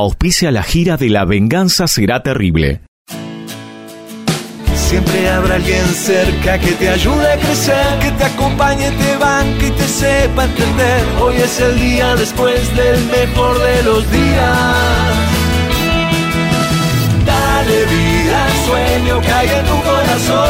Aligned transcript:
auspicia 0.00 0.50
la 0.50 0.62
gira 0.62 0.96
de 0.96 1.08
La 1.08 1.24
Venganza 1.24 1.86
Será 1.86 2.22
Terrible. 2.22 2.80
Siempre 4.74 5.28
habrá 5.28 5.56
alguien 5.56 5.86
cerca 5.94 6.58
que 6.58 6.72
te 6.72 6.88
ayude 6.88 7.32
a 7.32 7.36
crecer, 7.36 7.98
que 8.00 8.10
te 8.12 8.24
acompañe, 8.24 8.90
te 8.90 9.16
banque 9.16 9.68
y 9.68 9.70
te 9.70 9.88
sepa 9.88 10.44
entender. 10.44 11.04
Hoy 11.20 11.36
es 11.36 11.60
el 11.60 11.78
día 11.80 12.14
después 12.16 12.76
del 12.76 13.04
mejor 13.06 13.58
de 13.60 13.82
los 13.82 14.10
días. 14.10 15.14
Dale 17.24 17.84
vida 17.86 18.44
al 18.46 18.52
sueño 18.66 19.20
que 19.20 19.32
hay 19.32 19.48
en 19.48 19.66
tu 19.66 19.82
corazón. 19.82 20.48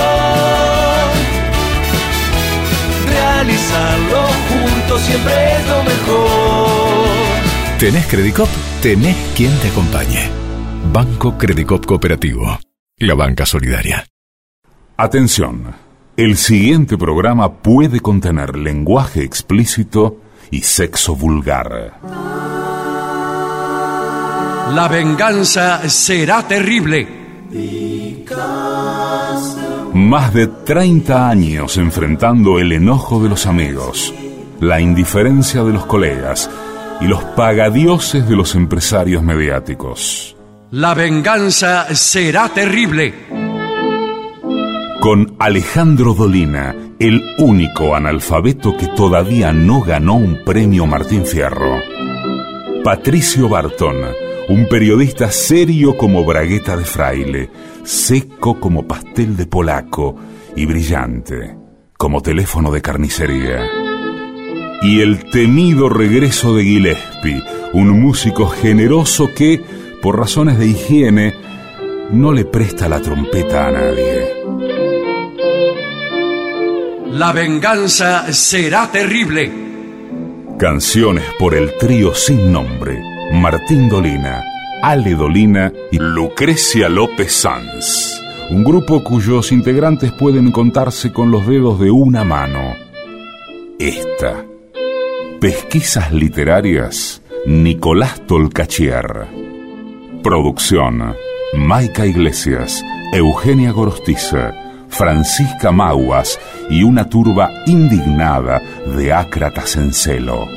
Realizarlo 3.08 4.22
juntos 4.48 5.00
siempre 5.02 5.34
es 5.56 5.66
lo 5.68 5.82
mejor. 5.84 7.04
¿Tenés 7.79 8.06
Credicop? 8.06 8.48
Tenés 8.85 9.16
quien 9.35 9.51
te 9.61 9.69
acompañe. 9.69 10.29
Banco 10.93 11.38
Credicop 11.38 11.87
Cooperativo. 11.87 12.59
La 12.98 13.15
banca 13.15 13.47
solidaria. 13.47 14.05
Atención. 14.98 15.75
El 16.19 16.37
siguiente 16.37 16.98
programa 16.98 17.51
puede 17.51 18.01
contener 18.01 18.59
lenguaje 18.59 19.25
explícito 19.25 20.19
y 20.51 20.61
sexo 20.61 21.16
vulgar. 21.16 21.98
La 24.75 24.87
venganza 24.91 25.89
será 25.89 26.47
terrible. 26.47 27.09
Más 29.95 30.34
de 30.34 30.47
30 30.47 31.30
años 31.30 31.78
enfrentando 31.78 32.59
el 32.59 32.70
enojo 32.73 33.23
de 33.23 33.30
los 33.30 33.47
amigos, 33.47 34.12
la 34.61 34.78
indiferencia 34.78 35.64
de 35.64 35.73
los 35.73 35.87
colegas 35.87 36.51
y 37.01 37.07
los 37.07 37.23
pagadioses 37.37 38.29
de 38.29 38.37
los 38.37 38.55
empresarios 38.55 39.23
mediáticos. 39.23 40.37
La 40.71 40.95
venganza 40.95 41.95
será 41.95 42.48
terrible. 42.48 43.15
Con 45.01 45.36
Alejandro 45.39 46.14
Dolina, 46.14 46.75
el 46.98 47.23
único 47.39 47.95
analfabeto 47.95 48.77
que 48.77 48.86
todavía 48.89 49.53
no 49.53 49.83
ganó 49.83 50.14
un 50.14 50.45
premio 50.45 50.86
Martín 50.86 51.27
Fierro. 51.27 51.77
Patricio 52.83 53.48
Barton, 53.48 53.97
un 54.48 54.69
periodista 54.69 55.31
serio 55.31 55.97
como 55.97 56.25
bragueta 56.25 56.77
de 56.77 56.84
fraile, 56.84 57.51
seco 57.83 58.58
como 58.58 58.86
pastel 58.86 59.36
de 59.36 59.47
polaco 59.47 60.17
y 60.56 60.67
brillante 60.67 61.64
como 62.05 62.20
teléfono 62.20 62.70
de 62.70 62.83
carnicería. 62.83 63.67
Y 64.84 65.00
el 65.00 65.24
temido 65.30 65.88
regreso 65.88 66.54
de 66.54 66.62
Gillespie, 66.62 67.42
un 67.72 68.02
músico 68.02 68.46
generoso 68.46 69.30
que, 69.34 69.58
por 70.02 70.18
razones 70.18 70.58
de 70.58 70.66
higiene, 70.66 71.34
no 72.10 72.34
le 72.34 72.44
presta 72.44 72.86
la 72.86 73.00
trompeta 73.00 73.68
a 73.68 73.72
nadie. 73.72 74.28
La 77.12 77.32
venganza 77.32 78.30
será 78.30 78.90
terrible. 78.92 79.50
Canciones 80.58 81.24
por 81.38 81.55
el 81.55 81.78
trío 81.78 82.14
sin 82.14 82.52
nombre, 82.52 83.00
Martín 83.32 83.88
Dolina, 83.88 84.44
Ale 84.82 85.14
Dolina 85.14 85.72
y 85.92 85.98
Lucrecia 85.98 86.90
López 86.90 87.32
Sanz. 87.32 88.20
Un 88.50 88.62
grupo 88.62 89.02
cuyos 89.02 89.50
integrantes 89.50 90.12
pueden 90.12 90.52
contarse 90.52 91.10
con 91.10 91.30
los 91.30 91.46
dedos 91.46 91.80
de 91.80 91.90
una 91.90 92.22
mano. 92.22 92.74
Esta. 93.78 94.44
Pesquisas 95.45 96.11
literarias, 96.11 97.20
Nicolás 97.45 98.19
Tolcachier. 98.27 99.27
Producción, 100.23 101.14
Maica 101.55 102.06
Iglesias, 102.06 102.83
Eugenia 103.12 103.70
Gorostiza, 103.70 104.55
Francisca 104.89 105.70
Mauas 105.70 106.41
y 106.70 106.83
una 106.83 107.11
turba 107.11 107.51
indignada 107.67 108.63
de 108.96 109.13
ácratas 109.13 109.77
en 109.77 109.92
celo. 109.92 110.48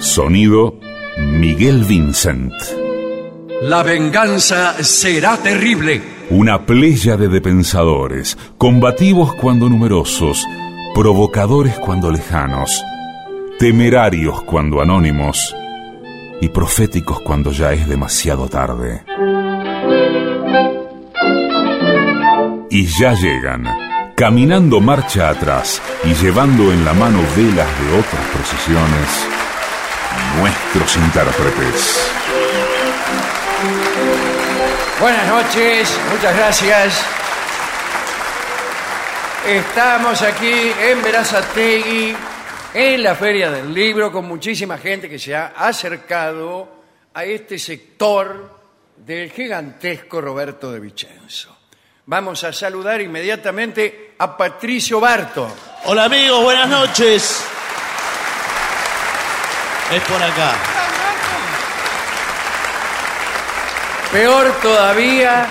Sonido, 0.00 0.74
Miguel 1.18 1.84
Vincent. 1.84 2.52
La 3.62 3.84
venganza 3.84 4.82
será 4.82 5.36
terrible. 5.36 6.02
Una 6.30 6.66
pléyade 6.66 7.28
de 7.28 7.40
pensadores, 7.40 8.36
combativos 8.58 9.32
cuando 9.36 9.68
numerosos, 9.68 10.44
provocadores 10.92 11.78
cuando 11.78 12.10
lejanos, 12.10 12.84
temerarios 13.60 14.42
cuando 14.44 14.80
anónimos 14.80 15.54
y 16.40 16.48
proféticos 16.48 17.20
cuando 17.20 17.52
ya 17.52 17.74
es 17.74 17.86
demasiado 17.86 18.48
tarde. 18.48 19.02
Y 22.70 22.86
ya 22.86 23.12
llegan, 23.12 23.66
caminando 24.16 24.80
marcha 24.80 25.28
atrás 25.28 25.82
y 26.04 26.14
llevando 26.14 26.72
en 26.72 26.86
la 26.86 26.94
mano 26.94 27.18
velas 27.36 27.68
de 27.82 27.98
otras 27.98 28.26
procesiones, 28.32 29.26
nuestros 30.38 30.96
intérpretes. 30.96 32.10
Buenas 35.02 35.28
noches, 35.28 36.00
muchas 36.10 36.34
gracias. 36.34 37.04
Estamos 39.46 40.22
aquí 40.22 40.72
en 40.80 41.02
Verazategui, 41.02 42.16
en 42.72 43.02
la 43.02 43.14
Feria 43.14 43.50
del 43.50 43.72
Libro, 43.74 44.12
con 44.12 44.26
muchísima 44.26 44.78
gente 44.78 45.08
que 45.08 45.18
se 45.18 45.34
ha 45.34 45.46
acercado 45.56 46.68
a 47.12 47.24
este 47.24 47.58
sector 47.58 48.60
del 48.96 49.30
gigantesco 49.32 50.20
Roberto 50.20 50.70
de 50.70 50.80
Vicenzo. 50.80 51.56
Vamos 52.06 52.44
a 52.44 52.52
saludar 52.52 53.00
inmediatamente 53.00 54.14
a 54.18 54.36
Patricio 54.36 55.00
Barto. 55.00 55.48
Hola 55.86 56.04
amigos, 56.04 56.42
buenas 56.42 56.68
noches. 56.68 57.44
Es 59.92 60.02
por 60.02 60.22
acá. 60.22 60.54
Peor 64.12 64.52
todavía 64.60 65.46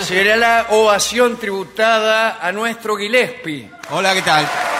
será 0.00 0.36
la 0.36 0.66
ovación 0.70 1.38
tributada 1.38 2.38
a 2.40 2.52
nuestro 2.52 2.96
Gillespie. 2.96 3.70
Hola, 3.90 4.14
¿qué 4.14 4.22
tal? 4.22 4.71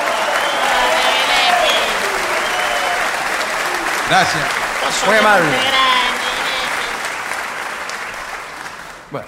Gracias. 4.12 4.44
Muy 5.06 5.16
amable. 5.16 5.46
Bueno, 9.10 9.26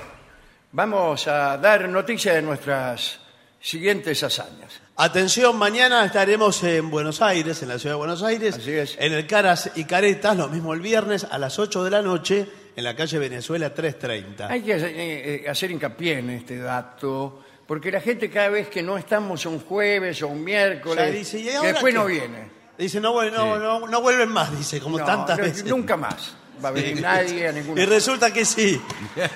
vamos 0.72 1.26
a 1.26 1.56
dar 1.56 1.88
noticia 1.88 2.34
de 2.34 2.42
nuestras 2.42 3.18
siguientes 3.62 4.22
hazañas. 4.22 4.82
Atención, 4.96 5.56
mañana 5.56 6.04
estaremos 6.04 6.62
en 6.64 6.90
Buenos 6.90 7.22
Aires, 7.22 7.62
en 7.62 7.70
la 7.70 7.78
ciudad 7.78 7.94
de 7.94 7.98
Buenos 7.98 8.22
Aires, 8.22 8.56
Así 8.56 8.72
es. 8.72 8.94
en 9.00 9.14
el 9.14 9.26
Caras 9.26 9.70
y 9.74 9.84
Caretas, 9.86 10.36
lo 10.36 10.48
mismo 10.48 10.74
el 10.74 10.82
viernes 10.82 11.26
a 11.30 11.38
las 11.38 11.58
8 11.58 11.82
de 11.82 11.90
la 11.90 12.02
noche, 12.02 12.46
en 12.76 12.84
la 12.84 12.94
calle 12.94 13.18
Venezuela 13.18 13.72
330. 13.72 14.48
Hay 14.52 14.60
que 14.60 14.74
hacer, 14.74 14.92
eh, 14.94 15.46
hacer 15.48 15.70
hincapié 15.70 16.18
en 16.18 16.28
este 16.28 16.58
dato, 16.58 17.42
porque 17.66 17.90
la 17.90 18.02
gente 18.02 18.28
cada 18.28 18.50
vez 18.50 18.68
que 18.68 18.82
no 18.82 18.98
estamos 18.98 19.46
un 19.46 19.60
jueves 19.60 20.20
o 20.20 20.28
un 20.28 20.44
miércoles, 20.44 21.06
Ya 21.06 21.10
dice, 21.10 21.38
¿y 21.38 21.44
que 21.44 21.56
ahora 21.56 21.68
después 21.70 21.94
qué? 21.94 21.98
no 21.98 22.04
viene. 22.04 22.63
Dice, 22.78 23.00
no, 23.00 23.22
no, 23.30 23.58
no, 23.58 23.86
no 23.86 24.00
vuelven 24.00 24.30
más, 24.30 24.56
dice, 24.56 24.80
como 24.80 24.98
No, 24.98 25.04
tantas 25.04 25.38
no, 25.38 25.44
veces. 25.44 25.64
Nunca 25.64 25.96
más 25.96 26.34
va 26.64 26.68
a 26.68 26.72
venir 26.72 27.00
nadie 27.00 27.48
a 27.48 27.52
ningún 27.52 27.78
Y 27.78 27.84
resulta 27.84 28.32
que 28.32 28.44
sí. 28.44 28.80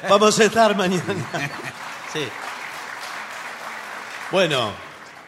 Vamos 0.08 0.38
a 0.40 0.44
estar 0.44 0.76
mañana. 0.76 1.04
Sí. 2.12 2.20
Bueno, 4.30 4.72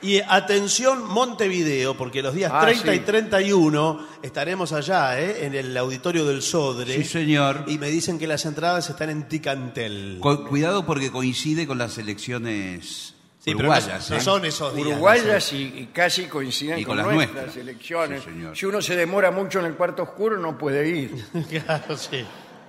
y 0.02 0.18
atención 0.20 1.04
Montevideo, 1.06 1.96
porque 1.96 2.22
los 2.22 2.34
días 2.34 2.50
Ah, 2.54 2.62
30 2.62 2.94
y 2.94 2.98
sí. 2.98 3.04
31 3.04 4.06
estaremos 4.22 4.72
allá, 4.72 5.20
¿eh? 5.20 5.44
en 5.46 5.54
el 5.54 5.76
auditorio 5.76 6.24
del 6.24 6.42
Sodre. 6.42 6.94
Sí, 6.96 7.04
señor. 7.04 7.64
Y 7.66 7.78
me 7.78 7.88
dicen 7.88 8.18
que 8.18 8.26
las 8.26 8.44
entradas 8.46 8.88
están 8.90 9.10
en 9.10 9.28
Ticantel. 9.28 10.18
Co- 10.20 10.46
cuidado 10.46 10.86
porque 10.86 11.10
coincide 11.10 11.66
con 11.66 11.78
las 11.78 11.98
elecciones 11.98 13.14
Sí, 13.42 13.54
uruguayas. 13.54 14.10
no, 14.10 14.16
no 14.16 14.20
¿eh? 14.20 14.24
son 14.24 14.44
esos 14.44 14.74
días. 14.74 14.86
Uruguayas 14.86 15.52
y, 15.54 15.62
y 15.62 15.86
casi 15.86 16.26
coinciden 16.26 16.78
Y 16.78 16.84
con, 16.84 16.96
con 16.98 17.06
las 17.06 17.14
nuestras 17.14 17.42
nuestras. 17.44 17.56
elecciones. 17.56 18.22
Sí, 18.22 18.30
señor. 18.30 18.56
si 18.56 18.66
uno 18.66 18.82
se 18.82 18.96
demora 18.96 19.30
mucho 19.30 19.60
en 19.60 19.64
el 19.66 19.74
cuarto 19.76 20.02
oscuro, 20.02 20.36
no 20.38 20.58
puede 20.58 20.86
ir. 20.88 21.24
Claro, 21.64 21.96
sí. 21.96 22.24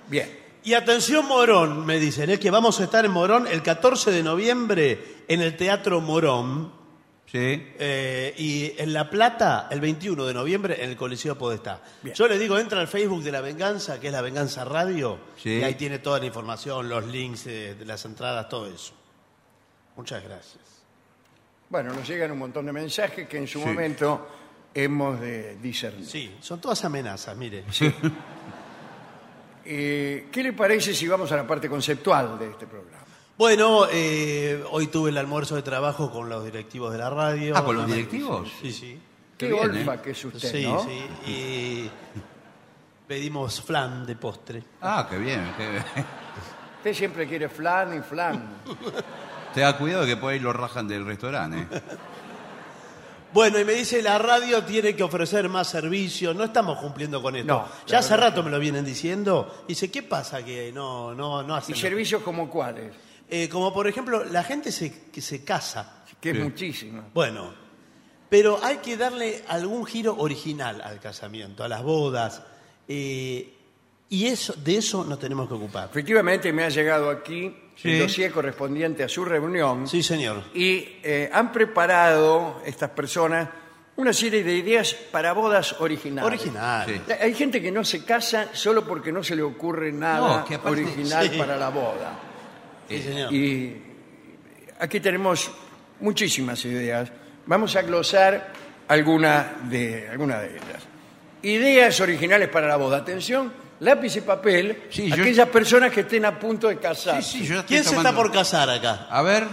Bien. 0.08 0.38
Y 0.64 0.74
atención 0.74 1.26
Morón, 1.26 1.84
me 1.84 1.98
dicen, 1.98 2.30
es 2.30 2.38
que 2.38 2.50
vamos 2.50 2.80
a 2.80 2.84
estar 2.84 3.04
en 3.04 3.10
Morón 3.10 3.46
el 3.48 3.62
14 3.62 4.12
de 4.12 4.22
noviembre 4.22 5.24
en 5.28 5.42
el 5.42 5.56
Teatro 5.56 6.00
Morón. 6.00 6.72
Sí. 7.26 7.38
Eh, 7.78 8.34
y 8.38 8.72
en 8.80 8.92
La 8.92 9.10
Plata, 9.10 9.68
el 9.70 9.80
21 9.80 10.24
de 10.24 10.34
noviembre, 10.34 10.82
en 10.84 10.90
el 10.90 10.96
Coliseo 10.96 11.36
Podestá. 11.36 11.82
Bien. 12.02 12.14
Yo 12.14 12.28
le 12.28 12.38
digo, 12.38 12.58
entra 12.58 12.80
al 12.80 12.88
Facebook 12.88 13.22
de 13.22 13.32
La 13.32 13.40
Venganza, 13.40 13.98
que 13.98 14.06
es 14.08 14.12
La 14.12 14.20
Venganza 14.22 14.64
Radio, 14.64 15.18
Sí. 15.42 15.50
y 15.58 15.62
ahí 15.62 15.74
tiene 15.74 15.98
toda 15.98 16.18
la 16.18 16.26
información, 16.26 16.88
los 16.88 17.04
links 17.06 17.46
eh, 17.46 17.74
de 17.78 17.84
las 17.84 18.04
entradas, 18.04 18.48
todo 18.48 18.66
eso. 18.66 18.92
Muchas 19.96 20.22
gracias. 20.22 20.61
Bueno, 21.72 21.94
nos 21.94 22.06
llegan 22.06 22.30
un 22.30 22.38
montón 22.38 22.66
de 22.66 22.72
mensajes 22.72 23.26
que 23.26 23.38
en 23.38 23.48
su 23.48 23.58
Sí. 23.58 23.64
momento 23.64 24.28
hemos 24.74 25.18
de 25.18 25.56
discernir. 25.56 26.04
Sí, 26.06 26.36
son 26.38 26.60
todas 26.60 26.84
amenazas, 26.84 27.34
mire. 27.34 27.64
Eh, 29.64 30.28
¿Qué 30.30 30.42
le 30.42 30.52
parece 30.52 30.92
si 30.92 31.08
vamos 31.08 31.32
a 31.32 31.36
la 31.36 31.46
parte 31.46 31.70
conceptual 31.70 32.38
de 32.38 32.50
este 32.50 32.66
programa? 32.66 32.98
Bueno, 33.38 33.86
eh, 33.90 34.62
hoy 34.70 34.88
tuve 34.88 35.08
el 35.08 35.16
almuerzo 35.16 35.54
de 35.56 35.62
trabajo 35.62 36.10
con 36.10 36.28
los 36.28 36.44
directivos 36.44 36.92
de 36.92 36.98
la 36.98 37.08
radio. 37.08 37.54
Ah, 37.56 37.64
¿con 37.64 37.76
los 37.76 37.86
directivos? 37.86 38.52
Sí, 38.60 38.70
sí. 38.70 39.00
Qué, 39.38 39.46
Qué 39.48 39.52
bien, 39.54 39.70
olfa 39.70 39.94
¿eh? 39.94 40.00
que 40.04 40.10
es 40.10 40.24
usted, 40.26 40.50
sí, 40.52 40.64
¿no? 40.66 40.84
sí. 40.84 41.00
Y 41.26 41.90
pedimos 43.08 43.62
flan 43.62 44.04
de 44.04 44.14
postre. 44.16 44.62
Ah, 44.82 45.06
qué 45.08 45.16
bien. 45.16 45.54
qué 45.56 45.70
bien. 45.70 45.84
Usted 46.78 46.92
siempre 46.92 47.26
quiere 47.26 47.48
flan 47.48 47.96
y 47.96 48.00
flan. 48.02 48.56
Te 49.54 49.60
da 49.60 49.76
cuidado 49.76 50.06
que 50.06 50.16
por 50.16 50.32
ahí 50.32 50.38
lo 50.40 50.52
rajan 50.52 50.88
del 50.88 51.04
restaurante. 51.04 51.66
¿eh? 51.76 51.80
Bueno, 53.32 53.58
y 53.58 53.64
me 53.64 53.72
dice, 53.72 54.02
la 54.02 54.18
radio 54.18 54.62
tiene 54.62 54.94
que 54.94 55.02
ofrecer 55.02 55.48
más 55.48 55.66
servicios, 55.66 56.36
no 56.36 56.44
estamos 56.44 56.78
cumpliendo 56.78 57.22
con 57.22 57.34
esto. 57.34 57.46
No, 57.50 57.66
ya 57.86 58.00
hace 58.00 58.14
rato 58.14 58.42
me 58.42 58.50
lo 58.50 58.58
vienen 58.58 58.84
diciendo. 58.84 59.64
Dice, 59.66 59.90
¿qué 59.90 60.02
pasa 60.02 60.44
que 60.44 60.70
no, 60.70 61.14
no, 61.14 61.42
no 61.42 61.58
¿Y 61.66 61.74
servicios 61.74 62.22
como 62.22 62.50
cuáles? 62.50 62.92
Eh, 63.30 63.48
como 63.48 63.72
por 63.72 63.86
ejemplo, 63.88 64.22
la 64.24 64.42
gente 64.44 64.70
se, 64.70 65.04
que 65.10 65.22
se 65.22 65.42
casa. 65.44 66.04
Que 66.20 66.32
es 66.32 66.36
Sí. 66.36 66.42
muchísimo. 66.42 67.04
Bueno, 67.14 67.54
pero 68.28 68.62
hay 68.62 68.76
que 68.78 68.98
darle 68.98 69.42
algún 69.48 69.86
giro 69.86 70.14
original 70.18 70.82
al 70.82 71.00
casamiento, 71.00 71.64
a 71.64 71.68
las 71.68 71.82
bodas. 71.82 72.42
eh, 72.86 73.54
y 74.10 74.26
eso, 74.26 74.52
de 74.52 74.76
eso 74.76 75.04
nos 75.04 75.18
tenemos 75.18 75.48
que 75.48 75.54
ocupar. 75.54 75.88
Efectivamente 75.88 76.52
me 76.52 76.64
ha 76.64 76.68
llegado 76.68 77.08
aquí. 77.08 77.56
El 77.84 77.98
dossier 77.98 78.30
correspondiente 78.30 79.02
a 79.04 79.08
su 79.08 79.24
reunión 79.24 79.86
Sí, 79.88 80.02
señor. 80.02 80.44
y 80.54 80.98
eh, 81.02 81.28
han 81.32 81.50
preparado 81.52 82.62
estas 82.64 82.90
personas 82.90 83.48
una 83.96 84.12
serie 84.12 84.42
de 84.42 84.54
ideas 84.56 84.94
para 84.94 85.32
bodas 85.32 85.80
originales. 85.80 86.26
Original. 86.26 86.86
Sí. 86.88 87.12
Hay 87.20 87.34
gente 87.34 87.60
que 87.60 87.70
no 87.70 87.84
se 87.84 88.04
casa 88.04 88.48
solo 88.52 88.86
porque 88.86 89.12
no 89.12 89.22
se 89.22 89.36
le 89.36 89.42
ocurre 89.42 89.92
nada 89.92 90.38
No, 90.40 90.44
que 90.44 90.54
aparte- 90.54 90.82
original 90.82 91.28
sí. 91.30 91.36
para 91.38 91.56
la 91.56 91.68
boda. 91.68 92.18
Sí, 92.88 93.02
señor. 93.02 93.32
Y 93.32 93.82
aquí 94.78 94.98
tenemos 95.00 95.50
muchísimas 96.00 96.64
ideas. 96.64 97.10
Vamos 97.46 97.76
a 97.76 97.82
glosar 97.82 98.52
alguna 98.88 99.54
de, 99.64 100.08
alguna 100.08 100.38
de 100.40 100.48
ellas. 100.56 100.86
Ideas 101.42 102.00
originales 102.00 102.48
para 102.48 102.68
la 102.68 102.76
boda. 102.76 102.98
Atención, 102.98 103.52
lápiz 103.82 104.16
y 104.16 104.20
papel. 104.22 104.84
Sí, 104.90 105.08
yo- 105.08 105.14
aquellas 105.22 105.48
personas 105.48 105.90
que 105.92 106.00
estén 106.00 106.24
a 106.24 106.38
punto 106.38 106.68
de 106.68 106.78
casar. 106.78 107.22
Sí, 107.22 107.38
sí, 107.40 107.46
yo 107.46 107.54
ya 107.54 107.60
estoy 107.60 107.68
¿Quién 107.76 107.84
se 107.84 107.90
está 107.90 108.02
tomando- 108.10 108.22
por 108.22 108.32
casar 108.32 108.70
acá? 108.70 109.06
A 109.10 109.22
ver, 109.22 109.46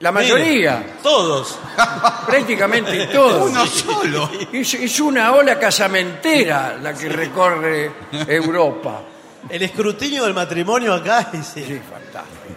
La 0.00 0.12
mayoría, 0.12 0.78
Mire, 0.78 0.92
todos. 1.02 1.58
prácticamente 2.26 3.06
todos. 3.08 3.50
uno 3.50 3.66
solo. 3.66 4.30
Es, 4.52 4.72
es 4.74 4.98
una 5.00 5.32
ola 5.32 5.58
casamentera 5.58 6.78
la 6.82 6.94
que 6.94 7.08
recorre 7.10 7.90
Europa. 8.26 9.02
El 9.48 9.62
escrutinio 9.62 10.24
del 10.24 10.32
matrimonio 10.34 10.94
acá 10.94 11.28
es, 11.34 11.56
eh, 11.58 11.64
Sí, 11.66 11.80
fantástico. 11.90 12.54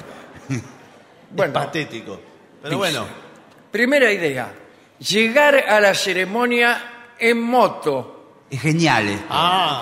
es 0.50 0.62
Bueno, 1.32 1.54
patético. 1.54 2.20
Pero 2.62 2.78
bueno, 2.78 3.06
primera 3.72 4.10
idea. 4.12 4.54
Llegar 5.00 5.56
a 5.68 5.82
la 5.82 5.94
ceremonia 5.94 7.14
en 7.20 7.42
moto. 7.42 8.38
Es 8.50 8.62
genial 8.62 9.10
esto. 9.10 9.26
ah. 9.30 9.82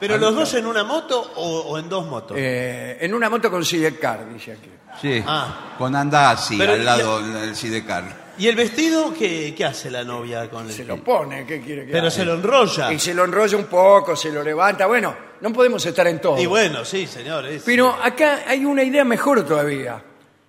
¿Pero 0.00 0.18
los 0.18 0.34
dos 0.34 0.52
en 0.54 0.66
una 0.66 0.84
moto 0.84 1.20
o, 1.36 1.60
o 1.60 1.78
en 1.78 1.88
dos 1.88 2.06
motos? 2.06 2.36
eh, 2.38 2.98
en 3.00 3.14
una 3.14 3.28
moto 3.30 3.50
con 3.50 3.64
sidecar, 3.64 4.28
dice 4.32 4.52
aquí. 4.52 4.70
Sí. 5.00 5.22
Ah. 5.26 5.74
Con 5.76 5.94
Andazzi 5.96 6.56
Pero 6.56 6.72
al 6.74 6.84
lado 6.84 7.20
del 7.20 7.56
Sidecar. 7.56 8.24
¿Y 8.38 8.46
el 8.48 8.54
vestido 8.56 9.12
qué, 9.16 9.52
qué 9.56 9.64
hace 9.64 9.90
la 9.90 10.04
novia 10.04 10.48
con 10.50 10.66
el 10.66 10.72
Se 10.72 10.84
lo 10.84 11.02
pone, 11.02 11.44
¿qué 11.46 11.60
quiere 11.60 11.84
que 11.86 11.92
Pero 11.92 12.02
haga? 12.06 12.10
se 12.10 12.24
lo 12.24 12.34
enrolla. 12.34 12.92
Y 12.92 12.98
se 12.98 13.12
lo 13.14 13.24
enrolla 13.24 13.56
un 13.56 13.64
poco, 13.66 14.14
se 14.16 14.30
lo 14.30 14.42
levanta. 14.42 14.86
Bueno, 14.86 15.14
no 15.40 15.52
podemos 15.52 15.84
estar 15.86 16.06
en 16.06 16.20
todo. 16.20 16.38
Y 16.40 16.46
bueno, 16.46 16.84
sí, 16.84 17.06
señor. 17.06 17.46
es- 17.46 17.62
Pero 17.64 17.88
acá 18.02 18.40
hay 18.46 18.64
una 18.64 18.82
idea 18.82 19.04
mejor 19.04 19.44
todavía. 19.44 20.02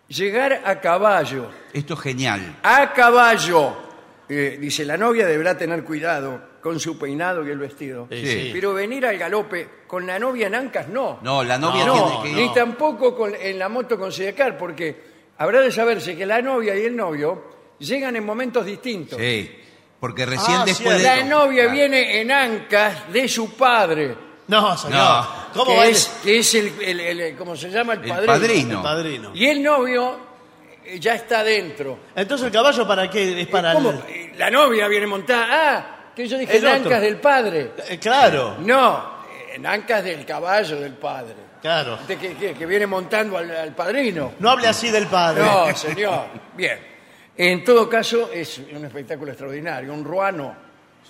Llegar 0.08 0.62
a 0.66 0.80
caballo. 0.80 1.50
Esto 1.74 1.96
es 1.96 2.00
genial. 2.02 2.58
A 2.64 2.92
caballo. 2.94 3.76
Eh, 4.30 4.58
dice, 4.60 4.86
la 4.86 4.98
novia 4.98 5.26
deberá 5.28 5.58
tener 5.58 5.84
cuidado 5.84 6.40
con 6.66 6.80
su 6.80 6.98
peinado 6.98 7.46
y 7.46 7.52
el 7.52 7.60
vestido. 7.60 8.08
Sí, 8.10 8.26
Sí. 8.26 8.50
Pero 8.52 8.74
venir 8.74 9.06
al 9.06 9.20
galope 9.20 9.70
con 9.86 10.08
la 10.08 10.18
novia 10.18 10.48
en 10.48 10.56
ancas, 10.56 10.88
no. 10.88 11.20
No, 11.22 11.44
la 11.44 11.60
novia 11.60 11.86
No, 11.86 11.94
tiene 12.22 12.24
que 12.24 12.42
Ni 12.42 12.48
ir. 12.48 12.54
tampoco 12.56 13.16
con- 13.16 13.36
en 13.40 13.60
la 13.60 13.70
moto 13.70 14.00
con 14.00 14.12
sidecar, 14.12 14.58
porque 14.58 15.00
habrá 15.38 15.62
de 15.62 15.72
saberse 15.72 16.18
que 16.18 16.26
la 16.26 16.42
novia 16.42 16.76
y 16.76 16.86
el 16.86 16.96
novio 16.96 17.44
llegan 17.78 18.16
en 18.16 18.26
momentos 18.26 18.66
distintos. 18.66 19.20
Sí. 19.20 19.60
Porque 20.00 20.26
recién 20.26 20.58
Ah, 20.62 20.64
después 20.66 20.98
de. 20.98 21.04
La 21.04 21.24
novia 21.24 21.68
viene 21.68 22.20
en 22.20 22.32
ancas 22.32 23.14
de 23.14 23.28
su 23.28 23.54
padre, 23.56 24.16
No, 24.48 24.76
señor. 24.76 24.98
No. 24.98 25.28
¿Cómo 25.54 25.82
que 25.84 25.90
es, 25.92 26.08
que 26.24 26.40
es 26.40 26.56
el, 26.56 26.74
el- 26.82 27.00
el- 27.00 27.36
¿cómo 27.36 27.56
se 27.56 27.70
llama? 27.70 27.94
El 27.94 28.00
El 28.06 28.10
padrino. 28.10 28.34
padrino. 28.34 28.78
el 28.78 28.84
padrino? 28.84 29.32
Y 29.36 29.46
el 29.46 29.62
novio 29.62 30.18
eh, 30.84 31.00
ya 31.00 31.14
está 31.14 31.44
dentro. 31.44 32.00
Entonces 32.16 32.48
el 32.48 32.52
caballo 32.54 32.88
para 32.88 33.08
qué? 33.08 33.40
Es 33.42 33.48
para 33.50 33.74
¿Cómo? 33.74 33.92
el- 33.92 34.00
Eh, 34.10 34.32
La 34.38 34.50
novia 34.52 34.88
viene 34.88 35.06
montada. 35.08 35.48
Ah, 35.52 35.92
que 36.16 36.28
yo 36.28 36.38
dije 36.38 36.58
El 36.58 36.64
en 36.64 36.70
otro. 36.70 36.84
ancas 36.86 37.02
del 37.02 37.18
padre. 37.18 37.72
Eh, 37.90 37.98
claro, 38.00 38.56
No, 38.60 39.16
en 39.54 39.66
ancas 39.66 40.04
del 40.04 40.26
caballo 40.26 40.80
del 40.80 40.94
padre. 40.94 41.36
claro. 41.62 41.98
De 42.08 42.18
que, 42.18 42.36
que- 42.36 42.54
que 42.54 42.66
viene 42.66 42.88
montando 42.88 43.38
al, 43.38 43.50
al 43.56 43.74
padrino. 43.76 44.34
No 44.40 44.50
hable 44.52 44.68
así 44.68 44.90
del 44.92 45.08
padre. 45.08 45.44
No, 45.44 45.76
señor. 45.76 46.26
Bien. 46.56 46.80
En 47.38 47.64
todo 47.66 47.90
caso, 47.90 48.30
es 48.34 48.60
un 48.74 48.86
espectáculo 48.86 49.32
extraordinario. 49.32 49.92
Un 49.94 50.06
ruano, 50.06 50.56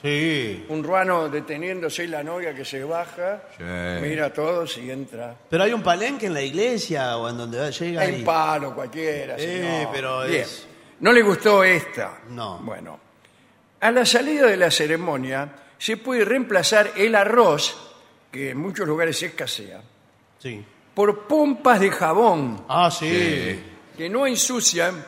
Sí. 0.01 0.65
un 0.69 0.83
ruano 0.83 1.29
deteniéndose 1.29 2.03
y 2.03 2.07
la 2.07 2.21
novia 2.23 2.53
que 2.53 2.65
se 2.65 2.83
baja, 2.83 3.43
Sí. 3.57 3.63
mira 4.01 4.25
a 4.25 4.33
todos 4.33 4.77
y 4.77 4.89
entra. 4.91 5.35
Pero 5.49 5.63
hay 5.63 5.71
un 5.73 5.81
palenque 5.83 6.25
en 6.27 6.33
la 6.33 6.41
iglesia 6.41 7.17
o 7.17 7.29
en 7.29 7.37
donde 7.37 7.71
llega 7.71 8.01
Hay 8.01 8.07
ahí. 8.09 8.15
un 8.19 8.23
palo 8.25 8.73
cualquiera. 8.75 9.37
Señor. 9.37 9.89
pero 9.93 10.23
Bien. 10.25 10.41
es- 10.41 10.67
¿No 10.99 11.11
le 11.11 11.21
gustó 11.21 11.63
esta? 11.63 12.19
No. 12.29 12.59
Bueno. 12.63 12.99
A 13.85 13.91
la 13.91 14.03
salida 14.03 14.47
de 14.47 14.57
la 14.57 14.71
ceremonia 14.71 15.47
se 15.77 15.97
puede 15.97 16.25
reemplazar 16.25 16.93
el 16.95 17.13
arroz, 17.13 17.77
que 18.31 18.49
en 18.49 18.57
muchos 18.57 18.87
lugares 18.87 19.19
se 19.19 19.27
escasea, 19.27 19.79
Sí. 20.39 20.65
por 20.95 21.27
pompas 21.27 21.79
de 21.79 21.91
jabón 21.91 22.65
Ah, 22.67 22.89
sí. 22.89 23.59
que 23.95 24.09
no 24.09 24.25
ensucian 24.25 25.05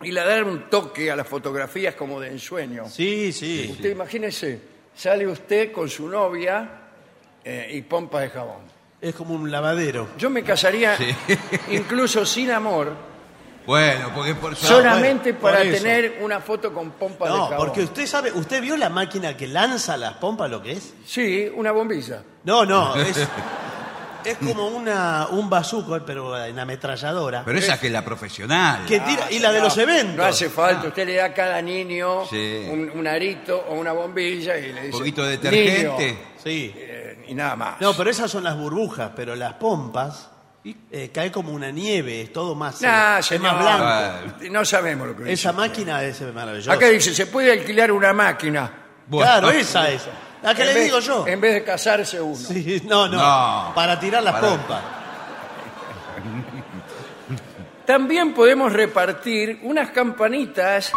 y 0.00 0.10
le 0.10 0.24
dan 0.24 0.44
un 0.44 0.70
toque 0.70 1.10
a 1.10 1.16
las 1.16 1.26
fotografías 1.28 1.96
como 1.96 2.18
de 2.18 2.28
ensueño. 2.28 2.88
Sí, 2.88 3.30
sí. 3.30 3.68
Usted 3.72 3.90
imagínese, 3.90 4.58
sale 4.96 5.26
usted 5.26 5.70
con 5.70 5.90
su 5.90 6.08
novia 6.08 6.66
eh, 7.44 7.68
y 7.74 7.82
pompas 7.82 8.22
de 8.22 8.30
jabón. 8.30 8.62
Es 9.02 9.14
como 9.14 9.34
un 9.34 9.50
lavadero. 9.50 10.08
Yo 10.16 10.30
me 10.30 10.42
casaría 10.42 10.96
Sí. 10.96 11.14
incluso 11.72 12.24
sin 12.24 12.52
amor, 12.52 12.90
Bueno, 13.68 14.10
porque 14.14 14.34
por 14.34 14.56
solamente 14.56 15.32
bueno, 15.32 15.40
por 15.42 15.50
para 15.52 15.62
eso. 15.62 15.82
tener 15.84 16.18
una 16.22 16.40
foto 16.40 16.72
con 16.72 16.92
pompas 16.92 17.28
de 17.30 17.36
No, 17.36 17.42
jabón. 17.48 17.58
porque 17.58 17.82
usted 17.82 18.06
sabe, 18.06 18.32
¿usted 18.32 18.62
vio 18.62 18.78
la 18.78 18.88
máquina 18.88 19.36
que 19.36 19.46
lanza 19.46 19.96
las 19.98 20.14
pompas 20.14 20.50
lo 20.50 20.62
que 20.62 20.72
es? 20.72 20.94
Sí, 21.06 21.50
una 21.54 21.70
bombilla. 21.72 22.22
No, 22.44 22.64
no, 22.64 22.96
es, 23.00 23.28
es 24.24 24.38
como 24.38 24.68
una, 24.68 25.26
un 25.32 25.50
bazooka, 25.50 26.02
pero 26.06 26.42
en 26.42 26.58
ametralladora. 26.58 27.42
Pero 27.44 27.58
esa 27.58 27.78
que 27.78 27.88
es 27.88 27.92
la 27.92 28.02
profesional. 28.04 28.86
que 28.86 29.00
tira, 29.00 29.30
y 29.30 29.38
la 29.38 29.52
de 29.52 29.60
los 29.60 29.76
eventos. 29.76 30.16
No 30.16 30.24
hace 30.24 30.48
falta, 30.48 30.88
usted 30.88 31.06
le 31.06 31.16
da 31.16 31.26
a 31.26 31.34
cada 31.34 31.60
niño 31.60 32.24
Sí. 32.24 32.66
un, 32.72 32.90
un 32.90 33.06
arito 33.06 33.66
o 33.68 33.74
una 33.74 33.92
bombilla 33.92 34.56
y 34.56 34.72
le 34.72 34.80
dice... 34.84 34.86
Un 34.94 34.98
poquito 35.00 35.22
de 35.24 35.30
detergente. 35.36 36.06
"Niño", 36.06 36.18
Sí. 36.42 36.72
eh, 36.74 37.24
y 37.28 37.34
nada 37.34 37.54
más. 37.54 37.80
No, 37.82 37.92
pero 37.94 38.08
esas 38.08 38.30
son 38.30 38.44
las 38.44 38.56
burbujas, 38.56 39.10
pero 39.14 39.36
las 39.36 39.52
pompas 39.54 40.30
eh, 40.90 41.10
cae 41.12 41.30
como 41.32 41.52
una 41.52 41.70
nieve, 41.70 42.22
es 42.22 42.32
todo 42.32 42.54
más, 42.54 42.80
Nah, 42.82 43.18
es 43.18 43.26
señor. 43.26 43.54
más 43.54 43.62
blanco. 43.62 44.34
No 44.50 44.64
sabemos 44.64 45.08
lo 45.08 45.16
que 45.16 45.22
dice. 45.24 45.32
Esa 45.34 45.52
máquina 45.52 46.02
es 46.04 46.20
maravillosa. 46.34 46.72
Acá 46.72 46.88
dice, 46.88 47.14
se 47.14 47.26
puede 47.26 47.52
alquilar 47.52 47.90
una 47.92 48.12
máquina. 48.12 48.70
bueno. 49.06 49.26
Claro, 49.30 49.50
esa 49.50 49.90
es. 49.90 50.02
La 50.42 50.54
que 50.54 50.62
En 50.62 50.68
le 50.68 50.74
vez- 50.74 50.84
digo 50.84 51.00
yo. 51.00 51.26
En 51.26 51.40
vez 51.40 51.54
de 51.54 51.64
casarse 51.64 52.20
uno. 52.20 52.36
Sí, 52.36 52.82
no, 52.86 53.08
no, 53.08 53.16
No. 53.16 53.72
Para 53.74 53.98
tirar 53.98 54.22
las 54.22 54.34
Para- 54.34 54.48
pompas. 54.48 54.82
También 57.86 58.34
podemos 58.34 58.72
repartir 58.72 59.60
unas 59.62 59.90
campanitas 59.90 60.92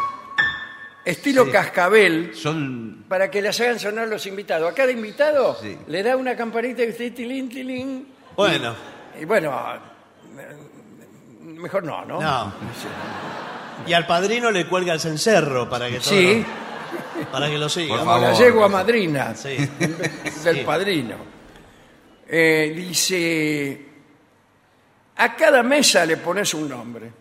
estilo 1.05 1.49
cascabel 1.51 2.31
Son. 2.35 3.05
para 3.07 3.31
que 3.31 3.41
las 3.41 3.59
hagan 3.61 3.79
sonar 3.79 4.07
los 4.07 4.25
invitados. 4.27 4.69
A 4.69 4.73
cada 4.75 4.91
invitado 4.91 5.57
Sí. 5.61 5.77
le 5.87 6.03
da 6.03 6.17
una 6.17 6.35
campanita 6.35 6.83
que 6.83 6.89
esté 6.89 7.11
tilín, 7.11 7.49
tilín. 7.49 8.07
Bueno, 8.35 8.75
Y 9.19 9.25
bueno, 9.25 9.51
mejor 11.41 11.83
no, 11.83 12.05
¿no? 12.05 12.19
no. 12.21 12.53
Y 13.87 13.93
al 13.93 14.05
padrino 14.05 14.51
le 14.51 14.67
cuelga 14.67 14.93
el 14.93 14.99
cencerro 14.99 15.69
para 15.69 15.89
que 15.89 15.99
todo 15.99 16.09
Sí, 16.09 16.45
lo- 17.19 17.31
para 17.31 17.49
que 17.49 17.57
lo 17.57 17.67
siga. 17.69 17.89
Por 17.95 17.99
como 18.05 18.17
la 18.19 18.33
yegua 18.33 18.67
madrina 18.69 19.33
Sí. 19.35 19.55
del 20.43 20.57
Sí. 20.57 20.63
padrino. 20.65 21.15
Eh, 22.27 22.73
dice, 22.75 23.85
a 25.17 25.35
cada 25.35 25.63
mesa 25.63 26.05
le 26.05 26.17
pones 26.17 26.53
un 26.53 26.69
nombre. 26.69 27.11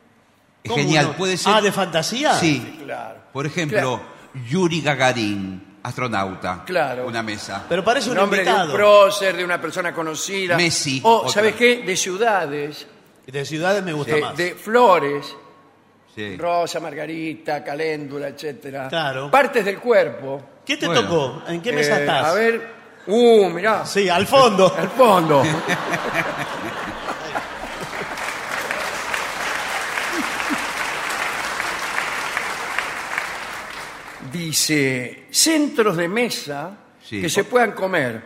Es 0.62 0.70
¿Cómo 0.70 0.82
genial. 0.82 1.06
no? 1.06 1.12
Puede 1.14 1.36
ser. 1.36 1.52
Ah, 1.54 1.60
de 1.60 1.72
fantasía. 1.72 2.34
Sí. 2.34 2.80
Claro. 2.84 3.20
Por 3.32 3.46
ejemplo, 3.46 4.00
Yuri 4.48 4.80
Gagarin. 4.82 5.69
Astronauta. 5.82 6.62
Claro. 6.66 7.06
Una 7.06 7.22
mesa. 7.22 7.64
Pero 7.68 7.82
parece 7.84 8.10
un 8.10 8.16
nombre 8.16 8.42
de 8.42 8.48
un 8.50 8.54
invitado. 8.56 8.74
prócer, 8.74 9.36
de 9.36 9.44
una 9.44 9.60
persona 9.60 9.92
conocida. 9.94 10.56
Messi, 10.56 11.00
O, 11.04 11.18
otra. 11.18 11.32
¿sabes 11.32 11.54
qué? 11.56 11.82
De 11.84 11.96
ciudades, 11.96 12.86
De 13.26 13.44
ciudades 13.44 13.82
me 13.82 13.92
gusta 13.92 14.14
de, 14.16 14.20
más. 14.20 14.36
de 14.36 14.54
flores, 14.54 15.36
Sí. 16.14 16.36
rosa, 16.36 16.80
margarita, 16.80 17.62
caléndula, 17.62 18.28
etcétera. 18.28 18.88
Claro. 18.88 19.30
Partes 19.30 19.64
del 19.64 19.78
cuerpo. 19.78 20.42
¿Qué 20.66 20.76
te 20.76 20.86
Bueno. 20.86 21.02
tocó? 21.02 21.42
¿En 21.48 21.62
qué 21.62 21.72
mesa 21.72 21.96
Eh, 21.98 22.00
estás? 22.00 22.24
A 22.26 22.32
ver. 22.34 22.80
Uh, 23.06 23.48
mirá. 23.48 23.86
Sí, 23.86 24.08
al 24.08 24.26
fondo. 24.26 24.74
Al 24.78 24.88
fondo. 24.90 25.42
Dice, 34.32 35.26
centros 35.30 35.96
de 35.96 36.08
mesa 36.08 36.76
Sí. 37.02 37.20
que 37.20 37.28
se 37.28 37.44
puedan 37.44 37.72
comer. 37.72 38.22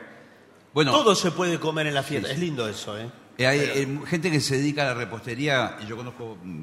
Bueno, 0.75 0.91
Todo 0.93 1.15
se 1.15 1.31
puede 1.31 1.59
comer 1.61 1.87
en 1.87 1.95
la 1.95 2.03
fiesta. 2.03 2.31
Es 2.31 2.39
lindo 2.39 2.69
eso, 2.69 2.99
¿eh? 2.99 3.09
eh, 3.39 3.47
hay 3.47 3.61
eh, 3.61 3.99
gente 4.07 4.31
que 4.31 4.41
se 4.41 4.57
dedica 4.59 4.83
a 4.83 4.87
la 4.87 4.95
repostería, 4.95 5.77
y 5.83 5.87
yo 5.87 5.97
conozco 5.97 6.37
mm, 6.43 6.63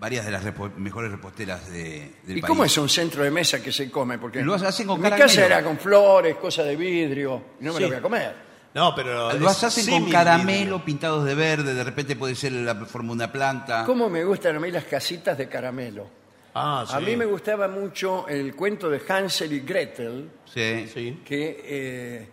varias 0.00 0.24
de 0.24 0.30
las 0.32 0.42
repo- 0.44 0.74
mejores 0.76 1.10
reposteras 1.10 1.70
de, 1.70 2.12
del 2.24 2.38
¿Y 2.38 2.40
país. 2.40 2.48
cómo 2.48 2.64
es 2.64 2.76
un 2.78 2.88
centro 2.88 3.22
de 3.22 3.30
mesa 3.30 3.62
que 3.62 3.70
se 3.70 3.90
come? 3.90 4.18
Porque 4.18 4.42
Lo 4.42 4.54
hacen 4.54 4.86
con 4.86 4.96
en 4.96 5.02
mi 5.02 5.08
caramelo. 5.10 5.28
casa 5.28 5.44
era 5.46 5.62
con 5.62 5.78
flores, 5.78 6.36
cosas 6.36 6.64
de 6.66 6.76
vidrio, 6.76 7.42
y 7.60 7.64
no 7.64 7.72
me 7.72 7.76
Sí. 7.76 7.82
lo 7.82 7.88
voy 7.88 7.96
a 7.98 8.02
comer. 8.02 8.34
No, 8.72 8.94
pero. 8.94 9.32
Lo 9.34 9.50
es 9.50 9.62
hacen 9.64 9.84
con 9.84 9.94
símil 9.98 10.12
caramelo 10.12 10.82
pintados 10.84 11.24
de 11.24 11.34
verde, 11.34 11.74
de 11.74 11.84
repente 11.84 12.16
puede 12.16 12.34
ser 12.34 12.52
la 12.52 12.74
forma 12.86 13.08
de 13.08 13.14
una 13.14 13.32
planta. 13.32 13.84
¿Cómo 13.84 14.08
me 14.08 14.24
gustan 14.24 14.56
a 14.56 14.60
mí 14.60 14.70
las 14.70 14.84
casitas 14.84 15.36
de 15.36 15.48
caramelo? 15.48 16.06
Ah, 16.54 16.84
sí. 16.88 16.94
A 16.96 17.00
mí 17.00 17.16
me 17.16 17.26
gustaba 17.26 17.68
mucho 17.68 18.26
el 18.28 18.54
cuento 18.56 18.90
de 18.90 19.00
Hansel 19.08 19.52
y 19.52 19.60
Gretel, 19.60 20.30
Sí. 20.44 20.86
Sí. 20.92 21.22
que 21.24 21.60
eh, 21.64 22.28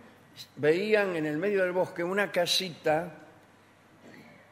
veían 0.56 1.16
en 1.16 1.26
el 1.28 1.38
medio 1.38 1.62
del 1.64 1.72
bosque 1.72 2.04
una 2.04 2.32
casita 2.32 3.14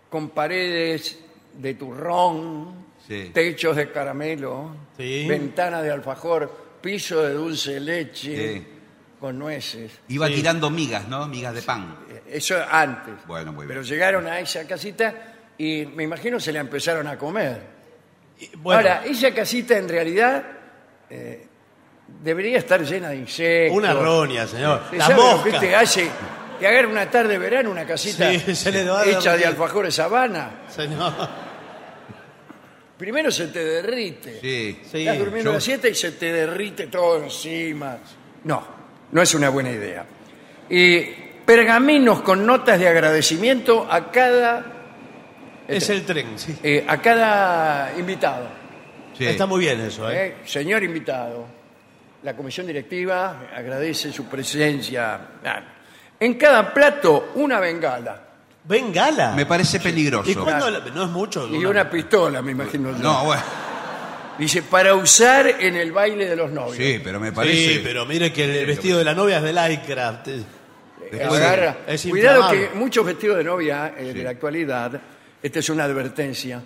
con 0.10 0.30
paredes 0.30 1.20
de 1.54 1.74
turrón, 1.74 2.86
Sí. 3.08 3.32
techos 3.34 3.76
de 3.76 3.92
caramelo, 3.92 4.76
Sí. 4.98 5.26
ventanas 5.28 5.84
de 5.84 5.92
alfajor, 5.92 6.66
piso 6.82 7.22
de 7.24 7.34
dulce 7.34 7.74
de 7.74 7.80
leche 7.80 8.54
Sí. 8.56 8.68
con 9.20 9.38
nueces. 9.40 9.92
Iba 10.10 10.28
Sí. 10.28 10.36
tirando 10.36 10.70
migas, 10.70 11.08
¿no? 11.08 11.28
Migas 11.28 11.54
de 11.56 11.62
pan. 11.62 11.98
Eso 12.28 12.58
antes. 12.70 13.14
Bueno, 13.28 13.52
muy 13.52 13.66
bien. 13.66 13.70
Pero 13.70 13.82
llegaron 13.82 14.28
a 14.28 14.40
esa 14.40 14.66
casita 14.68 15.34
y 15.58 15.86
me 15.86 16.04
imagino 16.04 16.40
se 16.40 16.52
la 16.52 16.60
empezaron 16.60 17.08
a 17.08 17.18
comer. 17.18 17.75
Bueno, 18.58 18.80
Ahora, 18.80 19.06
esa 19.06 19.34
casita 19.34 19.78
en 19.78 19.88
realidad 19.88 20.44
eh, 21.10 21.48
debería 22.22 22.58
estar 22.58 22.82
llena 22.84 23.10
de 23.10 23.18
insectos. 23.18 23.78
una 23.78 23.94
roña, 23.94 24.46
señor. 24.48 24.82
¿Usted 24.86 24.98
La 24.98 25.08
sabe 25.08 25.16
lo 25.18 25.32
mosca. 25.38 25.52
que 25.52 25.60
te 25.60 25.76
hace? 25.76 26.10
Agarra 26.60 26.88
una 26.88 27.10
tarde 27.10 27.34
de 27.34 27.38
verano 27.38 27.70
una 27.72 27.86
casita 27.86 28.32
Sí, 28.32 28.56
se 28.56 28.72
le 28.72 28.86
va 28.86 29.02
a 29.02 29.06
hecha 29.06 29.36
de 29.38 29.46
alfajores 29.46 29.94
sabana. 29.96 30.62
Señor. 30.74 31.14
Primero 32.98 33.30
se 33.30 33.48
te 33.48 33.64
derrite. 33.64 34.40
Sí. 34.42 34.80
Sí. 34.90 35.00
Estás 35.00 35.20
durmiendo 35.20 35.44
yo- 35.50 35.52
a 35.52 35.54
las 35.56 35.64
7 35.64 35.90
y 35.90 35.96
se 35.96 36.12
te 36.14 36.32
derrite 36.32 36.88
todo 36.88 37.24
encima. 37.24 37.98
No, 38.46 38.66
no 39.12 39.22
es 39.22 39.34
una 39.36 39.50
buena 39.50 39.70
idea. 39.72 40.06
Y 40.70 41.02
pergaminos 41.46 42.22
con 42.22 42.46
notas 42.46 42.80
de 42.80 42.88
agradecimiento 42.88 43.86
a 43.90 44.12
cada, 44.12 44.75
Es 45.68 45.90
el 45.90 46.04
tren, 46.06 46.38
sí. 46.38 46.56
eh, 46.64 46.86
a 46.88 47.02
cada 47.02 47.94
invitado. 47.98 48.48
Sí. 49.18 49.26
Está 49.26 49.46
muy 49.46 49.62
bien 49.62 49.80
eso, 49.82 50.10
¿eh? 50.12 50.28
Eh, 50.28 50.36
Señor 50.46 50.84
invitado, 50.84 51.46
la 52.24 52.36
comisión 52.36 52.68
directiva 52.68 53.48
agradece 53.56 54.12
su 54.12 54.26
presencia. 54.26 55.20
Ah, 55.46 55.62
En 56.20 56.36
cada 56.36 56.74
plato, 56.74 57.32
una 57.36 57.60
bengala 57.60 58.22
Bengala. 58.68 59.34
Me 59.36 59.46
parece 59.46 59.80
peligroso. 59.80 60.30
¿Y 60.32 60.34
cuándo 60.36 60.70
la- 60.72 60.80
No 60.80 61.04
es 61.04 61.10
mucho. 61.12 61.48
y 61.54 61.64
una 61.66 61.88
pistola, 61.90 62.42
me 62.42 62.52
imagino 62.54 62.92
yo. 62.92 62.98
No, 62.98 63.26
bueno. 63.26 63.44
Dice, 64.40 64.64
para 64.64 64.96
usar 64.96 65.48
en 65.48 65.76
el 65.76 65.92
baile 65.92 66.26
de 66.28 66.36
los 66.36 66.52
novios. 66.52 66.76
Sí, 66.76 67.00
pero 67.04 67.20
me 67.20 67.32
parece. 67.32 67.76
Sí, 67.76 67.82
pero 67.84 68.06
mire 68.08 68.34
que 68.34 68.60
el 68.62 68.66
vestido 68.66 68.98
de 68.98 69.06
la 69.06 69.14
novia 69.14 69.38
es 69.38 69.44
de 69.44 69.54
lycra. 69.54 70.24
Eh, 70.26 71.24
agarra- 71.24 71.78
es 71.88 72.02
Cuidado 72.08 72.38
inflamable. 72.40 72.70
que 72.70 72.76
muchos 72.76 73.06
vestidos 73.06 73.38
de 73.38 73.44
novia 73.44 73.94
eh, 73.96 74.14
de 74.14 74.24
la 74.24 74.32
actualidad, 74.32 75.00
esta 75.46 75.60
es 75.60 75.70
una 75.70 75.84
advertencia 75.86 76.62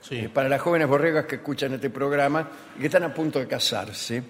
Sí. 0.00 0.16
eh, 0.16 0.28
para 0.32 0.48
las 0.50 0.60
jóvenes 0.60 0.86
borregas 0.86 1.24
que 1.24 1.36
escuchan 1.36 1.72
este 1.74 1.88
programa 1.88 2.48
y 2.76 2.80
que 2.80 2.86
están 2.86 3.04
a 3.04 3.14
punto 3.14 3.38
de 3.38 3.46
casarse, 3.48 4.22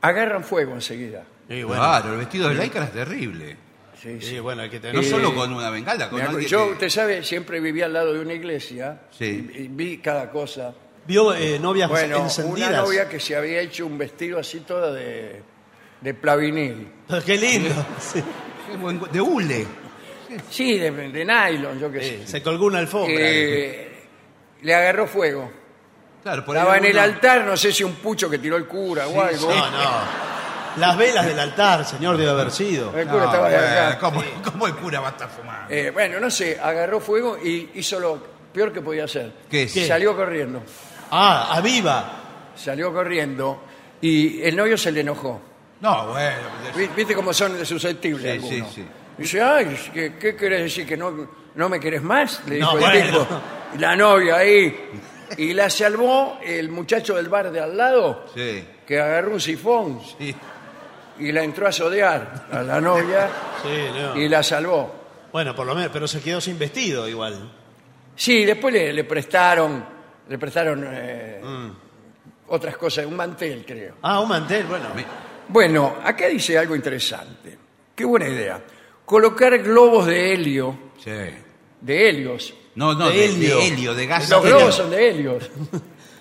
agarran 0.00 0.44
fuego 0.44 0.74
enseguida. 0.74 1.24
Sí, 1.48 1.62
bueno. 1.64 1.82
Claro, 1.82 2.12
el 2.12 2.18
vestido 2.18 2.48
de 2.48 2.54
lycra 2.54 2.84
es 2.84 2.92
terrible. 2.92 3.56
Sí, 4.00 4.18
sí. 4.20 4.26
Sí, 4.28 4.38
bueno, 4.38 4.62
hay 4.62 4.70
que 4.70 4.78
tener. 4.78 4.94
No 4.94 5.00
Eh, 5.00 5.04
solo 5.04 5.34
con 5.34 5.52
una 5.52 5.70
bengala, 5.70 6.08
con 6.08 6.20
Me 6.20 6.24
acu- 6.24 6.28
alguien 6.30 6.48
yo, 6.48 6.66
que- 6.66 6.72
usted 6.74 6.88
sabe, 6.88 7.24
siempre 7.24 7.58
vivía 7.58 7.86
al 7.86 7.94
lado 7.94 8.12
de 8.14 8.20
una 8.20 8.32
iglesia 8.34 9.00
Sí. 9.10 9.50
y, 9.54 9.62
y 9.62 9.68
vi 9.68 9.98
cada 9.98 10.30
cosa. 10.30 10.72
Vio 11.06 11.34
eh, 11.34 11.58
novias 11.58 11.88
Bueno, 11.88 12.18
encendidas. 12.18 12.68
una 12.70 12.82
novia 12.82 13.08
que 13.08 13.18
se 13.18 13.34
había 13.34 13.60
hecho 13.60 13.86
un 13.86 13.98
vestido 13.98 14.38
así 14.38 14.60
toda 14.60 14.92
de, 14.92 15.42
de 16.00 16.14
plavinil. 16.14 16.86
Qué 17.26 17.36
lindo. 17.36 17.74
Sí. 17.98 18.22
De 19.12 19.20
hule. 19.20 19.66
Sí, 20.50 20.78
de, 20.78 20.90
de 20.90 21.24
nylon, 21.24 21.78
yo 21.78 21.90
qué 21.90 22.00
sé. 22.00 22.26
se 22.26 22.42
colgó 22.42 22.66
una 22.66 22.78
alfombra. 22.78 23.14
Eh, 23.16 24.04
le 24.62 24.74
agarró 24.74 25.06
fuego. 25.06 25.50
Claro, 26.22 26.44
por 26.44 26.56
ahí 26.56 26.60
Estaba 26.62 26.78
en 26.78 26.84
el 26.84 26.98
alguno- 26.98 27.14
altar, 27.14 27.44
no 27.46 27.56
sé 27.56 27.72
si 27.72 27.84
un 27.84 27.94
pucho 27.94 28.28
que 28.28 28.38
tiró 28.38 28.56
el 28.56 28.66
cura 28.66 29.06
o 29.08 29.20
algo. 29.22 29.48
No, 29.50 29.70
no. 29.70 30.28
Las 30.76 30.96
velas 30.96 31.26
del 31.26 31.38
altar, 31.38 31.84
señor, 31.84 32.16
debe 32.16 32.30
haber 32.30 32.50
sido. 32.50 32.88
El 32.96 33.06
cura 33.08 33.20
No, 33.24 33.30
estaba 33.30 33.48
de 33.48 33.56
bueno, 33.56 33.80
acá. 33.88 33.98
¿cómo, 33.98 34.22
cómo 34.44 34.66
el 34.66 34.74
cura 34.76 35.00
va 35.00 35.08
a 35.08 35.10
estar 35.12 35.28
fumando? 35.30 35.74
Eh, 35.74 35.90
bueno, 35.90 36.20
no 36.20 36.30
sé, 36.30 36.58
agarró 36.62 37.00
fuego 37.00 37.38
y 37.42 37.70
hizo 37.74 37.98
lo 37.98 38.22
peor 38.52 38.72
que 38.72 38.80
podía 38.80 39.04
hacer. 39.04 39.32
¿Qué 39.50 39.62
es? 39.64 39.86
Salió 39.86 40.14
corriendo. 40.14 40.62
Ah, 41.10 41.54
a 41.56 41.60
viva. 41.60 42.12
Salió 42.54 42.92
corriendo 42.92 43.62
y 44.00 44.42
el 44.42 44.54
novio 44.56 44.76
se 44.76 44.92
le 44.92 45.00
enojó. 45.00 45.40
No, 45.80 46.08
bueno. 46.08 46.36
Vi- 46.76 46.90
¿Viste 46.94 47.14
cómo 47.14 47.32
son 47.32 47.64
susceptibles 47.64 48.22
Sí, 48.22 48.28
algunos? 48.46 48.74
sí, 48.74 48.82
sí. 48.82 48.86
Dice, 49.18 49.42
ay, 49.42 49.76
¿qué, 49.92 50.14
qué 50.18 50.36
querés 50.36 50.62
decir? 50.62 50.86
¿Que 50.86 50.96
no, 50.96 51.28
no 51.54 51.68
me 51.68 51.80
querés 51.80 52.02
más? 52.02 52.42
Le 52.46 52.56
dijo 52.56 52.72
No, 52.72 52.78
el 52.78 52.84
bueno. 52.84 53.18
tipo. 53.24 53.40
Y 53.74 53.78
la 53.78 53.96
novia 53.96 54.36
ahí. 54.36 54.90
Y 55.36 55.52
la 55.52 55.68
salvó 55.68 56.38
el 56.42 56.70
muchacho 56.70 57.14
del 57.16 57.28
bar 57.28 57.50
de 57.50 57.60
al 57.60 57.76
lado, 57.76 58.24
Sí, 58.34 58.64
que 58.86 58.98
agarró 58.98 59.32
un 59.32 59.40
sifón 59.40 60.00
sí. 60.18 60.34
y 61.18 61.32
la 61.32 61.42
entró 61.42 61.66
a 61.66 61.72
sodear 61.72 62.46
a 62.50 62.62
la 62.62 62.80
novia 62.80 63.28
Sí, 63.62 63.68
no. 63.94 64.16
y 64.18 64.26
la 64.28 64.42
salvó. 64.42 64.94
Bueno, 65.30 65.54
por 65.54 65.66
lo 65.66 65.74
menos, 65.74 65.90
pero 65.92 66.08
se 66.08 66.22
quedó 66.22 66.40
sin 66.40 66.58
vestido 66.58 67.06
igual. 67.06 67.52
Sí, 68.16 68.44
después 68.46 68.72
le, 68.72 68.90
le 68.94 69.04
prestaron, 69.04 69.84
le 70.28 70.38
prestaron 70.38 70.84
eh, 70.90 71.40
Mm. 71.44 71.70
otras 72.48 72.76
cosas, 72.78 73.04
un 73.04 73.14
mantel, 73.16 73.64
creo. 73.66 73.96
Ah, 74.02 74.20
un 74.20 74.28
mantel, 74.30 74.64
bueno. 74.64 74.86
Bueno, 75.48 75.96
acá 76.02 76.26
dice 76.28 76.56
algo 76.58 76.74
interesante. 76.74 77.58
Qué 77.94 78.04
buena 78.06 78.28
idea. 78.28 78.60
Colocar 79.08 79.56
globos 79.58 80.06
de 80.06 80.34
helio, 80.34 80.78
sí. 81.02 81.10
de 81.80 82.08
helios. 82.08 82.54
No, 82.74 82.92
no, 82.94 83.08
De 83.08 83.16
de, 83.16 83.24
helio. 83.24 83.56
de 83.56 83.66
helio, 83.66 83.94
de 83.94 84.06
gas. 84.06 84.28
Los 84.30 84.44
helio. 84.44 84.56
globos 84.58 84.74
son 84.74 84.90
de 84.90 85.08
helios. 85.10 85.50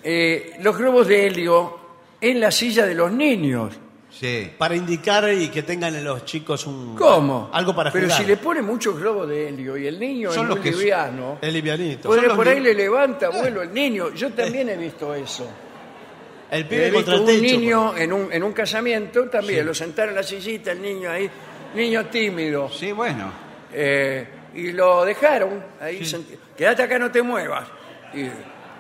Eh, 0.10 0.54
los 0.62 0.78
globos 0.78 1.06
de 1.08 1.28
helio 1.28 1.78
en 2.22 2.40
la 2.40 2.50
silla 2.50 2.86
de 2.86 2.96
los 2.96 3.12
niños. 3.12 3.74
Sí. 4.10 4.50
Para 4.58 4.74
indicar 4.74 5.30
y 5.34 5.50
que 5.50 5.64
tengan 5.64 5.94
en 5.96 6.06
los 6.06 6.24
chicos 6.24 6.66
un. 6.66 6.96
¿Cómo? 6.96 7.50
Algo 7.52 7.76
para 7.76 7.92
Pero 7.92 8.06
jugar. 8.06 8.22
si 8.22 8.26
le 8.26 8.38
pone 8.38 8.62
muchos 8.62 8.98
globos 8.98 9.28
de 9.28 9.50
helio 9.50 9.76
y 9.76 9.86
el 9.86 10.00
niño 10.00 10.32
Son 10.32 10.44
es 10.44 10.50
los 10.50 10.60
muy 10.60 10.64
que- 10.72 10.78
liviano, 10.78 11.40
Es 11.42 11.52
livianito. 11.52 12.16
los 12.16 12.36
por 12.36 12.48
ahí 12.48 12.62
le 12.62 12.74
levanta 12.74 13.30
vuelo 13.32 13.64
el 13.64 13.74
niño. 13.74 14.14
Yo 14.14 14.30
también 14.32 14.70
he 14.70 14.78
visto 14.78 15.14
eso. 15.14 15.46
El 16.50 16.62
He 16.62 16.66
pibe 16.66 16.92
contra 16.94 17.16
visto 17.16 17.30
el 17.32 17.36
un 17.38 17.42
techo. 17.44 17.60
niño 17.60 17.98
en 17.98 18.14
un, 18.14 18.32
en 18.32 18.44
un 18.44 18.54
casamiento 18.54 19.26
también, 19.28 19.66
lo 19.66 19.74
sentaron 19.74 20.12
en 20.12 20.16
la 20.16 20.24
sillita, 20.24 20.72
el 20.72 20.82
niño 20.82 21.12
ahí, 21.12 21.30
niño 21.76 22.06
tímido, 22.08 22.70
Sí, 22.70 22.92
bueno. 22.92 23.32
eh, 23.74 24.28
y 24.54 24.72
lo 24.72 25.06
dejaron 25.06 25.64
ahí, 25.82 26.00
sent- 26.02 26.38
quédate 26.58 26.84
acá, 26.84 26.98
no 27.00 27.12
te 27.12 27.22
muevas. 27.22 27.68
Y, 28.14 28.30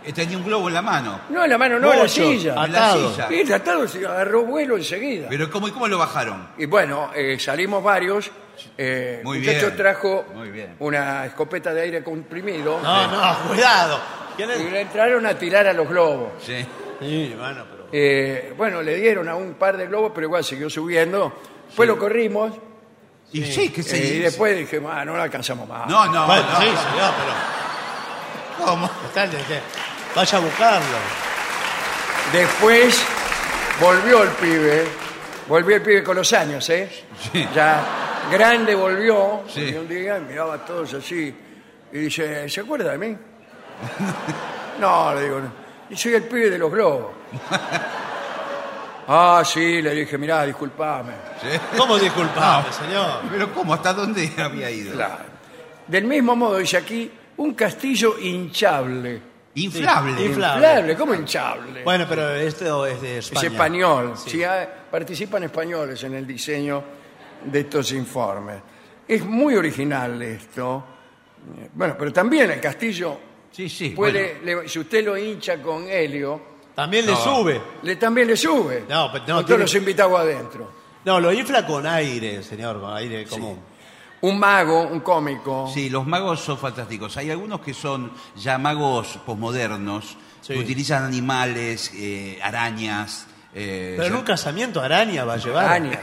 Eh, 0.05 0.13
Tenía 0.13 0.37
un 0.37 0.45
globo 0.45 0.69
en 0.69 0.75
la 0.75 0.81
mano. 0.81 1.19
no, 1.29 1.43
en 1.43 1.49
la 1.49 1.57
mano, 1.57 1.79
no, 1.79 1.91
en 1.91 1.99
la 1.99 2.07
silla. 2.07 2.51
En 2.65 2.71
la 2.71 2.87
Atado. 2.91 3.11
silla. 3.11 3.27
Y 3.33 3.43
tratado, 3.43 3.87
se 3.89 4.05
agarró 4.05 4.43
vuelo 4.45 4.77
enseguida. 4.77 5.27
Pero 5.27 5.49
¿cómo, 5.49 5.67
y 5.67 5.71
cómo 5.71 5.85
lo 5.87 5.97
bajaron? 5.97 6.47
Y 6.57 6.65
bueno, 6.65 7.09
eh, 7.13 7.37
salimos 7.39 7.83
varios. 7.83 8.31
Eh, 8.77 9.19
Muy 9.23 9.39
muchacho 9.39 9.65
bien, 9.65 9.77
trajo 9.77 10.25
muy 10.33 10.49
bien. 10.49 10.75
una 10.79 11.25
escopeta 11.25 11.73
de 11.73 11.81
aire 11.81 12.03
comprimido 12.03 12.79
No, 12.81 13.07
no, 13.11 13.49
cuidado. 13.49 13.99
¿Quién 14.37 14.49
y 14.49 14.53
es? 14.53 14.71
le 14.71 14.81
entraron 14.81 15.25
a 15.25 15.37
tirar 15.37 15.67
a 15.67 15.73
los 15.73 15.89
globos. 15.89 16.29
Sí. 16.41 16.65
Sí, 17.01 17.35
bueno, 17.37 17.65
pero. 17.69 17.87
Eh, 17.91 18.53
bueno, 18.55 18.81
le 18.81 18.95
dieron 18.95 19.27
a 19.27 19.35
un 19.35 19.55
par 19.55 19.75
de 19.75 19.87
globos, 19.87 20.11
pero 20.15 20.27
igual 20.27 20.43
siguió 20.43 20.69
subiendo. 20.69 21.33
Después 21.67 21.85
lo 21.87 21.97
corrimos 21.97 22.53
Y 23.33 23.43
sí, 23.43 23.69
que 23.69 23.83
se 23.83 23.97
y 23.97 24.19
después 24.19 24.57
dije, 24.57 24.81
ah, 24.89 25.03
no 25.03 25.15
lo 25.15 25.21
alcanzamos 25.21 25.67
más. 25.67 25.87
No, 25.87 26.05
no, 26.05 26.25
bueno, 26.27 26.43
no. 26.43 26.59
sí, 26.59 26.65
señor, 26.65 27.13
pero. 27.17 28.65
¿Cómo? 28.65 28.89
de 29.13 29.61
Vaya 30.15 30.37
a 30.37 30.41
buscarlo. 30.41 30.97
Después 32.31 33.01
volvió 33.79 34.23
el 34.23 34.29
pibe 34.29 34.87
Volvió 35.47 35.77
el 35.77 35.81
pibe 35.81 36.03
con 36.03 36.17
los 36.17 36.33
años, 36.33 36.69
¿eh? 36.69 36.89
Ya 37.55 38.27
grande 38.29 38.75
volvió, 38.75 39.43
Sí. 39.47 39.61
y 39.61 39.75
un 39.75 39.87
día 39.87 40.19
miraba 40.19 40.55
a 40.55 40.65
todos 40.65 40.93
así 40.95 41.33
y 41.93 41.97
dice, 41.97 42.49
¿se 42.49 42.59
acuerda 42.61 42.91
de 42.91 42.97
mí? 42.97 43.17
no, 44.81 45.15
le 45.15 45.21
digo, 45.23 45.39
no. 45.39 45.51
Y 45.89 45.95
soy 45.95 46.15
el 46.15 46.23
pibe 46.23 46.49
de 46.49 46.57
los 46.57 46.69
globos. 46.69 47.11
ah, 49.07 49.43
sí, 49.45 49.81
le 49.81 49.93
dije, 49.95 50.17
mirá, 50.17 50.45
disculpame. 50.45 51.13
¿Cómo 51.77 51.97
disculpame, 51.97 52.71
señor? 52.71 53.21
Pero 53.29 53.53
¿cómo? 53.53 53.73
¿Hasta 53.73 53.93
dónde 53.93 54.29
había 54.37 54.69
ido? 54.69 54.93
Claro. 54.93 55.23
Del 55.87 56.03
mismo 56.05 56.35
modo, 56.35 56.57
dice 56.57 56.77
aquí, 56.77 57.11
un 57.37 57.53
castillo 57.53 58.17
hinchable. 58.19 59.21
Inflable. 59.55 60.11
Inflable. 60.23 60.25
Inflable, 60.67 60.95
¿cómo 60.95 61.13
hinchable? 61.15 61.83
Bueno, 61.83 62.05
pero 62.07 62.35
esto 62.35 62.85
es 62.85 63.01
de 63.01 63.17
es 63.19 63.25
España. 63.27 63.47
español. 63.47 64.13
Sí, 64.15 64.43
hay- 64.43 64.67
participan 64.91 65.43
españoles 65.43 66.03
en 66.03 66.13
el 66.13 66.27
diseño 66.27 66.83
de 67.43 67.59
estos 67.61 67.91
informes. 67.93 68.57
Es 69.07 69.25
muy 69.25 69.55
original 69.55 70.21
esto. 70.21 70.83
Bueno, 71.73 71.95
pero 71.97 72.11
también 72.13 72.51
el 72.51 72.59
castillo 72.59 73.17
Sí, 73.51 73.69
sí. 73.69 73.89
puede, 73.91 74.39
le- 74.43 74.67
si 74.67 74.79
usted 74.79 75.03
lo 75.03 75.17
hincha 75.17 75.59
con 75.61 75.87
helio, 75.89 76.56
También 76.77 77.07
le 77.07 77.15
sube. 77.15 77.59
le, 77.81 77.95
también 77.95 78.27
le 78.27 78.37
sube. 78.37 78.85
No, 78.87 79.11
pero 79.11 79.23
no, 79.27 79.35
con 79.37 79.45
tiene- 79.45 79.47
todos 79.47 79.59
los 79.61 79.73
invitados 79.75 80.19
adentro. 80.19 80.71
No, 81.05 81.19
lo 81.19 81.33
infla 81.33 81.65
con 81.65 81.87
aire, 81.87 82.43
señor, 82.43 82.79
con 82.79 82.95
aire 82.95 83.25
común. 83.25 83.59
Un 84.21 84.37
mago, 84.39 84.83
un 84.83 84.99
cómico. 84.99 85.69
Sí, 85.73 85.89
los 85.89 86.05
magos 86.05 86.39
son 86.41 86.57
fantásticos. 86.59 87.17
Hay 87.17 87.31
algunos 87.31 87.61
que 87.61 87.73
son 87.73 88.11
ya 88.35 88.59
magos 88.59 89.17
posmodernos, 89.25 90.17
Sí. 90.41 90.53
que 90.53 90.59
utilizan 90.59 91.03
animales, 91.03 91.91
eh, 91.95 92.39
arañas, 92.43 93.25
eh, 93.55 93.95
Pero 93.97 94.09
en 94.09 94.15
un 94.15 94.21
casamiento 94.23 94.79
araña 94.79 95.25
va 95.25 95.33
a 95.33 95.37
llevar. 95.37 95.65
Araña. 95.65 95.99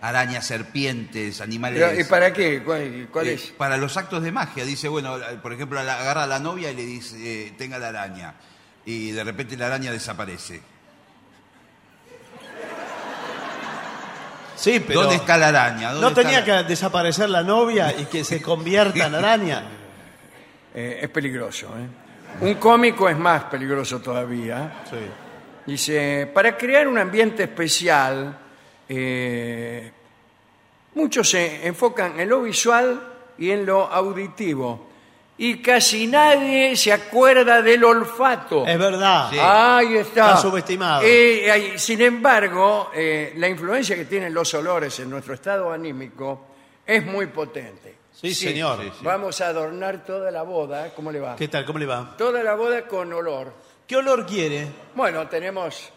arañas, 0.00 0.46
serpientes, 0.46 1.40
animales. 1.40 1.82
Pero, 1.82 2.00
¿Y 2.00 2.04
para 2.04 2.32
qué? 2.32 2.62
¿Cuál, 2.62 3.08
cuál 3.10 3.26
Eh, 3.26 3.34
es? 3.34 3.42
Para 3.56 3.76
los 3.78 3.96
actos 3.96 4.22
de 4.22 4.32
magia, 4.32 4.64
dice, 4.64 4.88
bueno, 4.88 5.16
por 5.42 5.52
ejemplo, 5.54 5.82
la- 5.82 5.98
agarra 5.98 6.24
a 6.24 6.26
la 6.26 6.38
novia 6.38 6.70
y 6.70 6.74
le 6.76 6.84
dice, 6.84 7.16
eh, 7.48 7.54
tenga 7.56 7.78
la 7.78 7.88
araña. 7.88 8.34
Y 8.86 9.10
de 9.12 9.24
repente 9.24 9.56
la 9.56 9.66
araña 9.66 9.90
desaparece. 9.92 10.60
Sí, 14.56 14.80
pero. 14.86 15.00
¿Dónde 15.02 15.16
está 15.16 15.36
la 15.36 15.48
araña? 15.48 15.92
¿Dónde 15.92 16.08
¿No 16.08 16.14
tenía 16.14 16.40
la- 16.40 16.44
que 16.62 16.68
desaparecer 16.68 17.28
la 17.28 17.42
novia 17.42 17.94
y 17.98 18.04
que 18.06 18.24
se 18.24 18.40
convierta 18.40 19.06
en 19.06 19.14
araña? 19.14 19.62
Eh, 20.76 20.98
es 21.04 21.08
peligroso. 21.10 21.68
¿eh? 21.78 22.44
Un 22.44 22.54
cómico 22.54 23.08
es 23.08 23.16
más 23.16 23.44
peligroso 23.44 24.00
todavía. 24.00 24.82
Sí. 24.90 24.96
Dice, 25.66 26.28
para 26.34 26.56
crear 26.56 26.88
un 26.88 26.98
ambiente 26.98 27.44
especial, 27.44 28.36
eh, 28.88 29.92
muchos 30.96 31.30
se 31.30 31.64
enfocan 31.64 32.18
en 32.18 32.28
lo 32.28 32.42
visual 32.42 33.00
y 33.38 33.52
en 33.52 33.64
lo 33.64 33.84
auditivo. 33.86 34.90
Y 35.36 35.60
casi 35.60 36.06
nadie 36.06 36.76
se 36.76 36.92
acuerda 36.92 37.60
del 37.60 37.82
olfato. 37.82 38.64
Es 38.66 38.78
verdad. 38.78 39.30
Sí. 39.30 39.38
Ahí 39.40 39.96
está. 39.96 40.28
Está 40.30 40.36
subestimado. 40.36 41.02
Eh, 41.04 41.72
sin 41.76 42.00
embargo, 42.02 42.90
eh, 42.94 43.32
la 43.36 43.48
influencia 43.48 43.96
que 43.96 44.04
tienen 44.04 44.32
los 44.32 44.54
olores 44.54 44.98
en 45.00 45.10
nuestro 45.10 45.34
estado 45.34 45.72
anímico 45.72 46.46
es 46.86 47.04
muy 47.04 47.26
potente. 47.26 47.94
Sí, 48.12 48.32
señor. 48.32 48.80
sí, 48.80 48.90
sí. 49.00 49.04
Vamos 49.04 49.40
a 49.40 49.48
adornar 49.48 50.04
toda 50.04 50.30
la 50.30 50.42
boda. 50.42 50.92
¿Cómo 50.94 51.10
le 51.10 51.18
va? 51.18 51.34
¿Qué 51.34 51.48
tal? 51.48 51.64
¿Cómo 51.64 51.80
le 51.80 51.86
va? 51.86 52.14
Toda 52.16 52.42
la 52.44 52.54
boda 52.54 52.82
con 52.86 53.12
olor. 53.12 53.52
¿Qué 53.88 53.96
olor 53.96 54.24
quiere? 54.24 54.68
Bueno, 54.94 55.26
tenemos 55.26 55.90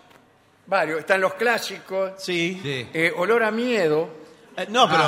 varios. 0.66 1.00
Están 1.02 1.22
los 1.22 1.36
clásicos. 1.36 2.14
Sí. 2.18 2.60
Eh, 2.66 3.14
olor 3.16 3.44
a 3.44 3.52
miedo. 3.52 4.10
Eh, 4.58 4.66
no, 4.70 4.90
pero 4.90 5.04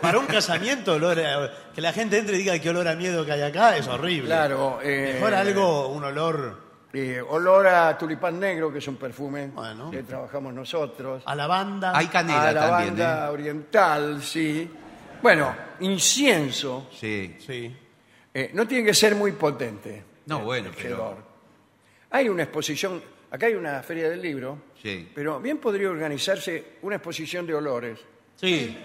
para 0.00 0.18
un 0.20 0.26
casamiento, 0.26 0.92
olor 0.94 1.18
a- 1.18 1.50
que 1.74 1.80
la 1.80 1.92
gente 1.92 2.18
entre 2.18 2.36
y 2.36 2.38
diga 2.40 2.58
qué 2.58 2.70
olor 2.70 2.86
a 2.88 2.94
miedo 2.96 3.24
que 3.24 3.32
hay 3.32 3.42
acá 3.42 3.76
es 3.76 3.86
horrible. 3.88 4.26
Claro. 4.26 4.78
eh, 4.82 5.12
Mejor 5.14 5.34
algo, 5.34 5.88
un 5.88 6.04
olor 6.04 6.70
eh, 6.92 7.20
olor 7.28 7.66
a 7.68 7.96
tulipán 7.96 8.40
negro, 8.40 8.72
que 8.72 8.78
es 8.78 8.88
un 8.88 8.96
perfume 8.96 9.48
Bueno. 9.54 9.90
que 9.90 10.02
trabajamos 10.02 10.52
nosotros. 10.52 11.22
a 11.24 11.34
lavanda. 11.34 11.92
Hay 11.96 12.08
canela 12.08 12.48
a 12.48 12.52
la 12.52 12.60
también, 12.68 12.88
banda 12.96 13.26
¿eh? 13.26 13.30
oriental, 13.30 14.22
sí. 14.22 14.68
Bueno, 15.22 15.54
incienso. 15.80 16.88
Sí. 16.92 17.36
Sí. 17.44 17.76
eh, 18.32 18.50
no 18.54 18.66
tiene 18.66 18.84
que 18.84 18.94
ser 18.94 19.14
muy 19.14 19.32
potente. 19.32 20.04
No, 20.26 20.38
el- 20.38 20.44
bueno, 20.44 20.68
el 20.70 20.74
pero- 20.74 20.88
hedor. 20.96 21.16
Hay 22.12 22.28
una 22.28 22.42
exposición, 22.42 23.00
acá 23.30 23.46
hay 23.46 23.54
una 23.54 23.82
feria 23.82 24.08
del 24.10 24.20
libro, 24.20 24.58
Sí. 24.82 25.08
pero 25.14 25.38
bien 25.40 25.58
podría 25.58 25.90
organizarse 25.90 26.78
una 26.82 26.96
exposición 26.96 27.46
de 27.46 27.54
olores. 27.54 28.00
Sí. 28.36 28.76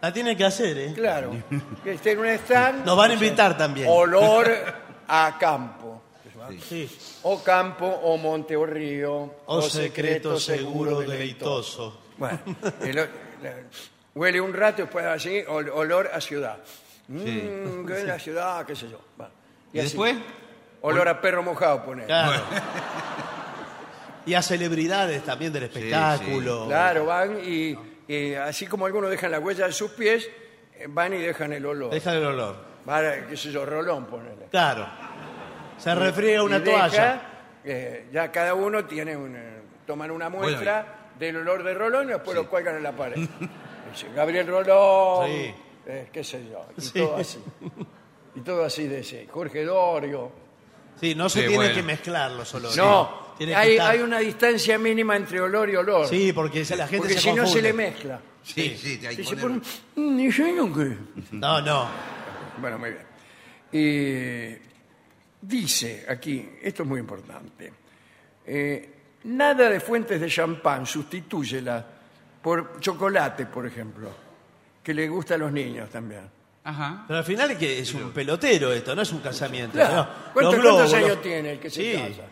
La 0.00 0.12
tiene 0.12 0.36
que 0.36 0.44
hacer, 0.44 0.78
¿eh? 0.78 0.92
Claro, 0.94 1.30
que 1.84 1.92
esté 1.92 2.12
en 2.12 2.18
un 2.20 2.26
stand. 2.26 2.84
Nos 2.84 2.96
van 2.96 3.10
a 3.10 3.14
invitar 3.14 3.56
también. 3.56 3.88
Olor 3.90 4.46
a 5.08 5.36
campo. 5.38 6.02
Sí. 6.68 6.90
O 7.22 7.42
campo, 7.42 7.86
o 7.86 8.16
monte, 8.18 8.56
o 8.56 8.66
río. 8.66 9.34
O 9.46 9.62
secreto 9.62 10.38
seguro 10.40 10.98
deleitoso. 11.00 11.12
deleitoso. 11.92 11.98
Bueno, 12.18 12.38
el 12.82 12.98
o- 12.98 13.06
la- 13.42 13.54
huele 14.14 14.40
un 14.40 14.52
rato 14.52 14.82
y 14.82 14.84
después 14.84 15.04
así, 15.06 15.40
ol- 15.48 15.70
olor 15.72 16.10
a 16.12 16.20
ciudad. 16.20 16.58
Mm, 17.08 17.88
es 17.92 18.04
la 18.04 18.18
ciudad, 18.18 18.66
qué 18.66 18.74
sé 18.76 18.88
yo. 18.90 19.00
¿Y 19.72 19.78
así. 19.78 19.88
después? 19.88 20.16
Olor 20.82 21.08
a 21.08 21.20
perro 21.20 21.42
mojado, 21.44 21.84
poner. 21.84 22.06
Claro. 22.06 22.42
Y 24.24 24.34
a 24.34 24.42
celebridades 24.42 25.24
también 25.24 25.52
del 25.52 25.64
espectáculo. 25.64 26.66
Claro, 26.68 27.06
van 27.06 27.38
y, 27.44 27.76
y 28.08 28.34
así 28.34 28.66
como 28.66 28.86
algunos 28.86 29.10
dejan 29.10 29.30
la 29.30 29.38
huella 29.40 29.66
de 29.66 29.72
sus 29.72 29.90
pies, 29.92 30.28
eh, 30.76 30.86
van 30.88 31.14
y 31.14 31.18
dejan 31.18 31.52
el 31.52 31.64
olor. 31.66 31.90
Deja 31.90 32.12
el 32.14 32.24
olor. 32.24 32.56
Para, 32.84 33.26
qué 33.28 33.36
sé 33.36 33.52
yo, 33.52 33.64
rolón, 33.64 34.06
ponele. 34.06 34.46
Claro. 34.50 34.86
Se 35.78 35.94
refriega 35.94 36.42
una 36.42 36.56
Y 36.58 36.60
deja, 36.60 36.78
toalla. 36.88 37.22
eh, 37.64 38.08
ya 38.12 38.30
cada 38.32 38.54
uno 38.54 38.84
tiene 38.84 39.16
un, 39.16 39.34
eh, 39.36 39.60
toman 39.86 40.10
una 40.10 40.28
muestra 40.28 41.10
del 41.18 41.36
olor 41.36 41.62
de 41.62 41.74
Rolón 41.74 42.08
y 42.08 42.12
después 42.12 42.36
lo 42.36 42.48
cuelgan 42.48 42.76
en 42.76 42.82
la 42.82 42.92
pared. 42.92 43.16
Dice, 43.92 44.08
Gabriel 44.14 44.46
Rolón, 44.46 45.26
Sí. 45.26 45.54
eh, 45.86 46.08
qué 46.12 46.24
sé 46.24 46.48
yo, 46.50 46.64
y 46.76 46.80
Sí. 46.80 46.92
todo 46.98 47.16
así. 47.16 47.38
Y 48.34 48.40
todo 48.40 48.64
así 48.64 48.86
de 48.88 49.00
ese. 49.00 49.26
Jorge 49.30 49.64
Dorio. 49.64 50.32
Sí, 51.00 51.14
no 51.14 51.28
se 51.28 51.40
Sí, 51.40 51.46
tiene 51.48 51.56
bueno. 51.64 51.74
que 51.74 51.82
mezclar 51.82 52.30
los 52.32 52.52
olores. 52.54 52.76
No, 52.76 53.21
Tiene 53.44 53.52
que 53.52 53.58
hay, 53.58 53.72
estar- 53.76 53.90
hay 53.90 54.00
una 54.00 54.18
distancia 54.18 54.78
mínima 54.78 55.16
entre 55.16 55.40
olor 55.40 55.68
y 55.70 55.76
olor. 55.76 56.06
Sí, 56.08 56.32
porque 56.32 56.60
la 56.76 56.86
gente 56.86 56.98
porque 56.98 57.14
se 57.14 57.20
si 57.20 57.28
no 57.30 57.36
confunde. 57.42 57.52
se 57.52 57.62
le 57.62 57.72
mezcla. 57.72 58.20
Sí, 58.44 58.76
sí, 58.76 59.06
hay 59.06 59.16
que 59.16 59.22
Y 59.22 59.24
se 59.24 59.36
poner- 59.36 59.60
pone, 59.94 60.06
"Mm, 60.14 60.20
¿y 60.20 60.30
yo 60.30 60.46
no 60.52 60.74
qué?". 60.74 60.96
No, 61.32 61.60
no. 61.60 61.88
Bueno, 62.58 62.78
muy 62.78 62.90
bien. 62.90 63.02
Eh, 63.72 64.60
dice 65.40 66.04
aquí, 66.08 66.48
esto 66.62 66.82
es 66.82 66.88
muy 66.88 67.00
importante, 67.00 67.72
eh, 68.46 68.90
nada 69.24 69.68
de 69.70 69.80
fuentes 69.80 70.20
de 70.20 70.28
champán, 70.28 70.86
sustitúyela 70.86 71.84
por 72.42 72.78
chocolate, 72.80 73.46
por 73.46 73.66
ejemplo, 73.66 74.10
que 74.82 74.92
le 74.94 75.08
gusta 75.08 75.34
a 75.34 75.38
los 75.38 75.50
niños 75.52 75.88
también. 75.90 76.28
Ajá. 76.64 77.04
Pero 77.08 77.18
al 77.18 77.24
final 77.24 77.50
es 77.52 77.58
que 77.58 77.78
es 77.80 77.92
un 77.94 78.12
pelotero 78.12 78.72
esto, 78.72 78.94
no 78.94 79.02
es 79.02 79.10
un 79.12 79.20
casamiento. 79.20 79.72
Claro. 79.72 79.96
¿no? 79.96 80.08
¿Cuántos, 80.32 80.54
Los 80.54 80.62
globos, 80.62 80.76
cuántos 80.80 80.94
años 80.94 81.08
los- 81.10 81.22
tiene 81.22 81.52
el 81.52 81.58
que 81.58 81.70
se 81.70 81.82
Sí. 81.82 81.98
casa? 81.98 82.28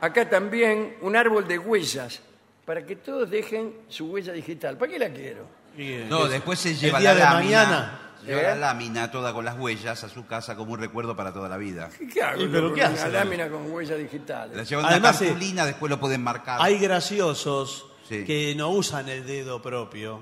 Acá 0.00 0.28
también 0.28 0.96
un 1.02 1.14
árbol 1.16 1.46
de 1.46 1.58
huellas, 1.58 2.20
para 2.64 2.84
que 2.86 2.96
todos 2.96 3.28
dejen 3.30 3.74
su 3.88 4.06
huella 4.06 4.32
digital. 4.32 4.76
¿Para 4.78 4.92
qué 4.92 4.98
la 4.98 5.10
quiero? 5.10 5.46
Sí, 5.76 6.04
No, 6.08 6.24
es- 6.26 6.32
después 6.32 6.58
se 6.58 6.70
el 6.70 6.78
lleva 6.78 6.98
día 7.00 7.10
la 7.10 7.14
de 7.14 7.20
lámina. 7.24 7.40
mañana. 7.64 8.00
Lleva 8.26 8.40
¿Eh? 8.40 8.44
la 8.44 8.54
lámina 8.56 9.10
toda 9.10 9.32
con 9.32 9.44
las 9.46 9.58
huellas 9.58 10.04
a 10.04 10.08
su 10.10 10.26
casa 10.26 10.54
como 10.54 10.74
un 10.74 10.80
recuerdo 10.80 11.16
para 11.16 11.32
toda 11.32 11.48
la 11.48 11.56
vida. 11.56 11.88
¿Qué 12.12 12.22
hago 12.22 12.42
¿Y 12.42 12.44
yo 12.46 12.52
pero 12.52 12.66
con 12.68 12.74
qué 12.74 12.84
una 12.84 12.92
hace? 12.92 13.08
lámina 13.10 13.48
con 13.48 13.70
huella 13.72 13.94
digital? 13.96 14.50
La 14.54 14.62
llevan 14.62 14.84
Además, 14.86 15.10
una 15.12 15.18
sí. 15.18 15.24
cartulina, 15.26 15.64
después 15.64 15.88
lo 15.90 15.98
pueden 15.98 16.22
marcar. 16.22 16.58
Hay 16.60 16.78
graciosos 16.78 17.86
Sí. 18.08 18.24
que 18.24 18.54
no 18.56 18.70
usan 18.70 19.08
el 19.08 19.26
dedo 19.26 19.62
propio. 19.62 20.20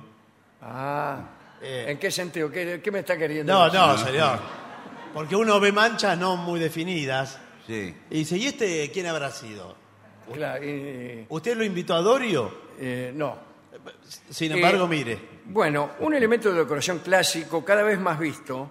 Ah, 0.62 1.20
Eh. 1.60 1.86
¿en 1.88 1.98
qué 1.98 2.10
sentido? 2.12 2.50
¿Qué, 2.50 2.80
qué 2.82 2.90
me 2.92 3.00
está 3.00 3.16
queriendo 3.18 3.52
No, 3.52 3.64
decir? 3.64 3.80
no, 3.80 3.98
señor. 3.98 4.38
Porque 5.12 5.34
uno 5.34 5.58
ve 5.58 5.72
manchas 5.72 6.16
no 6.16 6.36
muy 6.36 6.60
definidas. 6.60 7.38
Sí. 7.68 7.94
Y 8.10 8.18
dice, 8.18 8.36
¿y 8.36 8.46
este 8.46 8.90
quién 8.90 9.06
habrá 9.06 9.30
sido? 9.30 9.76
Claro, 10.32 10.64
y- 10.64 11.24
¿Usted 11.28 11.56
lo 11.56 11.62
invitó 11.64 11.94
a 11.94 12.00
Dorio? 12.02 12.66
eh, 12.80 13.12
no. 13.14 13.46
Sin 14.30 14.52
embargo, 14.52 14.84
Eh, 14.86 14.88
mire. 14.88 15.18
Bueno, 15.46 15.90
un 16.00 16.12
elemento 16.14 16.52
de 16.52 16.58
decoración 16.60 16.98
clásico 16.98 17.64
cada 17.64 17.82
vez 17.82 17.98
más 18.00 18.18
visto 18.18 18.70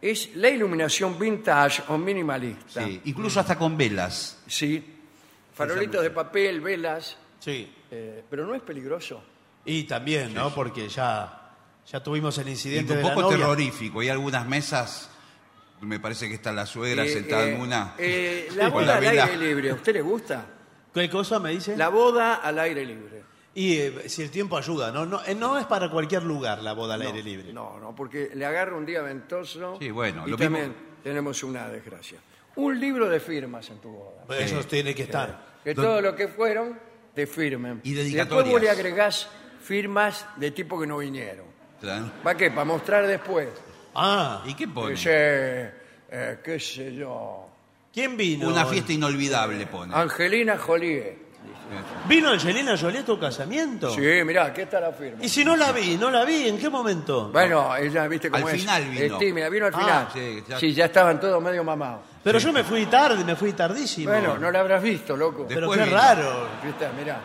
es 0.00 0.36
la 0.36 0.48
iluminación 0.50 1.18
vintage 1.18 1.82
o 1.88 1.98
minimalista. 1.98 2.84
Sí. 2.84 3.00
Incluso 3.06 3.40
hasta 3.40 3.56
con 3.58 3.76
velas. 3.76 4.42
Sí, 4.46 4.84
farolitos 5.54 6.02
de 6.02 6.10
papel, 6.10 6.60
velas, 6.60 7.16
Sí. 7.40 7.70
eh, 7.90 8.22
pero 8.28 8.46
no 8.46 8.54
es 8.54 8.62
peligroso. 8.62 9.22
Y 9.64 9.84
también, 9.84 10.32
¿no? 10.34 10.54
Porque 10.54 10.88
ya, 10.88 11.52
ya 11.90 12.02
tuvimos 12.02 12.36
el 12.38 12.48
Y 12.48 12.50
incidente 12.52 12.92
un 12.92 12.98
de 12.98 13.04
la 13.04 13.08
poco 13.14 13.22
novia. 13.22 13.38
terrorífico. 13.38 14.00
Hay 14.00 14.08
algunas 14.10 14.46
mesas, 14.46 15.10
me 15.80 16.00
parece 16.00 16.28
que 16.28 16.34
está 16.34 16.52
la 16.52 16.66
suegra 16.66 17.04
Eh, 17.04 17.08
sentada 17.08 17.44
eh, 17.46 17.54
en 17.54 17.60
una. 17.60 17.94
eh, 17.98 18.48
la 18.56 18.64
con 18.70 18.82
boda 18.82 18.96
al 18.96 19.00
vela. 19.00 19.24
aire 19.24 19.36
libre, 19.36 19.70
¿a 19.70 19.74
usted 19.74 19.92
le 19.94 20.02
gusta? 20.02 20.46
¿Qué 20.92 21.10
cosa 21.10 21.38
me 21.40 21.50
dice? 21.50 21.76
La 21.76 21.88
boda 21.88 22.36
al 22.36 22.58
aire 22.58 22.84
libre. 22.84 23.22
Y 23.56 23.76
eh, 23.78 24.08
si 24.08 24.22
el 24.22 24.30
tiempo 24.30 24.56
ayuda, 24.56 24.90
¿no? 24.92 25.06
No, 25.06 25.20
eh, 25.24 25.34
no 25.34 25.58
es 25.58 25.66
para 25.66 25.90
cualquier 25.90 26.22
lugar 26.24 26.62
la 26.62 26.72
boda 26.72 26.94
al 26.94 27.02
aire 27.02 27.22
libre. 27.22 27.52
No, 27.52 27.78
no, 27.78 27.94
porque 27.94 28.30
le 28.34 28.44
agarra 28.46 28.76
un 28.76 28.86
día 28.86 29.02
ventoso. 29.02 29.76
Sí, 29.80 29.90
bueno, 29.90 30.24
y 30.26 30.30
lo 30.30 30.36
también 30.36 30.68
mismo- 30.70 30.82
tenemos 31.02 31.42
una 31.44 31.68
desgracia. 31.68 32.18
Un 32.56 32.78
libro 32.80 33.08
de 33.08 33.18
firmas 33.20 33.68
en 33.70 33.78
tu 33.80 33.90
boda. 33.90 34.24
Pues 34.26 34.50
Eso 34.50 34.62
tiene 34.64 34.94
que 34.94 35.02
estar. 35.04 35.54
Que 35.64 35.74
todo 35.74 36.00
lo 36.00 36.14
que 36.14 36.28
fueron 36.28 36.78
te 37.14 37.26
firmen. 37.26 37.80
Y 37.84 37.92
después 37.94 38.48
vos 38.48 38.60
le 38.60 38.70
agregás 38.70 39.28
firmas 39.60 40.26
de 40.36 40.50
tipo 40.50 40.78
que 40.80 40.86
no 40.86 40.98
vinieron. 40.98 41.46
Claro. 41.80 42.10
¿Para 42.22 42.36
qué? 42.36 42.50
Para 42.50 42.64
mostrar 42.64 43.06
después. 43.06 43.48
Ah, 43.94 44.42
¿Y 44.46 44.54
qué 44.54 44.68
pone? 44.68 44.90
Dice, 44.92 45.72
eh, 46.10 46.38
qué 46.42 46.58
sé 46.60 46.94
yo, 46.94 47.48
¿quién 47.92 48.16
vino? 48.16 48.48
Una 48.48 48.64
fiesta 48.66 48.92
inolvidable 48.92 49.66
pone. 49.66 49.94
Angelina 49.94 50.58
Jolie. 50.58 51.24
¿Vino 52.08 52.30
Angelina 52.30 52.76
Jolie 52.76 53.00
a 53.00 53.04
tu 53.04 53.18
casamiento? 53.18 53.90
Sí, 53.90 54.00
mirá, 54.24 54.46
aquí 54.46 54.62
está 54.62 54.80
la 54.80 54.92
firma. 54.92 55.22
Y 55.24 55.28
si 55.28 55.44
no 55.44 55.56
la 55.56 55.72
vi, 55.72 55.96
no 55.96 56.10
la 56.10 56.24
vi, 56.24 56.48
¿en 56.48 56.58
qué 56.58 56.68
momento? 56.70 57.30
Bueno, 57.30 57.74
ella, 57.76 58.06
viste 58.06 58.30
cómo 58.30 58.46
Al 58.46 58.54
es. 58.54 58.60
final 58.60 58.84
vino. 58.88 59.14
Es 59.14 59.18
tímida, 59.18 59.48
vino 59.48 59.66
al 59.66 59.74
Ah, 59.74 59.78
final. 59.78 60.08
sí, 60.12 60.44
ya- 60.48 60.58
sí, 60.58 60.72
ya 60.72 60.84
estaban 60.86 61.18
todos 61.20 61.42
medio 61.42 61.64
mamados. 61.64 62.00
Pero 62.22 62.38
yo 62.38 62.52
me 62.52 62.64
fui 62.64 62.86
tarde, 62.86 63.24
me 63.24 63.34
fui 63.36 63.52
tardísimo. 63.52 64.10
Bueno, 64.10 64.38
no 64.38 64.50
la 64.50 64.60
habrás 64.60 64.82
visto, 64.82 65.16
loco. 65.16 65.46
Pero 65.48 65.62
Después 65.68 65.78
qué 65.80 65.84
vino. 65.86 65.96
raro. 65.96 66.48
Aquí 66.58 66.68
está, 66.68 66.92
mirá. 66.92 67.20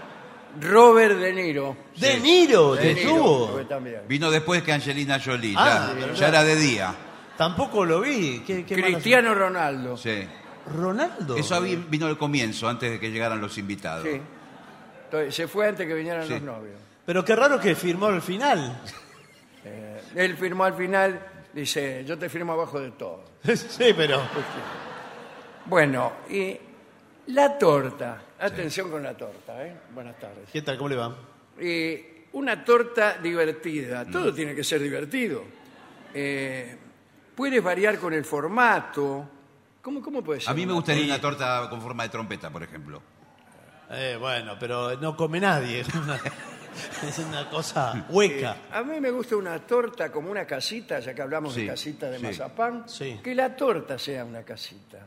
Robert 0.61 1.15
De 1.17 1.33
Niro. 1.33 1.75
De 1.95 2.19
Niro, 2.19 2.75
De 2.75 2.93
Niro, 2.93 3.65
también. 3.67 4.01
Vino 4.07 4.31
después 4.31 4.63
que 4.63 4.71
Angelina 4.73 5.19
Jolie. 5.23 5.53
Ah, 5.57 5.93
ya 6.15 6.27
era 6.29 6.43
de 6.43 6.55
día. 6.55 6.93
Tampoco 7.37 7.85
lo 7.85 8.01
vi. 8.01 8.41
¿Qué, 8.45 8.65
qué 8.65 8.75
mala 8.77 8.87
Cristiano 8.93 9.33
Ronaldo. 9.33 9.95
Sí. 9.97 10.09
Sí. 10.09 10.15
suerte. 10.15 10.39
Ronaldo. 10.75 11.35
Eso 11.37 11.55
había- 11.55 11.77
vino 11.89 12.05
al 12.07 12.17
comienzo, 12.17 12.67
antes 12.67 12.91
de 12.91 12.99
que 12.99 13.09
llegaran 13.11 13.39
los 13.41 13.57
invitados. 13.57 14.05
Entonces, 14.05 15.33
se 15.35 15.47
fue 15.47 15.67
antes 15.67 15.87
que 15.87 15.93
vinieran 15.93 16.23
Sí. 16.27 16.33
los 16.33 16.41
novios. 16.41 16.75
Pero 17.05 17.23
qué 17.25 17.35
raro 17.35 17.59
que 17.59 17.73
firmó 17.75 18.07
al 18.07 18.21
final. 18.21 18.79
Eh, 19.65 20.01
él 20.15 20.37
firmó 20.37 20.65
al 20.65 20.73
final, 20.75 21.19
dice, 21.53 22.03
yo 22.05 22.17
te 22.19 22.29
firmo 22.29 22.53
abajo 22.53 22.79
de 22.79 22.91
todo. 22.91 23.23
sí, 23.55 23.93
pero. 23.95 24.21
Bueno, 25.65 26.11
y 26.29 26.57
la 27.29 27.57
torta. 27.57 28.21
Atención 28.39 28.89
con 28.89 29.03
la 29.03 29.15
torta, 29.15 29.65
¿eh? 29.65 29.75
Buenas 29.93 30.17
tardes. 30.19 30.49
¿Qué 30.51 30.61
tal? 30.61 30.77
¿Cómo 30.77 30.89
le 30.89 30.95
va? 30.95 31.15
Y 31.61 31.99
una 32.33 32.63
torta 32.63 33.17
divertida. 33.17 34.05
Todo 34.05 34.33
tiene 34.33 34.55
que 34.55 34.63
ser 34.63 34.81
divertido. 34.81 35.43
Eh, 36.13 36.77
puedes 37.35 37.61
variar 37.63 37.97
con 37.99 38.13
el 38.13 38.25
formato. 38.25 39.29
¿Cómo, 39.81 40.01
cómo 40.01 40.23
puede 40.23 40.41
ser? 40.41 40.49
A 40.49 40.53
mí 40.53 40.61
me 40.65 40.71
una 40.71 40.81
gustaría 40.81 41.05
una 41.05 41.21
torta 41.21 41.67
con 41.69 41.81
forma 41.81 42.03
de 42.03 42.09
trompeta, 42.09 42.49
por 42.49 42.63
ejemplo. 42.63 43.01
Eh, 43.91 44.17
bueno, 44.19 44.55
pero 44.59 44.95
no 44.99 45.15
come 45.15 45.39
nadie. 45.39 45.81
es 47.07 47.19
una 47.19 47.49
cosa 47.49 48.05
hueca. 48.09 48.57
A 48.71 48.83
mí 48.83 48.99
me 48.99 49.09
gusta 49.11 49.35
una 49.35 49.59
torta 49.65 50.11
como 50.11 50.29
una 50.31 50.45
casita, 50.45 50.99
ya 50.99 51.13
que 51.13 51.21
hablamos 51.21 51.53
Sí, 51.53 51.61
de 51.61 51.67
casita 51.67 52.09
de 52.09 52.17
sí. 52.17 52.23
mazapán, 52.23 52.87
Sí. 52.87 53.19
que 53.23 53.33
la 53.35 53.55
torta 53.55 53.97
sea 53.97 54.23
una 54.25 54.43
casita. 54.43 54.99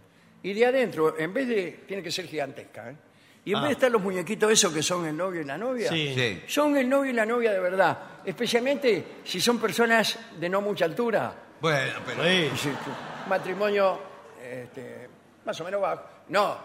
Y 0.42 0.52
de 0.52 0.66
adentro, 0.66 1.16
en 1.18 1.32
vez 1.32 1.46
de, 1.48 1.84
tiene 1.86 2.02
que 2.02 2.10
ser 2.10 2.26
gigantesca, 2.26 2.90
¿eh? 2.90 2.96
y 3.44 3.52
en 3.52 3.56
Ah. 3.58 3.60
vez 3.62 3.68
de 3.70 3.72
estar 3.74 3.90
los 3.90 4.02
muñequitos 4.02 4.50
esos 4.52 4.72
que 4.72 4.82
son 4.82 5.06
el 5.06 5.16
novio 5.16 5.40
y 5.40 5.44
la 5.44 5.56
novia, 5.58 5.88
Sí. 5.88 6.14
Sí. 6.16 6.42
son 6.46 6.76
el 6.76 6.88
novio 6.88 7.10
y 7.10 7.14
la 7.14 7.26
novia 7.26 7.52
de 7.52 7.60
verdad, 7.60 7.98
especialmente 8.24 9.04
si 9.24 9.40
son 9.40 9.58
personas 9.58 10.18
de 10.38 10.48
no 10.48 10.60
mucha 10.60 10.84
altura, 10.84 11.32
Bueno, 11.60 11.92
pero. 12.04 12.22
Sí. 12.24 12.50
Sí, 12.56 12.68
sí. 12.70 12.90
matrimonio 13.28 13.98
este, 14.42 15.08
más 15.44 15.60
o 15.60 15.64
menos 15.64 15.80
bajo, 15.80 16.02
no, 16.28 16.56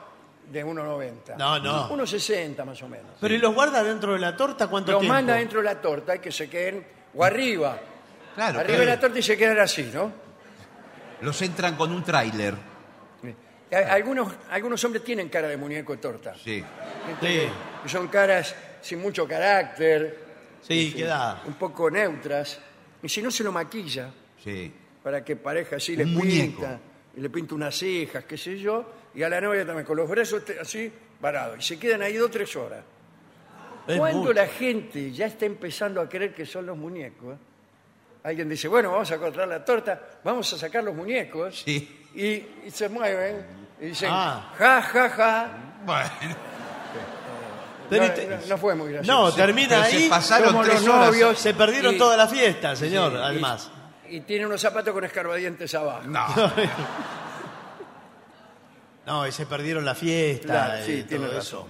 de 0.52 0.63
1,90. 0.66 1.36
No, 1.38 1.60
no. 1.60 1.90
1,60 1.90 2.66
más 2.66 2.82
o 2.82 2.88
menos. 2.90 3.12
Pero 3.20 3.34
¿y 3.34 3.38
los 3.38 3.54
guarda 3.54 3.84
dentro 3.84 4.13
de 4.13 4.20
la 4.20 4.36
torta 4.36 4.68
cuánto 4.68 4.92
Los 4.94 5.02
tiempo? 5.02 5.13
manda 5.13 5.36
dentro 5.36 5.60
de 5.60 5.66
la 5.66 5.80
torta 5.82 6.16
y 6.16 6.20
que 6.20 6.32
se 6.32 6.50
queden, 6.50 6.86
o 7.13 7.24
arriba, 7.24 7.78
Claro, 8.36 8.60
arriba 8.60 8.66
claro. 8.66 8.80
de 8.82 8.86
la 8.86 9.00
torta 9.00 9.20
y 9.20 9.24
se 9.24 9.38
quedan 9.38 9.60
así, 9.60 9.90
¿no? 9.94 10.12
Los 11.22 11.42
entran 11.42 11.76
con 11.76 11.92
un 11.92 12.04
tráiler. 12.04 12.54
A- 13.72 13.94
Algunos, 13.94 14.34
algunos 14.50 14.84
hombres 14.86 15.04
tienen 15.04 15.30
cara 15.30 15.48
de 15.48 15.58
muñeco 15.58 15.94
de 15.94 15.98
torta. 16.00 16.34
Sí. 16.36 16.64
Sí, 17.22 17.42
que 17.84 17.90
Son 17.90 18.08
caras 18.08 18.56
sin 18.82 19.00
mucho 19.00 19.28
carácter, 19.28 20.18
sí, 20.62 20.94
queda. 20.96 21.42
un 21.46 21.54
poco 21.56 21.90
neutras. 21.92 22.60
Y 23.04 23.10
si 23.10 23.22
no 23.22 23.30
se 23.32 23.44
lo 23.44 23.52
maquilla, 23.52 24.10
Sí. 24.44 24.72
para 25.04 25.24
que 25.24 25.36
pareja 25.36 25.76
así, 25.78 25.96
le 25.96 26.04
Un 26.04 26.14
muñeco. 26.14 26.62
pinta, 26.62 26.80
y 27.16 27.20
le 27.22 27.30
pinta 27.30 27.56
unas 27.56 27.76
cejas, 27.78 28.24
qué 28.26 28.38
sé 28.38 28.58
yo, 28.58 28.86
y 29.14 29.24
a 29.24 29.30
la 29.30 29.42
novia 29.42 29.66
también, 29.66 29.86
con 29.86 29.98
los 29.98 30.10
brazos 30.10 30.46
te- 30.46 30.60
así 30.60 30.92
parados. 31.20 31.58
Y 31.60 31.62
se 31.62 31.80
quedan 31.80 32.02
ahí 32.02 32.14
dos 32.16 32.30
o 32.30 32.32
tres 32.32 32.56
horas. 32.56 32.84
Es 33.88 33.98
Cuando 33.98 34.20
mucho. 34.20 34.34
la 34.34 34.48
gente 34.48 35.12
ya 35.12 35.28
está 35.28 35.46
empezando 35.46 36.02
a 36.02 36.10
creer 36.10 36.34
que 36.34 36.46
son 36.46 36.66
los 36.66 36.78
muñecos, 36.78 37.38
alguien 38.24 38.50
dice, 38.50 38.68
bueno, 38.68 38.92
vamos 38.92 39.10
a 39.12 39.18
cortar 39.18 39.48
la 39.48 39.64
torta, 39.64 40.20
vamos 40.24 40.52
a 40.54 40.58
sacar 40.58 40.84
los 40.84 40.94
muñecos, 40.94 41.62
Sí. 41.62 42.06
Y, 42.22 42.46
y 42.66 42.72
se 42.72 42.90
mueven, 42.90 43.46
y 43.80 43.86
dicen, 43.88 44.10
Ah. 44.12 44.54
ja, 44.58 44.82
ja, 44.82 45.10
ja. 45.10 45.48
Bueno. 45.86 46.10
Pero 47.90 48.04
no, 48.04 48.10
y 48.10 48.14
te- 48.16 48.28
no- 48.28 48.38
no 48.50 48.58
fue 48.58 48.76
muy 48.76 48.92
gracioso. 48.92 49.22
No, 49.30 49.34
termina 49.34 49.70
Pero 49.70 49.84
se 49.86 49.96
ahí. 49.98 50.10
pasaron 50.10 50.48
como 50.50 50.64
tres 50.64 50.82
los 50.84 50.94
horas. 50.94 51.06
novios. 51.08 51.40
Se 51.40 51.54
perdieron 51.54 51.96
Y- 51.96 51.98
toda 51.98 52.18
la 52.18 52.28
fiesta, 52.28 52.76
señor, 52.76 53.14
y- 53.14 53.16
además. 53.16 53.72
Y, 54.10 54.22
tiene 54.22 54.46
unos 54.46 54.60
zapatos 54.60 54.94
con 54.94 55.04
escarbadientes 55.06 55.74
abajo. 55.76 56.02
No. 56.08 56.26
No, 59.06 59.26
y 59.26 59.32
se 59.32 59.46
perdieron 59.46 59.86
la 59.86 59.96
fiesta. 59.96 60.48
Claro, 60.48 60.80
y 60.82 60.86
sí, 60.86 60.98
todo 61.00 61.08
tiene 61.10 61.26
eso. 61.28 61.36
razón. 61.36 61.64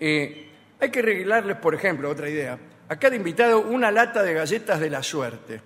Eh, 0.00 0.50
hay 0.80 0.90
que 0.90 1.02
regalarles, 1.02 1.56
por 1.58 1.74
ejemplo, 1.74 2.08
otra 2.10 2.28
idea, 2.28 2.58
a 2.88 2.96
cada 2.96 3.14
invitado 3.14 3.60
una 3.60 3.90
lata 3.90 4.22
de 4.22 4.32
galletas 4.34 4.80
de 4.80 4.90
la 4.90 5.02
suerte, 5.02 5.60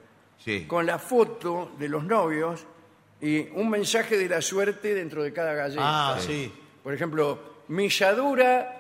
Sí. 0.45 0.67
con 0.67 0.85
la 0.85 0.99
foto 0.99 1.73
de 1.79 1.89
los 1.89 2.03
novios 2.05 2.67
y 3.21 3.49
un 3.55 3.71
mensaje 3.71 4.17
de 4.19 4.29
la 4.29 4.43
suerte 4.43 4.95
dentro 4.95 5.23
de 5.23 5.33
cada 5.33 5.55
galleta. 5.55 5.81
Ah, 5.83 6.17
sí. 6.21 6.53
Por 6.83 6.93
ejemplo, 6.95 7.39
milladura 7.69 8.73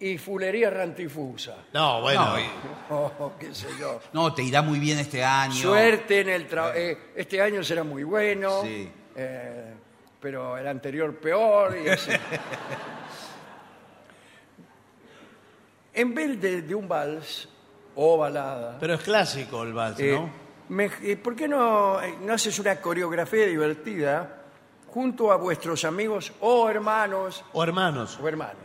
y 0.00 0.18
fulería 0.18 0.70
rantifusa. 0.70 1.56
No, 1.72 2.00
bueno. 2.02 2.26
No, 2.30 2.40
y- 2.40 2.44
Oh, 2.90 3.32
qué 3.38 3.54
sé 3.54 3.68
yo. 3.78 4.00
no, 4.12 4.34
te 4.34 4.42
irá 4.42 4.60
muy 4.62 4.78
bien 4.78 4.98
este 4.98 5.24
año. 5.24 5.54
Suerte 5.54 6.20
en 6.20 6.28
el 6.28 6.46
trabajo. 6.46 6.76
este 7.14 7.40
año 7.40 7.62
será 7.64 7.82
muy 7.84 8.02
bueno, 8.04 8.62
Sí. 8.62 8.90
eh, 9.16 9.72
pero 10.20 10.58
el 10.58 10.66
anterior 10.66 11.14
peor. 11.16 11.76
Y 11.82 11.88
así. 11.88 12.10
en 15.94 16.14
vez 16.14 16.40
de, 16.40 16.62
de 16.62 16.74
un 16.74 16.88
vals 16.88 17.48
o 17.94 18.18
balada, 18.18 18.76
Pero 18.80 18.94
es 18.94 19.00
clásico 19.02 19.62
el 19.62 19.72
vals, 19.72 19.98
eh, 20.00 20.12
¿no? 20.12 20.43
Me- 20.68 20.90
eh, 21.02 21.16
¿por 21.16 21.34
qué 21.36 21.46
no, 21.48 22.00
eh, 22.02 22.14
no 22.22 22.34
haces 22.34 22.58
una 22.58 22.76
coreografía 22.80 23.46
divertida 23.46 24.42
junto 24.88 25.30
a 25.32 25.36
vuestros 25.36 25.84
amigos 25.84 26.32
o 26.40 26.68
hermanos 26.70 27.44
O 27.52 27.62
hermanos. 27.62 28.18
o 28.20 28.28
hermanos? 28.28 28.56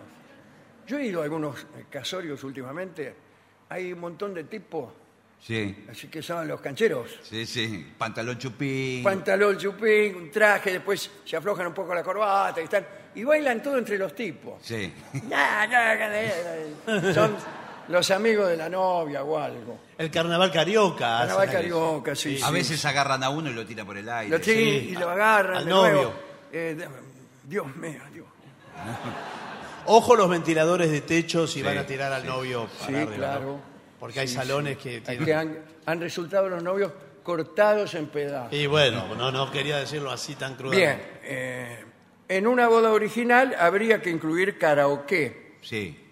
Yo 0.88 0.98
he 0.98 1.06
ido 1.06 1.22
a 1.22 1.24
algunos 1.26 1.62
eh, 1.78 1.86
casorios 1.90 2.44
últimamente. 2.44 3.16
Hay 3.70 3.94
un 3.94 4.00
montón 4.00 4.34
de 4.34 4.46
tipos, 4.46 4.92
Sí. 5.40 5.86
así 5.90 6.08
que 6.08 6.22
son 6.24 6.48
los 6.48 6.60
cancheros. 6.60 7.20
Sí, 7.24 7.46
sí. 7.46 7.94
Pantalón 7.98 8.38
chupín. 8.40 9.04
pantalón 9.04 9.58
chupín, 9.58 10.16
un 10.16 10.32
traje, 10.32 10.72
después 10.74 11.10
se 11.24 11.38
aflojan 11.38 11.68
un 11.68 11.74
poco 11.74 11.94
la 11.94 12.04
corbata 12.04 12.60
y 12.60 12.64
están 12.66 12.86
y 13.16 13.24
bailan 13.24 13.62
todo 13.64 13.78
entre 13.78 13.98
los 13.98 14.14
tipos. 14.16 14.56
Sí. 14.62 14.92
Son 17.14 17.36
los 17.90 18.10
amigos 18.12 18.48
de 18.48 18.56
la 18.58 18.70
novia 18.70 19.24
o 19.24 19.38
algo. 19.38 19.80
El 19.98 20.10
carnaval 20.10 20.52
carioca. 20.52 21.20
Carnaval 21.20 21.48
hacen. 21.50 21.62
carioca, 21.62 22.16
sí. 22.16 22.40
A 22.42 22.48
sí. 22.48 22.54
veces 22.54 22.86
agarran 22.86 23.24
a 23.24 23.30
uno 23.30 23.50
y 23.50 23.54
lo 23.54 23.66
tira 23.66 23.84
por 23.86 23.98
el 23.98 24.08
aire. 24.10 24.30
Lo 24.38 24.40
tiran 24.42 24.64
sí. 24.64 24.90
y 24.92 24.96
lo 24.96 25.10
agarran 25.10 25.58
Al 25.58 25.66
de 25.66 25.70
novio. 25.72 25.92
nuevo. 25.94 26.14
Eh, 26.52 26.76
de- 26.78 26.88
Dios 27.44 27.76
mío, 27.76 28.00
Dios. 28.14 28.28
Ojo 29.86 30.16
los 30.16 30.30
ventiladores 30.30 30.92
de 30.92 31.02
techo 31.02 31.48
si 31.48 31.60
Sí, 31.60 31.62
van 31.64 31.78
a 31.80 31.86
tirar 31.86 32.12
al 32.14 32.22
sí. 32.22 32.28
novio. 32.28 32.68
para 32.68 32.86
Sí, 32.88 32.96
arriba, 32.96 33.10
¿no? 33.10 33.16
claro. 33.18 33.60
Porque 34.00 34.20
hay 34.22 34.28
Sí, 34.28 34.36
salones 34.36 34.78
que 34.78 35.02
tienen... 35.02 35.26
que 35.26 35.34
han, 35.34 35.60
han 35.86 36.00
resultado 36.00 36.48
los 36.48 36.62
novios 36.64 36.92
cortados 37.24 37.94
en 37.96 38.08
pedazos. 38.08 38.54
Y 38.54 38.66
bueno, 38.68 39.16
no, 39.16 39.32
no 39.32 39.52
quería 39.52 39.78
decirlo 39.78 40.12
así 40.12 40.36
tan 40.36 40.56
crudo. 40.56 40.72
Bien, 40.72 41.02
eh, 41.24 41.84
en 42.28 42.48
una 42.48 42.68
boda 42.68 42.92
original 42.92 43.56
habría 43.60 44.02
que 44.02 44.10
incluir 44.10 44.58
karaoke. 44.58 45.58
Sí. 45.62 46.06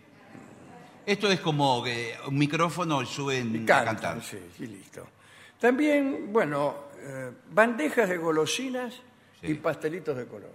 Esto 1.07 1.31
es 1.31 1.39
como 1.39 1.81
que 1.83 2.15
un 2.27 2.37
micrófono 2.37 3.01
y 3.01 3.05
suben 3.07 3.63
a 3.63 3.65
Cantan, 3.65 3.85
cantar. 3.95 4.23
Sí, 4.23 4.37
sí, 4.57 4.67
listo. 4.67 5.07
También, 5.59 6.31
bueno, 6.33 6.75
eh, 7.01 7.31
bandejas 7.51 8.09
de 8.09 8.17
golosinas 8.17 8.93
Sí. 9.39 9.47
y 9.47 9.53
pastelitos 9.55 10.17
de 10.17 10.25
colores. 10.25 10.53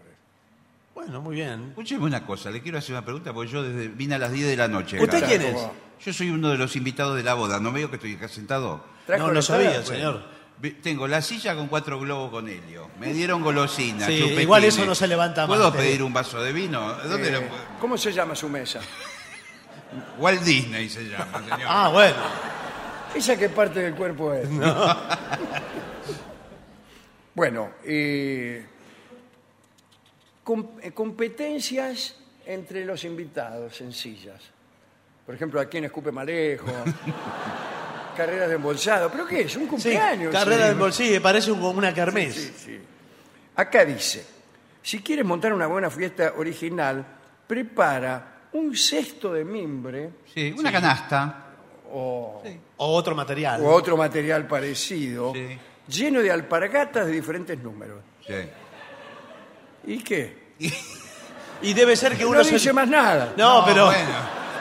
Bueno, 0.95 1.23
muy 1.23 1.37
bien. 1.37 1.69
Escúcheme 1.71 2.05
una 2.05 2.27
cosa, 2.27 2.51
le 2.51 2.61
quiero 2.61 2.77
hacer 2.79 2.93
una 2.95 3.03
pregunta 3.05 3.33
porque 3.33 3.51
yo 3.51 3.63
desde, 3.63 3.89
vine 3.89 4.17
a 4.17 4.19
las 4.19 4.31
10 4.31 4.47
de 4.47 4.57
la 4.57 4.69
noche. 4.69 5.01
¿Usted 5.03 5.17
acá. 5.19 5.27
quién 5.27 5.41
Claro, 5.41 5.59
es? 5.99 6.05
Yo 6.05 6.13
soy 6.13 6.29
uno 6.31 6.51
de 6.51 6.59
los 6.59 6.77
invitados 6.77 7.17
de 7.17 7.23
la 7.23 7.33
boda, 7.35 7.59
¿no 7.59 7.73
veo 7.73 7.89
que 7.89 7.97
estoy 7.97 8.15
acá 8.17 8.29
sentado? 8.29 8.85
¿Trajo 9.07 9.27
No 9.29 9.33
lo 9.33 9.41
sabía, 9.41 9.83
señor. 9.83 10.23
Vi- 10.59 10.73
Tengo 10.73 11.09
la 11.09 11.23
silla 11.23 11.57
con 11.57 11.69
cuatro 11.69 11.99
globos 11.99 12.31
con 12.31 12.47
helio. 12.49 12.91
Me 13.01 13.13
dieron 13.15 13.43
golosinas. 13.43 14.07
Sí, 14.07 14.17
chupetines. 14.19 14.43
igual 14.43 14.65
eso 14.65 14.85
no 14.85 14.95
se 14.95 15.07
levanta 15.09 15.47
más, 15.47 15.57
¿Puedo 15.57 15.73
te 15.73 15.79
pedir 15.79 16.03
un 16.03 16.13
vaso 16.13 16.43
de 16.43 16.53
vino? 16.53 16.93
¿Dónde 17.05 17.29
eh, 17.37 17.41
puedo? 17.41 17.63
¿Cómo 17.81 17.97
se 17.97 18.13
llama 18.13 18.35
su 18.37 18.49
mesa? 18.49 18.81
Walt 20.19 20.43
Disney 20.43 20.89
se 20.89 21.05
llama, 21.05 21.41
señor. 21.43 21.61
Ah, 21.67 21.89
bueno. 21.93 22.17
¿Esa 23.15 23.37
qué 23.37 23.49
parte 23.51 23.81
del 23.81 23.95
cuerpo 23.95 24.33
es? 24.33 24.49
bueno, 27.35 27.71
eh, 27.85 28.67
com- 30.45 30.79
eh, 30.83 30.93
competencias 30.93 32.17
entre 32.47 32.85
los 32.85 33.05
invitados 33.05 33.77
sencillas. 33.77 34.41
Por 35.25 35.35
ejemplo, 35.35 35.61
¿a 35.61 35.67
quién 35.67 35.85
escupe 35.85 36.11
más 36.13 36.27
lejos? 36.27 36.73
Carreras 38.17 38.49
de 38.49 38.57
embolsado. 38.57 39.11
¿Pero 39.11 39.27
qué 39.27 39.43
es? 39.43 39.57
¿Un 39.57 39.63
Sí, 39.63 39.69
cumpleaños? 39.69 40.33
carrera 40.33 40.67
del 40.67 40.75
bolsillo, 40.77 41.23
parece 41.23 41.51
un- 41.53 41.61
como 41.61 41.79
una 41.79 41.95
kermés. 41.95 42.35
Sí, 42.35 42.53
sí. 42.57 42.81
Acá 43.57 43.85
dice, 43.85 44.27
si 44.83 45.01
quieres 45.03 45.25
montar 45.25 45.53
una 45.53 45.67
buena 45.67 45.91
fiesta 45.91 46.33
original, 46.37 47.05
prepara 47.47 48.32
un 48.55 48.77
cesto 48.77 49.33
de 49.33 49.45
mimbre 49.45 50.11
Sí, 50.35 50.55
una 50.59 50.71
canasta. 50.73 51.47
o, 51.93 52.43
O 52.77 52.95
otro 52.95 53.15
material. 53.15 53.61
o 53.63 53.71
otro 53.71 53.97
material 53.97 54.47
parecido, 54.47 55.33
Sí. 55.35 55.59
lleno 55.89 56.21
de 56.21 56.31
alpargatas 56.31 57.07
de 57.07 57.13
diferentes 57.13 57.59
números. 57.59 58.01
Sí. 58.27 58.35
¿Y 59.87 59.99
qué? 60.03 60.43
Y 61.63 61.75
debe 61.75 61.97
ser 61.97 62.17
que 62.17 62.25
uno 62.27 62.39
No 62.39 62.45
se- 62.45 62.55
dice 62.55 62.73
más 62.73 62.89
nada. 62.89 63.35
No, 63.37 63.65
pero. 63.65 63.87
Bueno, 63.87 64.11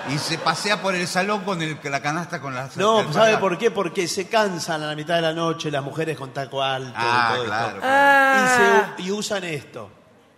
y 0.10 0.17
se 0.17 0.38
pasea 0.38 0.82
por 0.82 0.93
el 0.95 1.08
salón 1.08 1.41
con 1.43 1.62
el- 1.62 1.77
la 1.84 2.01
canasta 2.01 2.39
con 2.41 2.54
las. 2.56 2.75
No, 2.77 3.12
¿sabe 3.13 3.38
por 3.38 3.58
qué? 3.58 3.71
Porque 3.71 4.08
se 4.08 4.27
cansan 4.27 4.82
a 4.84 4.88
la 4.88 4.95
mitad 4.95 5.15
de 5.15 5.21
la 5.21 5.34
noche 5.34 5.69
las 5.71 5.84
mujeres 5.84 6.17
con 6.17 6.32
taco 6.34 6.62
alto 6.62 6.93
Ah, 6.95 7.30
y 7.32 7.36
todo 7.36 7.45
claro. 7.45 7.67
esto. 7.75 7.80
Ah, 7.84 8.95
Y, 8.97 9.01
se- 9.04 9.08
y 9.08 9.12
usan 9.12 9.43
esto. 9.43 9.89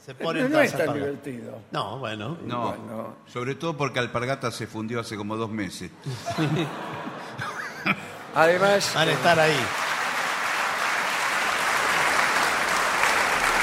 Se 0.06 0.14
no, 0.22 0.60
es 0.60 0.74
tan 0.76 0.94
divertido. 0.94 1.62
No, 1.72 1.98
bueno. 2.00 2.38
No, 2.46 2.76
Bueno. 2.76 3.16
sobre 3.26 3.56
todo 3.56 3.78
porque 3.78 4.00
Alpargata 4.00 4.52
se 4.52 4.68
fundió 4.68 5.00
hace 5.00 5.16
como 5.16 5.38
dos 5.38 5.50
meses. 5.50 5.92
Además, 8.36 8.92
Van 8.94 9.08
a 9.08 9.12
estar 9.12 9.40
ahí. 9.40 9.56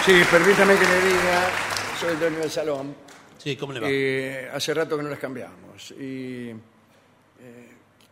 sí, 0.07 0.23
permítame 0.31 0.77
que 0.79 0.85
le 0.87 1.01
diga, 1.03 1.51
soy 2.01 2.11
el 2.13 2.19
dueño 2.21 2.39
del 2.39 2.51
salón, 2.51 2.95
Sí, 3.37 3.57
¿cómo 3.57 3.73
le 3.75 3.81
va? 3.81 3.87
eh, 3.91 4.51
hace 4.53 4.73
rato 4.75 4.97
que 4.97 5.03
no 5.03 5.09
las 5.11 5.19
cambiamos. 5.19 5.91
Y, 5.93 6.51
eh, 6.51 6.57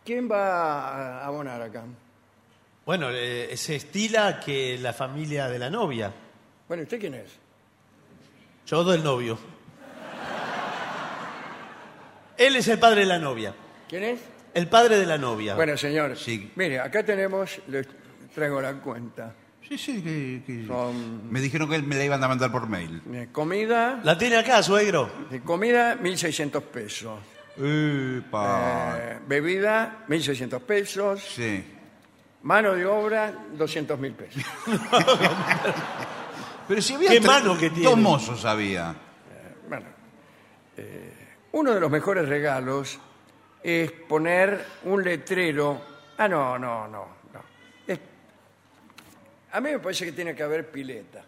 ¿Quién 0.05 0.29
va 0.31 1.19
a 1.21 1.25
abonar 1.25 1.61
acá? 1.61 1.83
Bueno, 2.85 3.09
eh, 3.11 3.55
se 3.57 3.75
estila 3.75 4.39
que 4.39 4.77
la 4.79 4.93
familia 4.93 5.47
de 5.47 5.59
la 5.59 5.69
novia. 5.69 6.11
Bueno, 6.67 6.83
¿usted 6.83 6.99
quién 6.99 7.13
es? 7.15 7.31
Yo 8.69 8.83
del 8.83 9.03
novio. 9.03 9.37
Él 12.37 12.55
es 12.55 12.67
el 12.67 12.77
padre 12.79 13.01
de 13.01 13.07
la 13.07 13.17
novia. 13.19 13.53
¿Quién 13.89 14.03
es? 14.03 14.19
El 14.53 14.67
padre 14.67 14.97
de 14.97 15.05
la 15.05 15.17
novia. 15.17 15.55
Bueno, 15.55 15.75
señor, 15.75 16.15
Sí. 16.15 16.51
mire, 16.55 16.79
acá 16.79 17.03
tenemos, 17.03 17.59
les 17.67 17.87
traigo 18.33 18.61
la 18.61 18.73
cuenta. 18.73 19.33
Sí, 19.67 19.77
sí, 19.77 20.01
que, 20.01 20.43
que- 20.45 20.67
Son 20.67 21.31
me 21.31 21.41
dijeron 21.41 21.69
que 21.69 21.79
me 21.81 21.95
la 21.95 22.03
iban 22.05 22.23
a 22.23 22.27
mandar 22.27 22.51
por 22.51 22.67
mail. 22.67 23.01
eh, 23.13 23.29
comida, 23.31 23.99
¿La 24.03 24.17
tiene 24.17 24.37
acá, 24.37 24.61
suegro? 24.63 25.09
de 25.29 25.41
comida 25.41 25.95
1.600 25.99 26.61
pesos. 26.63 27.19
Epa. 27.57 28.97
Eh, 28.99 29.19
bebida 29.27 30.05
1.600 30.07 30.61
pesos. 30.61 31.21
Sí. 31.35 31.63
Mano 32.43 32.73
de 32.73 32.85
obra 32.85 33.33
200.000 33.57 34.13
pesos. 34.13 34.43
Pero 36.69 36.81
si 36.83 36.93
había 36.93 37.09
¿Qué 37.09 37.19
mano 37.19 37.57
que 37.57 37.69
tiene? 37.71 37.89
Dos 37.89 37.97
mozos 37.97 38.45
había. 38.45 38.95
Bueno, 39.67 39.85
eh, 40.77 41.13
uno 41.53 41.73
de 41.73 41.79
los 41.79 41.89
mejores 41.89 42.29
regalos 42.29 42.99
es 43.63 43.91
poner 43.91 44.63
un 44.83 45.03
letrero. 45.03 45.81
Ah, 46.17 46.27
no, 46.27 46.59
no, 46.59 46.87
no. 46.87 47.07
no. 47.33 47.41
Es- 47.87 47.99
a 49.51 49.59
mí 49.59 49.71
me 49.71 49.79
parece 49.79 50.05
que 50.05 50.11
tiene 50.11 50.35
que 50.35 50.43
haber 50.43 50.69
pileta. 50.69 51.23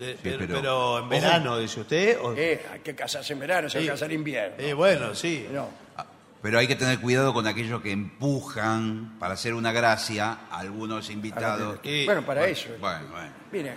Eh, 0.00 0.18
pero, 0.20 0.38
pero- 0.38 0.54
pero 0.54 0.98
en 0.98 1.08
verano, 1.10 1.56
dice 1.58 1.80
usted. 1.82 2.18
o- 2.20 2.34
Eh, 2.36 2.60
hay 2.72 2.80
que 2.80 2.94
casarse 2.96 3.32
en 3.34 3.38
verano, 3.38 3.68
se 3.68 3.78
va 3.78 3.82
Sí. 3.82 3.88
a 3.88 3.92
casar 3.92 4.08
en 4.10 4.14
invierno. 4.16 4.56
Eh, 4.58 4.72
bueno, 4.72 5.14
sí. 5.14 5.46
No. 5.52 5.68
Ah, 5.96 6.06
Pero 6.42 6.58
hay 6.58 6.66
que 6.66 6.74
tener 6.74 6.98
cuidado 7.00 7.32
con 7.34 7.46
aquellos 7.46 7.80
que 7.82 7.92
empujan 7.92 9.16
para 9.20 9.34
hacer 9.34 9.52
una 9.54 9.70
gracia 9.72 10.38
a 10.50 10.58
algunos 10.58 11.08
invitados. 11.10 11.78
Y- 11.84 12.06
bueno, 12.06 12.24
para 12.26 12.46
eso. 12.48 12.70
Bueno, 12.80 13.06
bueno. 13.12 13.30
Mire, 13.52 13.74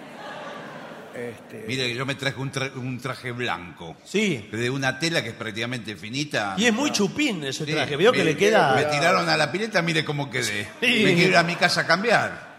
este, 1.15 1.65
Mire 1.67 1.88
que 1.88 1.95
yo 1.95 2.06
me 2.06 2.15
traje 2.15 2.39
un, 2.39 2.52
tra- 2.52 2.73
un 2.76 2.99
traje 2.99 3.32
blanco. 3.32 3.95
Sí. 4.04 4.49
De 4.52 4.69
una 4.69 4.97
tela 4.99 5.21
que 5.23 5.30
es 5.30 5.36
prácticamente 5.36 5.95
finita. 5.95 6.56
Y 6.58 6.65
es 6.65 6.73
muy 6.73 6.91
chupín 6.91 7.43
ese 7.43 7.65
Sí, 7.65 7.71
traje. 7.71 7.95
Veo 7.95 8.12
que 8.12 8.23
le 8.23 8.36
queda. 8.38 8.76
Me 8.76 8.86
tiraron 8.86 9.28
a 9.30 9.38
la 9.38 9.52
pileta, 9.52 9.82
mire 9.82 10.04
cómo 10.04 10.30
quedé. 10.30 10.67
Sí. 10.82 11.02
Me 11.04 11.13
quiero 11.15 11.30
ir 11.32 11.38
a 11.38 11.43
mi 11.43 11.56
casa 11.56 11.82
a 11.82 11.88
cambiar. 11.88 12.54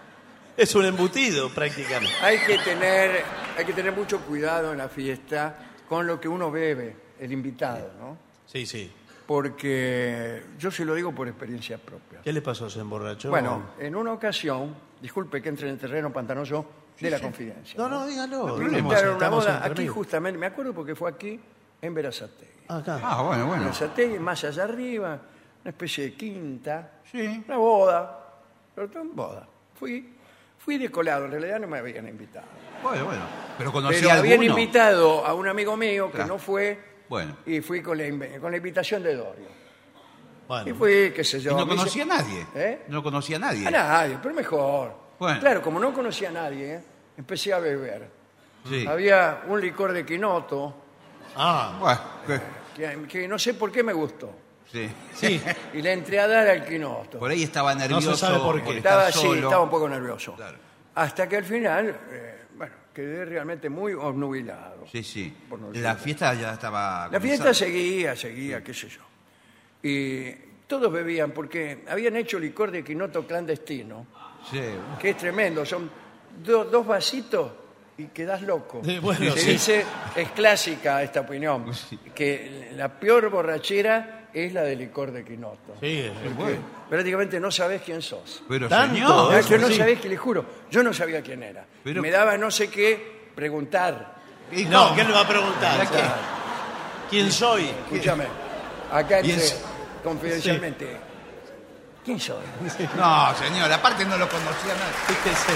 Es 0.56 0.74
un 0.76 0.84
embutido 0.84 1.50
prácticamente. 1.52 2.14
hay 2.22 2.38
que 2.46 2.58
tener, 2.58 3.22
hay 3.58 3.64
que 3.64 3.72
tener 3.72 3.92
mucho 3.92 4.20
cuidado 4.20 4.70
en 4.72 4.78
la 4.78 4.88
fiesta 4.88 5.58
con 5.88 6.06
lo 6.06 6.20
que 6.20 6.28
uno 6.28 6.50
bebe, 6.50 6.96
el 7.20 7.32
invitado, 7.32 7.92
¿no? 7.98 8.16
Sí, 8.46 8.64
sí. 8.64 8.90
Porque 9.26 10.42
yo 10.58 10.70
se 10.70 10.84
lo 10.84 10.94
digo 10.94 11.12
por 11.14 11.26
experiencia 11.28 11.76
propia. 11.78 12.20
¿Qué 12.22 12.32
le 12.32 12.40
pasó? 12.40 12.70
¿Se 12.70 12.80
emborrachó? 12.80 13.30
Bueno, 13.30 13.70
en 13.80 13.96
una 13.96 14.12
ocasión, 14.12 14.74
disculpe 15.00 15.42
que 15.42 15.48
entre 15.48 15.66
en 15.68 15.74
el 15.74 15.80
terreno 15.80 16.12
pantanoso 16.12 16.64
de 17.00 17.10
la 17.10 17.20
confidencia. 17.20 17.74
No, 17.78 17.88
no, 17.88 18.06
dígalo. 18.06 18.44
Me 18.46 18.52
Estamos- 18.66 18.78
invitaron 18.78 19.04
a 19.04 19.08
una 19.08 19.12
estamos 19.26 19.44
boda 19.46 19.64
aquí 19.64 19.86
justamente, 19.88 20.38
me 20.38 20.46
acuerdo 20.46 20.72
porque 20.74 20.94
fue 20.94 21.10
aquí 21.10 21.40
en 21.82 21.94
Verazategui. 21.94 22.52
Acá. 22.68 23.00
Ah, 23.02 23.22
bueno, 23.22 23.42
En 23.42 23.48
bueno. 23.48 23.62
Verazategui, 23.64 24.18
más 24.18 24.42
allá 24.44 24.64
arriba, 24.64 25.20
una 25.62 25.70
especie 25.70 26.04
de 26.04 26.14
quinta, 26.14 26.92
Sí. 27.10 27.44
una 27.46 27.56
boda, 27.56 28.20
pero 28.74 28.88
todo 28.88 29.02
en 29.02 29.14
boda. 29.14 29.48
Fui, 29.74 30.14
fui 30.58 30.78
de 30.78 30.90
colado, 30.90 31.24
en 31.26 31.32
realidad 31.32 31.58
no 31.60 31.66
me 31.66 31.78
habían 31.78 32.08
invitado. 32.08 32.46
Bueno, 32.82 33.04
bueno. 33.06 33.22
Pero 33.58 33.72
conocí 33.72 33.96
Pero 34.00 34.10
a 34.10 34.14
habían 34.18 34.40
alguno. 34.40 34.58
invitado 34.60 35.26
a 35.26 35.34
un 35.34 35.48
amigo 35.48 35.76
mío 35.76 36.06
que 36.06 36.16
Claro. 36.16 36.34
no 36.34 36.38
fue 36.38 36.78
Bueno. 37.08 37.36
y 37.46 37.60
fui 37.60 37.82
con 37.82 37.98
la, 37.98 38.04
inv- 38.06 38.40
con 38.40 38.50
la 38.50 38.56
invitación 38.58 39.02
de 39.02 39.14
Dorio. 39.14 39.48
Bueno. 40.46 40.68
Y 40.70 40.72
fui, 40.74 41.10
qué 41.14 41.24
sé 41.24 41.38
Y 41.38 41.40
yo. 41.40 41.56
no 41.56 41.64
me 41.64 41.74
conocía 41.76 42.02
a 42.04 42.06
hice- 42.06 42.16
nadie. 42.16 42.46
¿Eh? 42.54 42.82
No 42.88 43.02
conocía 43.02 43.36
a 43.36 43.40
nadie. 43.40 43.66
A 43.66 43.70
nadie, 43.70 44.18
pero 44.22 44.34
mejor. 44.34 45.03
Bueno. 45.24 45.40
Claro, 45.40 45.62
como 45.62 45.78
no 45.80 45.92
conocía 45.92 46.28
a 46.28 46.32
nadie, 46.32 46.80
empecé 47.16 47.52
a 47.52 47.58
beber. 47.58 48.08
Sí. 48.68 48.86
Había 48.86 49.42
un 49.48 49.60
licor 49.60 49.92
de 49.92 50.04
quinoto 50.06 50.74
Ah, 51.36 51.76
Bueno, 51.80 52.00
que- 52.26 52.40
que, 53.02 53.08
que 53.08 53.28
no 53.28 53.38
sé 53.38 53.54
por 53.54 53.70
qué 53.72 53.82
me 53.82 53.92
gustó. 53.92 54.32
sí. 54.70 54.88
sí. 55.14 55.40
Y 55.74 55.82
le 55.82 55.92
entré 55.92 56.20
a 56.20 56.26
dar 56.28 56.46
al 56.48 56.64
quinoto. 56.64 57.18
Por 57.18 57.30
ahí 57.30 57.42
estaba 57.42 57.74
nervioso. 57.74 58.16
sabe 58.16 58.38
por 58.38 58.62
qué. 58.62 58.78
estaba 58.78 59.06
así, 59.08 59.18
solo. 59.20 59.48
estaba 59.48 59.62
un 59.62 59.70
poco 59.70 59.88
nervioso. 59.88 60.34
Claro. 60.36 60.56
Hasta 60.94 61.28
que 61.28 61.36
al 61.38 61.44
final, 61.44 61.88
eh, 62.10 62.44
bueno, 62.56 62.72
quedé 62.94 63.24
realmente 63.24 63.68
muy 63.68 63.94
obnubilado. 63.94 64.86
Sí, 64.92 65.02
sí. 65.02 65.36
Por 65.48 65.58
no 65.58 65.72
La 65.72 65.96
fiesta 65.96 66.32
ya 66.34 66.52
estaba. 66.54 67.08
La 67.10 67.20
fiesta 67.20 67.44
comenzando. 67.44 67.54
seguía, 67.54 68.14
seguía, 68.16 68.62
qué 68.62 68.72
sé 68.72 68.88
yo. 68.88 69.00
Y 69.82 70.30
todos 70.66 70.90
bebían 70.92 71.32
porque 71.32 71.84
habían 71.88 72.16
hecho 72.16 72.38
licor 72.38 72.70
de 72.70 72.82
quinoto 72.84 73.26
clandestino, 73.26 74.06
Sí. 74.50 74.60
que 75.00 75.10
es 75.10 75.16
tremendo. 75.16 75.64
Son 75.64 75.90
do- 76.44 76.64
dos 76.64 76.86
vasitos 76.86 77.50
y 77.98 78.06
quedás 78.08 78.42
loco. 78.42 78.80
Sí, 78.84 78.98
bueno, 78.98 79.32
Se 79.34 79.40
sí. 79.40 79.50
dice, 79.52 79.84
es 80.16 80.30
clásica 80.30 81.02
esta 81.02 81.20
opinión, 81.20 81.70
que 82.14 82.70
la 82.76 82.88
peor 82.88 83.30
borrachera 83.30 84.28
es 84.32 84.52
la 84.52 84.62
de 84.62 84.74
licor 84.74 85.12
de 85.12 85.24
quinoto. 85.24 85.76
Sí, 85.80 86.10
Porque 86.36 86.58
Prácticamente 86.90 87.38
no 87.40 87.50
sabés 87.50 87.82
quién 87.82 88.02
sos. 88.02 88.42
Pero 88.48 88.68
Tanto, 88.68 88.94
señor. 88.96 89.34
Eso 89.34 89.48
que 89.48 89.58
no 89.58 89.68
sí. 89.68 89.74
sabés 89.76 90.00
que 90.00 90.08
le 90.08 90.16
juro, 90.16 90.44
yo 90.70 90.82
no 90.82 90.92
sabía 90.92 91.22
quién 91.22 91.42
era. 91.42 91.64
Pero- 91.84 92.02
Me 92.02 92.10
daba 92.10 92.36
no 92.36 92.50
sé 92.50 92.68
qué 92.68 93.28
preguntar. 93.34 94.14
¿Y 94.52 94.64
No? 94.64 94.94
¿qué 94.94 95.02
le 95.04 95.12
va 95.12 95.20
a 95.20 95.28
preguntar? 95.28 95.86
¿Quién 97.08 97.30
soy? 97.32 97.64
Escúchame, 97.64 98.24
acá 98.92 99.20
Y 99.20 99.30
entre, 99.30 99.46
confidencialmente, 100.02 100.96
¿quién 102.04 102.20
soy? 102.20 102.44
No, 102.96 103.34
señor, 103.36 103.72
aparte 103.72 104.04
no 104.04 104.16
lo 104.18 104.28
conocía 104.28 104.74
nadie. 104.74 104.94
Fíjese. 105.22 105.52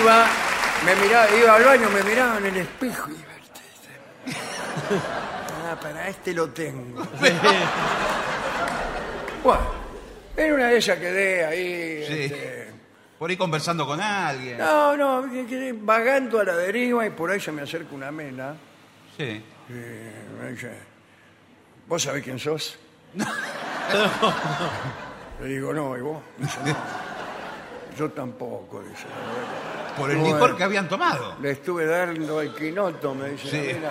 Iba, 0.00 0.26
me 0.84 0.94
miraba, 0.96 1.30
iba 1.36 1.54
al 1.56 1.64
baño, 1.64 1.90
me 1.90 2.02
miraba 2.02 2.38
en 2.38 2.46
el 2.46 2.56
espejo 2.58 3.10
y 3.10 3.14
iba, 3.14 3.24
ah, 5.72 5.76
para 5.80 6.08
este 6.08 6.32
lo 6.34 6.48
tengo. 6.50 7.02
Bueno, 9.44 9.60
en 10.38 10.52
una 10.54 10.68
de 10.68 10.76
ellas 10.78 10.98
quedé 10.98 11.44
ahí. 11.44 12.04
Sí. 12.06 12.22
este, 12.32 12.72
Por 13.18 13.28
ahí 13.28 13.36
conversando 13.36 13.86
con 13.86 14.00
alguien. 14.00 14.56
no, 14.56 14.96
no, 14.96 15.22
que- 15.46 15.74
vagando 15.78 16.40
a 16.40 16.44
la 16.44 16.56
deriva 16.56 17.04
y 17.04 17.10
por 17.10 17.30
ahí 17.30 17.38
se 17.40 17.52
me 17.52 17.60
acerca 17.60 17.94
una 17.94 18.10
mena 18.10 18.54
Sí. 19.18 19.44
y 19.68 19.72
me 19.72 20.50
dice, 20.52 20.72
¿vos 21.86 22.02
sabés 22.02 22.24
quién 22.24 22.38
sos? 22.38 22.78
Le 25.40 25.48
digo, 25.48 25.72
no, 25.72 25.96
¿y 25.96 26.00
vos? 26.00 26.22
Dice, 26.38 26.58
"No". 26.64 26.74
Yo 27.96 28.10
tampoco, 28.10 28.82
dice. 28.82 29.04
Por 29.96 30.10
el 30.10 30.16
Bueno. 30.18 30.34
licor 30.34 30.56
que 30.56 30.64
habían 30.64 30.88
tomado. 30.88 31.36
Le 31.40 31.52
estuve 31.52 31.86
dando 31.86 32.40
el 32.40 32.52
quinoto, 32.54 33.14
me 33.14 33.30
dice 33.30 33.48
Sí. 33.48 33.72
nena. 33.74 33.90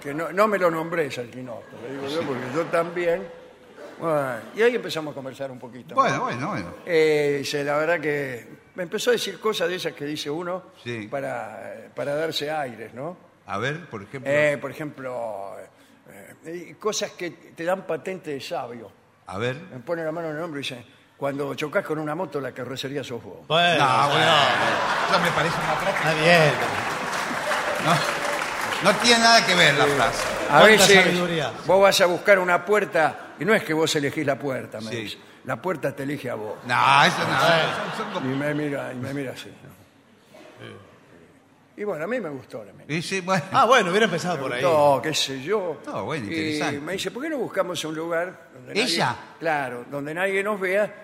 que 0.00 0.14
no, 0.14 0.32
no 0.32 0.48
me 0.48 0.56
lo 0.58 0.70
nombres 0.70 1.18
al 1.18 1.28
Quinoto, 1.28 1.62
le 1.86 1.92
digo 1.94 2.08
yo, 2.08 2.22
porque 2.26 2.42
yo 2.54 2.64
también. 2.66 3.28
Bueno, 4.00 4.30
y 4.56 4.62
ahí 4.62 4.74
empezamos 4.76 5.12
a 5.12 5.14
conversar 5.14 5.50
un 5.50 5.58
poquito. 5.58 5.94
Bueno, 5.94 6.22
bueno, 6.22 6.48
bueno. 6.48 6.66
Eh, 6.86 7.36
dice, 7.40 7.62
la 7.64 7.76
verdad 7.76 8.00
que 8.00 8.48
me 8.76 8.84
empezó 8.84 9.10
a 9.10 9.12
decir 9.12 9.38
cosas 9.38 9.68
de 9.68 9.74
esas 9.74 9.92
que 9.92 10.06
dice 10.06 10.30
uno 10.30 10.62
Sí. 10.82 11.06
para, 11.10 11.88
para 11.94 12.14
darse 12.14 12.50
aires, 12.50 12.94
¿no? 12.94 13.14
A 13.46 13.58
ver, 13.58 13.84
por 13.90 14.02
ejemplo. 14.02 14.32
Eh, 14.32 14.56
por 14.58 14.70
ejemplo, 14.70 15.54
eh, 16.46 16.76
cosas 16.78 17.12
que 17.12 17.30
te 17.30 17.64
dan 17.64 17.82
patente 17.82 18.30
de 18.32 18.40
sabio. 18.40 18.90
a 19.26 19.38
ver. 19.38 19.56
Me 19.72 19.78
pone 19.80 20.04
la 20.04 20.12
mano 20.12 20.30
en 20.30 20.36
el 20.36 20.42
hombro 20.42 20.60
y 20.60 20.62
dice, 20.62 20.84
cuando 21.16 21.54
chocas 21.54 21.84
con 21.84 21.98
una 21.98 22.14
moto, 22.14 22.40
la 22.40 22.52
carrocería 22.52 23.02
sos 23.04 23.22
vos. 23.22 23.46
Bueno, 23.46 23.84
No, 23.84 24.08
bueno. 24.08 24.32
Eso 25.10 25.20
me 25.20 25.30
parece 25.30 25.56
una 25.58 25.74
práctica. 25.80 26.10
Está 26.12 26.22
bien. 26.22 26.52
No, 27.84 28.90
no 28.92 28.96
tiene 28.98 29.18
nada 29.22 29.46
que 29.46 29.54
ver 29.54 29.74
la 29.74 29.86
frase. 29.86 30.22
A 30.44 30.58
Cuánta 30.60 30.66
veces 30.66 31.04
sabiduría. 31.04 31.52
vos 31.66 31.82
vas 31.82 32.00
a 32.00 32.06
buscar 32.06 32.38
una 32.38 32.64
puerta 32.64 33.18
y 33.38 33.44
no 33.44 33.54
es 33.54 33.62
que 33.64 33.72
vos 33.74 33.94
elegís 33.96 34.26
la 34.26 34.38
puerta, 34.38 34.80
me 34.80 34.90
Sí. 34.90 34.96
dice. 34.96 35.18
La 35.44 35.56
puerta 35.56 35.94
te 35.94 36.04
elige 36.04 36.30
a 36.30 36.34
vos. 36.36 36.54
No, 36.66 37.04
eso 37.04 37.18
no. 37.18 37.24
Son- 37.40 37.96
son 37.96 38.10
Y 38.10 38.12
como- 38.14 38.36
me 38.36 38.54
mira, 38.54 38.92
y 38.92 38.96
me 38.96 39.12
mira 39.12 39.32
así. 39.32 39.52
Y 41.76 41.82
bueno, 41.84 42.04
a 42.04 42.06
mí 42.06 42.20
me 42.20 42.28
gustó 42.30 42.64
la 42.64 42.72
mía. 42.72 42.84
Y 42.88 43.02
sí, 43.02 43.20
bueno. 43.20 43.42
Ah, 43.52 43.64
bueno, 43.66 43.90
hubiera 43.90 44.06
empezado 44.06 44.38
por 44.38 44.52
ahí. 44.52 44.62
No, 44.62 45.00
qué 45.02 45.12
sé 45.12 45.42
yo. 45.42 45.78
No, 45.86 46.04
bueno, 46.04 46.26
Y 46.26 46.28
interesante. 46.28 46.80
me 46.80 46.92
dice, 46.92 47.10
¿por 47.10 47.22
qué 47.22 47.28
no 47.30 47.38
buscamos 47.38 47.84
un 47.84 47.94
lugar 47.96 48.48
donde 48.54 48.80
¿Ella? 48.80 49.06
nadie, 49.06 49.18
claro, 49.40 49.84
donde 49.90 50.14
nadie 50.14 50.42
nos 50.44 50.60
vea 50.60 50.94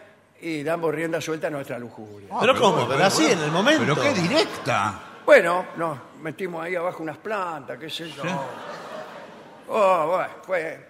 y 0.41 0.63
damos 0.63 0.95
rienda 0.95 1.21
suelta 1.21 1.49
a 1.49 1.51
nuestra 1.51 1.77
lujuria? 1.79 2.29
Pero 2.41 2.55
¿cómo? 2.55 2.71
bueno, 2.73 2.87
Pero 2.87 2.99
bueno, 2.99 3.05
así, 3.05 3.27
en 3.27 3.41
el 3.41 3.51
momento. 3.51 3.83
Pero 3.83 4.01
qué 4.01 4.13
directa. 4.21 5.01
Bueno, 5.27 5.67
nos 5.77 5.99
metimos 6.23 6.65
ahí 6.65 6.77
abajo 6.77 7.03
unas 7.03 7.19
plantas, 7.19 7.77
qué 7.79 7.91
sé 7.91 8.09
yo. 8.11 8.23
Oh, 9.69 10.07
bueno, 10.09 10.31
fue. 10.43 10.89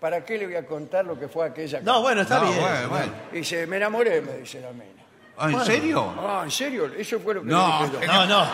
¿Para 0.00 0.24
qué 0.24 0.38
le 0.38 0.46
voy 0.46 0.54
a 0.54 0.64
contar 0.64 1.04
lo 1.04 1.18
que 1.18 1.26
fue 1.26 1.46
aquella? 1.46 1.80
No, 1.80 2.00
bueno, 2.02 2.20
está 2.22 2.38
No, 2.38 2.46
bien. 2.48 2.60
bueno, 2.60 2.88
bueno. 2.88 3.12
Dice, 3.32 3.66
me 3.66 3.76
enamoré, 3.78 4.20
me 4.20 4.38
dice 4.38 4.60
la 4.60 4.70
mina. 4.72 4.97
Ah, 5.38 5.50
¿En 5.50 5.64
serio? 5.64 6.14
Ah, 6.18 6.40
¿en 6.44 6.50
serio? 6.50 6.86
Eso 6.96 7.20
fue 7.20 7.34
lo 7.34 7.42
que 7.42 7.48
No, 7.48 7.80
le 7.82 7.90
dije 7.90 8.06
yo. 8.06 8.12
No, 8.12 8.26
no. 8.26 8.46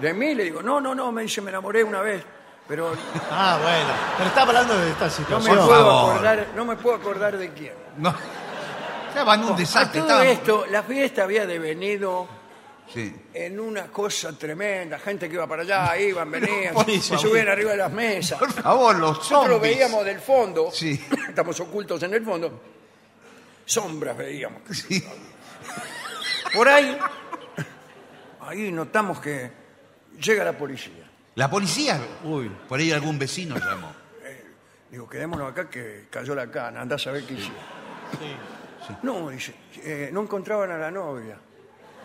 De 0.00 0.12
mí 0.12 0.34
le 0.34 0.44
digo, 0.44 0.62
no, 0.62 0.80
no, 0.80 0.94
no, 0.94 1.10
me 1.10 1.22
dice, 1.22 1.40
me 1.40 1.50
enamoré 1.50 1.82
una 1.82 2.02
vez, 2.02 2.22
pero 2.68 2.92
Ah, 3.30 3.58
bueno. 3.62 3.88
Pero 4.18 4.28
estaba 4.28 4.48
hablando 4.48 4.76
de 4.78 4.90
esta 4.90 5.06
no 5.06 5.10
me 5.10 5.16
situación. 5.16 5.56
Por 5.56 5.66
puedo 5.66 5.84
favor. 5.86 6.10
acordar, 6.12 6.46
no 6.54 6.64
me 6.64 6.76
puedo 6.76 6.96
acordar 6.96 7.36
de 7.38 7.50
quién. 7.52 7.72
No. 7.96 8.14
Estaban 9.08 9.44
un 9.44 9.54
A 9.54 9.56
desastre. 9.56 10.00
todo 10.00 10.10
estaban- 10.10 10.26
esto, 10.26 10.66
la 10.70 10.82
fiesta 10.82 11.22
había 11.22 11.46
devenido 11.46 12.28
Sí. 12.92 13.16
en 13.32 13.58
una 13.58 13.86
cosa 13.86 14.32
tremenda, 14.38 14.98
gente 14.98 15.28
que 15.28 15.34
iba 15.34 15.46
para 15.46 15.62
allá, 15.62 15.96
iban, 15.98 16.30
venían, 16.30 16.74
por 16.74 16.84
se 16.84 17.00
favor. 17.00 17.18
subían 17.30 17.48
arriba 17.48 17.70
de 17.72 17.76
las 17.78 17.90
mesas. 17.90 18.38
Por 18.38 18.52
favor, 18.52 18.94
los 18.96 19.16
Nosotros 19.18 19.52
zombies. 19.54 19.60
veíamos 19.62 20.04
del 20.04 20.20
fondo, 20.20 20.70
Sí. 20.70 21.02
estamos 21.28 21.58
ocultos 21.60 22.02
en 22.02 22.12
el 22.14 22.22
fondo, 22.24 22.60
sombras 23.66 24.16
veíamos. 24.16 24.62
Sí. 24.72 25.04
Por 26.54 26.68
ahí, 26.68 26.96
ahí 28.40 28.72
notamos 28.72 29.20
que 29.20 29.50
llega 30.18 30.42
la 30.44 30.56
policía. 30.56 31.10
La 31.34 31.50
policía. 31.50 32.00
Uy. 32.24 32.50
Por 32.66 32.80
ahí 32.80 32.92
algún 32.92 33.18
vecino 33.18 33.58
llamó. 33.58 33.92
Digo, 34.90 35.08
quedémonos 35.08 35.50
acá 35.50 35.68
que 35.68 36.06
cayó 36.08 36.34
la 36.34 36.50
cana, 36.50 36.80
andá 36.80 36.96
a 36.96 36.98
saber 36.98 37.24
qué 37.24 37.34
hicieron. 37.34 37.60
No, 39.02 39.28
dice, 39.28 39.54
eh, 39.82 40.10
no 40.12 40.22
encontraban 40.22 40.70
a 40.70 40.78
la 40.78 40.90
novia. 40.90 41.36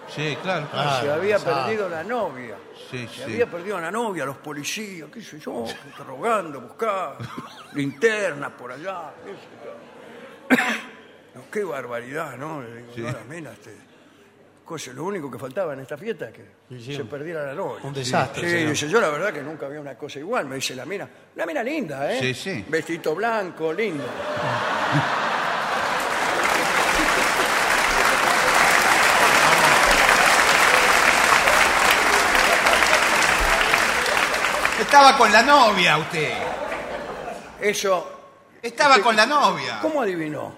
Sí, 0.07 0.35
claro. 0.41 0.67
Ah, 0.73 0.99
se 1.01 1.09
había 1.09 1.39
perdido 1.39 1.87
la 1.87 2.03
novia. 2.03 2.57
Sí, 2.89 3.07
se 3.07 3.15
sí. 3.15 3.23
había 3.23 3.45
perdido 3.45 3.79
la 3.79 3.91
novia, 3.91 4.25
los 4.25 4.37
policías, 4.37 5.09
qué 5.13 5.21
sé 5.21 5.39
yo, 5.39 5.65
interrogando, 5.85 6.59
buscando, 6.59 7.17
linternas 7.73 8.51
por 8.53 8.71
allá. 8.71 9.13
qué 9.23 9.31
sé 9.31 9.37
yo. 9.63 11.00
No, 11.41 11.51
qué 11.51 11.63
barbaridad, 11.63 12.37
¿no? 12.37 12.61
Le 12.61 12.75
digo, 12.77 12.91
Sí. 12.95 13.01
no, 13.01 13.11
la 13.11 13.23
mina, 13.27 13.51
este, 13.51 13.75
cosa, 14.65 14.91
lo 14.93 15.03
único 15.05 15.29
que 15.31 15.37
faltaba 15.39 15.73
en 15.73 15.79
esta 15.81 15.97
fiesta 15.97 16.29
es 16.29 16.33
que 16.33 16.45
Sí, 16.69 16.83
sí. 16.85 16.95
se 16.95 17.05
perdiera 17.05 17.45
la 17.45 17.53
novia. 17.53 17.83
Un 17.83 17.93
desastre, 17.93 18.43
Sí, 18.43 18.49
señor. 18.55 18.69
dice, 18.71 18.89
yo 18.89 19.01
la 19.01 19.09
verdad 19.09 19.33
que 19.33 19.41
nunca 19.41 19.65
había 19.65 19.81
una 19.81 19.95
cosa 19.95 20.19
igual, 20.19 20.45
me 20.45 20.55
dice 20.55 20.75
la 20.75 20.85
mina. 20.85 21.07
Una 21.35 21.45
mina 21.45 21.63
linda, 21.63 22.11
¿eh? 22.13 22.19
Sí, 22.19 22.33
sí. 22.33 22.65
Vestito 22.69 23.15
blanco, 23.15 23.73
lindo. 23.73 24.03
Estaba 34.79 35.15
con 35.17 35.31
la 35.31 35.41
novia 35.43 35.97
usted. 35.97 36.33
Eso, 37.61 38.17
Estaba 38.61 38.99
con 38.99 39.15
la 39.15 39.25
novia. 39.25 39.79
¿cómo 39.81 40.01
adivinó? 40.01 40.55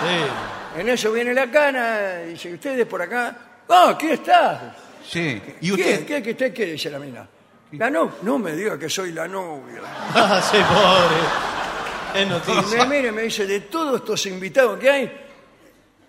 Sí. 0.00 0.80
En 0.80 0.88
eso 0.88 1.12
viene 1.12 1.34
la 1.34 1.50
cana, 1.50 2.18
dice, 2.18 2.52
¿ustedes 2.54 2.86
por 2.86 3.02
acá? 3.02 3.36
¡Ah, 3.68 3.90
aquí 3.90 4.10
estás! 4.10 4.60
Sí. 5.08 5.40
¿Y 5.60 5.72
usted? 5.72 6.06
¿Qué, 6.06 6.22
qué, 6.22 6.36
qué, 6.36 6.52
qué 6.52 6.66
dice 6.66 6.90
la 6.90 6.98
mina? 6.98 7.26
La 7.72 7.90
no, 7.90 8.12
no 8.22 8.38
me 8.38 8.52
diga 8.52 8.78
que 8.78 8.88
soy 8.88 9.12
la 9.12 9.26
novia. 9.28 9.80
Ah, 10.14 10.40
sí, 10.40 10.56
pobre. 10.56 12.20
Es 12.22 12.26
Y 12.26 12.28
noticia. 12.30 12.84
me 12.86 12.96
mire, 12.96 13.12
me 13.12 13.22
dice, 13.22 13.46
de 13.46 13.60
todos 13.60 14.00
estos 14.00 14.24
invitados 14.26 14.78
que 14.78 14.88
hay, 14.90 15.12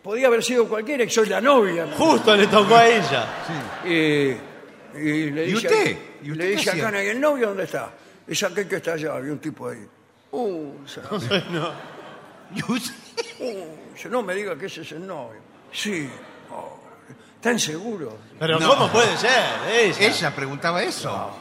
podía 0.01 0.27
haber 0.27 0.43
sido 0.43 0.67
cualquiera 0.67 1.03
y 1.03 1.09
soy 1.09 1.27
la 1.27 1.41
novia. 1.41 1.87
Justo 1.97 2.35
le 2.35 2.47
tocó 2.47 2.75
a 2.75 2.87
ella. 2.87 3.27
Y, 3.85 3.89
y 4.97 5.31
le 5.31 5.45
¿Y 5.45 5.53
dice, 5.53 5.67
usted? 5.67 5.97
¿Y 6.23 6.31
usted 6.31 6.43
le 6.43 6.49
dice 6.51 6.71
a? 6.71 6.77
Cana, 6.83 7.03
¿y 7.03 7.07
el 7.07 7.19
novio 7.19 7.47
dónde 7.49 7.63
está? 7.63 7.91
Dice 8.25 8.45
aquel 8.45 8.67
que 8.67 8.77
está 8.77 8.93
allá, 8.93 9.13
había 9.15 9.31
un 9.33 9.39
tipo 9.39 9.67
ahí. 9.69 9.85
Uh, 10.31 10.73
¿Y 12.55 12.71
usted? 12.71 12.93
Uh, 13.39 13.93
dice, 13.93 14.09
no 14.09 14.21
me 14.23 14.33
diga 14.35 14.57
que 14.57 14.65
ese 14.67 14.81
es 14.81 14.91
el 14.91 15.05
novio. 15.07 15.39
Sí. 15.71 16.09
Oh, 16.51 16.77
¿Están 17.35 17.57
seguros? 17.59 18.13
Pero 18.37 18.59
No. 18.59 18.69
¿cómo 18.69 18.91
puede 18.91 19.15
ser? 19.17 19.31
Ella. 19.71 20.07
Ella 20.07 20.35
preguntaba 20.35 20.83
eso. 20.83 21.31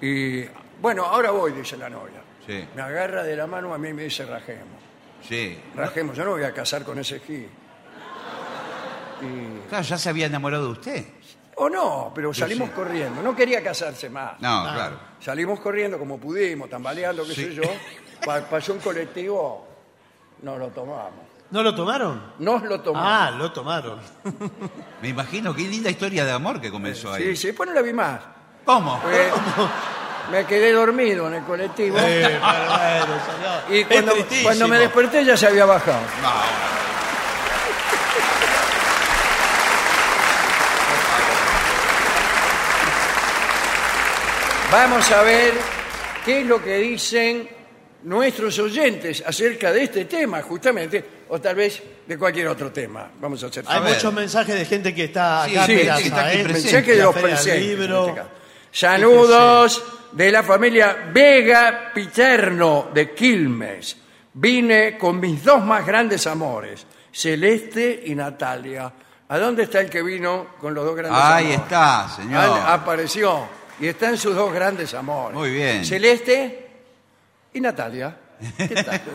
Y 0.00 0.44
bueno, 0.80 1.04
ahora 1.04 1.30
voy, 1.30 1.52
dice 1.52 1.76
la 1.76 1.88
novia. 1.88 2.22
Sí. 2.46 2.66
Me 2.74 2.82
agarra 2.82 3.22
de 3.22 3.36
la 3.36 3.46
mano, 3.46 3.72
a 3.72 3.78
mí 3.78 3.92
me 3.92 4.04
dice 4.04 4.24
rajemos. 4.26 4.78
Sí. 5.26 5.58
Rajemos, 5.74 6.16
yo 6.16 6.24
no 6.24 6.30
voy 6.32 6.44
a 6.44 6.52
casar 6.52 6.84
con 6.84 6.98
ese 6.98 7.20
gil. 7.20 7.48
Claro, 9.68 9.84
ya 9.84 9.98
se 9.98 10.08
había 10.08 10.26
enamorado 10.26 10.64
de 10.66 10.70
usted. 10.72 11.04
O 11.56 11.68
no, 11.68 12.10
pero 12.14 12.32
salimos 12.32 12.70
corriendo. 12.70 13.20
No 13.22 13.36
quería 13.36 13.62
casarse 13.62 14.08
más. 14.08 14.40
No, 14.40 14.62
claro. 14.72 14.98
Salimos 15.20 15.60
corriendo 15.60 15.98
como 15.98 16.18
pudimos, 16.18 16.70
tambaleando, 16.70 17.24
qué 17.26 17.34
Sí. 17.34 17.44
sé 17.44 17.54
yo. 17.54 17.62
Pa- 18.24 18.40
pasó 18.40 18.72
un 18.72 18.78
colectivo, 18.78 19.66
nos 20.42 20.58
lo 20.58 20.68
tomamos. 20.68 21.29
¿No 21.50 21.62
lo 21.64 21.74
tomaron? 21.74 22.22
Nos 22.38 22.62
lo 22.62 22.80
tomamos. 22.80 23.10
Ah, 23.12 23.30
lo 23.36 23.50
tomaron. 23.52 23.98
Me 25.02 25.08
imagino 25.08 25.52
qué 25.54 25.62
linda 25.62 25.90
historia 25.90 26.24
de 26.24 26.30
amor 26.32 26.60
que 26.60 26.70
comenzó 26.70 27.12
ahí. 27.12 27.24
sí, 27.30 27.36
sí, 27.36 27.46
después 27.48 27.68
no 27.68 27.74
la 27.74 27.82
vi 27.82 27.92
más. 27.92 28.20
¿Cómo? 28.64 29.00
Pues, 29.02 29.32
me 30.30 30.44
quedé 30.46 30.70
dormido 30.72 31.26
en 31.26 31.34
el 31.34 31.42
colectivo. 31.44 31.96
Eh, 31.98 32.20
pero 32.22 32.40
bueno, 32.40 33.14
señor. 33.26 33.62
y 33.70 33.80
Es 33.80 33.86
cuando, 33.88 34.12
tristísimo. 34.12 34.46
cuando 34.48 34.68
me 34.68 34.78
desperté 34.78 35.24
ya 35.24 35.36
se 35.36 35.46
había 35.48 35.64
bajado. 35.64 35.98
No. 36.22 36.30
Vamos 44.70 45.10
a 45.10 45.22
ver 45.22 45.54
qué 46.24 46.40
es 46.42 46.46
lo 46.46 46.62
que 46.62 46.76
dicen 46.76 47.48
nuestros 48.04 48.58
oyentes 48.60 49.22
acerca 49.26 49.72
de 49.72 49.82
este 49.84 50.04
tema, 50.04 50.40
justamente, 50.42 51.04
o 51.30 51.40
tal 51.40 51.54
vez 51.54 51.82
de 52.06 52.18
cualquier 52.18 52.48
otro 52.48 52.70
tema. 52.72 53.08
Vamos 53.20 53.42
a 53.42 53.46
hacer 53.46 53.64
Hay 53.68 53.80
muchos 53.80 54.12
mensajes 54.12 54.54
de 54.54 54.64
gente 54.64 54.94
que 54.94 55.04
está 55.04 55.46
Sí, 55.46 55.56
acá 55.56 55.66
sí, 55.66 55.72
sí, 55.76 56.08
está 56.08 56.26
aquí 56.26 56.38
¿eh? 56.38 56.42
presente. 56.44 56.52
Mensaje 56.72 56.96
de 56.96 57.02
los 57.02 57.14
presentes. 57.16 57.62
Libro. 57.66 58.08
este. 58.08 58.22
Saludos 58.72 59.82
de 60.12 60.30
la 60.32 60.42
familia 60.42 61.10
Vega 61.12 61.90
Piterno 61.94 62.88
de 62.92 63.14
Quilmes. 63.14 63.96
Vine 64.32 64.96
con 64.98 65.18
mis 65.20 65.42
dos 65.42 65.64
más 65.64 65.84
grandes 65.86 66.26
amores, 66.26 66.86
Celeste 67.12 68.02
y 68.06 68.14
Natalia. 68.14 68.92
¿A 69.28 69.38
dónde 69.38 69.64
está 69.64 69.80
el 69.80 69.88
que 69.90 70.02
vino 70.02 70.54
con 70.60 70.74
los 70.74 70.84
dos 70.84 70.96
grandes 70.96 71.20
Ahí 71.22 71.44
amores? 71.46 71.60
está, 71.62 72.08
señor. 72.16 72.40
Al- 72.40 72.72
apareció. 72.74 73.48
Y 73.80 73.86
están 73.88 74.16
sus 74.18 74.34
dos 74.34 74.52
grandes 74.52 74.92
amores. 74.94 75.36
Muy 75.38 75.50
bien. 75.50 75.84
Celeste 75.84 76.68
y 77.54 77.60
Natalia. 77.60 78.16
¿Qué 78.56 78.68
tal? 78.82 79.00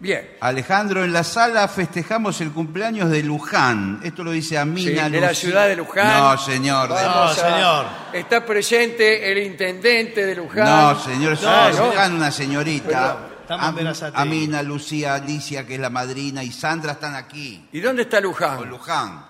Bien. 0.00 0.30
Alejandro, 0.40 1.04
en 1.04 1.12
la 1.12 1.22
sala 1.22 1.68
festejamos 1.68 2.40
el 2.40 2.52
cumpleaños 2.52 3.10
de 3.10 3.22
Luján. 3.22 4.00
Esto 4.02 4.24
lo 4.24 4.30
dice 4.30 4.56
Amina 4.56 5.04
Sí, 5.06 5.10
de 5.10 5.20
la 5.20 5.28
Lucía. 5.28 5.34
ciudad 5.34 5.68
de 5.68 5.76
Luján. 5.76 6.18
No, 6.18 6.38
señor. 6.38 6.88
de- 6.88 6.94
Vamos 6.94 7.14
No, 7.14 7.22
a- 7.22 7.34
señor. 7.52 7.86
Está 8.14 8.46
presente 8.46 9.30
el 9.30 9.38
intendente 9.38 10.24
de 10.24 10.34
Luján. 10.36 10.64
No, 10.64 10.98
señor, 11.04 11.34
es 11.34 11.42
No, 11.42 11.70
no. 11.70 11.86
Luján, 11.88 12.14
una 12.14 12.30
señorita. 12.30 13.18
Estamos 13.42 13.68
en 13.68 13.74
Berazategui. 13.74 14.22
Amina, 14.22 14.62
Lucía, 14.62 15.14
Alicia, 15.16 15.66
que 15.66 15.74
es 15.74 15.80
la 15.80 15.90
madrina, 15.90 16.42
y 16.42 16.50
Sandra 16.50 16.92
están 16.92 17.14
aquí. 17.14 17.68
¿Y 17.72 17.80
dónde 17.80 18.02
está 18.02 18.18
Con 18.22 18.30
Luján? 18.30 18.68
Luján. 18.70 19.26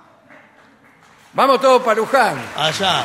Vamos 1.33 1.61
todos 1.61 1.83
para 1.83 1.97
Luján. 1.97 2.37
Allá. 2.57 3.03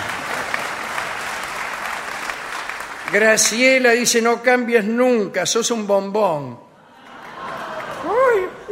Graciela 3.12 3.92
dice, 3.92 4.22
no 4.22 4.42
cambies 4.42 4.84
nunca, 4.86 5.46
sos 5.46 5.72
un 5.72 5.88
bombón. 5.88 6.65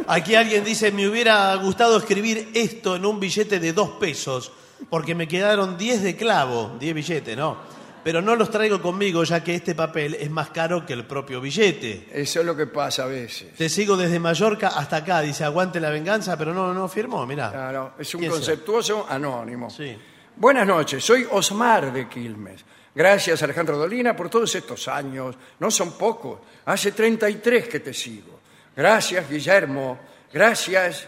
Aquí 0.08 0.36
alguien 0.36 0.64
dice, 0.64 0.92
me 0.92 1.08
hubiera 1.08 1.56
gustado 1.56 1.98
escribir 1.98 2.50
esto 2.54 2.96
en 2.96 3.06
un 3.06 3.20
billete 3.20 3.60
de 3.60 3.74
dos 3.74 3.92
pesos, 3.92 4.52
porque 4.90 5.16
me 5.16 5.28
quedaron 5.28 5.78
10 5.78 6.04
de 6.04 6.16
clavo, 6.16 6.76
10 6.80 6.96
billetes, 6.96 7.38
¿no? 7.38 7.58
Pero 8.04 8.22
no 8.22 8.36
los 8.36 8.50
traigo 8.50 8.82
conmigo, 8.82 9.24
ya 9.24 9.42
que 9.42 9.56
este 9.56 9.76
papel 9.76 10.16
es 10.16 10.30
más 10.30 10.50
caro 10.50 10.86
que 10.86 10.92
el 10.92 11.06
propio 11.06 11.40
billete. 11.40 12.10
Eso 12.12 12.42
es 12.42 12.46
lo 12.46 12.56
que 12.56 12.68
pasa 12.68 13.04
a 13.04 13.08
veces. 13.08 13.56
Te 13.56 13.70
sigo 13.70 13.96
desde 13.96 14.20
Mallorca 14.20 14.70
hasta 14.70 14.98
acá, 14.98 15.22
dice, 15.22 15.46
aguante 15.46 15.80
la 15.80 15.90
venganza, 15.90 16.38
pero 16.38 16.54
no, 16.54 16.74
no 16.74 16.90
firmó, 16.90 17.26
mirá. 17.26 17.50
Claro, 17.52 17.94
es 17.98 18.14
un 18.16 18.28
conceptuoso 18.28 19.06
anónimo. 19.10 19.70
Sí. 19.70 19.96
Buenas 20.36 20.68
noches, 20.68 21.04
soy 21.04 21.26
Osmar 21.32 21.94
de 21.94 22.10
Quilmes. 22.10 22.66
Gracias, 22.94 23.42
Alejandro 23.42 23.78
Dolina, 23.78 24.16
por 24.16 24.30
todos 24.30 24.54
estos 24.54 24.88
años. 24.88 25.36
No 25.60 25.72
son 25.72 25.94
pocos. 25.94 26.40
Hace 26.66 26.92
33 26.92 27.68
que 27.68 27.80
te 27.80 27.94
sigo. 27.94 28.33
Gracias, 28.76 29.30
Guillermo. 29.30 30.00
Gracias, 30.32 31.08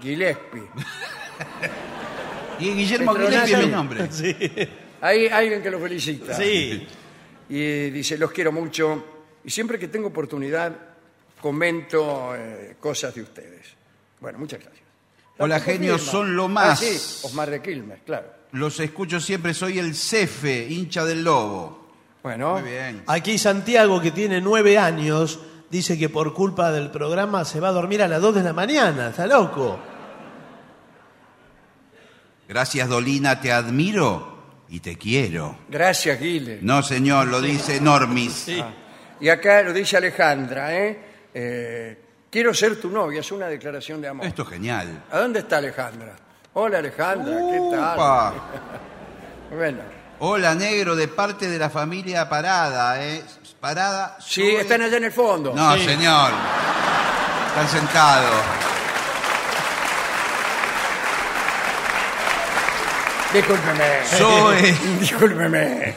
Gillespie. 0.00 0.62
Y 2.58 2.70
Guillermo 2.72 3.12
Petronati. 3.12 3.46
Gillespie 3.46 3.60
es 3.60 3.66
mi 3.66 3.72
nombre. 3.72 4.08
Sí. 4.10 4.36
Hay 5.00 5.26
alguien 5.28 5.62
que 5.62 5.70
lo 5.70 5.78
felicita. 5.80 6.34
sí. 6.34 6.86
Y 7.48 7.90
dice, 7.90 8.18
los 8.18 8.32
quiero 8.32 8.50
mucho. 8.50 9.04
Y 9.44 9.50
siempre 9.50 9.78
que 9.78 9.86
tengo 9.88 10.08
oportunidad, 10.08 10.72
comento 11.40 12.34
eh, 12.34 12.76
cosas 12.80 13.14
de 13.14 13.22
ustedes. 13.22 13.66
Bueno, 14.20 14.38
muchas 14.38 14.60
gracias. 14.60 14.82
Hola, 15.38 15.56
Tampoco 15.56 15.72
genios, 15.72 16.00
firma. 16.00 16.12
son 16.12 16.34
lo 16.36 16.44
Ah, 16.46 16.48
más. 16.48 16.80
sí, 16.80 17.26
Osmar 17.26 17.50
de 17.50 17.62
Quilmes, 17.62 18.00
claro. 18.04 18.26
Los 18.52 18.80
escucho 18.80 19.20
siempre, 19.20 19.52
soy 19.54 19.78
el 19.78 19.94
Cefe, 19.94 20.66
hincha 20.68 21.04
del 21.04 21.22
Lobo. 21.22 21.86
Bueno, 22.22 22.54
Muy 22.58 22.70
bien. 22.70 23.02
Aquí 23.06 23.38
Santiago, 23.38 24.00
que 24.00 24.10
tiene 24.10 24.40
nueve 24.40 24.78
años, 24.78 25.38
dice 25.70 25.98
que 25.98 26.08
por 26.08 26.32
culpa 26.34 26.70
del 26.70 26.90
programa 26.90 27.44
se 27.44 27.60
va 27.60 27.68
a 27.68 27.72
dormir 27.72 28.02
a 28.02 28.08
las 28.08 28.20
2 28.20 28.34
de 28.36 28.42
la 28.42 28.52
mañana. 28.52 29.08
¿Está 29.08 29.26
loco? 29.26 29.78
Gracias, 32.48 32.88
Dolina, 32.88 33.40
te 33.40 33.52
admiro 33.52 34.36
y 34.68 34.80
te 34.80 34.96
quiero. 34.96 35.56
gracias, 35.68 36.20
Guile. 36.20 36.58
No, 36.62 36.82
señor, 36.82 37.28
lo 37.28 37.40
dice 37.40 37.80
Normis. 37.80 38.48
Y 39.20 39.28
acá 39.28 39.62
lo 39.62 39.72
dice 39.72 39.96
Alejandra, 39.96 40.74
¿eh? 40.76 40.98
Eh, 41.34 42.02
Quiero 42.30 42.52
ser 42.52 42.78
tu 42.80 42.90
novia, 42.90 43.20
es 43.20 43.32
una 43.32 43.46
declaración 43.46 44.00
de 44.02 44.08
amor. 44.08 44.26
Esto 44.26 44.42
es 44.42 44.48
genial. 44.48 45.04
¿A 45.10 45.20
dónde 45.20 45.38
está 45.38 45.56
Alejandra? 45.58 46.14
Hola, 46.52 46.78
Alejandra, 46.78 47.34
¿qué 47.50 47.60
tal? 47.70 48.34
Bueno, 49.56 49.78
Hola, 50.18 50.54
negro, 50.54 50.96
de 50.96 51.08
parte 51.08 51.48
de 51.48 51.58
la 51.58 51.70
familia 51.70 52.28
Parada, 52.28 53.02
¿eh? 53.02 53.22
Parada. 53.60 54.16
sí, 54.20 54.42
están 54.56 54.82
allá 54.82 54.96
en 54.98 55.04
el 55.04 55.12
fondo. 55.12 55.52
No, 55.54 55.76
señor. 55.78 56.32
Están 57.48 57.68
sentados. 57.68 58.42
Discúlpeme. 63.32 64.04
Zoe. 64.04 64.74
Discúlpeme. 65.00 65.94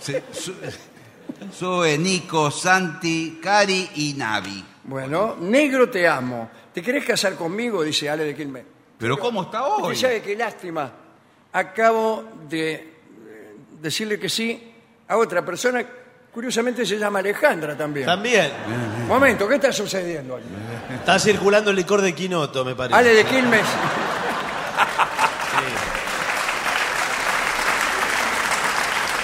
Se- 0.00 0.22
Nico, 1.98 2.50
Santi, 2.50 3.40
Cari 3.42 3.90
y 3.96 4.14
Navi. 4.14 4.64
Bueno, 4.84 5.36
negro 5.40 5.90
te 5.90 6.06
amo. 6.08 6.50
¿Te 6.72 6.82
querés 6.82 7.04
casar 7.04 7.34
conmigo? 7.34 7.82
Dice 7.82 8.08
Ale 8.08 8.24
de 8.24 8.34
Quilmes. 8.36 8.64
Pero 8.98 9.18
¿cómo 9.18 9.42
está 9.42 9.66
hoy? 9.66 9.94
Usted 9.94 10.08
sabe 10.08 10.22
qué 10.22 10.36
lástima. 10.36 10.90
Acabo 11.52 12.24
de 12.48 12.72
eh, 12.72 13.56
decirle 13.80 14.18
que 14.18 14.28
sí 14.28 14.72
a 15.08 15.16
otra 15.16 15.44
persona. 15.44 15.84
Curiosamente 16.32 16.86
se 16.86 16.96
llama 16.96 17.18
Alejandra 17.18 17.76
también. 17.76 18.06
También. 18.06 18.50
Momento, 19.08 19.48
¿qué 19.48 19.56
está 19.56 19.72
sucediendo 19.72 20.36
aquí? 20.36 20.46
Está 20.94 21.18
circulando 21.18 21.70
el 21.70 21.76
licor 21.76 22.00
de 22.00 22.14
Quinoto, 22.14 22.64
me 22.64 22.74
parece. 22.74 22.96
Ale 22.96 23.14
de 23.14 23.24
Quilmes. 23.24 23.66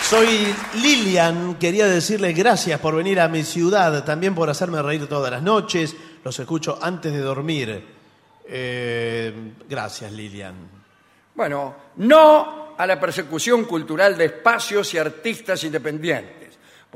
Soy 0.09 0.55
Lilian, 0.75 1.57
quería 1.57 1.87
decirle 1.87 2.33
gracias 2.33 2.79
por 2.79 2.95
venir 2.95 3.19
a 3.19 3.27
mi 3.27 3.43
ciudad, 3.43 4.05
también 4.05 4.37
por 4.37 4.49
hacerme 4.49 4.81
reír 4.81 5.09
todas 5.09 5.33
las 5.33 5.43
noches, 5.43 5.97
los 6.23 6.39
escucho 6.39 6.79
antes 6.81 7.13
de 7.13 7.19
dormir. 7.19 7.85
Eh, 8.49 9.53
gracias, 9.69 10.13
Lilian. 10.13 10.55
Bueno, 11.35 11.75
no 11.97 12.75
a 12.79 12.87
la 12.87 13.01
persecución 13.01 13.65
cultural 13.65 14.17
de 14.17 14.27
espacios 14.27 14.95
y 14.95 14.99
artistas 14.99 15.65
independientes, 15.65 16.36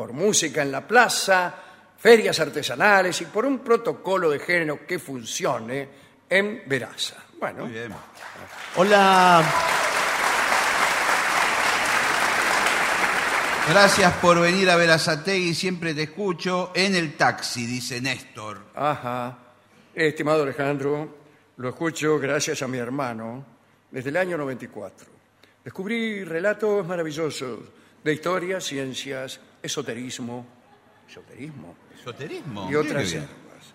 por 0.00 0.14
música 0.14 0.62
en 0.62 0.72
la 0.72 0.80
plaza, 0.80 1.54
ferias 1.98 2.40
artesanales 2.40 3.20
y 3.20 3.26
por 3.26 3.44
un 3.44 3.58
protocolo 3.58 4.30
de 4.30 4.38
género 4.38 4.86
que 4.86 4.98
funcione 4.98 5.88
en 6.26 6.62
Veraza. 6.64 7.16
Bueno, 7.38 7.64
Muy 7.64 7.72
bien. 7.74 7.92
Hola, 8.76 9.44
Gracias 13.68 14.14
por 14.22 14.40
venir 14.40 14.70
a 14.70 14.76
Verazategui, 14.76 15.52
siempre 15.54 15.92
te 15.92 16.04
escucho 16.04 16.72
en 16.74 16.94
el 16.94 17.14
taxi, 17.18 17.66
dice 17.66 18.00
Néstor. 18.00 18.68
ajá. 18.74 19.36
Estimado 19.94 20.44
Alejandro, 20.44 21.18
lo 21.58 21.68
escucho 21.68 22.18
gracias 22.18 22.62
a 22.62 22.68
mi 22.68 22.78
hermano 22.78 23.44
desde 23.90 24.08
el 24.08 24.16
año 24.16 24.38
94. 24.38 25.08
Descubrí 25.62 26.24
relatos 26.24 26.86
maravillosos 26.86 27.58
de 28.02 28.14
historias, 28.14 28.64
ciencias, 28.64 29.40
esoterismo, 29.62 30.46
esoterismo, 31.08 31.74
Esoterismo. 31.94 32.68
y 32.70 32.74
otras 32.74 33.04
Mire 33.04 33.18
bien. 33.18 33.28
hierbas. 33.28 33.74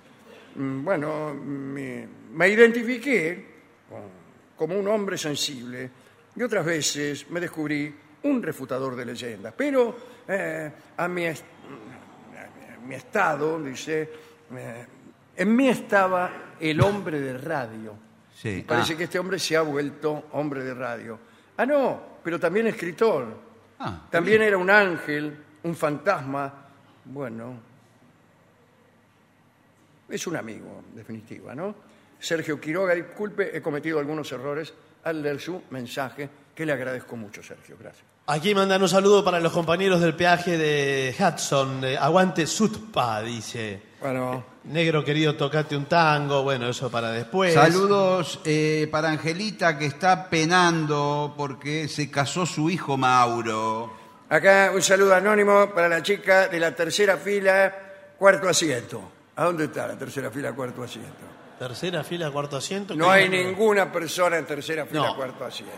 Mm, 0.56 0.84
Bueno, 0.84 1.34
me, 1.34 2.08
me 2.34 2.48
identifiqué 2.50 3.46
con- 3.90 4.26
como 4.56 4.80
un 4.80 4.88
hombre 4.88 5.18
sensible 5.18 5.90
y 6.36 6.42
otras 6.44 6.66
veces 6.66 7.30
me 7.30 7.40
descubrí 7.40 7.94
un 8.24 8.42
refutador 8.42 8.96
de 8.96 9.06
leyendas. 9.06 9.54
Pero 9.56 9.96
eh, 10.28 10.72
a, 10.98 11.08
mi, 11.08 11.26
est- 11.26 11.46
a 11.46 12.80
mi 12.86 12.96
estado, 12.96 13.62
dice, 13.62 14.10
eh, 14.56 14.86
en 15.36 15.56
mí 15.56 15.68
estaba 15.70 16.54
el 16.60 16.80
hombre 16.82 17.20
de 17.20 17.38
radio. 17.38 17.94
Sí. 18.34 18.50
Y 18.50 18.62
Parece 18.64 18.94
Ah. 18.94 18.98
que 18.98 19.04
este 19.06 19.20
hombre 19.20 19.38
se 19.40 19.56
ha 19.58 19.62
vuelto 19.62 20.30
hombre 20.34 20.64
de 20.64 20.74
radio. 20.74 21.20
Ah, 21.58 21.66
no, 21.66 22.02
pero 22.24 22.40
también 22.40 22.68
escritor. 22.68 23.44
Ah, 23.80 24.08
También 24.10 24.42
era 24.42 24.58
un 24.58 24.70
ángel, 24.70 25.38
un 25.66 25.76
fantasma. 25.76 26.54
Bueno, 27.06 27.60
es 30.10 30.28
un 30.28 30.38
amigo, 30.38 30.84
en 30.90 30.96
definitiva, 30.96 31.54
¿no? 31.54 31.76
Sergio 32.20 32.60
Quiroga, 32.60 32.96
disculpe, 32.96 33.56
he 33.56 33.62
cometido 33.62 34.00
algunos 34.00 34.32
errores 34.32 34.74
al 35.04 35.22
leer 35.22 35.40
su 35.40 35.62
mensaje, 35.72 36.30
que 36.56 36.66
le 36.66 36.72
agradezco 36.72 37.16
mucho, 37.16 37.44
Sergio. 37.44 37.76
Gracias. 37.80 38.06
aquí 38.28 38.56
mandan 38.56 38.82
un 38.82 38.90
saludo 38.90 39.24
para 39.24 39.40
los 39.40 39.52
compañeros 39.52 40.02
del 40.02 40.16
peaje 40.16 40.58
de 40.58 41.16
Hudson. 41.20 41.84
aguante 42.00 42.48
Sutpa, 42.48 43.22
dice. 43.22 43.82
Bueno, 44.02 44.44
Negro 44.66 45.04
querido, 45.04 45.36
tocate 45.36 45.76
un 45.78 45.86
tango. 45.86 46.42
Bueno, 46.42 46.70
eso 46.70 46.90
para 46.90 47.12
después. 47.12 47.54
Saludos 47.54 48.40
eh, 48.46 48.88
para 48.92 49.10
Angelita 49.10 49.78
que 49.78 49.86
está 49.86 50.30
penando 50.30 51.36
porque 51.38 51.88
se 51.88 52.10
casó 52.10 52.48
su 52.48 52.70
hijo 52.70 52.98
Mauro. 52.98 54.05
Acá 54.36 54.72
un 54.74 54.82
saludo 54.82 55.16
anónimo 55.16 55.70
para 55.74 55.88
la 55.90 56.02
chica 56.02 56.48
de 56.48 56.60
la 56.60 56.74
tercera 56.76 57.18
fila, 57.18 57.74
cuarto 58.18 58.50
asiento. 58.50 59.12
¿A 59.36 59.46
dónde 59.46 59.66
está 59.66 59.88
la 59.88 59.98
tercera 59.98 60.32
fila, 60.32 60.54
cuarto 60.54 60.84
asiento? 60.84 61.10
Tercera 61.60 62.04
fila, 62.04 62.32
cuarto 62.32 62.58
asiento. 62.58 62.96
No 62.96 63.06
¿qué 63.06 63.12
hay 63.12 63.26
número? 63.26 63.44
ninguna 63.50 63.92
persona 63.92 64.38
en 64.38 64.46
tercera 64.46 64.86
fila, 64.86 65.08
No. 65.08 65.16
cuarto 65.16 65.46
asiento. 65.46 65.74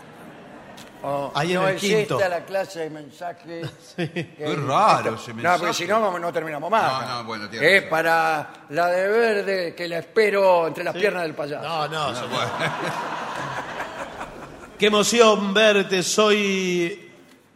Oh, 1.00 1.30
Ahí 1.32 1.52
en 1.52 1.60
no 1.60 1.68
el 1.68 1.76
es 1.76 1.80
quinto. 1.80 2.16
esta 2.16 2.28
la 2.28 2.44
clase 2.44 2.80
de 2.80 2.90
mensaje. 2.90 3.62
Qué 3.96 4.56
raro 4.66 5.14
ese 5.14 5.28
No, 5.30 5.34
mensaje. 5.36 5.58
porque 5.60 5.74
si 5.74 5.86
no, 5.86 6.00
vamos- 6.00 6.20
no 6.20 6.32
terminamos 6.32 6.68
más. 6.68 7.06
No, 7.08 7.18
no, 7.18 7.24
bueno, 7.24 7.48
tiene 7.48 7.66
Es 7.76 7.82
razón. 7.84 7.90
para 7.90 8.50
la 8.70 8.86
de 8.88 9.08
verde 9.08 9.74
que 9.76 9.86
la 9.88 9.98
espero 9.98 10.66
entre 10.66 10.82
las 10.82 10.94
piernas 10.96 11.22
del 11.22 11.34
payaso. 11.34 11.62
No, 11.68 11.86
no. 11.86 12.14
señor. 12.16 12.30
Qué 14.78 14.86
emoción 14.86 15.54
verte. 15.54 16.02
Soy 16.02 17.07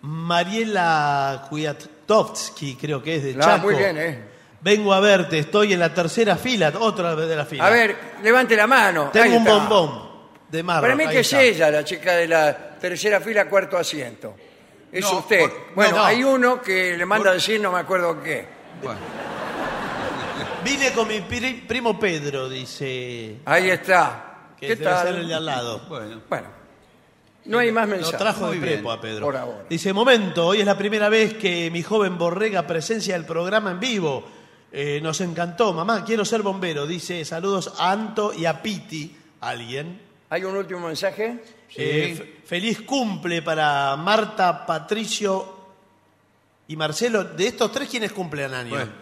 Mariela 0.02 1.46
Kwiatkowski, 1.48 2.76
creo 2.76 3.02
que 3.02 3.16
es 3.16 3.22
de 3.24 3.34
Ah, 3.38 3.44
Chaco. 3.44 3.66
muy 3.66 3.74
bien, 3.76 3.96
¿eh? 3.98 4.18
Vengo 4.60 4.92
a 4.92 5.00
verte. 5.00 5.38
Estoy 5.38 5.72
en 5.72 5.80
la 5.80 5.92
tercera 5.92 6.36
fila, 6.36 6.72
otra 6.78 7.14
vez 7.14 7.28
de 7.28 7.36
la 7.36 7.44
fila. 7.44 7.66
A 7.66 7.70
ver, 7.70 7.96
levante 8.22 8.56
la 8.56 8.66
mano. 8.66 9.10
Tengo 9.12 9.36
un 9.36 9.46
está. 9.46 9.54
bombón 9.58 10.10
de 10.48 10.62
mar. 10.62 10.80
Para 10.80 10.94
mí 10.94 11.06
que 11.08 11.20
es 11.20 11.32
ella, 11.32 11.70
la 11.70 11.84
chica 11.84 12.12
de 12.16 12.28
la 12.28 12.78
tercera 12.78 13.20
fila, 13.20 13.48
cuarto 13.48 13.76
asiento. 13.76 14.34
Es 14.90 15.02
No, 15.04 15.18
usted. 15.18 15.40
por- 15.40 15.74
bueno, 15.74 15.96
no. 15.96 16.04
hay 16.04 16.22
uno 16.22 16.60
que 16.60 16.96
le 16.96 17.06
manda 17.06 17.30
a 17.30 17.34
decir, 17.34 17.60
no 17.60 17.72
me 17.72 17.78
acuerdo 17.80 18.22
qué. 18.22 18.46
Bueno, 18.82 18.98
Vine 20.64 20.92
con 20.92 21.08
mi 21.08 21.20
pri- 21.22 21.64
primo 21.66 21.98
Pedro, 21.98 22.48
dice. 22.48 23.38
Ahí 23.44 23.68
está. 23.70 24.28
Que 24.60 24.68
¿Qué 24.68 24.76
debe 24.76 24.96
ser 24.98 25.14
el 25.16 25.26
de 25.28 25.34
al 25.34 25.44
lado. 25.46 25.80
bueno. 25.88 26.20
Bueno, 26.28 26.46
No 27.44 27.58
hay 27.58 27.72
más 27.72 27.88
Lo 27.88 27.96
mensajes. 27.96 28.18
trajo 28.18 28.40
de 28.50 28.56
Muy 28.56 28.58
bien. 28.58 28.74
prepo 28.74 28.92
a 28.92 29.00
Pedro. 29.00 29.26
Por 29.26 29.36
ahora. 29.36 29.64
Dice, 29.68 29.92
momento, 29.92 30.46
hoy 30.46 30.60
es 30.60 30.66
la 30.66 30.78
primera 30.78 31.08
vez 31.08 31.34
que 31.34 31.70
mi 31.70 31.82
joven 31.82 32.16
Borrega 32.16 32.66
presencia 32.66 33.16
el 33.16 33.24
programa 33.24 33.70
en 33.72 33.80
vivo. 33.80 34.24
Eh, 34.70 35.00
nos 35.02 35.20
encantó, 35.20 35.72
mamá, 35.72 36.04
quiero 36.04 36.24
ser 36.24 36.42
bombero. 36.42 36.86
Dice, 36.86 37.24
saludos 37.24 37.74
a 37.78 37.90
Anto 37.90 38.32
y 38.32 38.46
a 38.46 38.62
Piti, 38.62 39.14
alguien. 39.40 40.00
¿Hay 40.30 40.44
un 40.44 40.56
último 40.56 40.86
mensaje? 40.86 41.42
Eh, 41.76 42.14
fe- 42.16 42.36
feliz 42.46 42.80
cumple 42.82 43.42
para 43.42 43.96
Marta, 43.96 44.64
Patricio 44.64 45.56
y 46.68 46.76
Marcelo. 46.76 47.24
De 47.24 47.48
estos 47.48 47.70
tres, 47.72 47.88
¿quiénes 47.88 48.12
cumplen? 48.12 48.50
Bueno, 48.70 48.92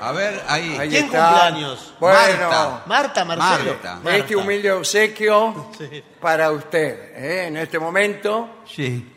a 0.00 0.12
ver, 0.12 0.42
ahí. 0.48 0.76
Ahí 0.78 0.88
¿Quién 0.88 1.04
está. 1.06 1.28
cumple 1.28 1.42
años? 1.46 1.94
Bueno, 2.00 2.48
Marta. 2.48 2.82
Marta, 2.86 3.24
Marcelo. 3.24 3.76
Marta. 3.82 4.16
este 4.16 4.36
humilde 4.36 4.72
obsequio 4.72 5.70
Sí. 5.78 6.02
para 6.20 6.50
usted. 6.50 7.12
¿eh? 7.16 7.46
En 7.48 7.56
este 7.56 7.78
momento, 7.78 8.48
Sí. 8.66 9.14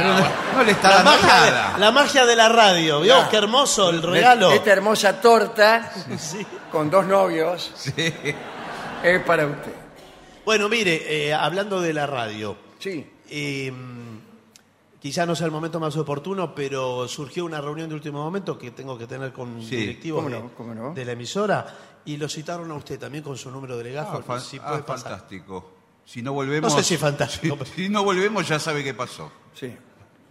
No, 0.00 0.58
No 0.58 0.62
le 0.64 0.70
está 0.72 0.88
la, 0.88 0.94
dando 1.02 1.10
magia 1.10 1.40
de, 1.44 1.50
nada. 1.50 1.78
la 1.78 1.90
magia 1.90 2.26
de 2.26 2.36
la 2.36 2.48
radio. 2.48 3.00
¿Vio? 3.00 3.28
Qué 3.28 3.36
hermoso 3.36 3.90
el 3.90 4.02
regalo. 4.02 4.52
esta 4.52 4.70
hermosa 4.72 5.20
torta 5.20 5.90
Sí. 6.18 6.46
con 6.72 6.88
dos 6.90 7.04
novios 7.06 7.72
es 9.02 9.20
para 9.24 9.46
usted. 9.46 9.72
Bueno, 10.44 10.68
mire, 10.68 11.26
eh, 11.28 11.34
hablando 11.34 11.80
de 11.80 11.92
la 11.92 12.06
radio, 12.06 12.56
Sí. 12.78 13.04
eh, 13.30 13.72
quizá 15.02 15.26
no 15.26 15.34
sea 15.34 15.46
el 15.46 15.50
momento 15.52 15.80
más 15.80 15.96
oportuno, 15.96 16.54
pero 16.54 17.08
surgió 17.08 17.44
una 17.44 17.60
reunión 17.60 17.88
de 17.88 17.96
último 17.96 18.22
momento 18.22 18.56
que 18.56 18.70
tengo 18.70 18.96
que 18.96 19.08
tener 19.08 19.32
con 19.32 19.60
Sí. 19.60 19.74
directivos 19.74 20.22
¿Cómo 20.22 20.34
de, 20.36 20.40
no? 20.42 20.54
¿Cómo 20.54 20.74
no? 20.74 20.94
de 20.94 21.04
la 21.04 21.12
emisora 21.12 21.66
y 22.04 22.16
lo 22.16 22.28
citaron 22.28 22.70
a 22.70 22.74
usted 22.74 23.00
también 23.00 23.24
con 23.24 23.36
su 23.36 23.50
número 23.50 23.76
de 23.76 23.82
legajo. 23.84 24.22
Ah, 24.28 24.38
si 24.38 24.58
ah, 24.62 24.80
fantástico. 24.86 25.72
Si 26.04 26.22
no 26.22 26.32
volvemos. 26.32 26.72
No 26.72 26.78
sé 26.78 26.84
si 26.84 26.96
fantástico, 26.96 27.58
Si, 27.64 27.72
si 27.84 27.88
no 27.88 28.04
volvemos, 28.04 28.46
ya 28.46 28.60
sabe 28.60 28.84
qué 28.84 28.94
pasó. 28.94 29.30
Sí. 29.54 29.74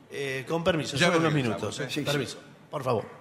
Eh, 0.10 0.46
con 0.48 0.64
permiso, 0.64 0.96
Ya 0.98 1.08
solo 1.08 1.20
unos 1.20 1.34
minutos. 1.34 1.80
¿eh? 1.82 1.88
sí. 1.90 2.02
permiso, 2.02 2.38
por 2.70 2.84
favor. 2.84 3.21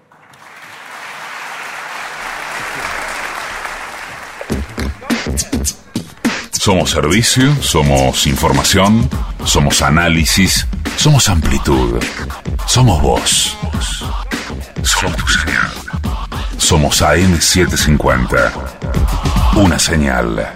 Somos 6.60 6.90
servicio, 6.90 7.54
somos 7.62 8.26
información, 8.26 9.08
somos 9.44 9.80
análisis, 9.80 10.66
somos 10.98 11.26
amplitud, 11.30 11.98
somos 12.66 13.00
voz. 13.00 13.56
Somos 14.82 15.16
tu 15.16 15.26
señal. 15.26 15.70
Somos 16.58 17.00
AM750. 17.00 18.52
Una 19.56 19.78
señal. 19.78 20.50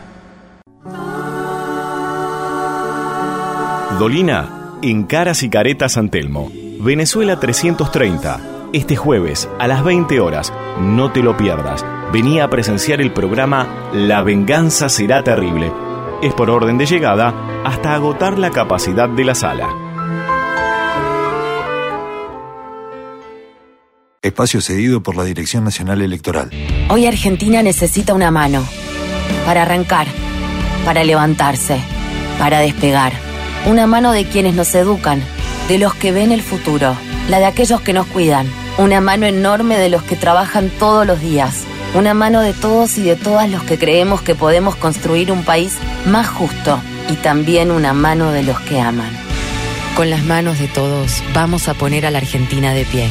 Dolina, 3.99 4.77
en 4.83 5.05
Caras 5.05 5.43
y 5.43 5.49
Caretas 5.49 5.93
San 5.93 6.11
Telmo. 6.11 6.53
Venezuela 6.81 7.41
330. 7.41 8.41
Este 8.75 8.97
jueves 8.97 9.49
a 9.59 9.67
las 9.69 9.83
20 9.83 10.21
horas. 10.21 10.53
No 10.79 11.13
te 11.13 11.23
lo 11.23 11.35
pierdas. 11.39 11.83
Venía 12.13 12.45
a 12.45 12.51
presenciar 12.51 13.01
el 13.01 13.11
programa 13.11 13.91
La 13.95 14.23
venganza 14.23 14.91
será 14.91 15.25
terrible. 15.25 15.73
Es 16.25 16.33
por 16.33 16.49
orden 16.49 16.79
de 16.79 16.87
llegada 16.87 17.35
hasta 17.67 17.93
agotar 17.93 18.39
la 18.39 18.51
capacidad 18.51 19.11
de 19.11 19.25
la 19.27 19.35
sala. 19.35 19.69
Espacio 24.23 24.63
cedido 24.63 25.03
por 25.03 25.17
la 25.17 25.25
Dirección 25.25 25.65
Nacional 25.65 26.01
Electoral. 26.01 26.51
Hoy 26.89 27.05
Argentina 27.05 27.63
necesita 27.63 28.15
una 28.15 28.31
mano 28.31 28.67
para 29.45 29.65
arrancar, 29.65 30.07
para 30.87 31.05
levantarse, 31.05 31.79
para 32.39 32.61
despegar. 32.61 33.13
Una 33.67 33.87
mano 33.87 34.13
de 34.13 34.25
quienes 34.25 34.55
nos 34.55 34.75
educan, 34.75 35.23
de 35.69 35.77
los 35.77 35.93
que 35.93 36.11
ven 36.11 36.33
el 36.33 36.41
futuro, 36.41 36.97
la 37.29 37.39
de 37.39 37.45
aquellos 37.45 37.83
que 37.83 37.93
nos 37.93 38.07
cuidan. 38.07 38.47
Una 38.79 39.03
mano 39.03 39.27
enorme 39.27 39.77
de 39.77 39.91
los 39.91 40.03
que 40.03 40.17
trabajan 40.17 40.71
todos 40.79 41.07
los 41.07 41.21
días. 41.21 41.67
Una 41.95 42.13
mano 42.13 42.41
de 42.41 42.53
todos 42.53 42.99
y 42.99 43.03
de 43.03 43.15
todas 43.15 43.49
los 43.49 43.63
que 43.63 43.79
creemos 43.79 44.21
que 44.21 44.35
podemos 44.35 44.75
construir 44.75 45.31
un 45.31 45.45
país 45.45 45.79
más 46.07 46.29
justo. 46.29 46.81
Y 47.09 47.15
también 47.15 47.71
una 47.71 47.93
mano 47.93 48.33
de 48.33 48.43
los 48.43 48.59
que 48.61 48.81
aman. 48.81 49.11
Con 49.95 50.11
las 50.11 50.25
manos 50.25 50.59
de 50.59 50.67
todos 50.67 51.23
vamos 51.33 51.69
a 51.69 51.75
poner 51.75 52.05
a 52.05 52.11
la 52.11 52.19
Argentina 52.19 52.75
de 52.75 52.85
pie. 52.85 53.09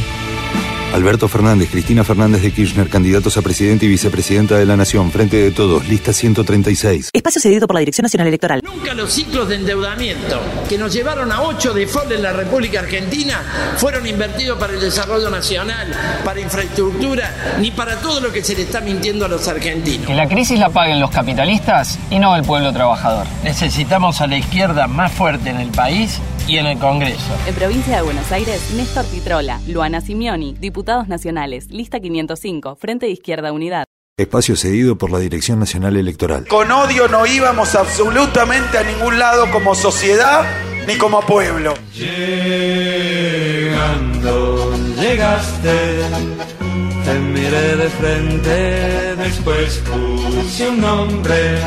Alberto 0.93 1.27
Fernández, 1.27 1.71
Cristina 1.71 2.03
Fernández 2.03 2.43
de 2.43 2.51
Kirchner, 2.51 2.87
candidatos 2.87 3.35
a 3.37 3.41
presidente 3.41 3.87
y 3.87 3.89
vicepresidenta 3.89 4.57
de 4.57 4.65
la 4.67 4.77
Nación, 4.77 5.11
Frente 5.11 5.37
de 5.37 5.49
Todos, 5.49 5.87
lista 5.87 6.13
136. 6.13 7.09
Espacio 7.11 7.41
cedido 7.41 7.65
por 7.65 7.73
la 7.73 7.79
Dirección 7.79 8.03
Nacional 8.03 8.27
Electoral. 8.27 8.61
Nunca 8.63 8.93
los 8.93 9.11
ciclos 9.11 9.49
de 9.49 9.55
endeudamiento 9.55 10.39
que 10.69 10.77
nos 10.77 10.93
llevaron 10.93 11.31
a 11.31 11.41
ocho 11.41 11.73
default 11.73 12.11
en 12.11 12.21
la 12.21 12.31
República 12.31 12.81
Argentina 12.81 13.41
fueron 13.77 14.05
invertidos 14.05 14.59
para 14.59 14.73
el 14.73 14.79
desarrollo 14.79 15.31
nacional, 15.31 15.91
para 16.23 16.39
infraestructura, 16.39 17.57
ni 17.59 17.71
para 17.71 17.99
todo 17.99 18.19
lo 18.19 18.31
que 18.31 18.43
se 18.43 18.55
le 18.55 18.61
está 18.61 18.79
mintiendo 18.79 19.25
a 19.25 19.27
los 19.27 19.47
argentinos. 19.47 20.05
Que 20.05 20.13
la 20.13 20.27
crisis 20.27 20.59
la 20.59 20.69
paguen 20.69 20.99
los 20.99 21.09
capitalistas 21.09 21.97
y 22.11 22.19
no 22.19 22.35
el 22.35 22.43
pueblo 22.43 22.71
trabajador. 22.71 23.25
Necesitamos 23.43 24.21
a 24.21 24.27
la 24.27 24.37
izquierda 24.37 24.85
más 24.85 25.11
fuerte 25.11 25.49
en 25.49 25.57
el 25.57 25.69
país 25.69 26.19
y 26.47 26.57
en 26.57 26.65
el 26.65 26.77
Congreso. 26.79 27.35
En 27.47 27.55
provincia 27.55 27.95
de 27.97 28.01
Buenos 28.01 28.31
Aires, 28.31 28.71
Néstor 28.75 29.05
Pitrola, 29.05 29.59
Luana 29.67 30.01
Simioni, 30.01 30.55
diputados 30.59 31.07
nacionales, 31.07 31.69
lista 31.69 31.99
505, 31.99 32.75
Frente 32.75 33.05
de 33.05 33.11
Izquierda 33.11 33.51
Unidad. 33.51 33.85
Espacio 34.17 34.55
cedido 34.55 34.95
por 34.95 35.09
la 35.11 35.17
Dirección 35.17 35.59
Nacional 35.59 35.97
Electoral. 35.97 36.47
Con 36.47 36.69
odio 36.69 37.07
no 37.07 37.25
íbamos 37.25 37.73
absolutamente 37.73 38.77
a 38.77 38.83
ningún 38.83 39.17
lado 39.17 39.49
como 39.51 39.73
sociedad 39.73 40.45
ni 40.85 40.95
como 40.97 41.21
pueblo. 41.21 41.73
Llegando, 41.95 43.73
llegaste, 44.99 46.01
te 47.05 47.19
miré 47.19 47.75
de 47.75 47.89
frente, 47.89 49.15
después 49.15 49.81
puse 49.85 50.69
un 50.69 50.81
nombre, 50.81 51.59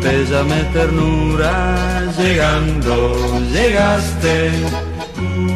te 0.00 0.24
llamé 0.24 0.64
ternura, 0.72 2.12
llegando, 2.18 3.40
llegaste, 3.52 4.50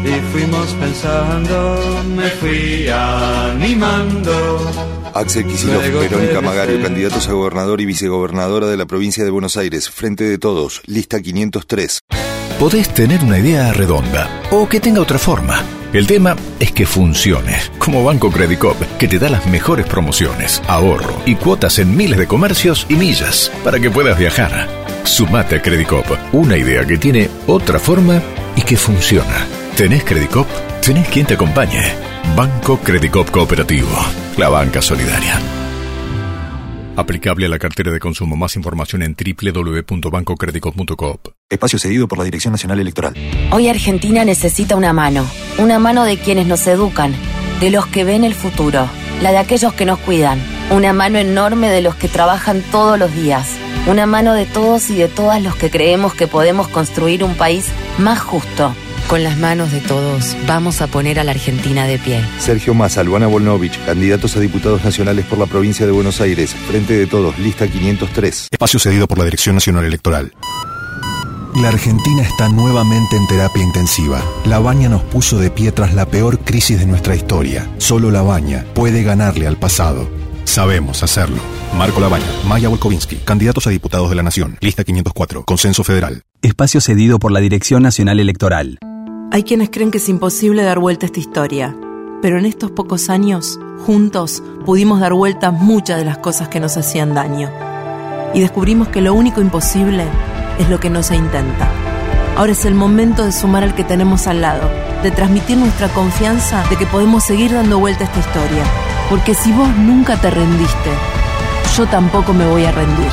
y 0.05 0.33
fuimos 0.33 0.69
pensando, 0.75 2.05
me 2.17 2.29
fui 2.31 2.89
animando. 2.89 4.71
Axel 5.15 5.47
Kicillof, 5.47 5.83
Verónica 5.83 6.41
Magario, 6.41 6.83
candidatos 6.83 7.29
a 7.29 7.33
gobernador 7.33 7.81
y 7.81 7.87
vicegobernadora 7.87 8.67
de 8.67 8.77
la 8.77 8.87
provincia 8.87 9.25
de 9.25 9.31
Buenos 9.31 9.57
Aires, 9.57 9.89
Frente 9.89 10.25
de 10.25 10.39
Todos, 10.39 10.83
lista 10.87 11.21
503. 11.21 12.03
Podés 12.59 12.89
tener 12.89 13.23
una 13.23 13.39
idea 13.39 13.71
redonda 13.75 14.31
o 14.51 14.67
que 14.67 14.81
tenga 14.81 15.03
otra 15.03 15.19
forma. 15.19 15.63
El 15.93 16.07
tema 16.07 16.37
es 16.59 16.73
que 16.73 16.87
funcione, 16.87 17.59
como 17.79 18.03
Banco 18.03 18.31
Credicop, 18.31 18.81
que 18.99 19.09
te 19.09 19.19
da 19.19 19.29
las 19.29 19.47
mejores 19.47 19.85
promociones, 19.87 20.63
ahorro 20.67 21.21
y 21.27 21.35
cuotas 21.35 21.79
en 21.79 21.95
miles 21.95 22.19
de 22.19 22.27
comercios 22.27 22.87
y 22.89 22.95
millas 22.95 23.53
para 23.63 23.79
que 23.79 23.91
puedas 23.91 24.19
viajar. 24.19 24.69
Sumate 25.05 25.57
a 25.57 25.63
Credicop, 25.63 26.07
una 26.33 26.57
idea 26.57 26.87
que 26.87 26.97
tiene 26.97 27.29
otra 27.47 27.79
forma 27.79 28.23
y 28.57 28.63
que 28.63 28.79
funciona. 28.79 29.47
¿Tenés 29.77 30.05
Credicop? 30.05 30.47
Tenés 30.81 31.07
quien 31.09 31.27
te 31.27 31.35
acompañe. 31.35 31.83
Banco 32.35 32.79
Credicop 32.79 33.31
Cooperativo, 33.31 33.95
la 34.39 34.49
banca 34.49 34.81
solidaria. 34.81 35.39
Aplicable 36.97 37.45
a 37.45 37.51
la 37.51 37.59
cartera 37.59 37.93
de 37.93 38.01
consumo. 38.01 38.35
Más 38.35 38.57
información 38.57 39.03
en 39.03 39.15
www.bancocredicop.coop. 39.15 41.36
Espacio 41.49 41.79
cedido 41.79 42.09
por 42.09 42.19
la 42.19 42.25
Dirección 42.25 42.51
Nacional 42.51 42.81
Electoral. 42.81 43.15
Hoy 43.53 43.69
Argentina 43.69 44.25
necesita 44.25 44.75
una 44.75 44.93
mano, 44.93 45.25
una 45.59 45.79
mano 45.79 46.05
de 46.05 46.19
quienes 46.19 46.49
nos 46.49 46.67
educan, 46.67 47.15
de 47.61 47.71
los 47.71 47.87
que 47.87 48.03
ven 48.03 48.25
el 48.25 48.35
futuro, 48.35 48.89
la 49.23 49.31
de 49.31 49.39
aquellos 49.39 49.73
que 49.73 49.85
nos 49.85 50.01
cuidan, 50.01 50.43
una 50.71 50.93
mano 50.93 51.19
enorme 51.19 51.69
de 51.69 51.83
los 51.83 51.95
que 51.95 52.09
trabajan 52.09 52.63
todos 52.73 52.99
los 52.99 53.15
días, 53.15 53.47
una 53.87 54.07
mano 54.07 54.35
de 54.35 54.45
todos 54.45 54.91
y 54.91 54.97
de 54.97 55.07
todas 55.07 55.41
los 55.41 55.55
que 55.55 55.71
creemos 55.71 56.15
que 56.15 56.27
podemos 56.27 56.67
construir 56.67 57.23
un 57.23 57.37
país 57.37 57.67
más 57.99 58.19
justo. 58.19 58.75
Con 59.07 59.23
las 59.23 59.39
manos 59.39 59.71
de 59.71 59.79
todos 59.79 60.37
vamos 60.49 60.81
a 60.81 60.89
poner 60.89 61.21
a 61.21 61.23
la 61.23 61.31
Argentina 61.31 61.87
de 61.87 62.01
pie. 62.01 62.25
Sergio 62.41 62.75
Massa, 62.75 63.05
Luana 63.05 63.29
Volnovich, 63.29 63.79
candidatos 63.85 64.37
a 64.37 64.41
diputados 64.41 64.85
nacionales 64.85 65.25
por 65.27 65.39
la 65.39 65.47
provincia 65.47 65.87
de 65.87 65.93
Buenos 65.93 66.21
Aires, 66.21 66.57
Frente 66.67 66.95
de 66.95 67.07
Todos, 67.07 67.39
lista 67.39 67.69
503. 67.69 68.49
Espacio 68.51 68.81
cedido 68.81 69.07
por 69.07 69.19
la 69.19 69.25
Dirección 69.27 69.55
Nacional 69.55 69.85
Electoral. 69.85 70.33
La 71.57 71.69
Argentina 71.69 72.21
está 72.21 72.51
nuevamente 72.51 73.17
en 73.17 73.27
terapia 73.27 73.63
intensiva. 73.63 74.23
La 74.45 74.59
baña 74.59 74.91
nos 74.91 75.03
puso 75.05 75.39
de 75.39 75.51
pie 75.51 75.73
tras 75.73 75.95
la 75.95 76.05
peor 76.05 76.41
crisis 76.41 76.79
de 76.79 76.85
nuestra 76.85 77.17
historia. 77.17 77.67
Solo 77.79 78.11
la 78.11 78.21
baña 78.21 78.67
puede 78.75 79.03
ganarle 79.03 79.47
al 79.47 79.57
pasado. 79.57 80.07
Sabemos 80.45 81.03
hacerlo. 81.03 81.39
Marco 81.75 81.99
Labaña, 81.99 82.27
Maya 82.47 82.69
Volkovinsky, 82.69 83.17
candidatos 83.17 83.67
a 83.67 83.71
diputados 83.71 84.11
de 84.11 84.17
la 84.17 84.23
Nación, 84.23 84.59
lista 84.61 84.85
504, 84.85 85.45
Consenso 85.45 85.83
Federal. 85.83 86.25
Espacio 86.43 86.83
cedido 86.83 87.19
por 87.19 87.33
la 87.33 87.41
Dirección 87.41 87.83
Nacional 87.83 88.21
Electoral. 88.21 88.79
Hay 89.33 89.43
quienes 89.43 89.71
creen 89.71 89.91
que 89.91 89.99
es 89.99 90.09
imposible 90.11 90.63
dar 90.63 90.79
vuelta 90.79 91.07
a 91.07 91.09
esta 91.09 91.21
historia, 91.21 91.75
pero 92.21 92.39
en 92.39 92.45
estos 92.45 92.71
pocos 92.71 93.09
años, 93.09 93.59
juntos, 93.87 94.43
pudimos 94.67 95.01
dar 95.01 95.15
vuelta 95.15 95.47
a 95.47 95.53
muchas 95.53 95.97
de 95.97 96.05
las 96.05 96.19
cosas 96.19 96.49
que 96.49 96.61
nos 96.61 96.77
hacían 96.77 97.15
daño. 97.15 97.51
Y 98.35 98.41
descubrimos 98.41 98.89
que 98.89 99.01
lo 99.01 99.15
único 99.15 99.41
imposible 99.41 100.05
es 100.59 100.69
lo 100.69 100.81
que 100.81 100.91
no 100.91 101.03
se 101.03 101.17
intenta. 101.17 101.69
Ahora 102.37 102.53
es 102.53 102.65
el 102.65 102.75
momento 102.75 103.25
de 103.25 103.33
sumar 103.33 103.63
al 103.63 103.75
que 103.75 103.85
tenemos 103.85 104.27
al 104.27 104.43
lado, 104.43 104.71
de 105.03 105.11
transmitir 105.11 105.57
nuestra 105.57 105.89
confianza 105.89 106.65
de 106.69 106.77
que 106.77 106.87
podemos 106.87 107.25
seguir 107.25 107.53
dando 107.53 107.79
vuelta 107.79 108.05
a 108.05 108.07
esta 108.07 108.21
historia. 108.21 108.63
Porque 109.09 109.35
si 109.35 109.53
vos 109.53 109.69
nunca 109.77 110.21
te 110.21 110.31
rendiste, 110.31 110.91
yo 111.77 111.87
tampoco 111.87 112.33
me 112.33 112.47
voy 112.47 112.65
a 112.65 112.73
rendir. 112.73 113.09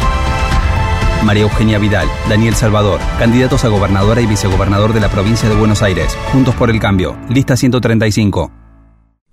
María 1.24 1.44
Eugenia 1.44 1.80
Vidal, 1.80 2.08
Daniel 2.28 2.54
Salvador, 2.56 3.00
candidatos 3.18 3.64
a 3.64 3.70
gobernadora 3.70 4.20
y 4.20 4.26
vicegobernador 4.26 4.92
de 4.94 5.00
la 5.00 5.10
provincia 5.10 5.48
de 5.48 5.56
Buenos 5.56 5.82
Aires. 5.82 6.18
Juntos 6.34 6.54
por 6.56 6.70
el 6.70 6.80
cambio. 6.80 7.18
Lista 7.30 7.56
135. 7.56 8.52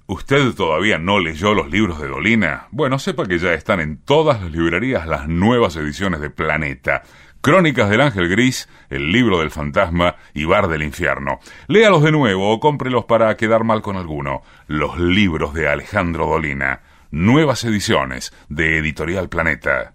¿Usted 0.06 0.54
todavía 0.54 0.98
no 0.98 1.20
leyó 1.20 1.54
los 1.54 1.70
libros 1.70 2.00
de 2.00 2.08
Dolina? 2.08 2.66
Bueno, 2.72 2.98
sepa 2.98 3.26
que 3.26 3.38
ya 3.38 3.54
están 3.54 3.78
en 3.78 3.98
todas 3.98 4.40
las 4.40 4.50
librerías 4.50 5.06
las 5.06 5.28
nuevas 5.28 5.76
ediciones 5.76 6.20
de 6.20 6.30
Planeta. 6.30 7.02
Crónicas 7.42 7.88
del 7.88 8.02
Ángel 8.02 8.28
Gris, 8.28 8.68
El 8.90 9.12
libro 9.12 9.38
del 9.38 9.50
fantasma 9.50 10.16
y 10.34 10.44
Bar 10.44 10.68
del 10.68 10.82
infierno. 10.82 11.40
Léalos 11.68 12.02
de 12.02 12.12
nuevo 12.12 12.52
o 12.52 12.60
cómprelos 12.60 13.06
para 13.06 13.34
quedar 13.36 13.64
mal 13.64 13.80
con 13.80 13.96
alguno. 13.96 14.42
Los 14.66 14.98
libros 14.98 15.54
de 15.54 15.66
Alejandro 15.66 16.26
Dolina. 16.26 16.82
Nuevas 17.10 17.64
ediciones 17.64 18.34
de 18.50 18.78
Editorial 18.78 19.30
Planeta. 19.30 19.94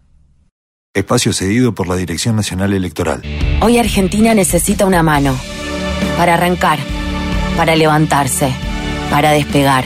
Espacio 0.96 1.34
cedido 1.34 1.76
por 1.76 1.88
la 1.88 1.96
Dirección 1.96 2.36
Nacional 2.36 2.74
Electoral. 2.74 3.22
Hoy 3.62 3.78
Argentina 3.78 4.34
necesita 4.34 4.86
una 4.86 5.04
mano 5.04 5.38
para 6.18 6.34
arrancar, 6.34 6.80
para 7.58 7.76
levantarse, 7.76 8.52
para 9.12 9.32
despegar. 9.32 9.86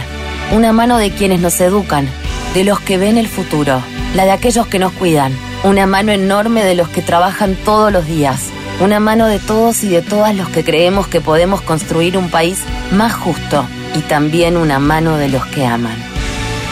Una 0.54 0.72
mano 0.72 0.98
de 0.98 1.12
quienes 1.12 1.42
nos 1.42 1.60
educan, 1.60 2.08
de 2.54 2.64
los 2.64 2.80
que 2.80 2.98
ven 2.98 3.18
el 3.18 3.28
futuro, 3.28 3.82
la 4.16 4.26
de 4.26 4.32
aquellos 4.32 4.68
que 4.68 4.80
nos 4.80 4.92
cuidan. 4.94 5.34
Una 5.64 5.86
mano 5.86 6.12
enorme 6.12 6.64
de 6.64 6.76
los 6.76 6.90
que 6.90 7.02
trabajan 7.02 7.56
todos 7.56 7.92
los 7.92 8.08
días. 8.08 8.48
Una 8.80 9.00
mano 9.00 9.28
de 9.28 9.40
todos 9.40 9.84
y 9.84 9.90
de 9.90 10.02
todas 10.02 10.36
los 10.36 10.50
que 10.50 10.64
creemos 10.64 11.08
que 11.08 11.22
podemos 11.22 11.62
construir 11.62 12.18
un 12.18 12.30
país 12.30 12.64
más 12.92 13.14
justo. 13.14 13.66
Y 13.96 14.00
también 14.02 14.58
una 14.58 14.80
mano 14.80 15.18
de 15.18 15.30
los 15.30 15.46
que 15.48 15.66
aman. 15.66 15.98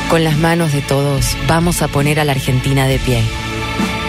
Con 0.10 0.24
las 0.24 0.38
manos 0.38 0.72
de 0.72 0.82
todos 0.82 1.36
vamos 1.48 1.82
a 1.82 1.90
poner 1.90 2.20
a 2.20 2.24
la 2.24 2.32
Argentina 2.32 2.88
de 2.88 2.98
pie. 3.00 3.22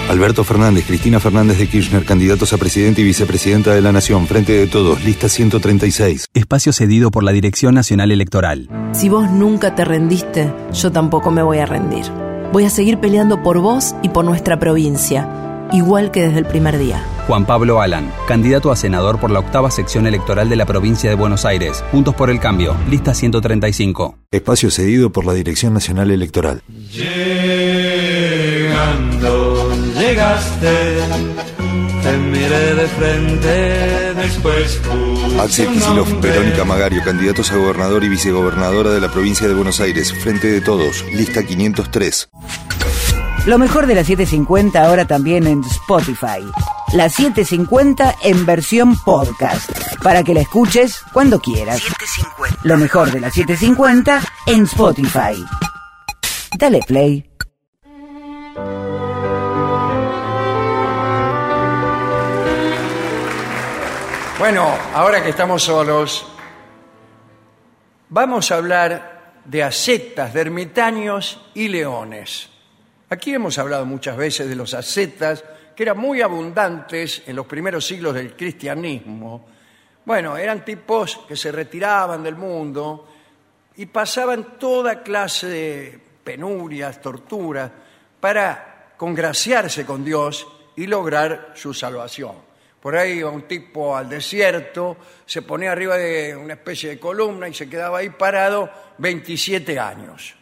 Alberto 0.09 0.43
Fernández, 0.43 0.87
Cristina 0.87 1.21
Fernández 1.21 1.59
de 1.59 1.67
Kirchner, 1.69 2.05
candidatos 2.05 2.55
a 2.55 2.59
presidente 2.59 3.03
y 3.03 3.05
vicepresidenta 3.05 3.75
de 3.75 3.83
la 3.83 3.93
Nación, 3.93 4.27
Frente 4.27 4.55
de 4.55 4.67
Todos, 4.67 5.05
lista 5.05 5.29
136. 5.29 6.29
Espacio 6.33 6.73
cedido 6.73 7.11
por 7.11 7.23
la 7.25 7.33
Dirección 7.33 7.75
Nacional 7.75 8.11
Electoral. 8.11 8.71
Si 8.93 9.11
vos 9.11 9.31
nunca 9.31 9.75
te 9.75 9.85
rendiste, 9.85 10.51
yo 10.73 10.91
tampoco 10.91 11.31
me 11.31 11.43
voy 11.43 11.59
a 11.59 11.67
rendir. 11.67 12.07
Voy 12.53 12.65
a 12.65 12.71
seguir 12.71 12.99
peleando 12.99 13.43
por 13.43 13.59
vos 13.59 13.95
y 14.03 14.09
por 14.09 14.25
nuestra 14.25 14.59
provincia, 14.59 15.69
igual 15.73 16.11
que 16.11 16.23
desde 16.23 16.39
el 16.39 16.47
primer 16.47 16.79
día. 16.79 17.05
Juan 17.27 17.45
Pablo 17.45 17.83
Alan, 17.83 18.11
candidato 18.27 18.73
a 18.73 18.77
senador 18.77 19.21
por 19.21 19.31
la 19.31 19.41
octava 19.41 19.71
sección 19.71 20.07
electoral 20.07 20.49
de 20.49 20.57
la 20.57 20.65
provincia 20.65 21.11
de 21.11 21.17
Buenos 21.17 21.45
Aires. 21.45 21.85
Juntos 21.93 22.15
por 22.15 22.31
el 22.31 22.41
cambio. 22.41 22.75
Lista 22.89 23.13
135. 23.13 24.17
Espacio 24.31 24.71
cedido 24.71 25.13
por 25.13 25.27
la 25.27 25.35
Dirección 25.35 25.75
Nacional 25.75 26.11
Electoral. 26.11 26.63
Llegando, 28.31 29.58
llegaste, 29.99 30.99
te 32.03 32.17
miré 32.19 32.75
de 32.75 32.87
frente, 32.87 34.15
después 34.15 34.81
Axel 35.41 35.69
Kicillof. 35.69 36.21
Verónica 36.21 36.65
Magario, 36.65 37.03
candidatos 37.05 37.51
a 37.53 37.57
gobernador 37.57 38.05
y 38.05 38.09
vicegobernadora 38.09 38.91
de 38.91 39.01
la 39.01 39.11
provincia 39.11 39.49
de 39.49 39.55
Buenos 39.55 39.81
Aires, 39.81 40.13
Frente 40.13 40.49
de 40.49 40.61
Todos, 40.61 41.05
lista 41.13 41.43
503. 41.43 42.29
Lo 43.47 43.59
mejor 43.59 43.87
de 43.87 43.95
la 43.95 44.05
750 44.05 44.85
ahora 44.85 45.07
también 45.07 45.47
en 45.47 45.63
Spotify. 45.65 46.45
La 46.93 47.09
750 47.09 48.17
en 48.23 48.45
versión 48.45 48.97
podcast. 49.05 49.71
Para 50.03 50.23
que 50.23 50.35
la 50.35 50.41
escuches 50.41 51.01
cuando 51.13 51.41
quieras. 51.41 51.81
Lo 52.63 52.77
mejor 52.77 53.11
de 53.11 53.21
la 53.21 53.31
750 53.31 54.21
en 54.47 54.65
Spotify. 54.65 55.45
Dale 56.59 56.81
play. 56.87 57.25
Bueno, 64.39 64.73
ahora 64.95 65.21
que 65.21 65.31
estamos 65.31 65.65
solos, 65.65 66.25
vamos 68.09 68.53
a 68.53 68.57
hablar 68.57 69.41
de 69.45 69.65
ascetas, 69.65 70.33
de 70.33 70.43
ermitaños 70.43 71.51
y 71.55 71.67
leones. 71.67 72.49
Aquí 73.11 73.35
hemos 73.35 73.59
hablado 73.59 73.85
muchas 73.85 74.17
veces 74.17 74.49
de 74.49 74.55
los 74.55 74.75
ascetas, 74.75 75.43
que 75.75 75.83
eran 75.83 75.99
muy 75.99 76.23
abundantes 76.23 77.25
en 77.27 77.35
los 77.35 77.47
primeros 77.47 77.85
siglos 77.85 78.15
del 78.15 78.37
cristianismo. 78.37 79.45
Bueno, 80.05 80.37
eran 80.37 80.65
tipos 80.65 81.19
que 81.27 81.35
se 81.35 81.51
retiraban 81.51 82.23
del 82.23 82.37
mundo 82.37 83.09
y 83.75 83.87
pasaban 83.87 84.57
toda 84.57 85.03
clase 85.03 85.49
de 85.49 86.01
penurias, 86.23 87.03
torturas, 87.03 87.73
para 88.21 88.93
congraciarse 88.97 89.85
con 89.85 90.05
Dios 90.05 90.47
y 90.77 90.87
lograr 90.87 91.55
su 91.57 91.75
salvación. 91.75 92.48
Por 92.81 92.97
ahí 92.97 93.19
iba 93.19 93.31
un 93.31 93.43
tipo 93.43 93.97
al 93.97 94.09
desierto, 94.09 94.97
se 95.27 95.43
ponía 95.43 95.73
arriba 95.73 95.97
de 95.97 96.37
una 96.37 96.55
especie 96.55 96.91
de 96.91 96.99
columna 96.99 97.49
y 97.49 97.55
se 97.55 97.69
quedaba 97.69 97.99
ahí 97.99 98.11
parado 98.11 98.71
27 98.99 99.79
años. 99.79 100.35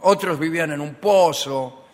Otros 0.00 0.38
vivían 0.38 0.72
en 0.72 0.80
un 0.80 0.94
pozo. 0.96 1.84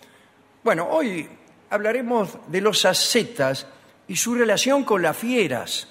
Bueno, 0.64 0.88
hoy 0.90 1.28
hablaremos 1.68 2.30
de 2.48 2.60
los 2.60 2.84
ascetas 2.84 3.66
y 4.08 4.16
su 4.16 4.34
relación 4.34 4.84
con 4.84 5.02
las 5.02 5.16
fieras, 5.16 5.86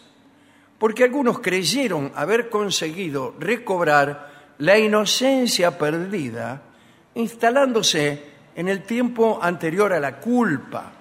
porque 0.77 1.03
algunos 1.03 1.39
creyeron 1.39 2.11
haber 2.15 2.49
conseguido 2.49 3.35
recobrar 3.39 4.53
la 4.57 4.77
inocencia 4.77 5.77
perdida 5.77 6.61
instalándose 7.15 8.23
en 8.55 8.67
el 8.67 8.83
tiempo 8.83 9.39
anterior 9.41 9.93
a 9.93 9.99
la 9.99 10.19
culpa. 10.19 10.98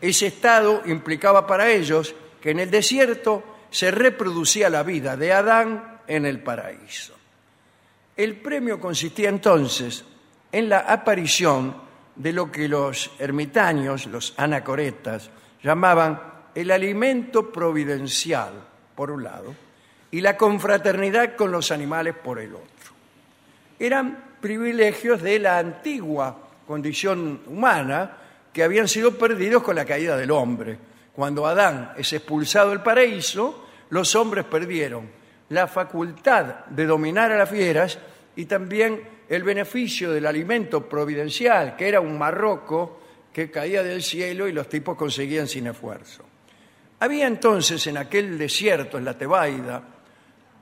Ese 0.00 0.28
estado 0.28 0.82
implicaba 0.86 1.46
para 1.46 1.70
ellos 1.70 2.14
que 2.40 2.50
en 2.50 2.60
el 2.60 2.70
desierto 2.70 3.42
se 3.70 3.90
reproducía 3.90 4.70
la 4.70 4.82
vida 4.82 5.16
de 5.16 5.32
Adán 5.32 6.00
en 6.06 6.26
el 6.26 6.42
paraíso. 6.42 7.14
El 8.16 8.36
premio 8.36 8.80
consistía 8.80 9.28
entonces 9.28 10.04
en 10.52 10.68
la 10.68 10.80
aparición 10.80 11.74
de 12.16 12.32
lo 12.32 12.50
que 12.50 12.68
los 12.68 13.12
ermitaños, 13.18 14.06
los 14.06 14.34
anacoretas, 14.36 15.30
llamaban 15.62 16.20
el 16.54 16.70
alimento 16.70 17.52
providencial, 17.52 18.52
por 18.94 19.10
un 19.10 19.24
lado, 19.24 19.54
y 20.10 20.20
la 20.20 20.36
confraternidad 20.36 21.36
con 21.36 21.52
los 21.52 21.70
animales 21.70 22.14
por 22.14 22.40
el 22.40 22.54
otro. 22.54 22.92
Eran 23.78 24.36
privilegios 24.40 25.22
de 25.22 25.38
la 25.38 25.58
antigua 25.58 26.36
condición 26.66 27.42
humana 27.46 28.16
que 28.52 28.62
habían 28.62 28.88
sido 28.88 29.16
perdidos 29.16 29.62
con 29.62 29.76
la 29.76 29.84
caída 29.84 30.16
del 30.16 30.30
hombre. 30.30 30.78
Cuando 31.12 31.46
Adán 31.46 31.92
es 31.96 32.12
expulsado 32.12 32.70
del 32.70 32.82
paraíso, 32.82 33.66
los 33.90 34.14
hombres 34.14 34.44
perdieron 34.44 35.08
la 35.50 35.66
facultad 35.66 36.66
de 36.66 36.86
dominar 36.86 37.32
a 37.32 37.38
las 37.38 37.50
fieras 37.50 37.98
y 38.36 38.46
también 38.46 39.02
el 39.28 39.42
beneficio 39.42 40.12
del 40.12 40.26
alimento 40.26 40.88
providencial, 40.88 41.76
que 41.76 41.88
era 41.88 42.00
un 42.00 42.18
marroco 42.18 43.00
que 43.32 43.50
caía 43.50 43.82
del 43.82 44.02
cielo 44.02 44.48
y 44.48 44.52
los 44.52 44.68
tipos 44.68 44.96
conseguían 44.96 45.46
sin 45.46 45.66
esfuerzo. 45.66 46.24
Había 47.00 47.26
entonces 47.26 47.86
en 47.86 47.96
aquel 47.96 48.36
desierto, 48.36 48.98
en 48.98 49.04
la 49.04 49.16
Tebaida, 49.16 49.82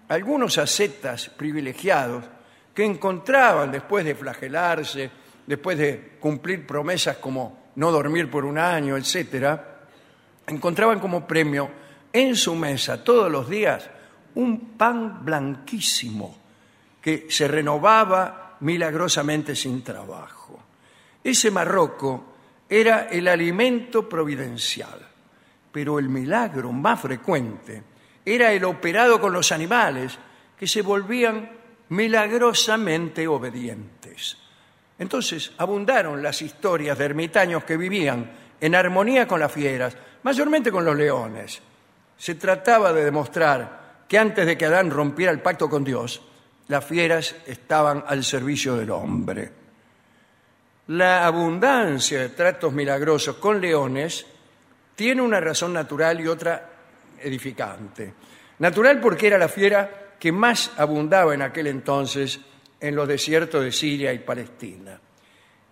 algunos 0.09 0.57
ascetas 0.59 1.28
privilegiados 1.30 2.24
que 2.74 2.84
encontraban 2.84 3.72
después 3.72 4.05
de 4.05 4.14
flagelarse, 4.14 5.11
después 5.47 5.76
de 5.76 6.16
cumplir 6.20 6.66
promesas 6.66 7.16
como 7.16 7.58
no 7.79 7.93
dormir 7.93 8.29
por 8.29 8.45
un 8.45 8.59
año, 8.59 8.97
etcétera, 8.97 9.87
encontraban 10.49 10.99
como 10.99 11.24
premio 11.24 11.70
en 12.12 12.35
su 12.35 12.57
mesa 12.57 13.05
todos 13.05 13.31
los 13.31 13.49
días 13.49 13.89
un 14.35 14.76
pan 14.76 15.24
blanquísimo 15.24 16.37
que 17.01 17.26
se 17.31 17.47
renovaba 17.47 18.57
milagrosamente 18.61 19.55
sin 19.55 19.85
trabajo. 19.85 20.59
Ese 21.22 21.53
marroco 21.53 22.35
era 22.68 23.09
el 23.11 23.29
alimento 23.29 24.09
providencial, 24.09 24.99
pero 25.70 26.01
el 26.01 26.09
milagro 26.09 26.72
más 26.72 27.01
frecuente 27.01 27.85
era 28.24 28.53
el 28.53 28.64
operado 28.64 29.20
con 29.20 29.33
los 29.33 29.53
animales 29.53 30.18
que 30.59 30.66
se 30.66 30.83
volvían 30.83 31.49
milagrosamente 31.91 33.29
obedientes. 33.29 34.48
Entonces 34.99 35.53
abundaron 35.59 36.23
las 36.23 36.43
historias 36.43 36.99
de 36.99 37.05
ermitaños 37.05 37.65
que 37.65 37.77
vivían 37.77 38.31
en 38.61 38.75
armonía 38.75 39.29
con 39.29 39.41
las 39.41 39.53
fieras, 39.53 39.97
mayormente 40.23 40.73
con 40.73 40.85
los 40.85 40.97
leones. 40.97 41.61
Se 42.17 42.35
trataba 42.35 42.93
de 42.93 43.05
demostrar 43.05 44.05
que 44.09 44.19
antes 44.19 44.45
de 44.47 44.59
que 44.59 44.67
Adán 44.67 44.91
rompiera 44.91 45.31
el 45.31 45.41
pacto 45.41 45.69
con 45.71 45.85
Dios, 45.85 46.23
las 46.67 46.85
fieras 46.85 47.37
estaban 47.47 48.05
al 48.07 48.25
servicio 48.25 48.77
del 48.77 48.91
hombre. 48.91 49.53
La 50.89 51.27
abundancia 51.27 52.21
de 52.21 52.29
tratos 52.31 52.73
milagrosos 52.73 53.37
con 53.37 53.61
leones 53.61 54.27
tiene 54.95 55.23
una 55.23 55.39
razón 55.39 55.73
natural 55.73 56.21
y 56.21 56.27
otra 56.27 56.71
edificante. 57.21 58.15
Natural 58.59 58.99
porque 59.01 59.29
era 59.29 59.39
la 59.39 59.49
fiera 59.49 60.15
que 60.19 60.33
más 60.33 60.73
abundaba 60.77 61.35
en 61.35 61.43
aquel 61.43 61.69
entonces 61.69 62.41
en 62.81 62.95
los 62.95 63.09
desiertos 63.09 63.62
de 63.62 63.72
Siria 63.72 64.12
y 64.12 64.20
Palestina. 64.20 65.01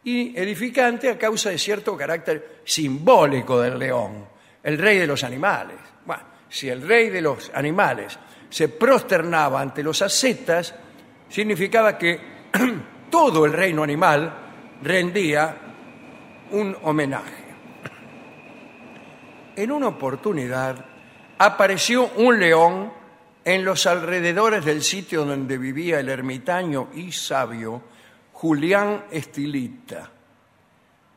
Y 0.05 0.37
edificante 0.39 1.11
a 1.11 1.19
causa 1.19 1.51
de 1.51 1.59
cierto 1.59 1.97
carácter 1.97 2.61
simbólico 2.65 3.61
del 3.61 3.79
león, 3.79 4.27
el 4.63 4.79
rey 4.79 4.99
de 4.99 5.07
los 5.07 5.25
animales. 5.25 5.77
Bueno, 6.05 6.23
si 6.49 6.69
el 6.69 6.87
rey 6.87 7.11
de 7.11 7.21
los 7.21 7.51
animales 7.55 8.19
se 8.49 8.69
prosternaba 8.69 9.61
ante 9.61 9.83
los 9.83 10.01
ascetas, 10.03 10.75
significaba 11.29 11.99
que 11.99 12.21
todo 13.11 13.45
el 13.45 13.53
reino 13.53 13.83
animal 13.83 14.33
rendía 14.83 15.57
un 16.53 16.77
homenaje. 16.83 17.45
En 19.57 19.73
una 19.73 19.89
oportunidad 19.89 20.85
apareció 21.39 22.11
un 22.17 22.39
león 22.39 22.93
en 23.47 23.65
los 23.65 23.87
alrededores 23.87 24.65
del 24.65 24.83
sitio 24.83 25.25
donde 25.25 25.57
vivía 25.57 26.01
el 26.01 26.09
ermitaño 26.09 26.89
y 26.95 27.13
sabio 27.13 27.81
Julián 28.33 29.05
Estilita. 29.09 30.11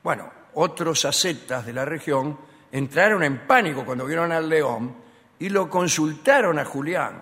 Bueno, 0.03 0.31
otros 0.53 1.05
ascetas 1.05 1.65
de 1.65 1.73
la 1.73 1.85
región 1.85 2.37
entraron 2.71 3.23
en 3.23 3.47
pánico 3.47 3.83
cuando 3.83 4.05
vieron 4.05 4.31
al 4.31 4.47
león 4.47 4.95
y 5.39 5.49
lo 5.49 5.67
consultaron 5.67 6.59
a 6.59 6.65
Julián. 6.65 7.19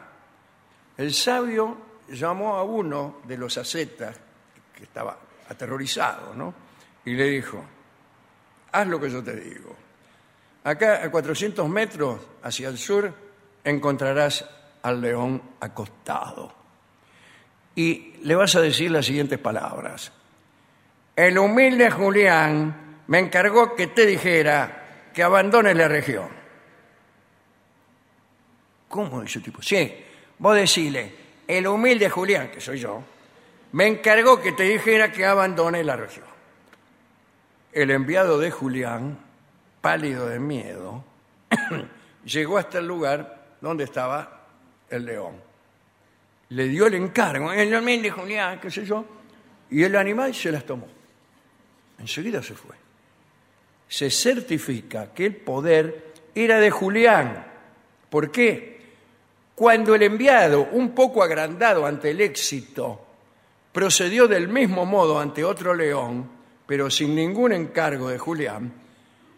El 0.98 1.14
sabio 1.14 1.78
llamó 2.10 2.58
a 2.58 2.64
uno 2.64 3.22
de 3.24 3.38
los 3.38 3.58
ascetas, 3.58 4.14
que 4.76 4.84
estaba 4.84 5.18
aterrorizado, 5.48 6.34
¿no? 6.34 6.54
Y 7.06 7.14
le 7.14 7.30
dijo, 7.30 7.64
haz 8.74 8.86
lo 8.86 9.00
que 9.00 9.10
yo 9.10 9.24
te 9.24 9.38
digo. 9.38 9.74
Acá 10.66 11.02
a 11.02 11.10
400 11.10 11.70
metros 11.70 12.20
hacia 12.44 12.68
el 12.68 12.78
sur 12.78 13.14
encontrarás 13.64 14.57
al 14.82 15.02
león 15.02 15.42
acostado. 15.60 16.54
Y 17.76 18.16
le 18.24 18.36
vas 18.36 18.56
a 18.56 18.62
decir 18.62 18.92
las 18.92 19.06
siguientes 19.06 19.40
palabras. 19.40 20.12
El 21.16 21.38
humilde 21.38 21.90
Julián 21.92 23.02
me 23.08 23.20
encargó 23.20 23.76
que 23.76 23.88
te 23.88 24.06
dijera 24.06 25.10
que 25.14 25.24
abandones 25.24 25.76
la 25.76 25.88
región. 25.88 26.30
¿Cómo 28.88 29.22
dice 29.22 29.40
tipo? 29.40 29.62
Sí, 29.62 29.94
vos 30.40 30.56
decile, 30.56 31.14
el 31.48 31.68
humilde 31.68 32.10
Julián, 32.10 32.50
que 32.50 32.62
soy 32.62 32.80
yo, 32.80 33.04
me 33.72 33.88
encargó 33.88 34.42
que 34.42 34.54
te 34.54 34.64
dijera 34.64 35.12
que 35.12 35.26
abandones 35.26 35.86
la 35.86 35.96
región. 35.96 36.26
El 37.72 37.92
enviado 37.92 38.40
de 38.40 38.50
Julián, 38.50 39.18
pálido 39.82 40.28
de 40.28 40.40
miedo, 40.40 41.04
llegó 42.26 42.58
hasta 42.58 42.80
el 42.80 42.88
lugar 42.88 43.56
donde 43.62 43.84
estaba 43.84 44.37
el 44.90 45.06
león. 45.06 45.36
Le 46.50 46.68
dio 46.68 46.88
el 46.88 46.94
encargo, 46.96 47.52
el 47.52 47.74
humilde 47.76 48.10
Julián, 48.10 48.60
qué 48.60 48.72
sé 48.72 48.86
yo, 48.86 49.04
y 49.70 49.84
el 49.84 49.96
animal 49.96 50.34
se 50.34 50.52
las 50.52 50.66
tomó. 50.66 50.88
Enseguida 52.00 52.42
se 52.42 52.54
fue. 52.54 52.76
Se 53.88 54.10
certifica 54.10 55.14
que 55.14 55.26
el 55.26 55.36
poder 55.36 56.14
era 56.36 56.60
de 56.60 56.72
Julián. 56.72 57.46
¿Por 58.10 58.32
qué? 58.32 58.78
Cuando 59.56 59.96
el 59.96 60.04
enviado, 60.04 60.70
un 60.72 60.92
poco 60.92 61.24
agrandado 61.24 61.86
ante 61.86 62.12
el 62.12 62.22
éxito, 62.22 63.06
procedió 63.72 64.28
del 64.28 64.48
mismo 64.48 64.86
modo 64.86 65.20
ante 65.20 65.44
otro 65.44 65.74
león, 65.74 66.30
pero 66.66 66.90
sin 66.90 67.16
ningún 67.16 67.54
encargo 67.54 68.10
de 68.10 68.20
Julián, 68.20 68.72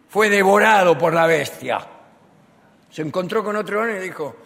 fue 0.08 0.28
devorado 0.28 0.98
por 0.98 1.14
la 1.14 1.26
bestia. 1.26 1.78
Se 2.90 3.02
encontró 3.02 3.42
con 3.42 3.56
otro 3.56 3.84
león 3.84 3.98
y 3.98 4.04
dijo, 4.04 4.36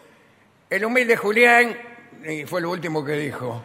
el 0.75 0.85
humilde 0.85 1.17
Julián, 1.17 1.77
y 2.25 2.45
fue 2.47 2.61
lo 2.61 2.71
último 2.71 3.05
que 3.05 3.13
dijo. 3.13 3.63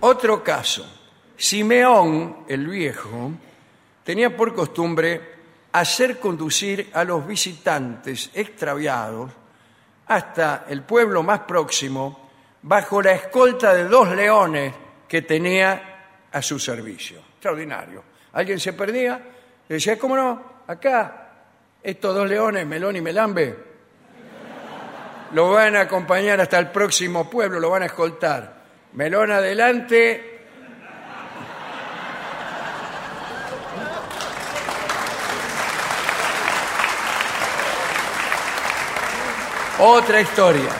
Otro 0.00 0.42
caso, 0.42 0.84
Simeón, 1.36 2.44
el 2.48 2.66
viejo, 2.66 3.30
tenía 4.02 4.36
por 4.36 4.52
costumbre 4.54 5.20
hacer 5.70 6.18
conducir 6.18 6.90
a 6.92 7.04
los 7.04 7.24
visitantes 7.24 8.30
extraviados 8.34 9.30
hasta 10.08 10.64
el 10.68 10.82
pueblo 10.82 11.22
más 11.22 11.40
próximo 11.40 12.30
bajo 12.62 13.00
la 13.00 13.12
escolta 13.12 13.72
de 13.72 13.84
dos 13.84 14.08
leones 14.16 14.74
que 15.06 15.22
tenía 15.22 16.26
a 16.32 16.42
su 16.42 16.58
servicio. 16.58 17.20
Extraordinario. 17.34 18.02
Alguien 18.32 18.58
se 18.58 18.72
perdía, 18.72 19.22
le 19.68 19.74
decía, 19.76 19.96
¿cómo 19.96 20.16
no? 20.16 20.62
Acá, 20.66 21.34
estos 21.80 22.16
dos 22.16 22.28
leones, 22.28 22.66
Melón 22.66 22.96
y 22.96 23.00
Melambe, 23.00 23.71
lo 25.32 25.50
van 25.50 25.76
a 25.76 25.82
acompañar 25.82 26.40
hasta 26.40 26.58
el 26.58 26.70
próximo 26.70 27.28
pueblo, 27.28 27.58
lo 27.60 27.70
van 27.70 27.82
a 27.82 27.86
escoltar. 27.86 28.62
Melón 28.92 29.30
adelante, 29.30 30.32
Otra 39.84 40.20
historia. 40.20 40.70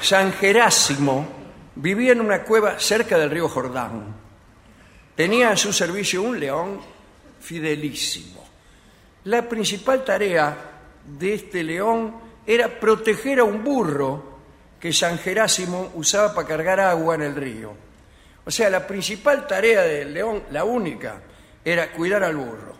San 0.00 0.32
Gerásimo 0.32 1.26
vivía 1.74 2.12
en 2.12 2.22
una 2.22 2.42
cueva 2.42 2.78
cerca 2.80 3.18
del 3.18 3.30
río 3.30 3.50
Jordán. 3.50 4.14
Tenía 5.14 5.50
a 5.50 5.56
su 5.58 5.74
servicio 5.74 6.22
un 6.22 6.40
león 6.40 6.80
fidelísimo. 7.38 8.42
La 9.24 9.46
principal 9.46 10.04
tarea 10.04 10.56
de 11.04 11.34
este 11.34 11.62
león 11.62 12.14
era 12.46 12.68
proteger 12.68 13.40
a 13.40 13.44
un 13.44 13.64
burro 13.64 14.34
que 14.78 14.92
San 14.92 15.18
Gerásimo 15.18 15.90
usaba 15.94 16.34
para 16.34 16.46
cargar 16.46 16.80
agua 16.80 17.14
en 17.14 17.22
el 17.22 17.34
río. 17.34 17.72
O 18.44 18.50
sea, 18.50 18.68
la 18.68 18.86
principal 18.86 19.46
tarea 19.46 19.82
del 19.82 20.12
león, 20.12 20.42
la 20.50 20.64
única, 20.64 21.20
era 21.64 21.90
cuidar 21.92 22.22
al 22.24 22.36
burro. 22.36 22.74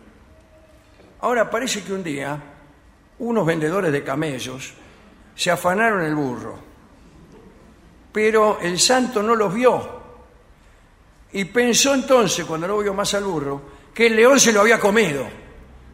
Ahora 1.20 1.48
parece 1.48 1.82
que 1.82 1.92
un 1.92 2.04
día 2.04 2.38
unos 3.18 3.46
vendedores 3.46 3.92
de 3.92 4.04
camellos 4.04 4.74
se 5.34 5.50
afanaron 5.50 6.02
el 6.02 6.14
burro, 6.14 6.58
pero 8.12 8.58
el 8.60 8.78
santo 8.78 9.22
no 9.22 9.34
los 9.34 9.54
vio. 9.54 10.02
Y 11.32 11.46
pensó 11.46 11.94
entonces, 11.94 12.44
cuando 12.44 12.68
no 12.68 12.78
vio 12.78 12.92
más 12.92 13.14
al 13.14 13.24
burro, 13.24 13.62
que 13.94 14.06
el 14.06 14.16
león 14.16 14.38
se 14.38 14.52
lo 14.52 14.60
había 14.60 14.78
comido. 14.78 15.26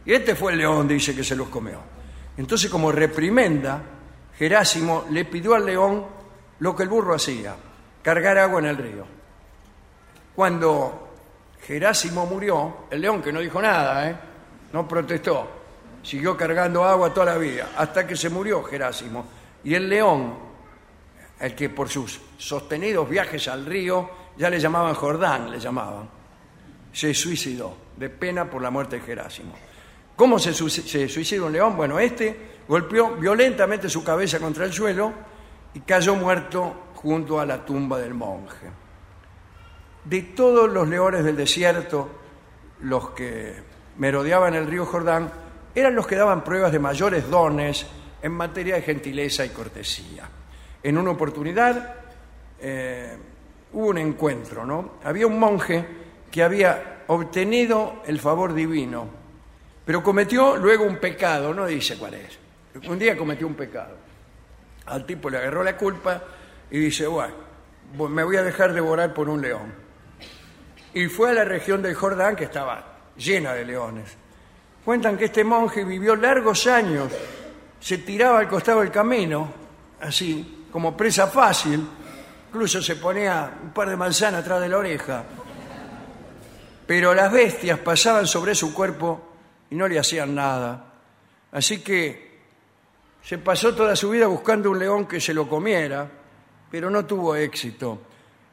Y 0.05 0.13
este 0.13 0.35
fue 0.35 0.51
el 0.51 0.59
león, 0.59 0.87
dice, 0.87 1.15
que 1.15 1.23
se 1.23 1.35
los 1.35 1.47
comió. 1.47 1.79
Entonces, 2.41 2.71
como 2.71 2.91
reprimenda, 2.91 3.79
Gerásimo 4.35 5.05
le 5.11 5.25
pidió 5.25 5.53
al 5.53 5.63
león 5.63 6.03
lo 6.57 6.75
que 6.75 6.81
el 6.81 6.89
burro 6.89 7.13
hacía, 7.13 7.55
cargar 8.01 8.39
agua 8.39 8.59
en 8.59 8.65
el 8.65 8.77
río. 8.77 9.05
Cuando 10.35 11.13
Gerásimo 11.61 12.25
murió, 12.25 12.87
el 12.89 12.99
león, 12.99 13.21
que 13.21 13.31
no 13.31 13.41
dijo 13.41 13.61
nada, 13.61 14.09
¿eh? 14.09 14.15
no 14.73 14.87
protestó, 14.87 15.51
siguió 16.01 16.35
cargando 16.35 16.83
agua 16.83 17.13
toda 17.13 17.27
la 17.27 17.37
vida, 17.37 17.73
hasta 17.77 18.07
que 18.07 18.15
se 18.15 18.29
murió 18.29 18.63
Gerásimo. 18.63 19.23
Y 19.63 19.75
el 19.75 19.87
león, 19.87 20.33
el 21.39 21.53
que 21.53 21.69
por 21.69 21.89
sus 21.89 22.19
sostenidos 22.39 23.07
viajes 23.07 23.47
al 23.49 23.67
río, 23.67 24.09
ya 24.35 24.49
le 24.49 24.59
llamaban 24.59 24.95
Jordán, 24.95 25.51
le 25.51 25.59
llamaban, 25.59 26.09
se 26.91 27.13
suicidó 27.13 27.77
de 27.95 28.09
pena 28.09 28.49
por 28.49 28.63
la 28.63 28.71
muerte 28.71 28.95
de 28.95 29.03
Gerásimo. 29.03 29.53
¿Cómo 30.21 30.37
se, 30.37 30.53
se 30.53 31.09
suicida 31.09 31.45
un 31.45 31.51
león? 31.51 31.75
Bueno, 31.75 31.99
este 31.99 32.37
golpeó 32.67 33.15
violentamente 33.15 33.89
su 33.89 34.03
cabeza 34.03 34.37
contra 34.37 34.65
el 34.65 34.71
suelo 34.71 35.11
y 35.73 35.79
cayó 35.79 36.13
muerto 36.13 36.91
junto 36.93 37.39
a 37.39 37.45
la 37.47 37.65
tumba 37.65 37.97
del 37.97 38.13
monje. 38.13 38.67
De 40.05 40.21
todos 40.21 40.71
los 40.71 40.87
leones 40.87 41.23
del 41.23 41.35
desierto, 41.35 42.07
los 42.81 43.09
que 43.09 43.63
merodeaban 43.97 44.53
el 44.53 44.67
río 44.67 44.85
Jordán, 44.85 45.31
eran 45.73 45.95
los 45.95 46.05
que 46.05 46.17
daban 46.17 46.43
pruebas 46.43 46.71
de 46.71 46.77
mayores 46.77 47.27
dones 47.27 47.87
en 48.21 48.31
materia 48.31 48.75
de 48.75 48.83
gentileza 48.83 49.43
y 49.43 49.49
cortesía. 49.49 50.29
En 50.83 50.99
una 50.99 51.09
oportunidad 51.09 51.95
eh, 52.59 53.17
hubo 53.73 53.87
un 53.87 53.97
encuentro, 53.97 54.67
¿no? 54.67 54.99
Había 55.03 55.25
un 55.25 55.39
monje 55.39 55.83
que 56.29 56.43
había 56.43 57.05
obtenido 57.07 58.03
el 58.05 58.19
favor 58.19 58.53
divino, 58.53 59.20
pero 59.85 60.03
cometió 60.03 60.57
luego 60.57 60.85
un 60.85 60.97
pecado, 60.97 61.53
no 61.53 61.65
dice 61.65 61.97
cuál 61.97 62.15
es. 62.15 62.37
Un 62.87 62.99
día 62.99 63.17
cometió 63.17 63.47
un 63.47 63.55
pecado. 63.55 63.95
Al 64.85 65.05
tipo 65.05 65.29
le 65.29 65.37
agarró 65.37 65.63
la 65.63 65.75
culpa 65.75 66.21
y 66.69 66.79
dice, 66.79 67.07
bueno, 67.07 67.33
me 68.09 68.23
voy 68.23 68.37
a 68.37 68.43
dejar 68.43 68.73
devorar 68.73 69.13
por 69.13 69.29
un 69.29 69.41
león. 69.41 69.73
Y 70.93 71.07
fue 71.07 71.31
a 71.31 71.33
la 71.33 71.45
región 71.45 71.81
del 71.81 71.95
Jordán 71.95 72.35
que 72.35 72.45
estaba 72.45 72.85
llena 73.17 73.53
de 73.53 73.65
leones. 73.65 74.17
Cuentan 74.83 75.17
que 75.17 75.25
este 75.25 75.43
monje 75.43 75.83
vivió 75.83 76.15
largos 76.15 76.67
años, 76.67 77.11
se 77.79 77.99
tiraba 77.99 78.39
al 78.39 78.47
costado 78.47 78.81
del 78.81 78.91
camino, 78.91 79.51
así, 80.01 80.65
como 80.71 80.95
presa 80.97 81.27
fácil, 81.27 81.87
incluso 82.49 82.81
se 82.81 82.95
ponía 82.95 83.51
un 83.63 83.71
par 83.71 83.89
de 83.89 83.95
manzanas 83.95 84.41
atrás 84.41 84.61
de 84.61 84.69
la 84.69 84.77
oreja. 84.77 85.23
Pero 86.87 87.13
las 87.13 87.31
bestias 87.31 87.79
pasaban 87.79 88.27
sobre 88.27 88.55
su 88.55 88.73
cuerpo 88.73 89.30
y 89.71 89.75
no 89.75 89.87
le 89.87 89.97
hacían 89.97 90.35
nada. 90.35 90.93
Así 91.51 91.81
que 91.81 92.31
se 93.23 93.37
pasó 93.39 93.73
toda 93.73 93.95
su 93.95 94.11
vida 94.11 94.27
buscando 94.27 94.69
un 94.69 94.79
león 94.79 95.07
que 95.07 95.19
se 95.19 95.33
lo 95.33 95.49
comiera, 95.49 96.09
pero 96.69 96.89
no 96.89 97.05
tuvo 97.05 97.35
éxito. 97.35 98.01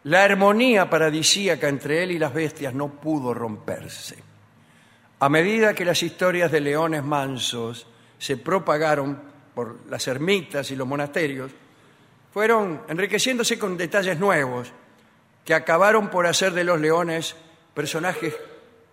La 0.05 0.25
armonía 0.25 0.89
paradisíaca 0.89 1.69
entre 1.69 2.03
él 2.03 2.13
y 2.13 2.19
las 2.19 2.33
bestias 2.33 2.73
no 2.73 2.89
pudo 2.89 3.35
romperse. 3.35 4.17
A 5.21 5.29
medida 5.29 5.75
que 5.75 5.85
las 5.85 6.03
historias 6.03 6.51
de 6.53 6.61
leones 6.61 7.03
mansos 7.03 7.87
se 8.19 8.37
propagaron 8.37 9.21
por 9.55 9.91
las 9.91 10.07
ermitas 10.07 10.71
y 10.71 10.77
los 10.77 10.87
monasterios, 10.87 11.51
fueron 12.33 12.83
enriqueciéndose 12.89 13.59
con 13.59 13.77
detalles 13.77 14.19
nuevos 14.19 14.73
que 15.45 15.55
acabaron 15.55 16.09
por 16.09 16.27
hacer 16.27 16.53
de 16.53 16.63
los 16.63 16.81
leones 16.81 17.35
personajes, 17.75 18.37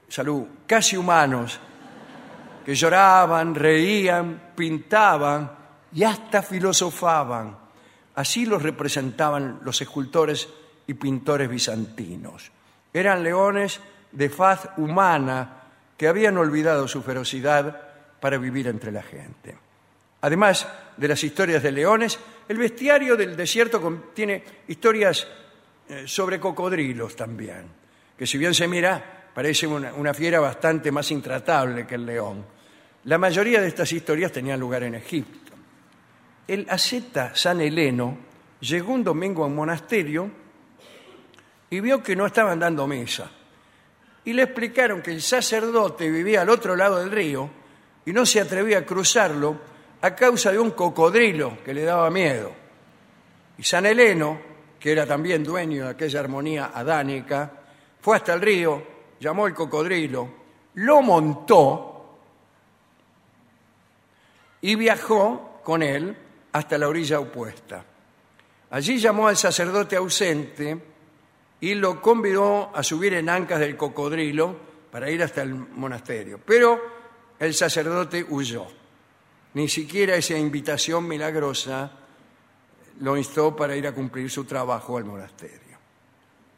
salud, 0.07 0.45
casi 0.65 0.97
humanos, 0.97 1.59
que 2.65 2.73
lloraban, 2.73 3.53
reían, 3.53 4.53
pintaban 4.55 5.51
y 5.93 6.03
hasta 6.03 6.41
filosofaban. 6.41 7.55
Así 8.15 8.47
los 8.47 8.63
representaban 8.63 9.59
los 9.61 9.79
escultores 9.81 10.49
y 10.87 10.95
pintores 10.95 11.47
bizantinos. 11.47 12.51
Eran 12.91 13.21
leones 13.21 13.79
de 14.11 14.29
faz 14.29 14.69
humana 14.77 15.61
que 15.95 16.07
habían 16.07 16.37
olvidado 16.37 16.87
su 16.87 17.03
ferocidad 17.03 17.81
para 18.19 18.39
vivir 18.39 18.67
entre 18.67 18.91
la 18.91 19.03
gente. 19.03 19.55
Además 20.21 20.67
de 20.97 21.07
las 21.07 21.23
historias 21.23 21.61
de 21.61 21.71
leones, 21.71 22.19
el 22.47 22.57
bestiario 22.57 23.15
del 23.15 23.35
desierto 23.35 23.79
contiene 23.79 24.43
historias 24.67 25.27
eh, 25.87 26.05
sobre 26.07 26.39
cocodrilos 26.39 27.15
también, 27.15 27.67
que 28.17 28.25
si 28.25 28.39
bien 28.39 28.55
se 28.55 28.67
mira, 28.67 29.29
parece 29.35 29.67
una, 29.67 29.93
una 29.93 30.15
fiera 30.15 30.39
bastante 30.39 30.91
más 30.91 31.11
intratable 31.11 31.85
que 31.85 31.95
el 31.95 32.05
león. 32.07 32.54
La 33.05 33.19
mayoría 33.19 33.61
de 33.61 33.67
estas 33.67 33.91
historias 33.91 34.31
tenían 34.31 34.59
lugar 34.59 34.81
en 34.81 34.95
Egipto. 34.95 35.53
El 36.47 36.65
asceta 36.67 37.35
San 37.35 37.61
Heleno 37.61 38.17
llegó 38.59 38.93
un 38.93 39.03
domingo 39.03 39.43
a 39.43 39.47
un 39.47 39.55
monasterio 39.55 40.27
y 41.69 41.79
vio 41.81 42.01
que 42.01 42.15
no 42.15 42.25
estaban 42.25 42.59
dando 42.59 42.87
misa. 42.87 43.29
Y 44.23 44.33
le 44.33 44.41
explicaron 44.43 45.03
que 45.03 45.11
el 45.11 45.21
sacerdote 45.21 46.09
vivía 46.09 46.41
al 46.41 46.49
otro 46.49 46.75
lado 46.75 46.97
del 46.97 47.11
río 47.11 47.47
y 48.07 48.11
no 48.11 48.25
se 48.25 48.41
atrevía 48.41 48.79
a 48.79 48.85
cruzarlo 48.85 49.55
a 50.01 50.15
causa 50.15 50.51
de 50.51 50.57
un 50.57 50.71
cocodrilo 50.71 51.59
que 51.63 51.75
le 51.75 51.83
daba 51.83 52.09
miedo. 52.09 52.51
Y 53.59 53.63
San 53.63 53.85
Heleno, 53.85 54.39
que 54.79 54.91
era 54.91 55.05
también 55.05 55.43
dueño 55.43 55.85
de 55.85 55.91
aquella 55.91 56.21
armonía 56.21 56.71
adánica, 56.73 57.51
fue 58.01 58.17
hasta 58.17 58.33
el 58.33 58.41
río, 58.41 58.83
llamó 59.19 59.45
al 59.45 59.53
cocodrilo, 59.53 60.27
lo 60.73 61.03
montó 61.03 61.94
y 64.65 64.73
viajó 64.73 65.61
con 65.63 65.83
él 65.83 66.17
hasta 66.51 66.79
la 66.79 66.87
orilla 66.87 67.19
opuesta. 67.19 67.85
Allí 68.71 68.97
llamó 68.97 69.27
al 69.27 69.37
sacerdote 69.37 69.95
ausente 69.95 70.75
y 71.61 71.75
lo 71.75 72.01
convidó 72.01 72.75
a 72.75 72.81
subir 72.81 73.13
en 73.13 73.29
ancas 73.29 73.59
del 73.59 73.77
cocodrilo 73.77 74.57
para 74.89 75.11
ir 75.11 75.21
hasta 75.21 75.43
el 75.43 75.53
monasterio. 75.53 76.39
Pero 76.43 76.81
el 77.37 77.53
sacerdote 77.53 78.25
huyó. 78.27 78.65
Ni 79.53 79.69
siquiera 79.69 80.15
esa 80.15 80.35
invitación 80.35 81.07
milagrosa 81.07 81.91
lo 83.01 83.15
instó 83.17 83.55
para 83.55 83.75
ir 83.75 83.85
a 83.85 83.93
cumplir 83.93 84.31
su 84.31 84.45
trabajo 84.45 84.97
al 84.97 85.05
monasterio. 85.05 85.77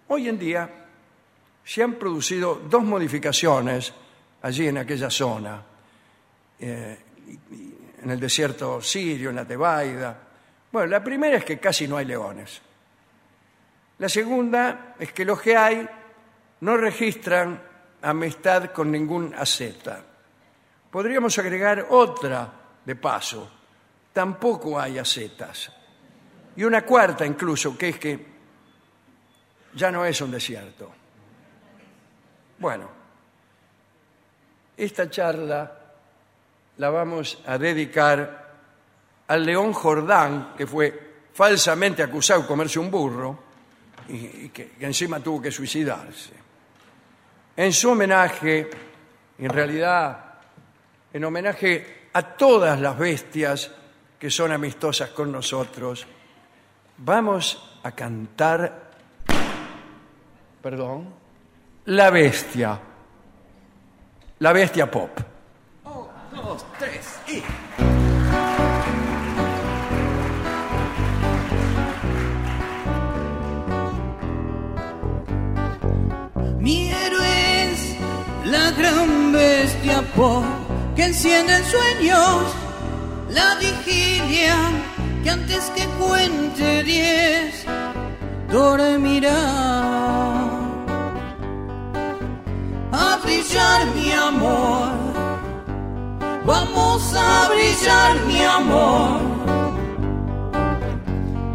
Hoy 0.08 0.30
en 0.30 0.39
día 0.39 0.86
se 1.62 1.84
han 1.84 1.95
producido 1.95 2.62
dos 2.70 2.84
modificaciones 2.84 3.91
allí 4.43 4.66
en 4.66 4.78
aquella 4.78 5.10
zona, 5.10 5.62
eh, 6.58 6.99
en 8.08 8.12
el 8.12 8.22
desierto 8.22 8.82
sirio, 8.82 9.32
en 9.32 9.36
la 9.36 9.45
Tebaida. 9.45 10.18
Bueno, 10.72 10.88
la 10.88 11.03
primera 11.03 11.36
es 11.36 11.43
que 11.43 11.60
casi 11.60 11.89
no 11.89 11.97
hay 11.97 12.05
leones. 12.05 12.62
La 13.97 14.08
segunda 14.08 14.95
es 14.97 15.12
que 15.12 15.26
los 15.26 15.41
que 15.41 15.58
hay 15.58 15.86
no 16.62 16.78
registran 16.78 17.62
amistad 18.01 18.72
con 18.72 18.89
ningún 18.89 19.36
asceta. 19.36 20.01
Podríamos 20.89 21.38
agregar 21.38 21.88
otra 21.89 22.49
de 22.86 22.95
paso. 22.95 23.51
Tampoco 24.14 24.80
hay 24.80 24.99
ascetas. 24.99 25.70
Y 26.55 26.64
una 26.64 26.86
cuarta 26.86 27.26
incluso, 27.26 27.78
que 27.78 27.89
es 27.89 27.99
que 27.99 28.26
ya 29.74 29.91
no 29.91 30.05
es 30.05 30.22
un 30.22 30.32
desierto. 30.32 30.89
Bueno, 32.58 32.89
esta 34.78 35.10
charla 35.10 35.86
la 36.78 36.89
vamos 36.89 37.39
a 37.45 37.57
dedicar 37.57 38.47
al 39.28 39.45
león 39.45 39.73
Jordán, 39.73 40.53
que 40.55 40.67
fue 40.67 41.07
falsamente 41.34 42.03
acusado 42.03 42.41
de 42.41 42.47
comerse 42.47 42.80
un 42.80 42.89
burro 42.89 43.39
y, 44.07 44.49
que, 44.49 44.75
encima 44.80 45.19
tuvo 45.19 45.41
que 45.41 45.51
suicidarse. 45.51 46.34
En 47.55 47.73
su 47.73 47.89
homenaje, 47.89 48.69
en 49.39 49.49
realidad, 49.49 50.34
en 51.11 51.23
homenaje 51.23 52.09
a 52.13 52.21
todas 52.21 52.80
las 52.80 52.97
bestias 52.97 53.71
que 54.19 54.30
son 54.30 54.51
amistosas 54.51 55.09
con 55.09 55.32
nosotros, 55.32 56.05
vamos 56.97 57.80
a 57.84 57.91
cantar, 57.91 58.91
perdón, 60.61 61.13
La 61.86 62.09
Bestia, 62.09 62.80
la 64.39 64.53
Bestia 64.53 64.89
Pop. 64.89 65.36
Dos, 66.41 66.65
tres 66.79 67.05
y. 67.27 67.43
Mi 76.59 76.89
héroe 76.89 77.71
es 77.71 77.95
la 78.45 78.71
gran 78.71 79.31
bestia 79.31 80.01
po 80.15 80.43
que 80.95 81.05
enciende 81.05 81.63
sueños, 81.65 82.43
la 83.29 83.55
vigilia 83.55 84.55
que 85.23 85.29
antes 85.29 85.71
que 85.75 85.85
cuente 85.99 86.83
diez 86.83 87.65
dormirá. 88.51 89.41
A 92.91 93.17
brillar 93.23 93.85
mi 93.95 94.11
amor, 94.11 94.89
vamos 96.48 97.14
a 97.14 97.50
brillar 97.54 98.12
mi 98.26 98.41
amor, 98.41 99.20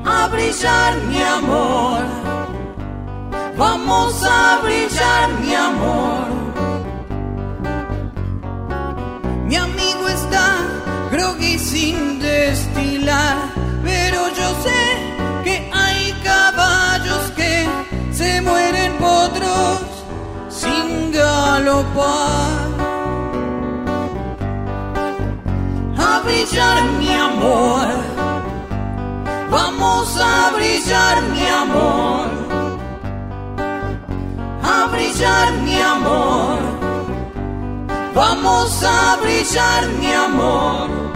a 0.05 0.28
brillar 0.28 0.93
mi 1.11 1.20
amor. 1.38 2.22
Vamos 3.57 4.24
a 4.24 4.61
brillar, 4.62 5.28
mi 5.40 5.55
amor. 5.55 6.26
Mi 9.47 9.57
amigo 9.57 10.09
está 10.09 10.47
groggy 11.12 11.59
sin 11.59 12.18
destilar, 12.18 13.36
pero 13.84 14.28
yo 14.38 14.49
sé 14.64 14.82
que 15.45 15.70
hay 15.72 16.12
caballos 16.24 17.30
que 17.36 17.68
se 18.11 18.40
mueren 18.40 18.93
potros 18.95 19.80
sin 20.49 21.12
galopar. 21.12 22.71
A 26.12 26.20
brillar, 26.24 26.82
mi 26.98 27.12
amor. 27.14 27.88
Vamos 29.50 30.16
a 30.18 30.50
brillar, 30.56 31.22
mi 31.32 31.46
amor 31.46 32.42
a 34.62 34.88
brillar 34.88 35.52
mi 35.64 35.80
amor. 35.80 36.58
Vamos 38.14 38.82
a 38.82 39.16
brillar 39.22 39.86
mi 40.00 40.12
amor. 40.12 41.11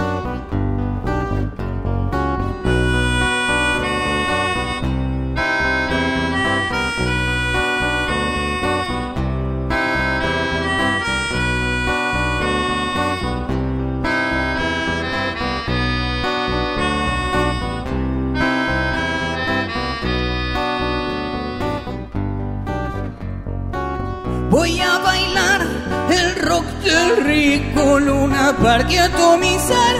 Que 28.66 28.98
atomizar 28.98 29.94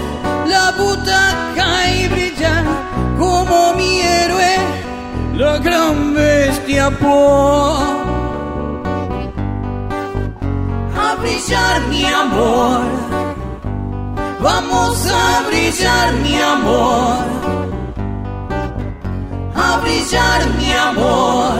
la 0.48 0.72
butaca 0.72 1.88
y 1.88 2.08
brillar 2.08 2.64
como 3.16 3.74
mi 3.74 4.00
héroe, 4.00 4.56
la 5.36 5.58
gran 5.58 6.12
bestia 6.12 6.90
Po. 6.90 7.76
a 10.98 11.14
brillar 11.20 11.80
mi 11.88 12.04
amor. 12.06 12.82
Vamos 14.40 15.06
a 15.12 15.46
brillar 15.46 16.12
mi 16.24 16.36
amor. 16.36 17.24
A 19.54 19.76
brillar 19.80 20.40
mi 20.58 20.72
amor. 20.72 21.54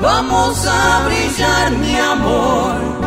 Vamos 0.00 0.66
a 0.66 1.04
brillar 1.06 1.70
mi 1.72 1.96
amor. 1.98 2.99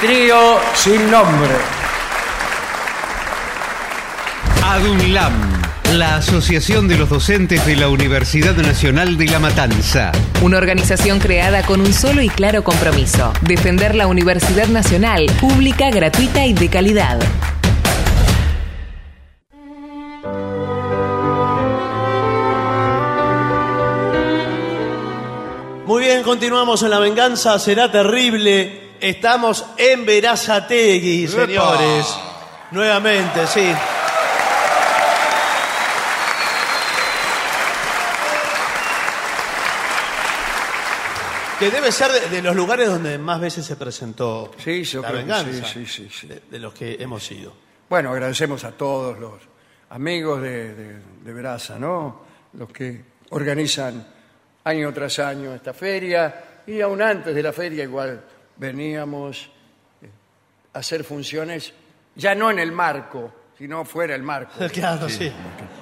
Trío 0.00 0.58
sin 0.74 1.10
nombre. 1.10 1.54
ADUNLAM, 4.64 5.32
la 5.94 6.16
Asociación 6.16 6.86
de 6.86 6.98
los 6.98 7.08
Docentes 7.08 7.64
de 7.64 7.76
la 7.76 7.88
Universidad 7.88 8.54
Nacional 8.56 9.16
de 9.16 9.26
La 9.26 9.38
Matanza. 9.38 10.12
Una 10.42 10.58
organización 10.58 11.18
creada 11.18 11.62
con 11.62 11.80
un 11.80 11.92
solo 11.92 12.20
y 12.20 12.28
claro 12.28 12.62
compromiso, 12.62 13.32
defender 13.42 13.94
la 13.94 14.06
Universidad 14.06 14.66
Nacional, 14.68 15.26
pública, 15.40 15.90
gratuita 15.90 16.44
y 16.44 16.52
de 16.52 16.68
calidad. 16.68 17.18
Muy 25.86 26.04
bien, 26.04 26.22
continuamos 26.22 26.82
en 26.82 26.90
La 26.90 26.98
Venganza 26.98 27.58
Será 27.58 27.90
Terrible. 27.90 28.85
Estamos 29.06 29.64
en 29.78 30.04
Verazategui, 30.04 31.28
señores. 31.28 32.06
Nuevamente, 32.72 33.46
sí. 33.46 33.72
Que 41.58 41.70
debe 41.70 41.90
ser 41.90 42.10
de, 42.12 42.28
de 42.28 42.42
los 42.42 42.54
lugares 42.54 42.86
donde 42.88 43.16
más 43.16 43.40
veces 43.40 43.64
se 43.64 43.76
presentó 43.76 44.50
Sí, 44.62 44.84
yo 44.84 45.00
La 45.00 45.08
creo 45.08 45.20
que 45.20 45.26
Venganza. 45.26 45.66
sí, 45.66 45.86
sí, 45.86 45.86
sí, 45.86 46.08
sí. 46.12 46.26
De, 46.26 46.42
de 46.50 46.58
los 46.58 46.74
que 46.74 46.96
hemos 47.00 47.30
ido. 47.32 47.54
Bueno, 47.88 48.10
agradecemos 48.12 48.62
a 48.64 48.72
todos 48.72 49.18
los 49.18 49.34
amigos 49.90 50.42
de, 50.42 50.74
de, 50.74 50.96
de 51.24 51.32
Veraza, 51.32 51.78
¿no? 51.78 52.24
Los 52.52 52.68
que 52.70 53.02
organizan 53.30 54.06
año 54.64 54.92
tras 54.92 55.18
año 55.20 55.54
esta 55.54 55.72
feria 55.72 56.44
y 56.66 56.80
aún 56.82 57.00
antes 57.00 57.34
de 57.34 57.42
la 57.42 57.52
feria 57.54 57.84
igual 57.84 58.20
veníamos 58.56 59.50
eh, 60.02 60.08
a 60.74 60.78
hacer 60.78 61.04
funciones 61.04 61.72
ya 62.14 62.34
no 62.34 62.50
en 62.50 62.58
el 62.58 62.72
marco, 62.72 63.32
sino 63.58 63.84
fuera 63.84 64.12
del 64.14 64.22
marco. 64.22 64.52
Claro, 64.72 65.08
sí. 65.08 65.30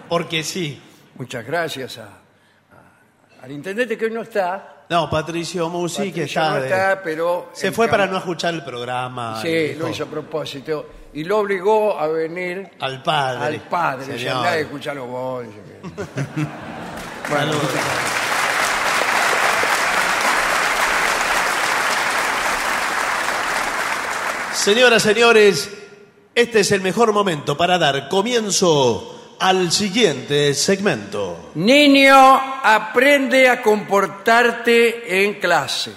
Porque 0.08 0.42
sí. 0.42 0.80
Muchas 1.16 1.44
gracias 1.46 1.98
a- 1.98 2.02
a- 2.08 3.42
al 3.44 3.52
intendente 3.52 3.96
que 3.96 4.06
hoy 4.06 4.10
no 4.10 4.22
está. 4.22 4.70
No, 4.90 5.08
Patricio 5.08 5.68
Musi, 5.70 6.12
que 6.12 6.24
está, 6.24 6.50
no 6.50 6.56
de- 6.60 6.66
está, 6.68 7.00
pero 7.02 7.50
Se 7.54 7.68
el 7.68 7.72
fue 7.72 7.86
cam- 7.86 7.90
para 7.90 8.06
no 8.06 8.18
escuchar 8.18 8.52
el 8.52 8.62
programa. 8.64 9.36
y 9.38 9.42
Sí, 9.42 9.74
lo 9.78 9.88
hizo 9.88 10.04
a 10.04 10.06
propósito. 10.06 10.90
Y 11.14 11.22
lo 11.24 11.38
obligó 11.38 11.98
a 11.98 12.08
venir 12.08 12.70
Al 12.80 13.00
padre. 13.02 13.44
al 13.44 13.60
padre. 13.68 14.18
Señor. 14.18 14.36
Andá 14.38 14.50
a 14.50 14.58
escucharlo 14.58 15.06
vos. 15.06 15.44
que- 15.46 16.44
Señoras, 24.54 25.02
señores, 25.02 25.70
este 26.34 26.60
es 26.60 26.72
el 26.72 26.80
mejor 26.80 27.12
momento 27.12 27.56
para 27.56 27.76
dar 27.78 28.08
comienzo 28.08 29.36
al 29.40 29.70
siguiente 29.72 30.54
segmento. 30.54 31.50
Niño, 31.56 32.14
aprende 32.62 33.48
a 33.48 33.60
comportarte 33.60 35.24
en 35.24 35.34
clase. 35.34 35.92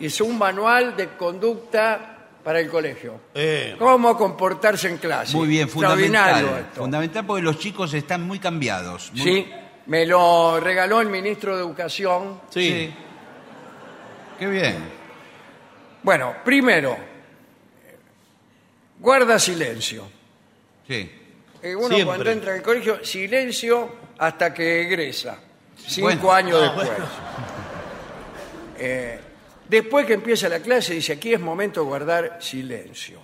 Es 0.00 0.20
un 0.20 0.36
manual 0.36 0.96
de 0.96 1.10
conducta 1.16 2.12
para 2.44 2.60
el 2.60 2.68
colegio. 2.68 3.20
Eh, 3.34 3.76
¿Cómo 3.78 4.16
comportarse 4.16 4.88
en 4.88 4.98
clase? 4.98 5.34
Muy 5.36 5.48
bien, 5.48 5.64
Extraordinario 5.64 6.34
fundamental. 6.36 6.66
esto. 6.68 6.80
Fundamental 6.82 7.26
porque 7.26 7.42
los 7.42 7.58
chicos 7.58 7.94
están 7.94 8.22
muy 8.26 8.38
cambiados. 8.38 9.10
Muy- 9.14 9.22
Sí, 9.22 9.50
me 9.86 10.04
lo 10.04 10.60
regaló 10.60 11.00
el 11.00 11.08
ministro 11.08 11.56
de 11.56 11.62
Educación. 11.62 12.40
sí. 12.50 12.92
Qué 14.38 14.46
bien. 14.48 14.76
Bueno, 16.02 16.34
primero, 16.44 16.94
guarda 18.98 19.38
silencio. 19.38 20.08
Sí. 20.86 21.10
Eh, 21.62 21.74
uno 21.74 21.88
Siempre. 21.88 22.04
cuando 22.06 22.30
entra 22.30 22.50
en 22.52 22.56
el 22.58 22.62
colegio, 22.62 23.04
silencio 23.04 23.94
hasta 24.18 24.52
que 24.54 24.82
egresa. 24.82 25.38
Cinco 25.76 26.06
Bueno. 26.08 26.32
años 26.32 26.58
Ah, 26.60 26.64
después. 26.64 26.90
Eh, 28.78 29.18
después 29.68 30.04
que 30.06 30.12
empieza 30.14 30.48
la 30.48 30.60
clase, 30.60 30.92
dice, 30.94 31.14
aquí 31.14 31.32
es 31.32 31.40
momento 31.40 31.80
de 31.80 31.86
guardar 31.86 32.38
silencio. 32.40 33.18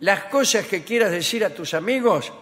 Las 0.00 0.24
cosas 0.24 0.66
que 0.66 0.82
quieras 0.82 1.10
decir 1.10 1.44
a 1.44 1.50
tus 1.50 1.74
amigos, 1.74 2.32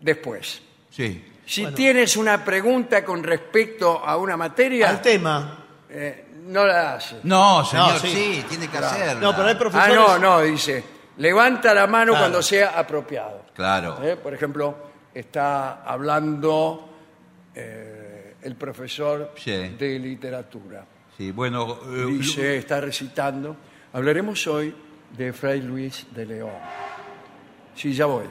después. 0.00 0.62
Sí. 0.90 1.22
Si 1.44 1.66
tienes 1.72 2.16
una 2.16 2.42
pregunta 2.44 3.04
con 3.04 3.22
respecto 3.22 4.02
a 4.04 4.16
una 4.16 4.36
materia, 4.36 4.88
Al 4.88 5.02
tema. 5.02 5.64
eh, 5.90 6.24
no 6.46 6.64
la 6.66 6.94
haces. 6.94 7.18
No, 7.24 7.64
señor, 7.64 7.92
No, 7.92 7.98
sí. 8.00 8.08
sí. 8.08 8.44
tiene 8.48 8.64
que 8.66 8.78
Claro. 8.78 8.86
hacerla. 8.86 9.20
No, 9.20 9.36
pero 9.36 9.48
hay 9.48 9.54
Ah, 9.54 9.58
profesores. 9.58 9.94
no, 9.94 10.18
no, 10.18 10.40
dice, 10.42 10.82
levanta 11.18 11.72
la 11.74 11.86
mano 11.86 12.12
Claro. 12.12 12.22
cuando 12.24 12.42
sea 12.42 12.78
apropiado. 12.78 13.46
Claro. 13.54 13.98
¿Eh? 14.02 14.16
Por 14.16 14.34
ejemplo, 14.34 14.76
está 15.14 15.82
hablando 15.82 16.88
eh, 17.54 18.34
el 18.42 18.54
profesor 18.56 19.32
Sí. 19.36 19.50
de 19.78 19.98
literatura. 19.98 20.84
Sí, 21.16 21.32
bueno. 21.32 21.78
eh, 21.94 22.06
Dice, 22.08 22.58
está 22.58 22.80
recitando. 22.80 23.56
Hablaremos 23.92 24.46
hoy 24.46 24.74
de 25.16 25.32
Fray 25.32 25.62
Luis 25.62 26.06
de 26.14 26.26
León. 26.26 26.50
Sí, 27.74 27.92
ya 27.94 28.06
voy. 28.06 28.24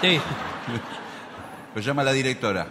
Sí. 0.00 0.18
Lo 1.74 1.80
llama 1.80 2.02
la 2.02 2.12
directora. 2.12 2.66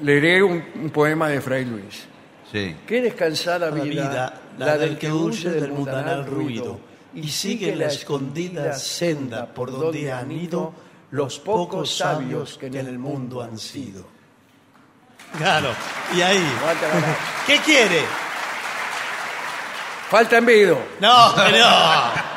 Leeré 0.00 0.42
un, 0.42 0.64
un 0.76 0.90
poema 0.90 1.28
de 1.28 1.40
Fray 1.40 1.64
Luis. 1.66 2.06
Sí. 2.50 2.76
Qué 2.86 3.02
descansada 3.02 3.70
La 3.70 3.82
vida, 3.82 3.84
vida, 4.08 4.40
la 4.58 4.78
del 4.78 4.96
que 4.96 5.12
huye 5.12 5.50
del 5.50 5.72
mundanal 5.72 6.24
ruido 6.26 6.78
y 7.14 7.28
sigue 7.28 7.74
la 7.76 7.86
escondida 7.86 8.72
senda 8.74 9.46
por 9.46 9.70
donde 9.70 10.12
han 10.12 10.30
ido 10.32 10.72
los 11.10 11.38
pocos 11.38 11.96
sabios 11.96 12.58
que 12.58 12.66
en 12.66 12.74
el 12.76 12.98
mundo 12.98 13.40
han 13.42 13.58
sido. 13.58 14.04
Claro, 15.38 15.70
y 16.16 16.20
ahí. 16.22 16.44
¿Qué 17.46 17.58
quiere? 17.58 18.00
Falta 20.10 20.38
envido. 20.38 20.78
No, 21.00 21.34
no. 21.36 22.24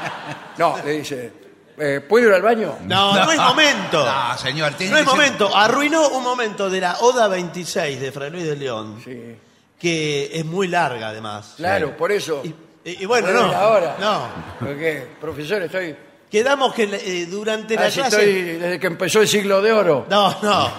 No, 0.57 0.75
le 0.83 0.91
dice, 0.93 1.31
eh, 1.77 2.01
¿puedo 2.09 2.29
ir 2.29 2.33
al 2.33 2.41
baño? 2.41 2.79
No, 2.85 3.13
no 3.13 3.31
es 3.31 3.37
momento. 3.37 4.03
No, 4.03 4.35
señor, 4.39 4.73
tiene 4.73 4.91
No 4.93 4.97
es 4.97 5.03
que 5.03 5.11
ser- 5.11 5.15
momento. 5.19 5.55
Arruinó 5.55 6.07
un 6.09 6.23
momento 6.23 6.67
de 6.67 6.81
la 6.81 6.97
Oda 7.01 7.27
26 7.27 8.01
de 8.01 8.11
Fray 8.11 8.31
Luis 8.31 8.43
de 8.45 8.55
León, 8.55 8.99
Sí. 9.05 9.35
que 9.77 10.31
es 10.33 10.43
muy 10.43 10.67
larga 10.67 11.09
además. 11.09 11.53
Claro, 11.57 11.95
por 11.95 12.11
eso. 12.11 12.41
Y, 12.43 12.55
y- 12.91 13.03
y 13.03 13.05
bueno, 13.05 13.27
¿Puedo 13.27 13.47
no. 13.47 13.53
ahora? 13.53 13.95
No. 13.99 14.21
Porque, 14.59 15.07
profesor, 15.19 15.61
estoy... 15.63 15.95
Quedamos 16.29 16.73
que 16.73 16.83
eh, 16.83 17.25
durante 17.25 17.75
la 17.75 17.85
Ah, 17.85 17.89
si 17.91 17.99
clase. 18.01 18.17
estoy 18.17 18.41
desde 18.57 18.79
que 18.79 18.87
empezó 18.87 19.21
el 19.21 19.27
siglo 19.29 19.61
de 19.61 19.71
oro. 19.71 20.05
No, 20.09 20.35
no. 20.41 20.71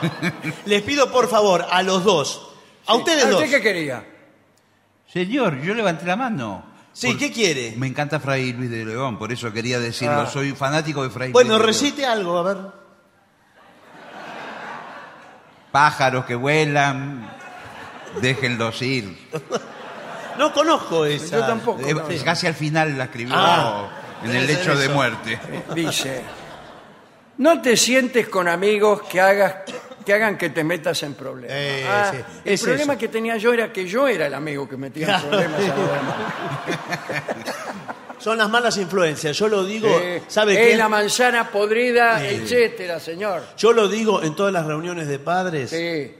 Les 0.66 0.82
pido 0.82 1.10
por 1.10 1.26
favor 1.28 1.64
a 1.70 1.82
los 1.82 2.04
dos. 2.04 2.50
A 2.86 2.94
ustedes 2.96 3.24
¿A 3.24 3.30
dos. 3.30 3.42
usted 3.42 3.56
qué 3.56 3.62
quería? 3.62 4.04
Señor, 5.10 5.58
yo 5.62 5.72
levanté 5.74 6.04
la 6.04 6.16
mano. 6.16 6.64
Sí, 6.92 7.16
¿qué 7.16 7.32
quiere? 7.32 7.72
Me 7.78 7.86
encanta 7.86 8.20
Fray 8.20 8.52
Luis 8.52 8.68
de 8.70 8.84
León, 8.84 9.18
por 9.18 9.32
eso 9.32 9.50
quería 9.52 9.78
decirlo. 9.80 10.20
Ah. 10.22 10.26
Soy 10.26 10.52
fanático 10.52 11.02
de 11.02 11.08
Fray 11.10 11.32
Bueno, 11.32 11.52
Luis 11.58 11.60
de 11.60 11.66
recite 11.66 12.04
algo, 12.06 12.36
a 12.36 12.42
ver. 12.42 12.56
León. 12.56 12.72
Pájaros 15.72 16.24
que 16.26 16.34
vuelan, 16.34 17.30
déjenlos 18.20 18.82
ir. 18.82 19.28
No 20.38 20.52
conozco 20.52 21.04
esa. 21.04 21.40
Yo 21.40 21.46
tampoco. 21.46 21.80
Eh, 21.86 21.94
no. 21.94 22.02
Casi 22.24 22.46
al 22.46 22.54
final 22.54 22.96
la 22.96 23.04
escribió 23.04 23.34
Ah, 23.36 23.88
en 24.22 24.30
el 24.30 24.46
debe 24.46 24.54
ser 24.54 24.58
lecho 24.66 24.78
de 24.78 24.84
eso. 24.86 24.94
muerte. 24.94 25.40
Dice, 25.74 26.22
no 27.38 27.60
te 27.60 27.76
sientes 27.76 28.28
con 28.28 28.48
amigos 28.48 29.02
que 29.02 29.20
hagas 29.20 29.54
que 30.04 30.14
hagan 30.14 30.38
que 30.38 30.48
te 30.48 30.64
metas 30.64 31.02
en 31.02 31.12
problemas. 31.14 31.54
Eh, 31.54 31.84
Ah, 31.86 32.08
sí, 32.10 32.16
el 32.44 32.52
es 32.54 32.62
problema 32.62 32.94
eso. 32.94 33.00
que 33.00 33.08
tenía 33.08 33.36
yo 33.36 33.52
era 33.52 33.70
que 33.70 33.86
yo 33.86 34.08
era 34.08 34.26
el 34.26 34.32
amigo 34.34 34.66
que 34.66 34.78
metía 34.78 35.16
en 35.16 35.22
problemas 35.28 35.60
a 35.60 35.76
los 35.76 35.92
demás. 35.92 36.16
Son 38.18 38.36
las 38.36 38.48
malas 38.48 38.76
influencias. 38.78 39.36
Yo 39.36 39.48
lo 39.48 39.64
digo, 39.64 39.88
Eh, 40.00 40.22
¿sabe 40.26 40.54
es 40.54 40.70
qué? 40.72 40.76
la 40.76 40.88
manzana 40.88 41.48
podrida, 41.50 42.24
etcétera, 42.26 42.98
señor. 42.98 43.42
Yo 43.56 43.72
lo 43.72 43.86
digo 43.86 44.22
en 44.22 44.34
todas 44.34 44.52
las 44.52 44.66
reuniones 44.66 45.06
de 45.06 45.18
padres. 45.20 45.70
Sí. 45.70 46.14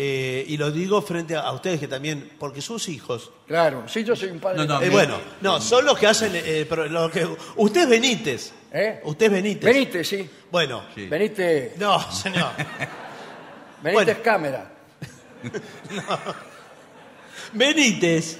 Eh, 0.00 0.44
y 0.46 0.56
lo 0.56 0.70
digo 0.70 1.02
frente 1.02 1.34
a, 1.34 1.40
a 1.40 1.52
ustedes 1.52 1.80
que 1.80 1.88
también, 1.88 2.30
porque 2.38 2.62
sus 2.62 2.88
hijos. 2.88 3.32
Claro, 3.48 3.82
sí, 3.88 4.04
yo 4.04 4.14
soy 4.14 4.28
un 4.30 4.38
padre. 4.38 4.62
Eh, 4.62 4.66
también. 4.68 4.92
bueno, 4.92 5.16
no, 5.40 5.60
son 5.60 5.84
los 5.84 5.98
que 5.98 6.06
hacen. 6.06 6.30
eh, 6.34 6.64
pero 6.68 6.86
lo 6.86 7.10
que, 7.10 7.26
usted 7.56 7.80
es 7.82 7.88
Benítez. 7.88 8.52
¿Eh? 8.72 9.00
Usted 9.02 9.26
es 9.26 9.32
Benítez. 9.32 9.64
Benítez, 9.74 10.08
sí. 10.08 10.30
Bueno. 10.52 10.84
Benítez. 10.94 11.76
No, 11.78 12.00
señor. 12.12 12.50
Benítez 13.82 14.18
cámara. 14.20 14.70
Benítez, 17.52 18.38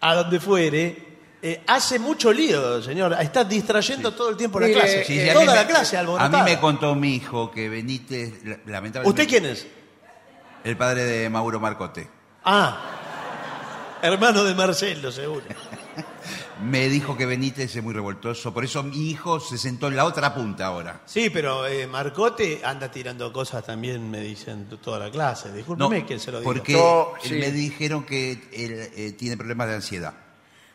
a 0.00 0.14
donde 0.14 0.40
fuere, 0.40 0.96
eh, 1.40 1.62
hace 1.66 1.98
mucho 1.98 2.32
lío, 2.32 2.82
señor. 2.82 3.16
Está 3.20 3.44
distrayendo 3.44 4.12
todo 4.12 4.30
el 4.30 4.36
tiempo 4.36 4.58
la 4.60 4.66
Mire, 4.66 4.80
clase. 4.80 5.04
Sí, 5.04 5.20
sí, 5.20 5.28
a 5.28 5.32
Toda 5.32 5.44
mí 5.44 5.50
me- 5.50 5.56
la 5.56 5.66
clase 5.66 5.96
A 5.96 6.00
alborotada. 6.00 6.44
mí 6.44 6.50
me 6.50 6.58
contó 6.60 6.94
mi 6.94 7.14
hijo 7.14 7.50
que 7.50 7.68
Benítez, 7.68 8.44
la- 8.44 8.58
lamentablemente... 8.66 9.08
¿Usted 9.08 9.28
quién 9.28 9.46
es? 9.46 9.66
El 10.64 10.76
padre 10.76 11.04
de 11.04 11.28
Mauro 11.28 11.58
Marcote. 11.60 12.08
Ah, 12.44 13.98
hermano 14.02 14.44
de 14.44 14.54
Marcelo, 14.54 15.10
seguro. 15.10 15.42
Me 16.62 16.88
dijo 16.88 17.16
que 17.16 17.26
Benítez 17.26 17.74
es 17.74 17.82
muy 17.82 17.92
revoltoso, 17.92 18.54
por 18.54 18.64
eso 18.64 18.84
mi 18.84 19.10
hijo 19.10 19.40
se 19.40 19.58
sentó 19.58 19.88
en 19.88 19.96
la 19.96 20.04
otra 20.04 20.32
punta 20.32 20.66
ahora. 20.66 21.00
Sí, 21.06 21.28
pero 21.30 21.66
eh, 21.66 21.88
Marcote 21.88 22.60
anda 22.64 22.88
tirando 22.88 23.32
cosas 23.32 23.64
también, 23.64 24.08
me 24.08 24.20
dicen 24.20 24.68
toda 24.80 25.00
la 25.00 25.10
clase. 25.10 25.52
Discúlpeme 25.52 26.06
que 26.06 26.20
se 26.20 26.30
lo 26.30 26.38
diga. 26.38 26.52
porque 26.52 26.74
No, 26.74 27.08
sí. 27.20 27.34
me 27.34 27.50
dijeron 27.50 28.04
que 28.04 28.32
él 28.52 28.90
eh, 28.94 29.12
tiene 29.18 29.36
problemas 29.36 29.66
de 29.68 29.74
ansiedad. 29.74 30.14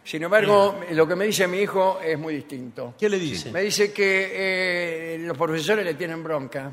Sin 0.04 0.24
embargo, 0.24 0.80
lo 0.92 1.08
que 1.08 1.16
me 1.16 1.26
dice 1.26 1.48
mi 1.48 1.60
hijo 1.60 2.00
es 2.04 2.18
muy 2.20 2.36
distinto. 2.36 2.96
¿Qué 3.00 3.08
le 3.10 3.20
dice? 3.20 3.52
Me 3.52 3.62
dice 3.62 3.92
que 3.94 5.16
eh, 5.16 5.18
los 5.20 5.38
profesores 5.38 5.86
le 5.86 5.94
tienen 5.94 6.22
bronca. 6.24 6.72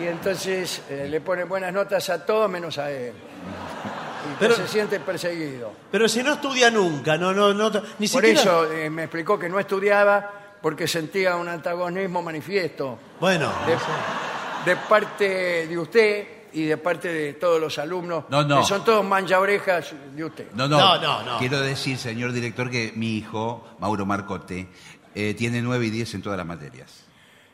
Y 0.00 0.06
entonces 0.06 0.82
eh, 0.88 1.06
le 1.10 1.20
ponen 1.20 1.48
buenas 1.48 1.72
notas 1.72 2.08
a 2.10 2.24
todos 2.24 2.48
menos 2.50 2.78
a 2.78 2.90
él. 2.90 3.12
Y 3.12 4.34
Pero- 4.38 4.54
se 4.54 4.68
siente 4.68 5.00
perseguido. 5.00 5.72
Pero 5.90 6.08
si 6.08 6.22
no 6.22 6.34
estudia 6.34 6.70
nunca, 6.70 7.16
no, 7.18 7.32
no, 7.32 7.52
no, 7.52 7.68
ni 7.98 8.08
Por 8.08 8.22
siquiera. 8.22 8.40
eso 8.40 8.72
eh, 8.72 8.88
me 8.88 9.04
explicó 9.04 9.38
que 9.38 9.48
no 9.48 9.58
estudiaba 9.58 10.30
porque 10.62 10.86
sentía 10.86 11.36
un 11.36 11.48
antagonismo 11.48 12.22
manifiesto 12.22 12.96
Bueno, 13.18 13.50
de, 13.66 14.70
de 14.70 14.76
parte 14.76 15.66
de 15.66 15.78
usted 15.78 16.26
y 16.52 16.66
de 16.66 16.76
parte 16.76 17.08
de 17.12 17.32
todos 17.32 17.60
los 17.60 17.78
alumnos, 17.78 18.24
No, 18.28 18.44
no. 18.44 18.60
que 18.60 18.66
son 18.66 18.84
todos 18.84 19.04
mancha 19.04 19.40
orejas 19.40 19.92
de 20.14 20.24
usted. 20.24 20.46
No, 20.54 20.68
no, 20.68 20.78
No, 20.78 20.98
no, 21.00 21.22
no. 21.24 21.38
Quiero 21.38 21.60
decir, 21.60 21.98
señor 21.98 22.32
director, 22.32 22.70
que 22.70 22.92
mi 22.94 23.16
hijo, 23.16 23.66
Mauro 23.80 24.06
Marcote, 24.06 24.68
eh, 25.14 25.34
tiene 25.34 25.60
9 25.62 25.86
y 25.86 25.90
10 25.90 26.14
en 26.14 26.22
todas 26.22 26.36
las 26.38 26.46
materias. 26.46 27.04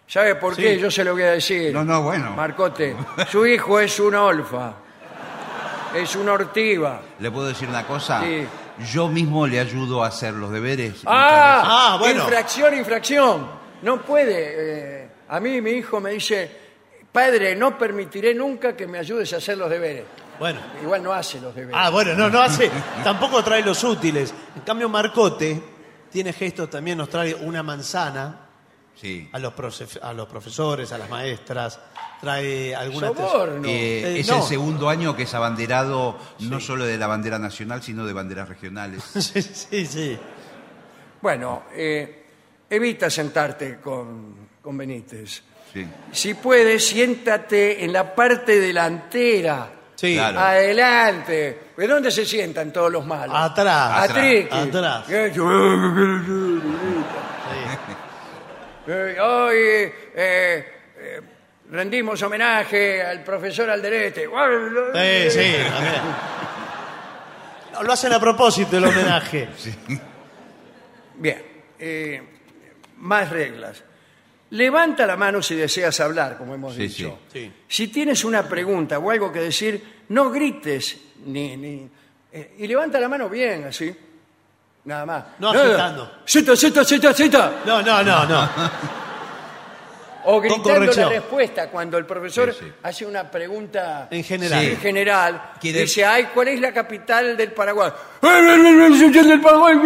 ¿Sabe 0.09 0.35
por 0.37 0.57
Sí. 0.57 0.63
qué? 0.63 0.79
Yo 0.79 0.91
se 0.91 1.05
lo 1.05 1.13
voy 1.13 1.23
a 1.23 1.33
decir. 1.33 1.73
No, 1.73 1.85
no, 1.85 2.03
bueno. 2.03 2.33
Marcote, 2.33 2.97
su 3.31 3.47
hijo 3.47 3.79
es 3.79 4.01
un 4.01 4.15
olfa. 4.15 4.73
Es 5.95 6.17
una 6.17 6.33
ortiva. 6.33 7.01
¿Le 7.19 7.31
puedo 7.31 7.49
decir 7.49 7.69
una 7.69 7.87
cosa? 7.87 8.21
Sí. 8.23 8.47
Yo 8.93 9.09
mismo 9.09 9.47
le 9.47 9.59
ayudo 9.61 10.03
a 10.05 10.09
hacer 10.09 10.35
los 10.35 10.51
deberes. 10.51 11.03
¡Ah! 11.07 11.93
Ah, 11.95 11.97
bueno. 11.99 12.23
Infracción, 12.23 12.77
infracción. 12.77 13.51
No 13.83 14.01
puede. 14.03 14.55
eh, 15.05 15.09
a 15.29 15.41
mí 15.41 15.61
mi 15.61 15.73
hijo 15.73 16.01
me 16.01 16.11
dice, 16.13 16.51
padre, 17.13 17.55
no 17.55 17.77
permitiré 17.77 18.35
nunca 18.35 18.75
que 18.77 18.87
me 18.87 18.99
ayudes 18.99 19.33
a 19.35 19.37
hacer 19.37 19.59
los 19.59 19.69
deberes. 19.69 20.05
bueno. 20.39 20.61
Igual 20.83 21.03
no 21.03 21.13
hace 21.13 21.41
los 21.41 21.55
deberes. 21.55 21.79
Ah, 21.79 21.91
bueno, 21.91 22.15
no, 22.15 22.31
no 22.31 22.41
hace. 22.41 22.71
Tampoco 23.05 23.43
trae 23.43 23.63
los 23.63 23.83
útiles. 23.85 24.33
En 24.57 24.63
cambio, 24.63 24.89
Marcote 24.89 25.61
tiene 26.11 26.33
gestos 26.33 26.71
también, 26.71 26.97
nos 26.99 27.09
trae 27.11 27.35
una 27.35 27.63
manzana 27.63 28.48
Sí. 29.01 29.29
a 29.33 29.39
los, 29.39 29.53
a 30.03 30.13
los 30.13 30.27
profesores, 30.29 30.91
a 30.93 30.99
las 30.99 31.09
maestras, 31.09 31.79
trae 32.21 32.75
alguna. 32.75 33.09
Soborno. 33.09 33.69
Eh, 33.69 34.17
Eh, 34.17 34.21
es 34.21 34.29
no. 34.29 34.39
el 34.39 34.43
segundo 34.43 34.89
año 34.89 35.15
que 35.15 35.23
es 35.23 35.35
abanderado 35.35 36.19
no 36.41 36.59
solo 36.61 36.85
de 36.85 36.99
la 36.99 37.07
bandera 37.07 37.39
nacional, 37.39 37.81
sino 37.83 38.05
de 38.05 38.13
banderas 38.13 38.49
regionales. 38.49 39.05
Sí, 39.15 39.41
sí, 39.43 39.87
sí. 39.87 40.19
Bueno, 41.23 41.65
eh, 41.75 42.25
evita 42.69 43.09
sentarte 43.09 43.79
con, 43.81 44.35
con 44.63 44.77
Benítez. 44.77 45.43
Sí. 45.73 45.87
Si 46.13 46.35
puedes, 46.35 46.87
siéntate 46.87 47.85
en 47.85 47.93
la 47.93 48.15
parte 48.15 48.59
delantera. 48.59 49.73
Sí. 49.95 50.15
Claro. 50.15 50.39
Adelante. 50.41 51.61
¿De 51.77 51.87
dónde 51.87 52.11
se 52.11 52.25
sientan 52.25 52.73
todos 52.73 52.91
los 52.91 53.05
malos? 53.07 53.37
Atrás. 53.37 54.11
Atrás. 54.11 55.05
Eh, 55.09 55.33
Eh, 58.91 59.21
hoy 59.21 59.57
eh, 59.59 59.93
eh, 60.97 61.21
rendimos 61.71 62.23
homenaje 62.23 63.03
al 63.03 63.23
profesor 63.23 63.69
Alderete. 63.69 64.23
Sí, 64.25 65.31
sí. 65.31 65.53
No, 67.75 67.83
Lo 67.83 67.93
hacen 67.93 68.13
a 68.15 68.19
propósito 68.21 68.79
el 68.79 68.85
homenaje. 68.87 69.49
Bien, 71.17 71.43
eh, 71.79 72.23
más 72.99 73.29
reglas. 73.29 73.83
Levanta 74.51 75.07
la 75.07 75.17
mano 75.17 75.43
si 75.43 75.55
deseas 75.55 76.01
hablar, 76.01 76.39
como 76.39 76.55
hemos 76.55 76.75
Sí, 76.75 76.83
dicho. 76.89 77.19
sí. 77.31 77.53
Si 77.69 77.89
tienes 77.89 78.25
una 78.25 78.49
pregunta 78.49 78.99
o 78.99 79.11
algo 79.11 79.31
que 79.31 79.41
decir, 79.41 79.83
no 80.09 80.31
grites 80.31 80.97
ni, 81.27 81.57
ni- 81.59 81.91
eh, 82.33 82.55
y 82.59 82.67
levanta 82.67 82.99
la 82.99 83.09
mano 83.11 83.29
bien, 83.29 83.65
así. 83.65 83.95
Nada 84.89 85.05
más. 85.05 85.25
No 85.39 85.51
agitando. 85.51 86.11
Cita, 86.25 86.57
cita, 86.57 86.83
cita, 86.83 87.13
cita. 87.13 87.53
No, 87.67 87.83
no, 87.83 88.03
no, 88.03 88.25
no. 88.25 88.49
O 90.25 90.41
gritando 90.41 90.63
corrección. 90.65 91.07
la 91.07 91.13
respuesta 91.21 91.69
cuando 91.71 91.97
el 91.99 92.05
profesor 92.07 92.53
Sí, 92.53 92.61
sí. 92.65 92.73
hace 92.83 93.05
una 93.07 93.31
pregunta 93.31 94.09
En 94.11 94.25
general. 94.25 94.65
en 94.65 94.77
general. 94.79 95.53
Quiere- 95.61 95.81
Dice, 95.81 96.05
ay, 96.05 96.29
¿cuál 96.35 96.49
es 96.49 96.61
la 96.61 96.73
capital 96.73 97.37
del 97.37 97.53
Paraguay? 97.53 97.91
del 98.23 99.41
Paraguay. 99.41 99.77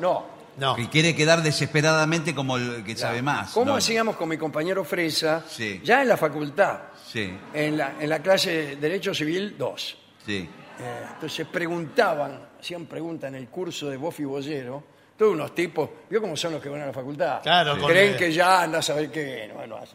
No. 0.00 0.26
No. 0.56 0.74
Que 0.74 0.88
quiere 0.88 1.14
quedar 1.14 1.42
desesperadamente 1.42 2.34
como 2.34 2.56
el 2.56 2.82
que 2.84 2.96
sabe 2.96 3.20
más. 3.22 3.52
¿Cómo 3.52 3.66
No, 3.72 3.76
hacíamos 3.76 4.16
con 4.16 4.28
mi 4.30 4.36
compañero 4.38 4.82
Fresa? 4.84 5.42
Sí. 5.48 5.80
Ya 5.84 6.02
en 6.02 6.08
la 6.08 6.16
facultad, 6.16 6.78
Sí, 7.06 7.32
en 7.54 7.76
la, 7.78 7.92
en 8.00 8.08
la 8.10 8.18
clase 8.20 8.50
de 8.50 8.76
Derecho 8.76 9.12
Civil 9.14 9.56
2. 9.58 9.96
sí. 10.26 10.48
Eh, 10.80 11.02
entonces 11.14 11.44
preguntaban, 11.48 12.38
hacían 12.60 12.86
preguntas 12.86 13.28
en 13.28 13.34
el 13.36 13.48
curso 13.48 13.88
de 13.88 13.96
Bofi 13.96 14.24
Bollero, 14.24 14.82
todos 15.16 15.32
unos 15.32 15.54
tipos, 15.54 15.90
¿vio 16.08 16.20
cómo 16.20 16.36
son 16.36 16.52
los 16.52 16.62
que 16.62 16.68
van 16.68 16.82
a 16.82 16.86
la 16.86 16.92
facultad? 16.92 17.42
Claro, 17.42 17.78
con 17.78 17.90
Creen 17.90 18.12
el- 18.12 18.18
que 18.18 18.32
ya 18.32 18.62
anda 18.62 18.78
a 18.78 18.82
saber 18.82 19.10
qué, 19.10 19.50
no, 19.52 19.66
no 19.66 19.76
hace. 19.78 19.94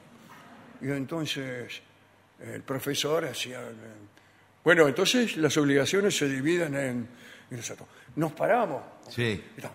Y 0.81 0.87
entonces 0.91 1.81
el 2.41 2.61
profesor 2.63 3.25
hacía... 3.25 3.59
eh, 3.61 3.73
Bueno, 4.63 4.87
entonces 4.87 5.37
las 5.37 5.55
obligaciones 5.57 6.17
se 6.17 6.27
dividen 6.27 6.75
en... 6.75 7.07
y 7.51 7.55
nosotros 7.55 7.87
nos 8.15 8.31
paramos. 8.33 8.81
Sí. 9.09 9.43
No 9.61 9.69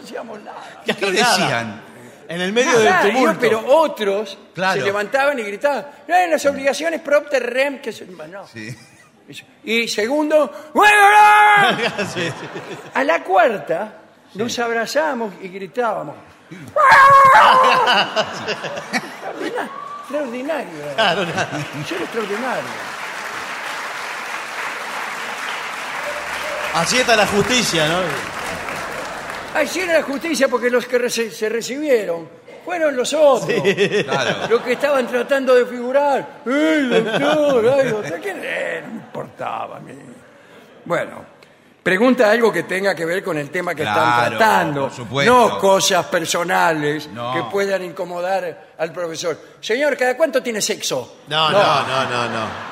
decíamos 0.00 0.40
nada. 0.42 0.82
¿Qué 0.84 0.92
decían? 1.10 1.82
En 2.28 2.40
el 2.40 2.52
medio 2.52 2.78
del 2.78 2.90
Nada, 2.90 3.02
tumulto. 3.02 3.32
yo, 3.34 3.38
pero 3.40 3.64
otros 3.66 4.38
Claro. 4.54 4.78
se 4.80 4.84
levantaban 4.86 5.38
y 5.38 5.42
gritaban, 5.42 5.86
"No, 6.08 6.16
en 6.16 6.30
las 6.30 6.44
obligaciones 6.46 7.00
propter 7.00 7.52
rem, 7.52 7.80
que 7.80 7.92
se... 7.92 8.06
no. 8.06 8.46
Sí. 8.46 8.76
Y 9.64 9.88
segundo, 9.88 10.70
"Bueno, 10.74 10.96
no". 11.08 11.78
Sí, 12.14 12.28
sí. 12.28 12.32
a 12.94 13.04
la 13.04 13.22
cuarta 13.22 13.92
nos 14.34 14.58
abrazamos 14.58 15.34
y 15.42 15.48
gritábamos. 15.48 16.16
extraordinario. 20.02 20.70
era. 20.84 20.94
Claro, 20.94 21.22
era 21.22 21.42
extraordinario. 22.02 22.62
Así 26.74 26.98
está 26.98 27.16
la 27.16 27.26
justicia, 27.26 27.86
¿no? 27.86 28.00
Así 29.54 29.80
era 29.80 29.94
la 29.94 30.02
justicia 30.02 30.48
porque 30.48 30.70
los 30.70 30.86
que 30.86 31.08
se 31.10 31.48
recibieron 31.48 32.28
fueron 32.64 32.96
los 32.96 33.12
otros. 33.12 33.50
Claro. 34.04 34.46
Los 34.48 34.62
que 34.62 34.72
estaban 34.72 35.06
tratando 35.06 35.54
de 35.54 35.66
figurar. 35.66 36.42
¡Ey, 36.46 36.88
doctor! 36.88 37.74
¡Ay, 37.80 37.88
doctor! 37.90 38.20
¿Quién 38.20 38.42
era? 38.44 38.80
No 38.82 38.88
me 38.88 38.94
importaba 39.00 39.76
a 39.76 39.80
mí. 39.80 39.92
Bueno, 40.84 41.24
pregunta 41.82 42.30
algo 42.30 42.52
que 42.52 42.62
tenga 42.62 42.94
que 42.94 43.04
ver 43.04 43.22
con 43.22 43.36
el 43.38 43.50
tema 43.50 43.74
que 43.74 43.82
están 43.82 44.30
tratando. 44.30 44.82
por 44.82 44.92
supuesto. 44.92 45.32
No 45.50 45.58
cosas 45.58 46.06
personales 46.06 47.08
No. 47.08 47.34
que 47.34 47.42
puedan 47.50 47.82
incomodar 47.84 48.68
al 48.78 48.92
profesor. 48.92 49.38
Señor, 49.60 49.96
¿cada 49.96 50.16
cuánto 50.16 50.42
tiene 50.42 50.60
sexo? 50.62 51.18
No, 51.28 51.50
no, 51.50 51.58
no, 51.58 52.04
no, 52.08 52.28
no. 52.28 52.71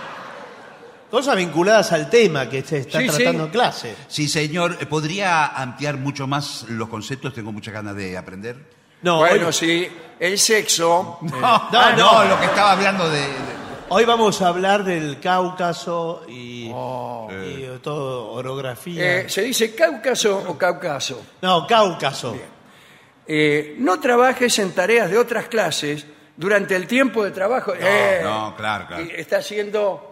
Cosas 1.10 1.36
vinculadas 1.36 1.90
al 1.92 2.08
tema 2.08 2.48
que 2.48 2.62
se 2.62 2.78
está 2.78 3.00
Sí, 3.00 3.08
sí. 3.08 3.16
tratando 3.16 3.44
en 3.44 3.50
clase. 3.50 3.94
Sí, 4.08 4.28
señor. 4.28 4.76
¿Podría 4.88 5.46
ampliar 5.46 5.96
mucho 5.96 6.26
más 6.26 6.64
los 6.68 6.88
conceptos? 6.88 7.34
Tengo 7.34 7.50
muchas 7.52 7.74
ganas 7.74 7.96
de 7.96 8.16
aprender. 8.16 8.56
No, 9.02 9.18
bueno, 9.18 9.48
hoy- 9.48 9.52
sí, 9.52 9.88
el 10.20 10.38
sexo. 10.38 11.18
No, 11.22 11.68
no, 11.72 11.90
no, 11.96 11.96
no. 11.96 12.24
lo 12.24 12.38
que 12.38 12.46
estaba 12.46 12.72
hablando 12.72 13.08
de. 13.10 13.20
de- 13.20 13.60
Hoy 13.92 14.04
vamos 14.04 14.40
a 14.40 14.46
hablar 14.48 14.84
del 14.84 15.18
Cáucaso 15.18 16.22
y, 16.28 16.70
Oh. 16.72 17.28
y 17.32 17.66
todo 17.82 18.30
orografía. 18.30 19.22
Eh, 19.22 19.28
¿Se 19.28 19.42
dice 19.42 19.74
Cáucaso 19.74 20.44
o 20.46 20.56
Cáucaso? 20.56 21.20
no, 21.42 21.66
Cáucaso. 21.66 22.36
Eh, 23.26 23.74
no 23.78 23.98
trabajes 24.00 24.58
en 24.60 24.72
tareas 24.72 25.10
de 25.10 25.18
otras 25.18 25.46
clases 25.48 26.06
durante 26.36 26.76
el 26.76 26.86
tiempo 26.86 27.24
de 27.24 27.30
trabajo. 27.32 27.72
Eh, 27.78 28.20
no, 28.22 28.54
claro, 28.56 28.86
claro. 28.86 29.04
Está 29.16 29.38
haciendo... 29.38 30.09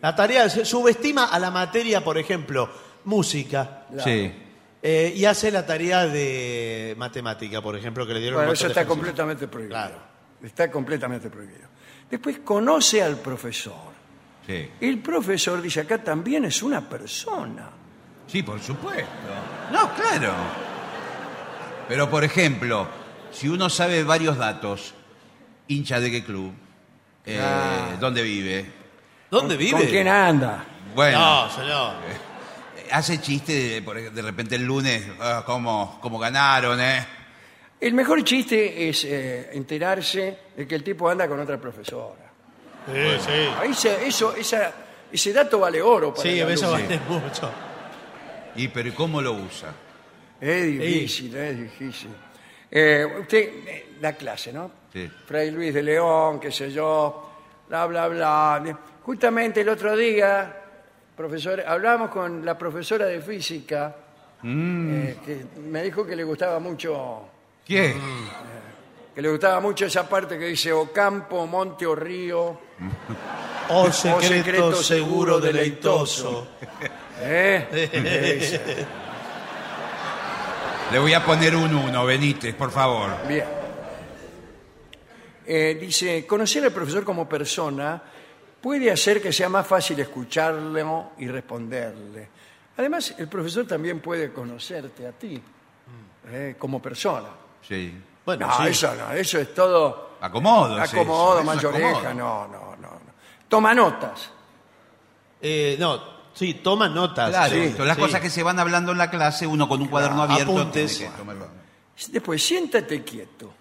La 0.00 0.14
tarea 0.14 0.48
se 0.50 0.64
subestima 0.64 1.26
a 1.26 1.38
la 1.38 1.50
materia, 1.50 2.02
por 2.04 2.18
ejemplo, 2.18 2.68
música. 3.04 3.86
Sí. 4.02 4.32
eh, 4.82 5.12
y 5.16 5.24
hace 5.24 5.50
la 5.50 5.64
tarea 5.64 6.06
de 6.06 6.94
matemática, 6.98 7.62
por 7.62 7.74
ejemplo, 7.76 8.06
que 8.06 8.12
le 8.14 8.20
dieron 8.20 8.38
Bueno, 8.40 8.52
eso 8.52 8.66
está 8.66 8.84
completamente 8.86 9.48
prohibido. 9.48 9.70
Claro. 9.74 9.96
Está 10.42 10.70
completamente 10.70 11.30
prohibido. 11.30 11.68
Después 12.10 12.40
conoce 12.44 13.02
al 13.02 13.16
profesor. 13.16 13.94
Sí. 14.46 14.68
El 14.80 14.98
profesor 14.98 15.62
dice 15.62 15.80
acá 15.80 15.96
también 16.04 16.44
es 16.44 16.62
una 16.62 16.86
persona. 16.86 17.70
Sí, 18.26 18.42
por 18.42 18.60
supuesto. 18.60 19.08
No, 19.72 19.90
claro. 19.94 20.32
Pero, 21.88 22.10
por 22.10 22.24
ejemplo, 22.24 22.86
si 23.30 23.48
uno 23.48 23.70
sabe 23.70 24.02
varios 24.04 24.36
datos, 24.36 24.94
hincha 25.68 25.98
de 26.00 26.10
qué 26.10 26.24
club, 26.24 26.52
eh, 27.24 27.38
Ah. 27.42 27.96
dónde 27.98 28.22
vive, 28.22 28.66
¿Dónde 29.34 29.56
vive? 29.56 29.72
¿Con 29.78 29.86
quién 29.86 30.08
anda? 30.08 30.64
bueno, 30.94 31.18
No, 31.18 31.50
señor. 31.50 31.94
hace 32.92 33.20
chiste 33.20 33.80
de, 33.80 34.22
repente 34.22 34.54
el 34.54 34.64
lunes, 34.64 35.04
ah, 35.20 35.42
cómo, 35.44 35.98
cómo 36.00 36.18
ganaron, 36.18 36.80
¿eh? 36.80 37.04
El 37.80 37.94
mejor 37.94 38.22
chiste 38.24 38.88
es 38.88 39.04
eh, 39.04 39.50
enterarse 39.52 40.38
de 40.56 40.66
que 40.66 40.74
el 40.76 40.84
tipo 40.84 41.08
anda 41.10 41.26
con 41.28 41.38
otra 41.40 41.58
profesora. 41.58 42.22
Sí, 42.86 43.24
sí. 43.24 43.48
Ahí 43.60 43.74
se- 43.74 44.06
eso, 44.06 44.34
esa- 44.36 44.72
ese 45.12 45.32
dato 45.32 45.58
vale 45.58 45.82
oro 45.82 46.14
para 46.14 46.22
Sí, 46.22 46.38
el 46.38 46.50
eso 46.50 46.74
alumno. 46.74 46.88
vale 46.88 47.00
mucho. 47.08 47.50
Y 48.56 48.68
pero 48.68 48.88
¿y 48.88 48.92
cómo 48.92 49.20
lo 49.20 49.32
usa? 49.32 49.72
Es 50.40 50.64
difícil, 50.64 51.36
es 51.36 51.58
difícil. 51.58 52.10
Eh, 52.70 53.04
usted 53.20 53.38
eh, 53.66 53.86
da 54.00 54.12
clase, 54.12 54.52
¿no? 54.52 54.70
Sí. 54.92 55.10
Fray 55.26 55.50
Luis 55.50 55.74
de 55.74 55.82
León, 55.82 56.38
qué 56.40 56.50
sé 56.52 56.70
yo, 56.70 57.30
bla, 57.68 57.86
bla, 57.86 58.08
bla. 58.08 58.78
Justamente 59.04 59.60
el 59.60 59.68
otro 59.68 59.94
día, 59.94 60.62
profesor, 61.14 61.62
hablamos 61.66 62.10
con 62.10 62.44
la 62.44 62.56
profesora 62.56 63.04
de 63.04 63.20
física, 63.20 63.94
eh, 64.42 65.16
que 65.24 65.44
me 65.60 65.82
dijo 65.82 66.06
que 66.06 66.16
le 66.16 66.24
gustaba 66.24 66.58
mucho, 66.58 67.20
¿Qué? 67.66 67.94
que 69.14 69.20
le 69.20 69.28
gustaba 69.28 69.60
mucho 69.60 69.84
esa 69.84 70.08
parte 70.08 70.38
que 70.38 70.46
dice 70.46 70.72
o 70.72 70.90
campo, 70.90 71.46
monte 71.46 71.86
o 71.86 71.94
río. 71.94 72.58
Oh, 73.66 73.90
secreto, 73.90 74.20
secreto 74.20 74.72
seguro, 74.74 74.82
seguro 74.82 75.40
deleitoso. 75.40 76.48
¿Eh? 77.22 78.36
Dice. 78.38 78.60
Le 80.92 80.98
voy 80.98 81.14
a 81.14 81.24
poner 81.24 81.56
un 81.56 81.74
uno, 81.74 82.04
Benítez, 82.04 82.54
por 82.54 82.70
favor. 82.70 83.08
Bien. 83.26 83.46
Eh, 85.46 85.78
dice, 85.80 86.26
conocer 86.26 86.62
al 86.64 86.72
profesor 86.72 87.04
como 87.04 87.26
persona 87.26 88.02
puede 88.64 88.90
hacer 88.90 89.20
que 89.20 89.30
sea 89.30 89.50
más 89.50 89.66
fácil 89.66 90.00
escucharlo 90.00 91.10
y 91.18 91.28
responderle. 91.28 92.30
Además, 92.78 93.14
el 93.18 93.28
profesor 93.28 93.66
también 93.66 94.00
puede 94.00 94.32
conocerte 94.32 95.06
a 95.06 95.12
ti 95.12 95.38
eh, 96.30 96.56
como 96.58 96.80
persona. 96.80 97.28
Sí. 97.60 97.92
Bueno, 98.24 98.46
no, 98.46 98.56
sí. 98.56 98.70
eso 98.70 98.94
no, 98.94 99.12
eso 99.12 99.38
es 99.38 99.52
todo 99.52 100.16
Acomodo. 100.22 100.80
acomodo, 100.80 100.82
eso, 100.82 100.96
eso 101.02 101.38
es 101.40 101.44
mancha 101.44 101.68
acomodo. 101.68 101.92
oreja, 101.98 102.14
no, 102.14 102.48
no, 102.48 102.76
no, 102.76 102.88
no. 102.90 103.00
Toma 103.48 103.74
notas. 103.74 104.30
Eh, 105.42 105.76
no, 105.78 106.02
sí, 106.32 106.54
toma 106.54 106.88
notas. 106.88 107.28
Claro, 107.28 107.54
Sí, 107.54 107.74
las 107.78 107.96
sí. 107.96 108.02
cosas 108.02 108.20
que 108.22 108.30
se 108.30 108.42
van 108.42 108.58
hablando 108.58 108.92
en 108.92 108.98
la 108.98 109.10
clase, 109.10 109.46
uno 109.46 109.68
con 109.68 109.82
un 109.82 109.88
cuaderno 109.88 110.22
abierto. 110.22 110.58
apuntes. 110.58 110.96
tiene 110.96 111.12
que. 111.14 112.12
Después, 112.12 112.42
siéntate 112.42 113.04
quieto. 113.04 113.52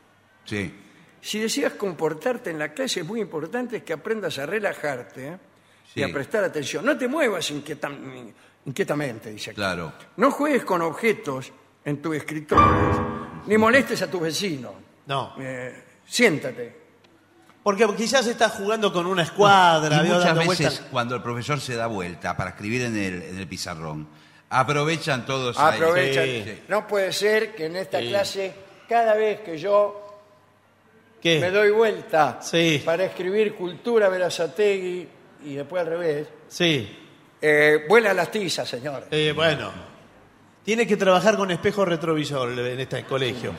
Sí. 0.45 0.80
Si 1.25 1.39
deseas 1.39 1.73
comportarte 1.73 2.49
en 2.49 2.59
la 2.59 2.73
clase, 2.73 2.99
es 2.99 3.05
muy 3.05 3.21
importante 3.21 3.81
que 3.81 3.93
aprendas 3.93 4.37
a 4.39 4.45
relajarte 4.45 5.27
¿eh? 5.29 5.37
y 5.95 6.03
a 6.03 6.11
prestar 6.11 6.43
atención. 6.43 6.83
No 6.85 6.97
te 6.97 7.07
muevas 7.07 7.49
inquietam- 7.51 8.33
inquietamente, 8.65 9.31
dice 9.31 9.51
aquí. 9.51 9.55
Claro. 9.55 9.93
No 10.17 10.31
juegues 10.31 10.65
con 10.65 10.81
objetos 10.81 11.49
en 11.85 12.01
tu 12.01 12.13
escritorio, 12.13 13.29
ni 13.47 13.57
molestes 13.57 14.01
a 14.01 14.11
tus 14.11 14.19
vecinos. 14.21 14.73
No, 15.05 15.33
Eh, 15.39 15.83
siéntate. 16.05 16.75
porque 17.63 17.87
quizás 17.95 18.27
estás 18.27 18.51
jugando 18.53 18.91
con 18.91 19.05
una 19.05 19.23
escuadra, 19.23 20.03
Y 20.03 20.07
muchas 20.09 20.25
dando 20.25 20.41
veces 20.41 20.59
vueltas. 20.67 20.87
cuando 20.91 21.15
el 21.15 21.21
profesor 21.23 21.61
se 21.61 21.75
da 21.75 21.87
vuelta 21.87 22.35
para 22.35 22.49
escribir 22.49 22.81
en 22.81 22.97
el, 22.97 23.21
en 23.23 23.37
el 23.39 23.47
pizarrón, 23.47 24.07
aprovechan 24.49 25.25
todos 25.25 25.57
ahí. 25.57 25.75
Aprovecha. 25.75 26.23
Sí. 26.23 26.63
No 26.67 26.85
puede 26.85 27.13
ser 27.13 27.55
que 27.55 27.67
en 27.67 27.77
esta 27.77 27.99
Sí. 27.99 28.09
clase, 28.09 28.53
cada 28.89 29.13
vez 29.15 29.39
que 29.39 29.57
yo 29.57 30.02
¿Qué? 31.23 31.39
me 31.39 31.49
doy 31.51 31.71
vuelta 31.71 32.39
Sí. 32.41 32.81
para 32.85 33.05
escribir 33.05 33.55
cultura 33.55 34.09
Verazategui 34.09 35.07
y 35.45 35.55
después 35.55 35.81
al 35.81 35.87
revés, 35.87 36.27
Sí, 36.49 36.99
eh, 37.41 37.85
vuelan 37.87 38.17
las 38.17 38.29
tizas, 38.29 38.67
señores. 38.67 39.07
eh, 39.09 39.31
bueno. 39.33 39.71
Tiene 40.65 40.85
que 40.85 40.97
trabajar 40.97 41.35
con 41.37 41.49
espejo 41.51 41.83
retrovisor 41.85 42.51
en 42.59 42.79
este 42.79 43.03
colegio. 43.05 43.53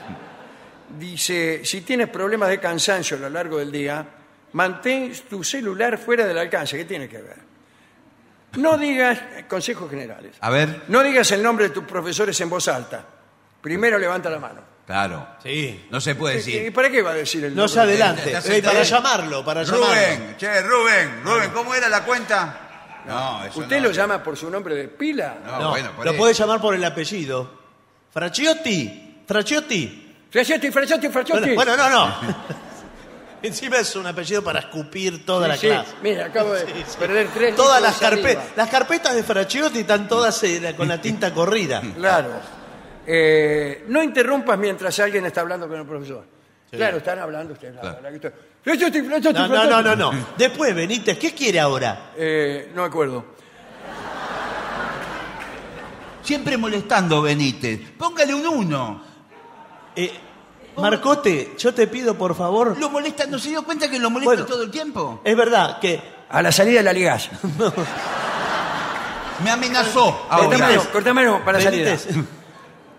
Dice, 0.99 1.65
si 1.65 1.81
tienes 1.81 2.09
problemas 2.09 2.51
de 2.51 2.61
cansancio 2.61 3.17
a 3.17 3.21
lo 3.21 3.31
largo 3.31 3.59
del 3.59 3.73
día, 3.73 4.07
mantén 4.53 5.13
tu 5.29 5.43
celular 5.43 5.97
fuera 5.99 6.27
del 6.27 6.37
alcance. 6.39 6.77
¿Qué 6.77 6.85
tiene 6.85 7.09
que 7.09 7.19
ver? 7.19 7.37
No 8.57 8.79
digas, 8.79 9.19
consejos 9.49 9.91
generales, 9.91 10.37
A 10.41 10.49
ver, 10.51 10.83
no 10.89 11.03
digas 11.03 11.31
el 11.33 11.43
nombre 11.43 11.69
de 11.69 11.75
tus 11.75 11.85
profesores 11.85 12.39
en 12.41 12.49
voz 12.51 12.69
alta. 12.69 13.05
Primero 13.61 13.99
levanta 13.99 14.31
la 14.31 14.39
mano. 14.39 14.74
Claro. 14.87 15.27
Sí. 15.43 15.87
No 15.91 16.01
se 16.01 16.15
puede 16.15 16.35
¿Y 16.35 16.39
decir. 16.39 16.73
para 16.73 16.91
qué 16.91 17.03
va 17.03 17.11
a 17.11 17.15
decir 17.15 17.45
el 17.45 17.55
No 17.55 17.67
se 17.69 17.77
nombre? 17.79 17.95
adelante. 17.95 18.23
Te- 18.31 18.41
te- 18.41 18.59
Eh, 18.59 18.63
te- 18.63 18.69
para 18.69 18.83
llamarlo, 18.83 19.45
para 19.45 19.63
llamarlo. 19.63 19.87
Rubén, 19.87 20.37
che, 20.39 20.61
Rubén, 20.63 21.21
Rubén, 21.25 21.51
¿cómo 21.53 21.75
era 21.75 21.89
la 21.89 22.05
cuenta? 22.05 22.61
No, 23.07 23.45
eso 23.45 23.61
¿Usted 23.61 23.77
no. 23.81 23.89
lo 23.89 23.91
llama 23.93 24.23
por 24.23 24.37
su 24.37 24.49
nombre 24.49 24.75
de 24.75 24.89
pila? 24.89 25.37
No, 25.45 25.59
No, 25.61 25.71
bueno, 25.71 25.91
por 25.93 26.05
lo 26.07 26.11
eso. 26.13 26.19
puede 26.19 26.35
llamar 26.35 26.61
por 26.61 26.75
el 26.75 26.85
apellido. 26.85 27.51
Fraciotti. 28.13 29.23
Fraciotti. 29.27 30.01
Fraciotti, 30.31 30.71
Fraciotti, 30.71 31.09
Fraciotti. 31.09 31.55
Bueno, 31.55 31.77
bueno, 31.77 31.77
no, 31.77 32.07
no. 32.07 32.17
Encima 33.43 33.77
es 33.79 33.95
un 33.95 34.07
apellido 34.07 34.43
para 34.43 34.61
escupir 34.61 35.27
toda 35.27 35.47
la 35.49 35.57
Sí, 35.59 35.67
clase. 35.67 35.93
Mira, 36.03 36.27
acabo 36.27 36.55
de 36.55 36.61
Sí, 36.67 36.73
sí. 36.87 36.97
perder 36.99 37.29
tres 37.35 37.55
Todas 37.55 37.81
litros 37.81 37.83
las 37.83 37.97
saliva. 37.97 38.29
carpetas, 38.29 38.57
las 38.57 38.71
carpetas 38.71 39.15
de 39.15 39.23
Fraciotti 39.23 39.81
están 39.81 40.09
todas 40.09 40.43
eh, 40.45 40.75
con 40.77 40.89
la 40.89 40.99
tinta 41.03 41.33
corrida. 41.35 41.83
Claro. 41.97 42.31
Eh, 43.07 43.85
no 43.89 44.03
interrumpas 44.03 44.59
mientras 44.59 44.99
alguien 45.01 45.27
está 45.27 45.43
hablando 45.43 45.69
con 45.69 45.79
el 45.79 45.87
profesor. 45.87 46.25
Claro, 46.71 46.97
están 46.97 47.19
hablando 47.21 47.53
ustedes. 47.53 47.79
Claro. 47.79 47.99
No, 49.33 49.49
no, 49.49 49.65
no, 49.67 49.83
no, 49.83 49.97
no. 49.97 50.11
Después, 50.37 50.75
Benítez, 50.75 51.19
¿qué 51.19 51.33
quiere 51.33 51.61
ahora? 51.61 52.11
Eh, 52.17 52.73
no 52.75 52.83
me 52.83 52.89
acuerdo. 52.89 53.25
Siempre 56.23 56.57
molestando, 56.57 57.21
Benítez. 57.23 57.81
Póngale 57.99 58.35
un 58.35 58.47
uno. 58.47 59.03
Eh, 59.95 60.11
Marcote, 60.79 61.53
yo 61.59 61.73
te 61.75 61.87
pido 61.87 62.17
por 62.17 62.35
favor. 62.35 62.77
Lo 62.79 62.89
molesta, 62.91 63.27
¿no 63.27 63.39
se 63.39 63.51
dio 63.51 63.63
cuenta 63.65 63.89
que 63.89 63.99
lo 63.99 64.11
molesta 64.11 64.31
Bueno. 64.35 64.47
todo 64.47 64.63
el 64.63 64.71
tiempo? 64.71 65.21
Es 65.23 65.37
verdad 65.37 65.79
que. 65.79 66.15
A 66.31 66.43
la 66.43 66.51
salida 66.51 66.79
de 66.79 66.85
la 66.85 66.93
ligas. 66.93 67.29
Me 69.45 69.51
amenazó. 69.51 70.27
ahora. 70.31 70.47
Cortámelo, 70.49 70.93
cortámelo 70.93 71.45
para 71.45 71.59
la 71.59 71.65
salida. 71.65 71.91
Benítez, 71.91 72.17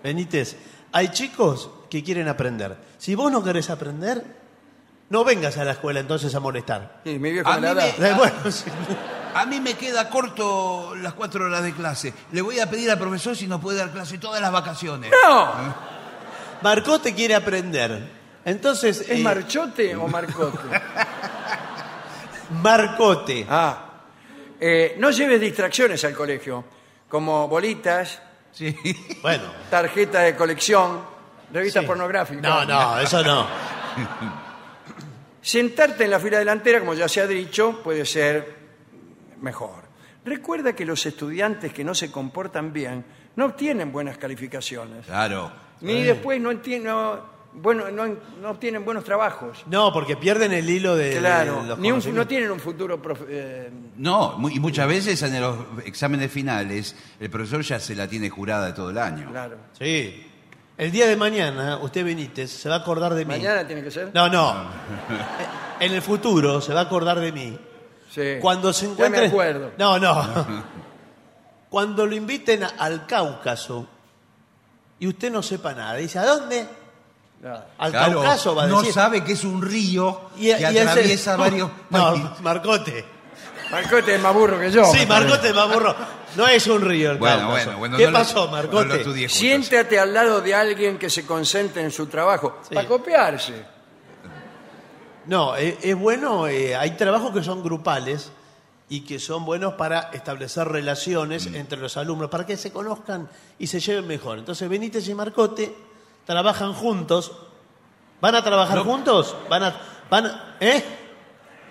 Benítez, 0.06 0.56
hay 0.92 1.10
chicos 1.10 1.68
que 1.90 2.04
quieren 2.04 2.28
aprender. 2.28 2.78
Si 3.00 3.16
vos 3.16 3.32
no 3.32 3.44
querés 3.44 3.72
aprender, 3.72 4.24
no 5.10 5.24
vengas 5.24 5.58
a 5.58 5.66
la 5.66 5.72
escuela 5.72 6.00
entonces 6.00 6.36
a 6.36 6.40
molestar. 6.40 7.02
Sí, 7.04 7.18
mi 7.18 7.32
viejo 7.32 7.50
A 7.50 7.60
me 7.60 7.74
mí 7.74 7.82
me- 7.98 8.14
bueno, 8.14 8.52
sí. 8.52 8.66
A 9.34 9.48
mí 9.48 9.60
me 9.60 9.74
queda 9.74 10.08
corto 10.08 10.94
las 10.96 11.14
cuatro 11.14 11.46
horas 11.46 11.64
de 11.64 11.74
clase. 11.74 12.14
Le 12.32 12.44
voy 12.44 12.60
a 12.60 12.70
pedir 12.70 12.92
al 12.92 13.00
profesor 13.00 13.36
si 13.36 13.48
nos 13.48 13.60
puede 13.60 13.80
dar 13.80 13.90
clase 13.90 14.20
todas 14.20 14.40
las 14.40 14.52
vacaciones. 14.52 15.10
¡No! 15.10 15.74
Marcote 16.62 17.16
quiere 17.16 17.34
aprender. 17.34 18.08
Entonces, 18.46 19.02
¿Es 19.02 19.10
eh, 19.10 19.24
Marchote 19.24 19.96
o 19.96 20.08
Marcote? 20.08 20.60
Marcote. 22.62 23.48
Ah. 23.50 23.86
Eh, 24.60 24.98
no 25.00 25.10
lleves 25.10 25.42
distracciones 25.42 26.06
al 26.06 26.14
colegio, 26.14 26.64
como 27.10 27.48
bolitas, 27.48 28.22
Sí. 28.56 28.76
Bueno, 29.22 29.44
tarjeta 29.70 30.22
de 30.22 30.36
colección, 30.36 31.02
revistas 31.52 31.82
Sí. 31.84 31.88
pornográficas. 31.88 32.42
no, 32.42 32.66
no, 32.66 32.98
eso 33.00 33.22
no. 33.24 33.46
Sentarte 35.42 36.06
en 36.06 36.12
la 36.12 36.20
fila 36.20 36.40
delantera, 36.40 36.80
como 36.80 36.94
ya 36.96 37.08
se 37.08 37.22
ha 37.22 37.28
dicho, 37.28 37.82
puede 37.84 38.06
ser 38.06 38.56
mejor. 39.42 39.84
Recuerda 40.24 40.74
que 40.74 40.86
los 40.86 41.06
estudiantes 41.06 41.72
que 41.72 41.84
no 41.84 41.94
se 41.94 42.12
comportan 42.12 42.74
bien 42.74 43.06
no 43.36 43.46
obtienen 43.46 43.92
buenas 43.92 44.18
calificaciones. 44.18 45.06
Claro. 45.06 45.52
ni 45.82 46.02
después 46.04 46.40
no 46.42 46.50
entiendo, 46.52 47.30
bueno, 47.62 47.90
no, 47.92 48.06
no 48.42 48.56
tienen 48.60 48.84
buenos 48.86 49.04
trabajos. 49.04 49.64
No, 49.68 49.92
porque 49.94 50.16
pierden 50.18 50.52
el 50.54 50.70
hilo 50.70 50.96
de, 50.96 51.10
de 51.12 51.18
Claro, 51.20 51.64
los 51.64 51.80
ni 51.80 51.92
un- 51.92 52.02
no 52.14 52.28
tienen 52.28 52.52
un 52.52 52.60
futuro 52.60 53.02
profe- 53.02 53.26
eh, 53.30 53.72
No, 53.98 54.38
y 54.50 54.60
muchas 54.60 54.88
veces 54.88 55.22
en 55.24 55.40
los 55.42 55.58
exámenes 55.86 56.32
finales 56.32 56.96
el 57.20 57.30
profesor 57.30 57.62
ya 57.62 57.80
se 57.80 57.96
la 57.96 58.08
tiene 58.08 58.30
jurada 58.30 58.68
de 58.68 58.74
todo 58.74 58.90
el 58.90 58.98
año. 58.98 59.30
Claro. 59.32 59.58
Sí. 59.80 60.28
El 60.78 60.92
día 60.92 61.08
de 61.08 61.16
mañana, 61.16 61.78
usted 61.78 62.04
Benítez 62.04 62.52
se 62.52 62.68
va 62.68 62.76
a 62.76 62.80
acordar 62.80 63.14
de 63.14 63.24
mí. 63.24 63.32
Mañana 63.36 63.66
tiene 63.66 63.82
que 63.82 63.92
ser. 63.92 64.12
No, 64.14 64.28
no. 64.30 64.66
En 65.80 65.92
el 65.94 66.02
futuro 66.02 66.62
se 66.62 66.74
va 66.74 66.82
a 66.82 66.84
acordar 66.84 67.20
de 67.20 67.32
mí. 67.34 67.58
Sí. 68.10 68.36
Cuando 68.42 68.72
se 68.74 68.86
Ya 68.86 68.92
encuentre. 68.94 69.22
me 69.24 69.28
acuerdo. 69.28 69.72
No, 69.78 69.98
no. 70.00 70.46
Cuando 71.70 72.06
lo 72.06 72.16
inviten 72.16 72.64
al 72.78 73.06
Cáucaso 73.06 73.88
y 75.00 75.08
usted 75.08 75.32
no 75.32 75.42
sepa 75.44 75.74
nada, 75.74 75.96
dice, 75.96 76.20
¿a 76.20 76.26
dónde? 76.26 76.66
Al 77.78 77.92
Claro, 77.92 78.22
Cáucaso 78.22 78.56
va 78.56 78.64
a 78.64 78.68
no 78.68 78.80
decir. 78.80 78.94
sabe 78.94 79.24
que 79.24 79.34
es 79.34 79.44
un 79.44 79.62
río 79.62 80.22
Y- 80.38 80.42
que 80.42 80.48
y 80.48 80.52
ese- 80.64 80.82
atraviesa 80.82 81.36
varios 81.38 81.70
No. 81.90 82.36
Marcote. 82.42 83.06
Marcote 83.72 84.16
es 84.16 84.22
más 84.22 84.34
burro 84.34 84.60
que 84.60 84.72
yo. 84.72 84.86
Sí, 84.86 85.06
Marcote 85.06 85.50
es 85.50 85.56
más 85.56 85.72
burro. 85.74 85.96
No 86.36 86.48
es 86.48 86.68
un 86.68 86.82
río 86.82 87.12
el 87.12 87.18
Bueno, 87.18 87.38
Cáucaso. 87.38 87.66
bueno, 87.66 87.80
bueno, 87.80 87.98
¿Qué 87.98 88.06
no 88.06 88.12
lo- 88.12 88.18
pasó, 88.18 88.46
no 88.46 88.52
Marcote? 88.52 88.86
lo 88.88 88.96
estudié 88.96 89.28
juntos. 89.28 89.38
Siéntate 89.38 90.00
al 90.00 90.14
lado 90.14 90.42
de 90.42 90.54
alguien 90.54 90.98
que 90.98 91.10
se 91.10 91.26
concentre 91.26 91.82
en 91.84 91.92
su 91.92 92.08
trabajo. 92.08 92.60
Para 92.74 92.88
copiarse. 92.88 93.66
No, 95.26 95.56
eh, 95.58 95.78
es 95.82 95.96
bueno, 95.96 96.48
eh, 96.48 96.76
hay 96.76 96.92
trabajos 96.92 97.32
que 97.34 97.44
son 97.44 97.64
grupales 97.64 98.32
y 98.90 99.02
que 99.02 99.18
son 99.18 99.44
buenos 99.46 99.74
para 99.74 100.12
establecer 100.14 100.68
relaciones 100.68 101.50
Mm. 101.50 101.56
entre 101.56 101.80
los 101.80 101.98
alumnos, 101.98 102.30
para 102.30 102.46
que 102.46 102.58
se 102.58 102.72
conozcan 102.72 103.28
y 103.58 103.66
se 103.66 103.80
lleven 103.80 104.06
mejor. 104.06 104.38
Entonces 104.38 104.70
Benítez 104.70 105.08
y 105.08 105.16
Marcote 105.16 105.76
trabajan 106.26 106.74
juntos. 106.74 107.32
¿Van 108.22 108.36
a 108.36 108.44
trabajar 108.44 108.80
juntos? 108.80 109.36
¿Van 109.50 109.64
a, 109.64 109.76
van 110.10 110.26
a- 110.26 110.58
¿Eh? 110.60 110.84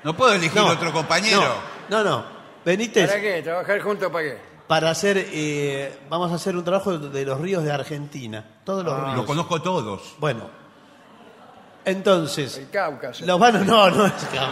No 0.03 0.15
puedo 0.17 0.33
elegir 0.35 0.61
No, 0.61 0.69
otro 0.69 0.93
compañero. 0.93 1.41
No, 1.89 2.03
no. 2.05 2.11
no. 2.11 2.25
Benítez, 2.65 3.09
¿Para 3.09 3.21
qué? 3.21 3.43
¿Trabajar 3.43 3.81
juntos 3.81 4.11
para 4.11 4.25
qué? 4.25 4.55
para 4.67 4.89
hacer, 4.91 5.19
eh, 5.19 5.99
vamos 6.09 6.33
a 6.33 6.37
hacer 6.37 6.57
un 6.57 6.65
trabajo 6.65 6.97
de 6.99 7.25
los 7.27 7.39
ríos 7.41 7.63
de 7.65 7.71
Argentina. 7.73 8.43
Todos 8.65 8.83
los 8.85 8.99
ríos. 8.99 9.17
Los 9.17 9.27
conozco 9.27 9.61
todos. 9.61 10.15
Bueno. 10.19 10.49
Entonces, 11.85 12.57
El 12.57 12.71
Cáucaso. 12.71 13.27
los 13.27 13.39
van 13.39 13.57
a... 13.57 13.59
No, 13.61 13.91
no 13.91 14.07
es 14.07 14.13
Cáucaso. 14.13 14.49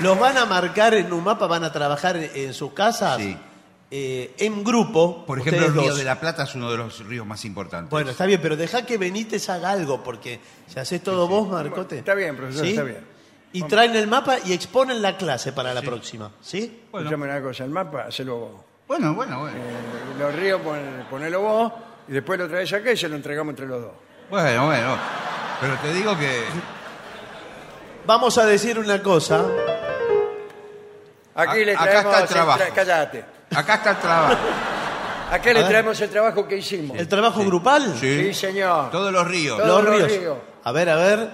Los 0.00 0.18
van 0.18 0.36
a 0.36 0.46
marcar 0.46 0.94
en 0.94 1.12
un 1.12 1.24
mapa, 1.24 1.46
van 1.46 1.64
a 1.64 1.72
trabajar 1.72 2.16
en, 2.16 2.54
sus 2.54 2.72
casas 2.72 3.20
eh, 3.90 4.34
en 4.38 4.62
grupo. 4.62 5.24
Por 5.26 5.40
ejemplo, 5.40 5.66
el 5.66 5.72
Río 5.72 5.82
dos. 5.88 5.98
de 5.98 6.04
la 6.04 6.20
Plata 6.20 6.44
es 6.44 6.54
uno 6.54 6.70
de 6.70 6.76
los 6.76 7.04
ríos 7.06 7.26
más 7.26 7.44
importantes. 7.44 7.90
Bueno, 7.90 8.10
está 8.10 8.24
bien, 8.26 8.40
pero 8.40 8.56
deja 8.56 8.86
que 8.86 8.96
Benítez 8.96 9.48
haga 9.48 9.70
algo, 9.70 10.02
porque 10.04 10.38
si 10.68 10.78
haces 10.78 11.02
todo 11.02 11.26
vos, 11.26 11.48
Marcote. 11.48 11.98
Está 11.98 12.14
bien, 12.14 12.36
profesor, 12.36 12.64
¿Sí? 12.64 12.70
está 12.70 12.82
bien. 12.84 13.04
Y 13.52 13.62
traen 13.62 13.96
el 13.96 14.06
mapa 14.06 14.36
y 14.44 14.52
exponen 14.52 15.00
la 15.02 15.16
clase 15.16 15.52
para 15.52 15.72
la 15.74 15.80
próxima. 15.82 16.30
¿Sí? 16.40 16.82
Escuchame 16.92 17.24
una 17.24 17.42
cosa, 17.42 17.64
el 17.64 17.70
mapa, 17.70 18.02
hacelo 18.08 18.36
vos. 18.36 18.50
Bueno, 18.86 19.14
bueno, 19.14 19.40
bueno. 19.40 19.56
Eh, 19.58 19.62
los 20.18 20.34
ríos, 20.34 20.60
pon- 20.60 21.06
ponelo 21.10 21.40
vos, 21.40 21.72
y 22.08 22.12
después 22.12 22.38
lo 22.38 22.46
traes 22.48 22.72
acá 22.72 22.92
y 22.92 22.96
se 22.96 23.08
lo 23.08 23.16
entregamos 23.16 23.50
entre 23.52 23.66
los 23.66 23.80
dos. 23.82 23.92
Bueno, 24.30 24.66
bueno. 24.66 24.96
Pero 25.60 25.74
te 25.78 25.92
digo 25.94 26.16
que. 26.16 26.44
Vamos 28.06 28.38
a 28.38 28.46
decir 28.46 28.78
una 28.78 29.02
cosa. 29.02 29.46
Aquí 31.42 31.64
le 31.64 31.72
acá 31.74 31.84
traemos... 31.84 32.12
está 32.12 32.22
el 32.22 32.28
trabajo. 32.28 32.60
tra- 32.60 32.72
Cállate. 32.74 33.24
Acá 33.54 33.74
está 33.74 33.90
el 33.90 33.96
trabajo. 33.98 34.36
Acá 35.30 35.52
le 35.52 35.60
ver. 35.60 35.68
traemos 35.68 36.00
el 36.00 36.08
trabajo 36.10 36.48
que 36.48 36.56
hicimos. 36.56 36.98
¿El 36.98 37.06
trabajo 37.06 37.44
grupal? 37.44 37.94
Sí, 38.00 38.32
señor. 38.32 38.90
Todos 38.90 39.12
los 39.12 39.26
ríos. 39.26 39.58
Todos 39.58 39.84
Los 39.84 39.94
ríos. 39.96 40.10
ríos. 40.10 40.38
A 40.64 40.72
ver, 40.72 40.88
a 40.88 40.96
ver. 40.96 41.30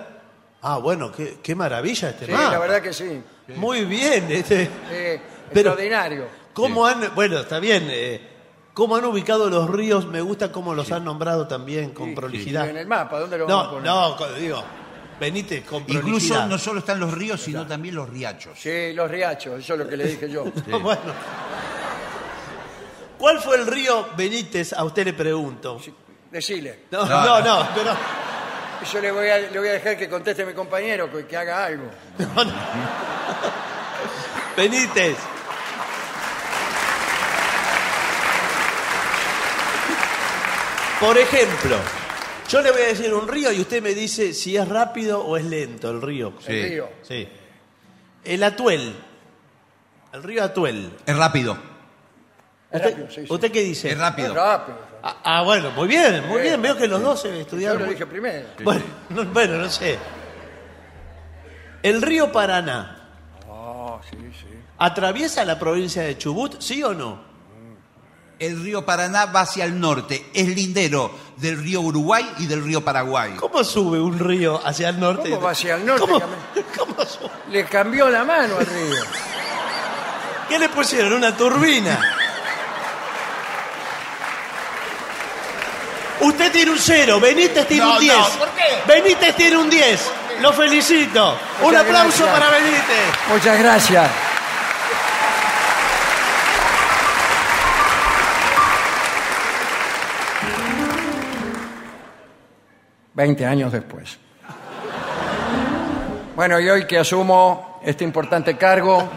Ah, 0.62 0.78
bueno, 0.78 1.12
qué, 1.12 1.39
qué 1.43 1.55
maravilla 1.55 2.09
este 2.10 2.26
Sí, 2.26 2.32
mapa. 2.32 2.51
la 2.51 2.59
verdad 2.59 2.81
que 2.82 2.93
sí. 2.93 3.22
Muy 3.56 3.85
bien. 3.85 4.26
Este. 4.31 4.68
Pero- 5.52 5.70
extraordinario. 5.70 6.26
¿Cómo 6.55 6.86
han, 6.86 7.14
bueno, 7.14 7.39
está 7.40 7.59
bien, 7.59 7.86
eh, 7.90 8.20
cómo 8.74 8.94
han 8.97 9.05
ubicado 9.05 9.51
los 9.51 9.68
ríos? 9.68 10.06
Me 10.06 10.20
gusta 10.20 10.51
cómo 10.52 10.72
los 10.74 10.90
han 10.93 11.05
nombrado 11.05 11.47
también 11.48 11.90
con 11.90 12.14
prolijidad. 12.14 12.66
Y 12.66 12.70
en 12.70 12.76
el 12.78 12.86
mapa, 12.86 13.18
¿dónde 13.20 13.39
lo 13.39 13.47
vamos 13.47 13.60
a 13.62 13.66
No, 13.66 13.72
poner? 13.74 13.86
no, 13.93 14.16
co- 14.16 14.32
digo, 14.35 14.64
Benítez, 15.19 15.65
con 15.65 15.85
Incluso 15.86 16.47
no 16.47 16.59
solo 16.59 16.81
están 16.81 16.99
los 16.99 17.12
ríos, 17.12 17.41
sino 17.41 17.66
también 17.66 17.95
los 17.95 18.09
riachos. 18.09 18.59
Sí, 18.59 18.93
los 18.93 19.11
riachos, 19.11 19.61
eso 19.61 19.74
es 19.74 19.78
lo 19.78 19.89
que 19.89 19.97
le 19.97 20.07
dije 20.09 20.31
yo. 20.31 20.45
bueno. 20.81 21.12
¿Cuál 23.19 23.41
fue 23.41 23.57
el 23.57 23.66
río 23.66 24.09
Benítez? 24.16 24.73
A 24.73 24.85
usted 24.85 25.05
le 25.05 25.12
pregunto. 25.12 25.81
Decile. 26.31 26.81
No, 26.91 27.07
no, 27.07 27.41
no, 27.41 27.69
pero 27.74 27.97
Yo 28.93 29.01
le 29.01 29.12
voy, 29.12 29.28
a, 29.28 29.39
le 29.39 29.59
voy 29.59 29.69
a 29.69 29.73
dejar 29.73 29.97
que 29.97 30.09
conteste 30.09 30.43
a 30.43 30.47
mi 30.47 30.53
compañero, 30.53 31.11
que, 31.11 31.24
que 31.27 31.36
haga 31.36 31.65
algo. 31.65 31.91
Benítez. 34.57 35.16
Por 41.01 41.19
ejemplo, 41.19 41.77
yo 42.55 42.62
le 42.62 42.70
voy 42.70 42.82
a 42.82 42.86
decir 42.86 43.12
un 43.12 43.26
río 43.26 43.51
y 43.52 43.60
usted 43.60 43.82
me 43.82 43.94
dice 43.94 44.32
si 44.32 44.56
es 44.56 44.68
rápido 44.68 45.20
o 45.24 45.36
es 45.36 45.44
lento 45.44 45.90
el 45.90 46.01
río. 46.01 46.32
El 46.39 46.44
Sí. 46.44 46.62
río. 46.68 46.89
Sí. 47.02 47.28
El 48.24 48.43
Atuel. 48.44 48.94
El 50.12 50.22
río 50.22 50.44
Atuel. 50.44 50.90
Es 51.05 51.16
rápido. 51.16 51.59
Es 52.70 52.81
¿Usted, 52.81 52.90
rápido, 52.90 53.10
sí, 53.10 53.26
sí. 53.26 53.32
¿usted 53.32 53.51
qué 53.52 53.60
dice? 53.62 53.90
Es 53.90 53.98
rápido. 53.98 54.28
Es 54.28 54.35
rápido. 54.35 54.78
Ah, 55.02 55.16
ah, 55.24 55.43
bueno, 55.43 55.70
muy 55.72 55.89
bien, 55.89 56.26
muy 56.28 56.40
bien. 56.43 56.62
Veo 56.62 56.76
que 56.76 56.86
los 56.86 57.02
dos 57.02 57.20
se 57.22 57.28
Yo 57.28 57.35
estudiaron. 57.40 57.82
lo 57.82 57.89
dije 57.89 58.06
primero. 58.06 58.47
Bueno, 58.62 58.82
no, 59.10 59.24
bueno, 59.26 59.56
no 59.59 59.68
sé. 59.68 59.98
El 61.82 62.01
río 62.02 62.31
Paraná 62.32 63.10
Ah, 63.51 63.98
sí, 64.09 64.16
sí. 64.16 64.47
atraviesa 64.78 65.44
la 65.44 65.59
provincia 65.59 66.02
de 66.02 66.16
Chubut, 66.16 66.60
¿sí 66.60 66.82
o 66.85 66.94
no? 66.94 67.34
El 68.39 68.62
río 68.62 68.85
Paraná 68.85 69.27
va 69.27 69.43
hacia 69.43 69.65
el 69.65 69.78
norte. 69.81 70.27
Es 70.35 70.48
lindero 70.48 71.11
del 71.36 71.62
río 71.62 71.81
Uruguay 71.81 72.28
y 72.39 72.47
del 72.47 72.65
río 72.65 72.85
Paraguay. 72.85 73.35
¿Cómo 73.36 73.62
sube 73.65 74.01
un 74.01 74.19
río 74.19 74.61
hacia 74.65 74.89
el 74.89 74.98
norte? 75.01 75.31
¿Cómo 75.31 75.43
va 75.43 75.51
hacia 75.52 75.77
el 75.77 75.86
norte? 75.86 76.01
¿Cómo, 76.02 76.20
cómo 76.78 77.05
sube? 77.06 77.31
Le 77.51 77.65
cambió 77.66 78.11
la 78.11 78.24
mano 78.24 78.56
al 78.59 78.66
río. 78.66 79.05
¿Qué 80.48 80.59
le 80.59 80.69
pusieron? 80.69 81.12
Una 81.15 81.35
turbina. 81.36 81.98
Usted 86.20 86.52
tiene 86.52 86.70
un 86.70 86.78
cero, 86.78 87.20
Benítez 87.20 87.66
tiene 87.66 87.85
No, 87.85 87.93
un 87.94 88.01
10. 88.01 88.16
no, 88.16 88.28
¿por 88.39 88.48
qué? 88.51 88.62
Benítez 88.86 89.36
tiene 89.36 89.56
un 89.59 89.69
10. 89.69 90.11
Lo 90.40 90.52
felicito. 90.52 91.36
un 91.62 91.77
aplauso 91.77 92.24
gracias. 92.24 92.28
para 92.28 92.51
Benítez. 92.51 93.28
Muchas 93.31 93.59
gracias. 93.59 94.11
Veinte 103.15 103.47
años 103.47 103.73
después. 103.73 104.19
Bueno, 106.35 106.59
y 106.59 106.69
hoy 106.69 106.86
que 106.86 106.99
asumo 106.99 107.78
este 107.85 108.03
importante 108.03 108.57
cargo, 108.57 109.09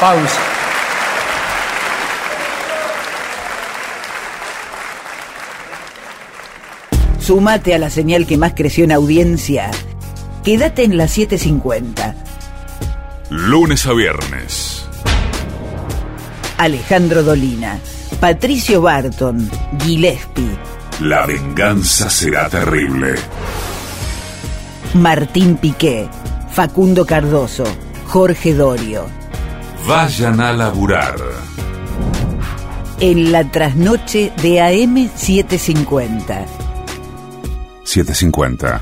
pausa. 0.00 0.40
Sumate 7.18 7.74
a 7.74 7.78
la 7.78 7.90
señal 7.90 8.26
que 8.26 8.38
más 8.38 8.54
creció 8.54 8.84
en 8.84 8.92
audiencia. 8.92 9.70
Quédate 10.44 10.84
en 10.84 10.96
las 10.96 11.10
750. 11.10 12.14
Lunes 13.30 13.84
a 13.86 13.92
viernes. 13.92 14.77
Alejandro 16.58 17.22
Dolina, 17.22 17.78
Patricio 18.20 18.80
Barton, 18.80 19.48
Gillespie, 19.80 20.58
La 21.00 21.24
venganza 21.24 22.10
será 22.10 22.48
terrible. 22.48 23.14
Martín 24.94 25.56
Piqué, 25.56 26.08
Facundo 26.50 27.06
Cardoso, 27.06 27.62
Jorge 28.08 28.54
Dorio. 28.54 29.06
Vayan 29.86 30.40
a 30.40 30.52
laburar. 30.52 31.14
En 32.98 33.30
la 33.30 33.44
trasnoche 33.44 34.32
de 34.42 34.60
AM 34.60 35.08
750. 35.14 36.46
750. 37.84 38.80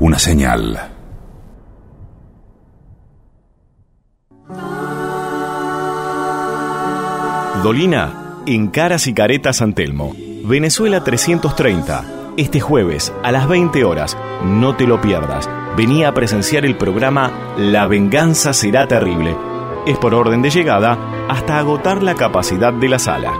Una 0.00 0.18
señal. 0.18 0.95
En 8.46 8.68
Caras 8.68 9.08
y 9.08 9.12
Caretas 9.12 9.56
San 9.56 9.74
Telmo. 9.74 10.14
Venezuela 10.44 11.02
330, 11.02 12.04
Este 12.36 12.60
jueves 12.60 13.12
a 13.24 13.32
las 13.32 13.48
20 13.48 13.82
horas, 13.82 14.16
no 14.44 14.76
te 14.76 14.86
lo 14.86 15.00
pierdas. 15.00 15.50
Venía 15.76 16.06
a 16.06 16.14
presenciar 16.14 16.64
el 16.64 16.76
programa 16.76 17.32
La 17.58 17.88
venganza 17.88 18.52
será 18.52 18.86
terrible. 18.86 19.36
Es 19.84 19.98
por 19.98 20.14
orden 20.14 20.42
de 20.42 20.50
llegada 20.50 20.96
hasta 21.28 21.58
agotar 21.58 22.04
la 22.04 22.14
capacidad 22.14 22.72
de 22.72 22.88
la 22.88 23.00
sala. 23.00 23.32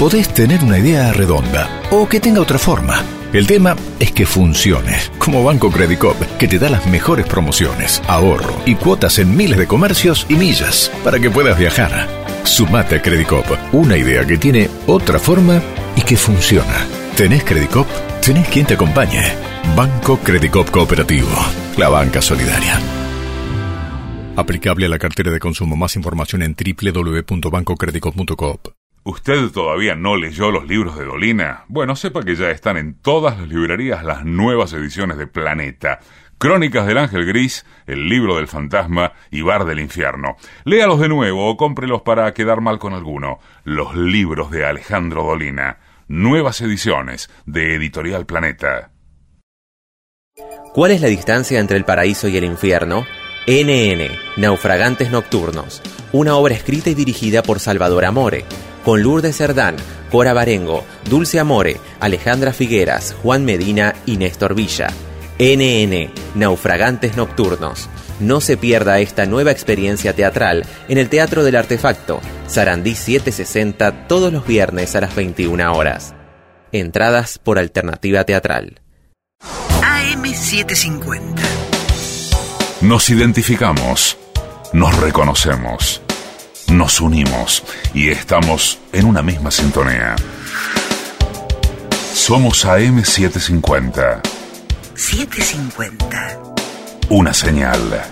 Podés 0.00 0.32
tener 0.32 0.64
una 0.64 0.78
idea 0.78 1.12
redonda 1.12 1.68
o 1.90 2.08
que 2.08 2.20
tenga 2.20 2.40
otra 2.40 2.58
forma. 2.58 3.04
El 3.34 3.46
tema 3.46 3.76
es 3.98 4.12
que 4.12 4.24
funcione, 4.24 4.96
como 5.18 5.44
Banco 5.44 5.70
Credit 5.70 5.98
Cop, 5.98 6.16
que 6.38 6.48
te 6.48 6.58
da 6.58 6.70
las 6.70 6.86
mejores 6.86 7.26
promociones, 7.26 8.02
ahorro 8.08 8.54
y 8.64 8.76
cuotas 8.76 9.18
en 9.18 9.36
miles 9.36 9.58
de 9.58 9.66
comercios 9.66 10.24
y 10.30 10.36
millas 10.36 10.90
para 11.04 11.20
que 11.20 11.28
puedas 11.28 11.58
viajar. 11.58 12.08
Sumate 12.44 12.94
a 12.94 13.02
Credit 13.02 13.26
Cop, 13.26 13.44
una 13.72 13.98
idea 13.98 14.24
que 14.24 14.38
tiene 14.38 14.70
otra 14.86 15.18
forma 15.18 15.60
y 15.94 16.00
que 16.00 16.16
funciona. 16.16 16.86
¿Tenés 17.14 17.44
Credit 17.44 17.70
Cop? 17.70 17.86
Tenés 18.24 18.48
quien 18.48 18.64
te 18.64 18.72
acompañe. 18.74 19.20
Banco 19.76 20.18
Credit 20.20 20.50
Cop 20.50 20.70
Cooperativo, 20.70 21.28
la 21.76 21.90
banca 21.90 22.22
solidaria. 22.22 22.80
Aplicable 24.34 24.86
a 24.86 24.88
la 24.88 24.98
cartera 24.98 25.30
de 25.30 25.40
consumo. 25.40 25.76
Más 25.76 25.94
información 25.94 26.42
en 26.42 26.56
www.bancocreditcop.coop. 26.56 28.79
¿Usted 29.02 29.50
todavía 29.50 29.94
no 29.94 30.16
leyó 30.16 30.50
los 30.50 30.66
libros 30.66 30.98
de 30.98 31.06
Dolina? 31.06 31.64
Bueno, 31.68 31.96
sepa 31.96 32.22
que 32.22 32.36
ya 32.36 32.50
están 32.50 32.76
en 32.76 32.94
todas 32.94 33.38
las 33.38 33.48
librerías 33.48 34.04
las 34.04 34.26
nuevas 34.26 34.74
ediciones 34.74 35.16
de 35.16 35.26
Planeta. 35.26 36.00
Crónicas 36.36 36.86
del 36.86 36.98
Ángel 36.98 37.24
Gris, 37.24 37.64
El 37.86 38.10
libro 38.10 38.36
del 38.36 38.46
fantasma 38.46 39.12
y 39.30 39.40
Bar 39.40 39.64
del 39.64 39.80
Infierno. 39.80 40.36
Léalos 40.64 41.00
de 41.00 41.08
nuevo 41.08 41.48
o 41.48 41.56
cómprelos 41.56 42.02
para 42.02 42.32
quedar 42.34 42.60
mal 42.60 42.78
con 42.78 42.92
alguno. 42.92 43.38
Los 43.64 43.94
libros 43.94 44.50
de 44.50 44.66
Alejandro 44.66 45.22
Dolina. 45.22 45.78
Nuevas 46.06 46.60
ediciones 46.60 47.30
de 47.46 47.76
Editorial 47.76 48.26
Planeta. 48.26 48.90
¿Cuál 50.74 50.90
es 50.90 51.00
la 51.00 51.08
distancia 51.08 51.58
entre 51.58 51.78
el 51.78 51.84
paraíso 51.84 52.28
y 52.28 52.36
el 52.36 52.44
infierno? 52.44 53.06
NN, 53.46 54.10
Naufragantes 54.36 55.10
Nocturnos, 55.10 55.82
una 56.12 56.36
obra 56.36 56.54
escrita 56.54 56.90
y 56.90 56.94
dirigida 56.94 57.42
por 57.42 57.58
Salvador 57.58 58.04
Amore, 58.04 58.44
con 58.84 59.02
Lourdes 59.02 59.36
Cerdán, 59.36 59.76
Cora 60.10 60.32
Barengo, 60.32 60.84
Dulce 61.08 61.38
Amore, 61.38 61.76
Alejandra 62.00 62.52
Figueras, 62.52 63.14
Juan 63.22 63.44
Medina 63.44 63.94
y 64.06 64.16
Néstor 64.16 64.54
Villa. 64.54 64.88
NN, 65.38 66.10
Naufragantes 66.34 67.16
Nocturnos. 67.16 67.88
No 68.20 68.42
se 68.42 68.58
pierda 68.58 68.98
esta 69.00 69.24
nueva 69.24 69.50
experiencia 69.50 70.14
teatral 70.14 70.66
en 70.88 70.98
el 70.98 71.08
Teatro 71.08 71.42
del 71.42 71.56
Artefacto, 71.56 72.20
Sarandí 72.46 72.94
760, 72.94 74.06
todos 74.06 74.30
los 74.30 74.46
viernes 74.46 74.94
a 74.94 75.00
las 75.00 75.14
21 75.14 75.72
horas. 75.72 76.14
Entradas 76.72 77.38
por 77.38 77.58
alternativa 77.58 78.24
teatral. 78.24 78.82
AM750. 79.80 81.40
Nos 82.82 83.08
identificamos, 83.08 84.18
nos 84.72 84.96
reconocemos, 84.98 86.02
nos 86.70 87.00
unimos 87.00 87.64
y 87.92 88.10
estamos 88.10 88.78
en 88.92 89.06
una 89.06 89.22
misma 89.22 89.50
sintonía. 89.50 90.14
Somos 92.14 92.64
AM750, 92.64 94.20
750. 94.94 96.38
una 97.08 97.34
señal. 97.34 98.02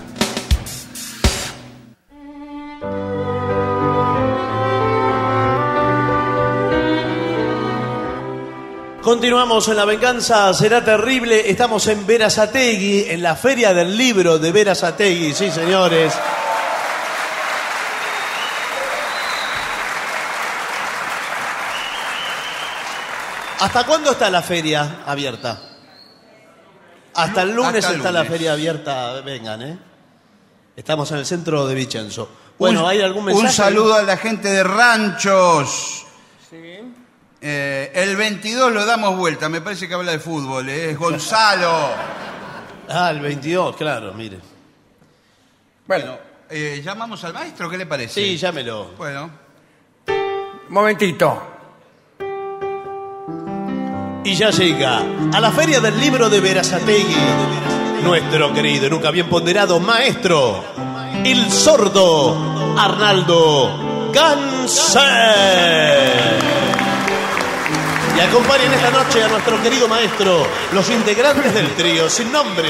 Continuamos 9.01 9.67
en 9.69 9.77
La 9.77 9.85
Venganza 9.85 10.53
Será 10.53 10.83
Terrible. 10.83 11.49
Estamos 11.49 11.87
en 11.87 12.05
Verazategui, 12.05 13.05
en 13.07 13.23
la 13.23 13.35
Feria 13.35 13.73
del 13.73 13.97
Libro 13.97 14.37
de 14.37 14.51
Verazategui. 14.51 15.33
Sí, 15.33 15.49
señores. 15.49 16.13
¿Hasta 23.59 23.85
cuándo 23.85 24.11
está 24.11 24.29
la 24.29 24.41
feria 24.41 25.03
abierta? 25.05 25.59
Hasta 27.15 27.41
el 27.41 27.51
lunes 27.55 27.83
Hasta 27.83 27.97
está 27.97 28.11
la 28.11 28.23
feria 28.25 28.53
abierta. 28.53 29.19
Vengan, 29.21 29.61
¿eh? 29.61 29.77
Estamos 30.75 31.11
en 31.11 31.17
el 31.17 31.25
centro 31.25 31.67
de 31.67 31.75
Vicenzo. 31.75 32.29
Bueno, 32.57 32.83
Un- 32.83 32.89
¿hay 32.89 33.01
algún 33.01 33.25
mensaje? 33.25 33.47
Un 33.47 33.51
saludo 33.53 33.95
a 33.95 34.03
la 34.03 34.17
gente 34.17 34.47
de 34.49 34.63
Ranchos. 34.63 36.05
Eh, 37.41 37.91
el 37.95 38.17
22 38.17 38.71
lo 38.73 38.85
damos 38.85 39.15
vuelta, 39.15 39.47
me 39.47 39.61
parece 39.61 39.87
que 39.87 39.93
habla 39.93 40.11
de 40.11 40.19
fútbol, 40.19 40.67
eh, 40.69 40.91
es 40.91 40.97
Gonzalo. 40.97 41.89
Ah, 42.91 43.11
el 43.11 43.19
22, 43.19 43.75
claro, 43.75 44.13
mire. 44.15 44.39
Bueno, 45.85 46.17
eh, 46.49 46.81
¿llamamos 46.83 47.23
al 47.23 47.35
maestro? 47.35 47.69
¿Qué 47.69 47.77
le 47.77 47.85
parece? 47.85 48.15
Sí, 48.15 48.35
llámelo. 48.35 48.93
Bueno. 48.97 49.29
Momentito. 50.69 51.58
Y 54.29 54.35
ya 54.35 54.51
llega 54.51 55.01
a 55.33 55.39
la 55.39 55.51
Feria 55.51 55.81
del 55.81 55.99
Libro 55.99 56.29
de 56.29 56.39
Verazategui 56.39 57.15
nuestro 58.03 58.53
querido 58.53 58.85
y 58.85 58.89
nunca 58.91 59.09
bien 59.09 59.27
ponderado 59.27 59.79
maestro, 59.79 60.63
el 61.25 61.51
sordo 61.51 62.37
Arnaldo 62.77 64.11
Ganser. 64.13 65.01
Y 68.15 68.19
acompañen 68.19 68.71
esta 68.71 68.91
noche 68.91 69.23
a 69.23 69.29
nuestro 69.29 69.59
querido 69.63 69.87
maestro, 69.87 70.45
los 70.73 70.87
integrantes 70.91 71.51
del 71.51 71.73
trío 71.75 72.07
sin 72.07 72.31
nombre, 72.31 72.69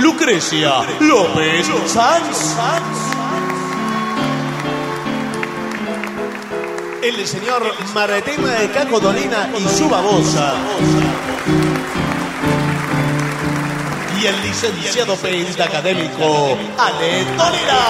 Lucrecia 0.00 0.84
López 1.00 1.66
Sanz. 1.86 3.13
El 7.04 7.26
señor 7.26 7.62
Maretema 7.92 8.48
de 8.48 8.70
Caco 8.70 8.98
Dolina 8.98 9.50
y 9.58 9.68
su 9.68 9.90
babosa. 9.90 10.54
Y 14.18 14.26
el 14.26 14.40
licenciado 14.40 15.14
periodista 15.16 15.64
académico 15.64 16.56
Ale 16.78 17.24
Dolina. 17.36 17.80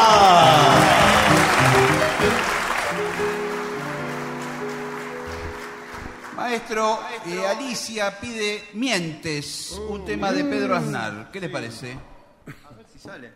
Maestro, 6.36 6.98
eh, 7.24 7.46
Alicia 7.46 8.18
pide 8.18 8.64
Mientes, 8.72 9.80
un 9.88 10.04
tema 10.04 10.32
de 10.32 10.42
Pedro 10.44 10.74
Aznar. 10.74 11.30
¿Qué 11.30 11.40
le 11.40 11.48
parece? 11.50 11.92
A 11.92 12.74
ver 12.74 12.86
si 12.92 12.98
sale. 12.98 13.32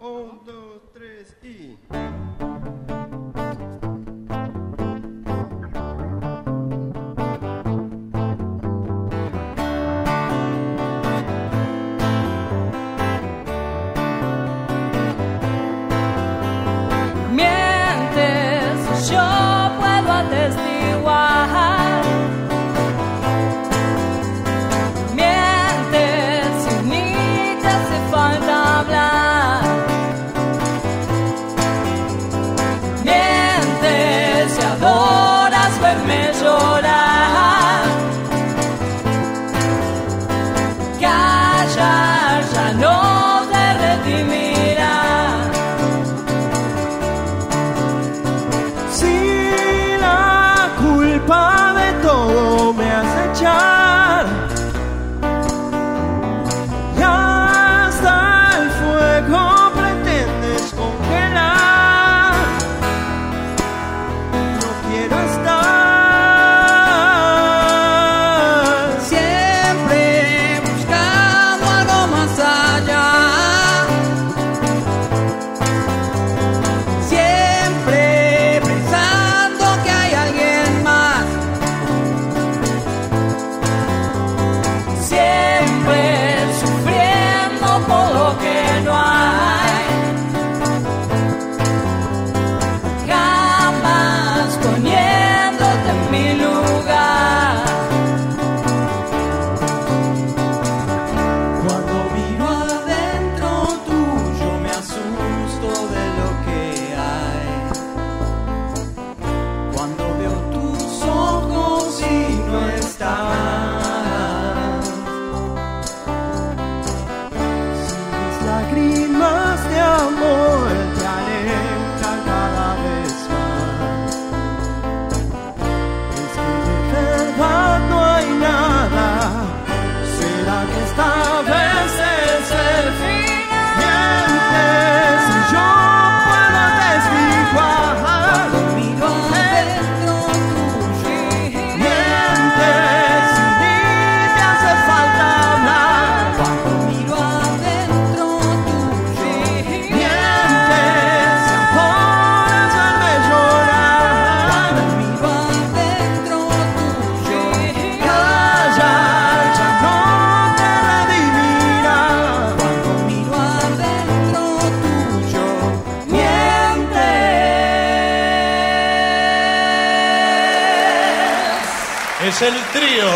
Un, 0.00 0.44
dos, 0.44 0.92
tres 0.92 1.34
y. 1.42 1.78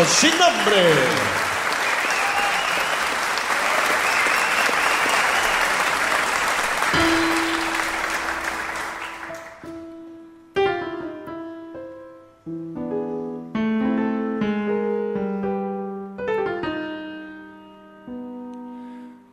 sin 0.09 0.31
nombre. 0.37 1.29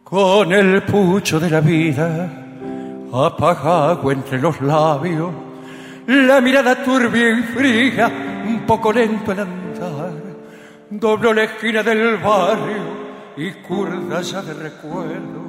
con 0.04 0.52
el 0.52 0.82
pucho 0.84 1.38
de 1.40 1.50
la 1.50 1.60
vida 1.60 2.30
apagado 3.12 4.10
entre 4.12 4.38
los 4.38 4.60
labios, 4.60 5.30
la 6.06 6.40
mirada 6.40 6.82
turbia 6.82 7.38
y 7.38 7.42
fría, 7.42 8.06
un 8.46 8.60
poco 8.60 8.92
lento 8.92 9.32
andar, 9.32 9.65
dobló 10.90 11.32
la 11.34 11.44
esquina 11.44 11.82
del 11.82 12.16
barrio 12.18 13.06
y 13.36 13.50
curda 13.52 14.20
ya 14.22 14.42
de 14.42 14.54
recuerdo, 14.54 15.42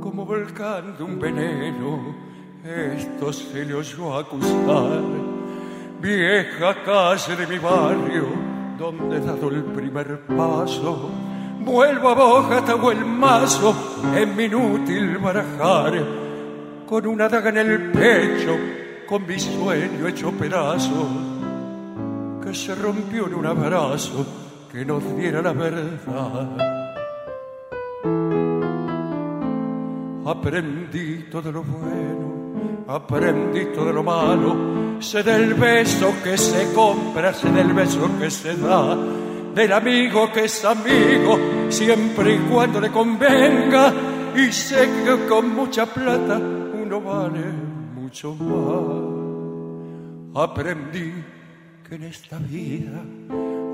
como 0.00 0.24
volcando 0.24 1.04
un 1.04 1.18
veneno, 1.18 2.14
esto 2.64 3.32
se 3.32 3.64
le 3.64 3.74
oyó 3.74 4.16
acusar, 4.16 5.02
vieja 6.00 6.82
calle 6.84 7.36
de 7.36 7.46
mi 7.46 7.58
barrio, 7.58 8.26
donde 8.78 9.16
he 9.16 9.20
dado 9.20 9.48
el 9.48 9.64
primer 9.64 10.20
paso, 10.26 11.10
Vuelvo 11.64 12.08
a 12.08 12.14
Bojata 12.14 12.74
o 12.74 12.90
el 12.90 13.04
mazo 13.04 13.72
en 14.16 14.34
mi 14.34 14.44
inútil 14.46 15.16
barajar, 15.18 15.92
con 16.88 17.06
una 17.06 17.28
daga 17.28 17.50
en 17.50 17.58
el 17.58 17.92
pecho, 17.92 18.56
con 19.06 19.24
mi 19.24 19.38
sueño 19.38 20.08
hecho 20.08 20.32
pedazos, 20.32 21.31
que 22.42 22.54
se 22.54 22.74
rompió 22.74 23.26
en 23.26 23.34
un 23.34 23.46
abrazo 23.46 24.26
que 24.70 24.84
nos 24.84 25.16
diera 25.16 25.40
la 25.42 25.52
verdad. 25.52 26.56
Aprendí 30.24 31.24
todo 31.30 31.52
lo 31.52 31.62
bueno, 31.62 32.84
aprendí 32.88 33.66
todo 33.74 33.92
lo 33.92 34.02
malo, 34.02 35.00
sé 35.00 35.22
del 35.22 35.54
beso 35.54 36.14
que 36.22 36.36
se 36.36 36.72
compra, 36.72 37.32
sé 37.32 37.50
del 37.50 37.72
beso 37.72 38.08
que 38.18 38.30
se 38.30 38.56
da 38.56 38.96
del 39.54 39.72
amigo 39.72 40.32
que 40.32 40.44
es 40.44 40.64
amigo 40.64 41.38
siempre 41.68 42.34
y 42.34 42.38
cuando 42.50 42.80
le 42.80 42.90
convenga 42.90 43.92
y 44.34 44.50
sé 44.50 44.88
que 45.04 45.26
con 45.28 45.54
mucha 45.54 45.86
plata 45.86 46.38
uno 46.38 47.00
vale 47.00 47.44
mucho 47.94 48.34
más. 48.34 49.22
Aprendí 50.34 51.12
en 51.94 52.04
esta 52.04 52.38
vida 52.38 53.02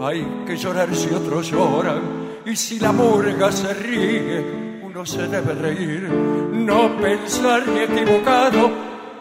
hay 0.01 0.45
que 0.45 0.57
llorar 0.57 0.93
si 0.95 1.09
otros 1.15 1.51
lloran 1.51 2.01
y 2.45 2.57
si 2.57 2.81
la 2.81 2.91
murga 2.91 3.53
se 3.53 3.73
ríe 3.73 4.81
uno 4.83 5.07
se 5.07 5.29
debe 5.29 5.55
reír, 5.55 6.09
no 6.53 6.97
pensar 7.01 7.69
ni 7.69 7.81
equivocado 7.81 8.71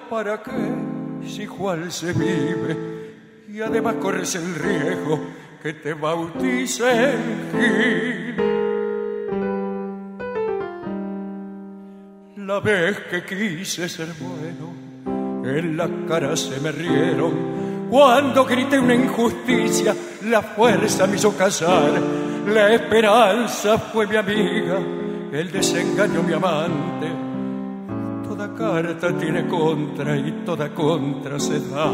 para 0.10 0.42
qué 0.42 1.28
si 1.28 1.44
igual 1.44 1.92
se 1.92 2.14
vive 2.14 3.14
y 3.48 3.62
además 3.62 3.96
corres 3.96 4.34
el 4.36 4.56
riesgo 4.56 5.20
que 5.62 5.74
te 5.74 5.94
bauticen 5.94 7.52
Gil. 7.52 8.36
La 12.48 12.60
vez 12.62 12.98
que 13.12 13.24
quise 13.26 13.90
ser 13.90 14.08
bueno, 14.20 15.44
en 15.46 15.78
la 15.78 15.88
cara 16.08 16.36
se 16.36 16.60
me 16.62 16.72
rieron. 16.72 17.67
Cuando 17.90 18.44
grité 18.44 18.78
una 18.78 18.94
injusticia, 18.94 19.96
la 20.24 20.42
fuerza 20.42 21.08
me 21.08 21.16
hizo 21.16 21.36
casar. 21.38 21.92
La 22.48 22.74
esperanza 22.74 23.78
fue 23.78 24.08
mi 24.08 24.16
amiga, 24.16 24.78
el 25.32 25.52
desengaño 25.52 26.24
mi 26.24 26.34
amante. 26.34 27.08
Toda 28.28 28.54
carta 28.54 29.18
tiene 29.18 29.48
contra 29.48 30.18
y 30.18 30.44
toda 30.46 30.70
contra 30.70 31.40
se 31.40 31.60
da. 31.60 31.90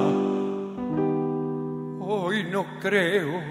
Hoy 2.05 2.43
no 2.51 2.65
creo 2.79 3.41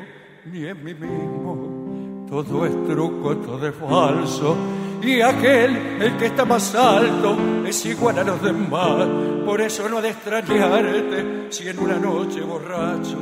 ni 0.44 0.64
en 0.66 0.84
mí 0.84 0.94
mismo, 0.94 2.26
todo 2.28 2.66
es 2.66 2.86
truco, 2.86 3.36
todo 3.36 3.66
es 3.66 3.74
falso. 3.74 4.56
Y 5.02 5.20
aquel, 5.20 5.76
el 6.00 6.16
que 6.16 6.26
está 6.26 6.44
más 6.44 6.74
alto, 6.76 7.36
es 7.66 7.84
igual 7.86 8.20
a 8.20 8.24
los 8.24 8.40
demás. 8.40 9.06
Por 9.44 9.60
eso 9.60 9.88
no 9.88 9.98
ha 9.98 10.02
de 10.02 10.10
extrañarte 10.10 11.46
si 11.50 11.68
en 11.68 11.78
una 11.80 11.98
noche 11.98 12.40
borracho 12.40 13.18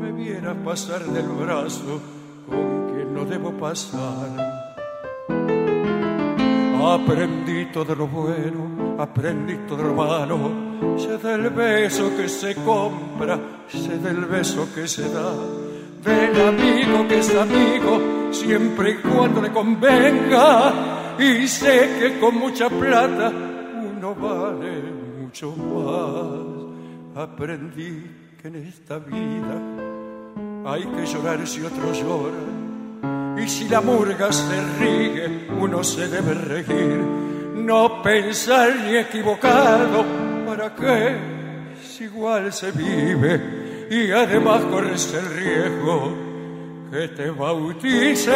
me 0.00 0.12
vieras 0.12 0.54
pasar 0.64 1.04
del 1.04 1.26
brazo 1.26 2.00
con 2.48 2.92
quien 2.92 3.12
no 3.12 3.24
debo 3.24 3.50
pasar. 3.52 4.64
Aprendí 6.86 7.66
todo 7.72 7.94
lo 7.94 8.06
bueno, 8.06 8.96
aprendí 8.98 9.56
todo 9.66 9.82
lo 9.82 9.94
malo. 9.94 10.38
Sé 10.96 11.18
del 11.18 11.50
beso 11.50 12.16
que 12.16 12.28
se 12.28 12.54
compra, 12.56 13.40
sé 13.66 13.98
del 13.98 14.26
beso 14.26 14.68
que 14.72 14.86
se 14.86 15.08
da. 15.08 15.32
Del 16.04 16.48
amigo 16.48 17.08
que 17.08 17.18
es 17.18 17.34
amigo, 17.34 18.23
siempre 18.34 18.90
y 18.90 18.94
cuando 18.96 19.40
le 19.40 19.50
convenga. 19.50 21.16
Y 21.18 21.46
sé 21.46 21.96
que 21.98 22.18
con 22.18 22.36
mucha 22.36 22.68
plata 22.68 23.30
uno 23.30 24.14
vale 24.14 24.82
mucho 25.20 25.54
más. 25.56 27.24
Aprendí 27.24 28.04
que 28.40 28.48
en 28.48 28.56
esta 28.56 28.98
vida 28.98 29.60
hay 30.66 30.82
que 30.82 31.06
llorar 31.06 31.46
si 31.46 31.62
otros 31.62 31.98
lloran. 32.00 33.38
Y 33.42 33.48
si 33.48 33.68
la 33.68 33.80
murga 33.80 34.32
se 34.32 34.64
ríe, 34.78 35.48
uno 35.60 35.84
se 35.84 36.08
debe 36.08 36.34
reír. 36.34 37.00
No 37.56 38.02
pensar 38.02 38.74
ni 38.84 38.96
equivocado, 38.96 40.04
¿para 40.46 40.74
qué? 40.74 41.16
Si 41.82 42.04
igual 42.04 42.52
se 42.52 42.72
vive 42.72 43.86
y 43.90 44.10
además 44.10 44.62
corres 44.64 45.12
el 45.14 45.26
riesgo 45.36 46.23
que 46.94 47.08
te 47.08 47.28
bauticen. 47.28 48.34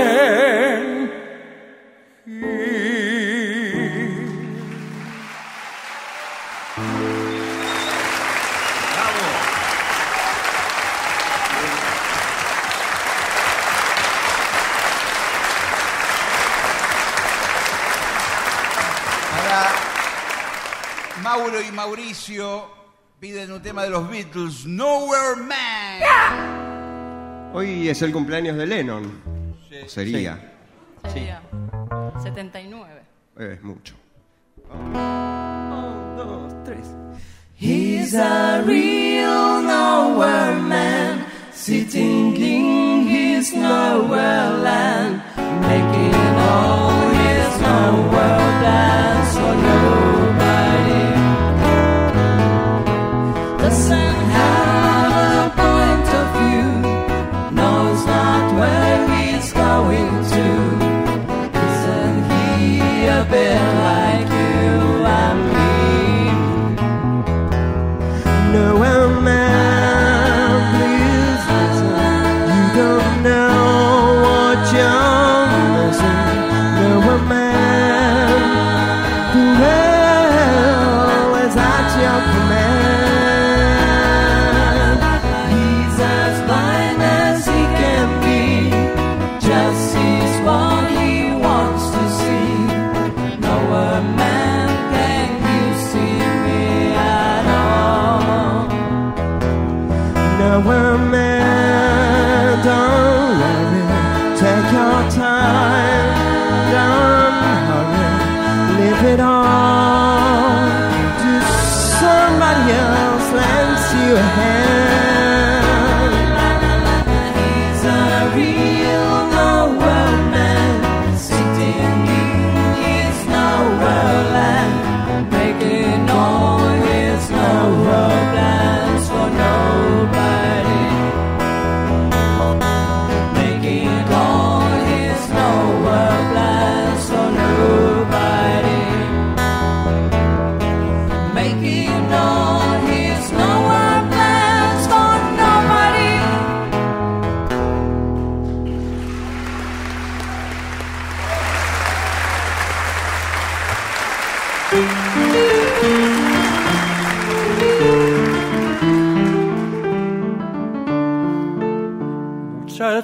Mauro 21.22 21.60
y 21.60 21.70
Mauricio 21.70 22.68
piden 23.20 23.52
un 23.52 23.62
tema 23.62 23.84
de 23.84 23.90
los 23.90 24.10
Beatles, 24.10 24.66
Nowhere 24.66 25.36
Man. 25.36 26.67
Hoy 27.54 27.88
es 27.88 28.02
el 28.02 28.12
cumpleaños 28.12 28.56
de 28.56 28.66
Lennon. 28.66 29.10
Sería. 29.86 30.38
Sí. 31.04 31.10
Sería. 31.12 31.42
79. 32.22 33.02
Eh, 33.38 33.52
es 33.54 33.62
mucho. 33.62 33.94
Uno, 34.70 36.14
dos, 36.16 36.64
tres. 36.64 36.86
He's 37.60 38.14
a 38.14 38.62
real 38.64 39.62
nowhere 39.62 40.54
man, 40.60 41.24
sitting 41.52 42.36
in 42.36 43.08
his 43.08 43.52
nowhere 43.52 44.50
land, 44.62 45.22
making 45.62 46.14
all 46.38 47.10
his 47.10 47.60
nowhere 47.60 48.62
land. 48.62 49.07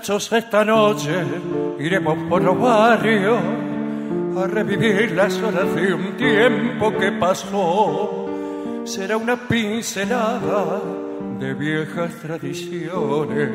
Esta 0.06 0.66
noche 0.66 1.24
iremos 1.78 2.28
por 2.28 2.43
los 2.43 2.60
barrios 2.60 3.39
a 4.36 4.47
revivir 4.47 5.12
las 5.12 5.40
horas 5.40 5.74
de 5.74 5.94
un 5.94 6.14
tiempo 6.18 6.93
que 6.98 7.10
pasó. 7.12 8.26
Será 8.85 9.16
una 9.16 9.48
pincelada 9.48 10.82
de 11.40 11.55
viejas 11.55 12.12
tradiciones 12.16 13.48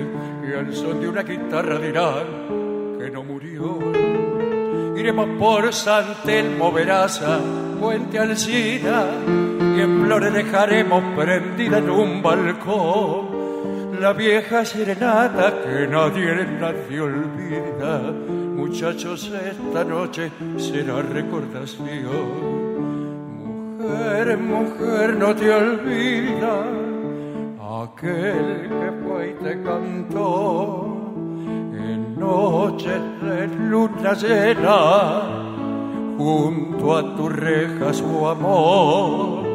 y 0.44 0.54
al 0.54 0.74
son 0.74 1.00
de 1.00 1.08
una 1.10 1.22
guitarra 1.22 1.78
dirán 1.78 2.98
que 2.98 3.12
no 3.12 3.24
murió. 3.24 3.78
Iremos 4.98 5.30
por 5.38 5.72
San 5.72 6.16
Telmo, 6.26 6.72
Veraza, 6.72 7.38
Puente 7.80 8.18
Alcina 8.18 9.06
y 9.78 9.82
en 9.82 10.04
flores 10.04 10.34
dejaremos 10.34 11.04
prendida 11.16 11.78
en 11.78 11.92
un 11.92 12.24
balcón 12.24 13.29
la 14.00 14.14
vieja 14.14 14.64
serenata 14.64 15.62
que 15.62 15.88
nadie, 15.88 16.46
nadie 16.60 17.02
olvida. 17.02 18.12
Muchachos, 18.56 19.30
esta 19.30 19.84
noche 19.84 20.32
será 20.58 21.02
recordación. 21.02 21.90
Mujer, 23.78 24.38
mujer, 24.38 25.16
no 25.18 25.36
te 25.36 25.52
olvida 25.52 26.64
aquel 27.84 28.70
que 28.70 28.92
fue 29.04 29.30
y 29.30 29.44
te 29.44 29.64
cantó 29.64 31.14
en 31.74 32.18
noches 32.18 33.02
de 33.22 33.48
luna 33.48 34.14
llena 34.14 35.22
junto 36.18 36.98
a 36.98 37.16
tu 37.16 37.30
reja 37.30 37.94
su 37.94 38.28
amor 38.28 39.49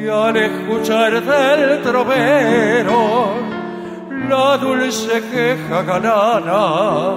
y 0.00 0.08
al 0.08 0.36
escuchar 0.36 1.22
del 1.22 1.82
trovero 1.82 3.34
la 4.28 4.58
dulce 4.58 5.22
queja 5.32 5.82
galana, 5.82 7.14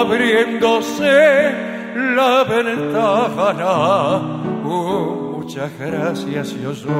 abriéndose 0.00 1.52
la 1.94 2.44
ventana. 2.44 4.18
Uh, 4.64 5.38
muchas 5.38 5.70
gracias, 5.78 6.50
yo 6.60 6.74
soy. 6.74 6.92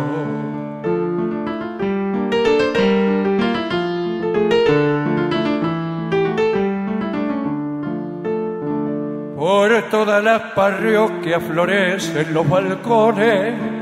Por 9.37 9.83
todas 9.91 10.23
las 10.23 10.43
parroquias 10.53 11.43
florecen 11.43 12.33
los 12.33 12.49
balcones 12.49 13.78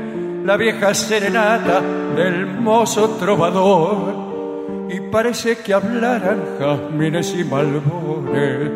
la 0.47 0.55
vieja 0.55 0.93
serenata 0.93 1.81
del 2.15 2.47
mozo 2.47 3.17
trovador 3.19 4.87
y 4.89 5.01
parece 5.11 5.57
que 5.57 5.73
hablaran 5.73 6.41
jazmines 6.57 7.35
y 7.37 7.43
malbones 7.43 8.71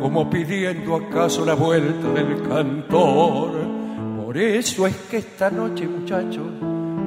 como 0.00 0.28
pidiendo 0.28 0.96
acaso 0.96 1.44
la 1.44 1.54
vuelta 1.54 2.08
del 2.08 2.42
cantor. 2.42 3.52
Por 4.16 4.36
eso 4.36 4.84
es 4.88 4.96
que 5.08 5.18
esta 5.18 5.48
noche, 5.48 5.86
muchachos, 5.86 6.44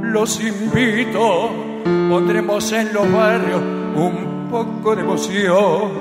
los 0.02 0.40
invito, 0.40 1.50
pondremos 2.10 2.72
en 2.72 2.94
los 2.94 3.12
barrios 3.12 3.62
un 3.98 4.48
poco 4.50 4.96
de 4.96 5.02
emoción 5.02 5.92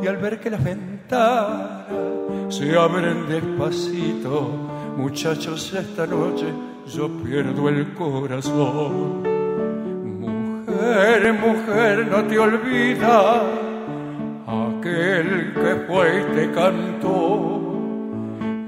y 0.00 0.06
al 0.06 0.18
ver 0.18 0.38
que 0.38 0.50
las 0.50 0.62
ventanas 0.62 1.82
se 2.48 2.76
abren 2.76 3.28
despacito, 3.28 4.52
muchachos, 4.96 5.74
esta 5.74 6.06
noche 6.06 6.69
yo 6.94 7.08
pierdo 7.08 7.68
el 7.68 7.92
corazón. 7.94 9.22
Mujer, 10.20 11.32
mujer, 11.34 12.06
no 12.10 12.24
te 12.24 12.38
olvidas 12.38 13.42
aquel 14.46 15.54
que 15.54 15.74
fue 15.86 16.20
y 16.20 16.34
te 16.34 16.50
cantó 16.52 17.60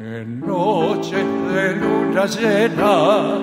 en 0.01 0.41
noches 0.41 1.25
de 1.53 1.77
luna 1.77 2.27
llena 2.27 3.39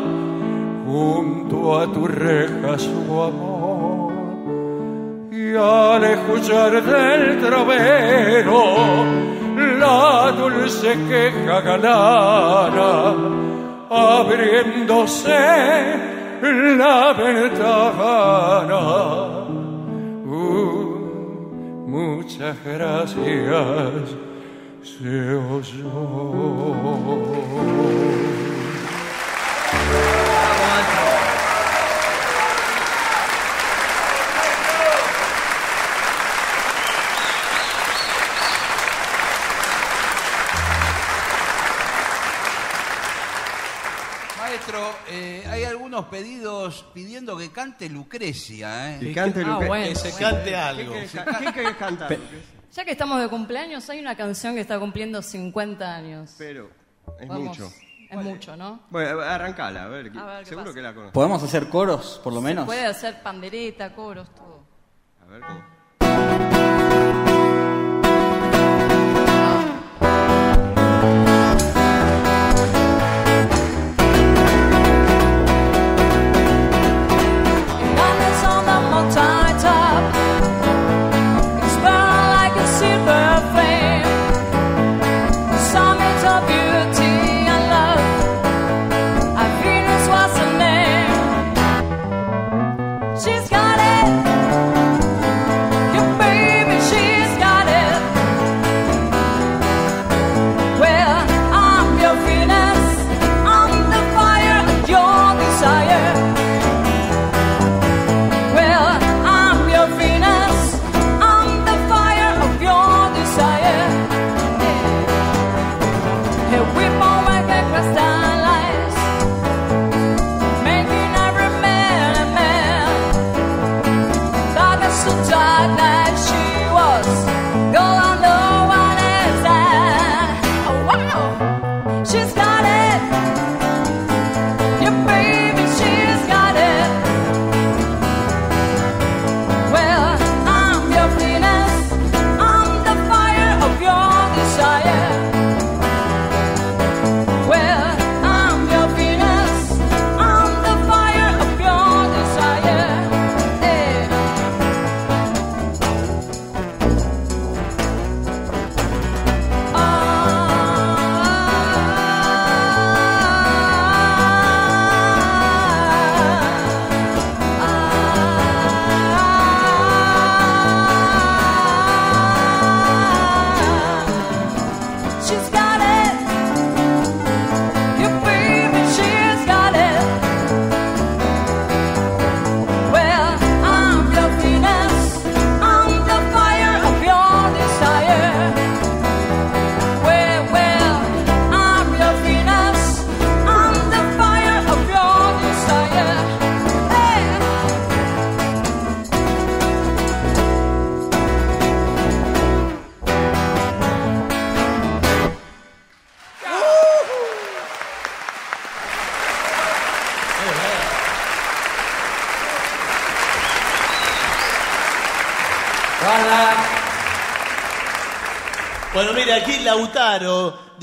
junto 0.86 1.80
a 1.80 1.92
tu 1.92 2.08
reja 2.08 2.78
su 2.78 3.22
amor. 3.22 4.14
Y 5.32 5.56
al 5.56 6.04
escuchar 6.04 6.84
del 6.84 7.40
trovero 7.40 8.64
la 9.80 10.32
dulce 10.32 10.98
queja 11.10 11.62
galana, 11.62 13.16
abriéndose 13.90 15.30
la 16.78 17.14
ventana. 17.14 18.80
Uh, 20.26 21.88
muchas 21.88 22.56
gracias, 22.64 24.16
se 24.84 25.36
oyó. 25.56 26.80
Maestro, 44.50 44.80
eh, 45.12 45.44
hay 45.48 45.64
algunos 45.64 46.06
pedidos 46.06 46.84
pidiendo 46.92 47.38
que 47.38 47.52
cante 47.52 47.88
Lucrecia. 47.88 48.96
¿eh? 48.96 49.00
Que 49.00 49.14
cante 49.14 49.42
Ah, 49.44 49.48
Lucrecia. 49.48 49.68
bueno. 49.68 49.88
Que 49.90 49.96
se 49.96 50.18
cante 50.18 50.56
algo. 50.56 50.94
¿Qué, 50.94 51.54
querés 51.54 51.76
cantar? 51.76 52.18
Ya 52.74 52.84
que 52.84 52.92
estamos 52.92 53.22
de 53.22 53.28
cumpleaños, 53.28 53.88
hay 53.92 54.00
una 54.00 54.16
canción 54.16 54.56
que 54.56 54.62
está 54.62 54.80
cumpliendo 54.80 55.22
50 55.22 55.96
años. 55.96 56.34
Pero 56.40 56.72
es 57.20 57.28
Vamos, 57.28 57.60
mucho. 57.60 57.72
Es 58.10 58.18
mucho, 58.18 58.58
¿no? 58.58 58.80
Bueno, 58.90 59.22
arrancala, 59.22 59.84
a 59.84 59.88
ver. 59.88 60.12
A 60.18 60.26
ver, 60.26 60.40
¿qué 60.40 60.46
seguro 60.50 60.66
pasa? 60.66 60.76
que 60.76 60.82
la 60.82 60.94
conoces. 60.96 61.14
¿Podemos 61.14 61.44
hacer 61.44 61.70
coros, 61.70 62.20
por 62.24 62.34
lo 62.34 62.42
menos? 62.42 62.66
Puede 62.66 62.88
hacer 62.88 63.22
pandereta, 63.22 63.94
coros, 63.94 64.34
todo. 64.34 64.64
A 65.22 65.26
ver 65.28 65.42
cómo. 65.42 65.79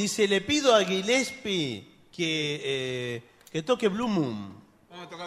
Dice, 0.06 0.28
le 0.28 0.40
pido 0.40 0.72
a 0.72 0.84
Gillespie 0.84 1.84
que, 2.12 2.60
eh, 2.64 3.22
que 3.50 3.62
toque 3.62 3.88
Blue 3.88 4.06
Moon. 4.06 4.54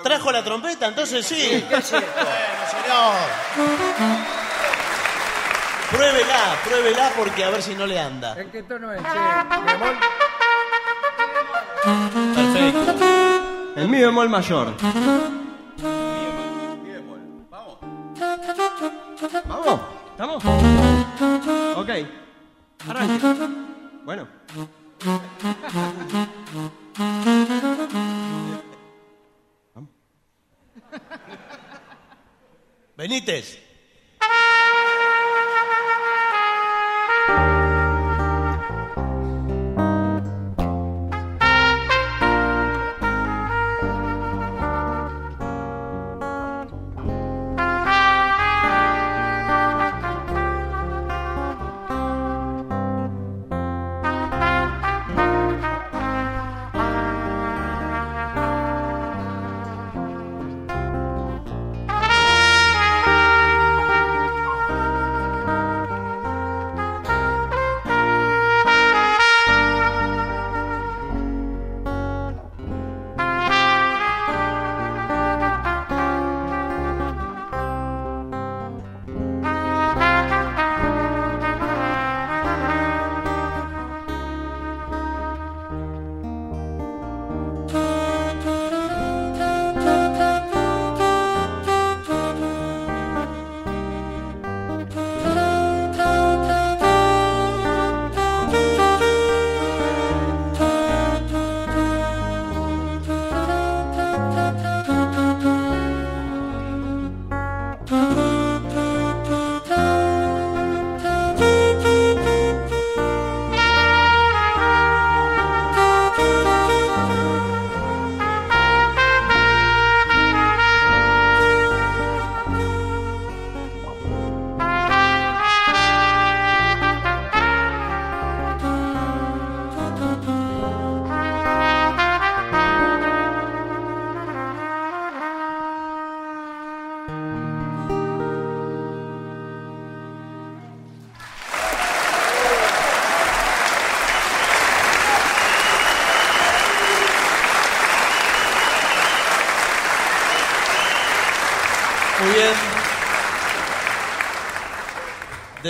¿Trajo 0.03 0.31
la 0.31 0.41
trompeta? 0.41 0.87
Entonces 0.87 1.25
sí. 1.25 1.63
Bueno, 1.69 1.83
señor. 1.83 3.15
Pruébela, 5.91 6.57
pruébela 6.63 7.11
porque 7.17 7.43
a 7.43 7.49
ver 7.49 7.61
si 7.61 7.75
no 7.75 7.85
le 7.85 7.99
anda. 7.99 8.39
¿En 8.39 8.49
qué 8.51 8.63
tono 8.63 8.93
es? 8.93 9.01
che? 9.01 9.07
¿Bemol? 9.65 9.97
Perfecto. 12.35 12.95
El 13.75 13.87
mi 13.89 13.99
bemol 13.99 14.29
mayor. 14.29 14.73
Vamos. 19.45 19.79
¿Estamos? 20.11 20.43
Ok. 21.75 21.89
Arranque. 22.87 23.27
Bueno. 24.05 24.38
Benítez. 32.97 33.68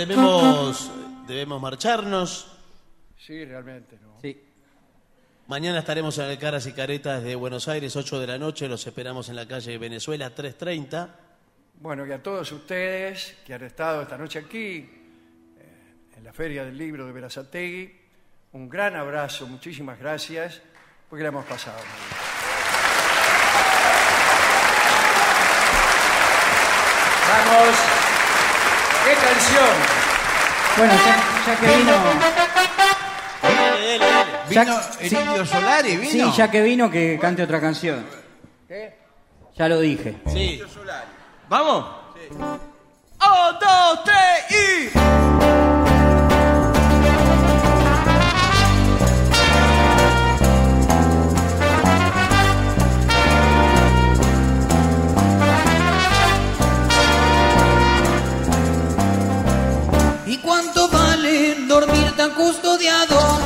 Debemos, 0.00 0.90
debemos 1.26 1.60
marcharnos. 1.60 2.50
Sí, 3.18 3.44
realmente, 3.44 3.98
¿no? 4.00 4.18
Sí. 4.22 4.34
Mañana 5.46 5.80
estaremos 5.80 6.16
en 6.16 6.30
el 6.30 6.38
Caras 6.38 6.66
y 6.66 6.72
Caretas 6.72 7.22
de 7.22 7.34
Buenos 7.34 7.68
Aires, 7.68 7.94
8 7.94 8.18
de 8.18 8.26
la 8.26 8.38
noche. 8.38 8.66
Los 8.66 8.86
esperamos 8.86 9.28
en 9.28 9.36
la 9.36 9.46
calle 9.46 9.76
Venezuela, 9.76 10.34
330. 10.34 11.16
Bueno, 11.80 12.06
y 12.06 12.12
a 12.12 12.22
todos 12.22 12.50
ustedes 12.50 13.36
que 13.44 13.52
han 13.52 13.62
estado 13.62 14.00
esta 14.00 14.16
noche 14.16 14.38
aquí, 14.38 14.88
eh, 15.58 16.16
en 16.16 16.24
la 16.24 16.32
Feria 16.32 16.64
del 16.64 16.78
Libro 16.78 17.04
de 17.04 17.12
Verazategui, 17.12 17.92
un 18.52 18.70
gran 18.70 18.96
abrazo, 18.96 19.46
muchísimas 19.46 19.98
gracias, 19.98 20.62
porque 21.10 21.24
la 21.24 21.28
hemos 21.28 21.44
pasado 21.44 21.76
muy 21.76 21.84
bien. 21.84 22.30
Vamos, 27.28 27.76
¿qué 27.76 27.99
canción? 29.22 29.70
Bueno, 30.76 30.92
ya, 30.94 31.14
ya 31.46 31.60
que 31.60 31.66
vino. 31.76 31.92
Ya- 34.50 34.64
¿Vino 34.64 34.80
el 35.00 35.08
sí. 35.10 35.16
Indio 35.16 35.46
Solari? 35.46 35.96
¿Vino? 35.96 36.10
Sí, 36.10 36.36
ya 36.36 36.50
que 36.50 36.62
vino, 36.62 36.90
que 36.90 37.18
cante 37.20 37.42
otra 37.42 37.60
canción. 37.60 38.04
¿Qué? 38.66 38.98
Ya 39.56 39.68
lo 39.68 39.78
dije. 39.80 40.16
Sí. 40.26 40.60
¿Vamos? 41.48 41.84
Un, 42.30 42.38
dos, 43.60 44.04
tres 44.04 44.50
y... 44.50 44.86
¿Y 44.86 45.89
dormir 61.80 62.12
tan 62.16 62.30
custodiado? 62.32 63.40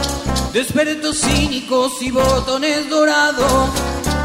De 0.52 0.60
expertos 0.60 1.20
cínicos 1.20 2.02
y 2.02 2.10
botones 2.10 2.88
dorados. 2.88 3.70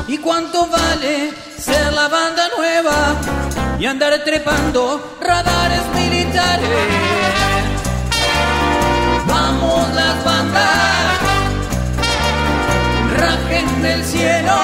¿Y 0.08 0.18
cuánto 0.18 0.68
vale 0.68 1.32
ser 1.58 1.94
la 1.94 2.08
banda 2.08 2.50
nueva 2.58 3.16
y 3.80 3.86
andar 3.86 4.24
trepando 4.24 5.18
radares 5.22 5.84
militares? 5.94 6.70
Vamos 9.28 9.94
las 9.94 10.24
bandas, 10.24 11.20
rajen 13.18 13.82
del 13.84 14.04
cielo. 14.04 14.58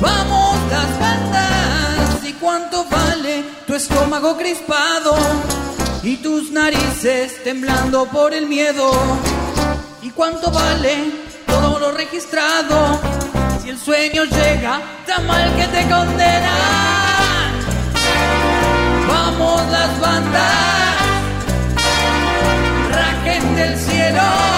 Vamos 0.00 0.56
las 0.70 1.00
bandas, 1.00 2.24
¿y 2.24 2.32
cuánto 2.34 2.84
vale 2.84 3.44
tu 3.66 3.74
estómago 3.74 4.36
crispado 4.36 5.16
y 6.02 6.16
tus 6.18 6.50
narices 6.50 7.42
temblando 7.44 8.06
por 8.06 8.32
el 8.34 8.46
miedo? 8.46 8.90
¿Y 10.02 10.10
cuánto 10.10 10.50
vale 10.50 11.12
todo 11.46 11.78
lo 11.78 11.92
registrado? 11.92 13.00
Si 13.62 13.70
el 13.70 13.78
sueño 13.78 14.24
llega 14.24 14.80
tan 15.06 15.26
mal 15.26 15.54
que 15.56 15.66
te 15.66 15.82
condena. 15.82 16.56
Vamos 19.08 19.62
las 19.70 20.00
bandas, 20.00 20.96
rajen 22.90 23.56
del 23.56 23.78
cielo. 23.78 24.57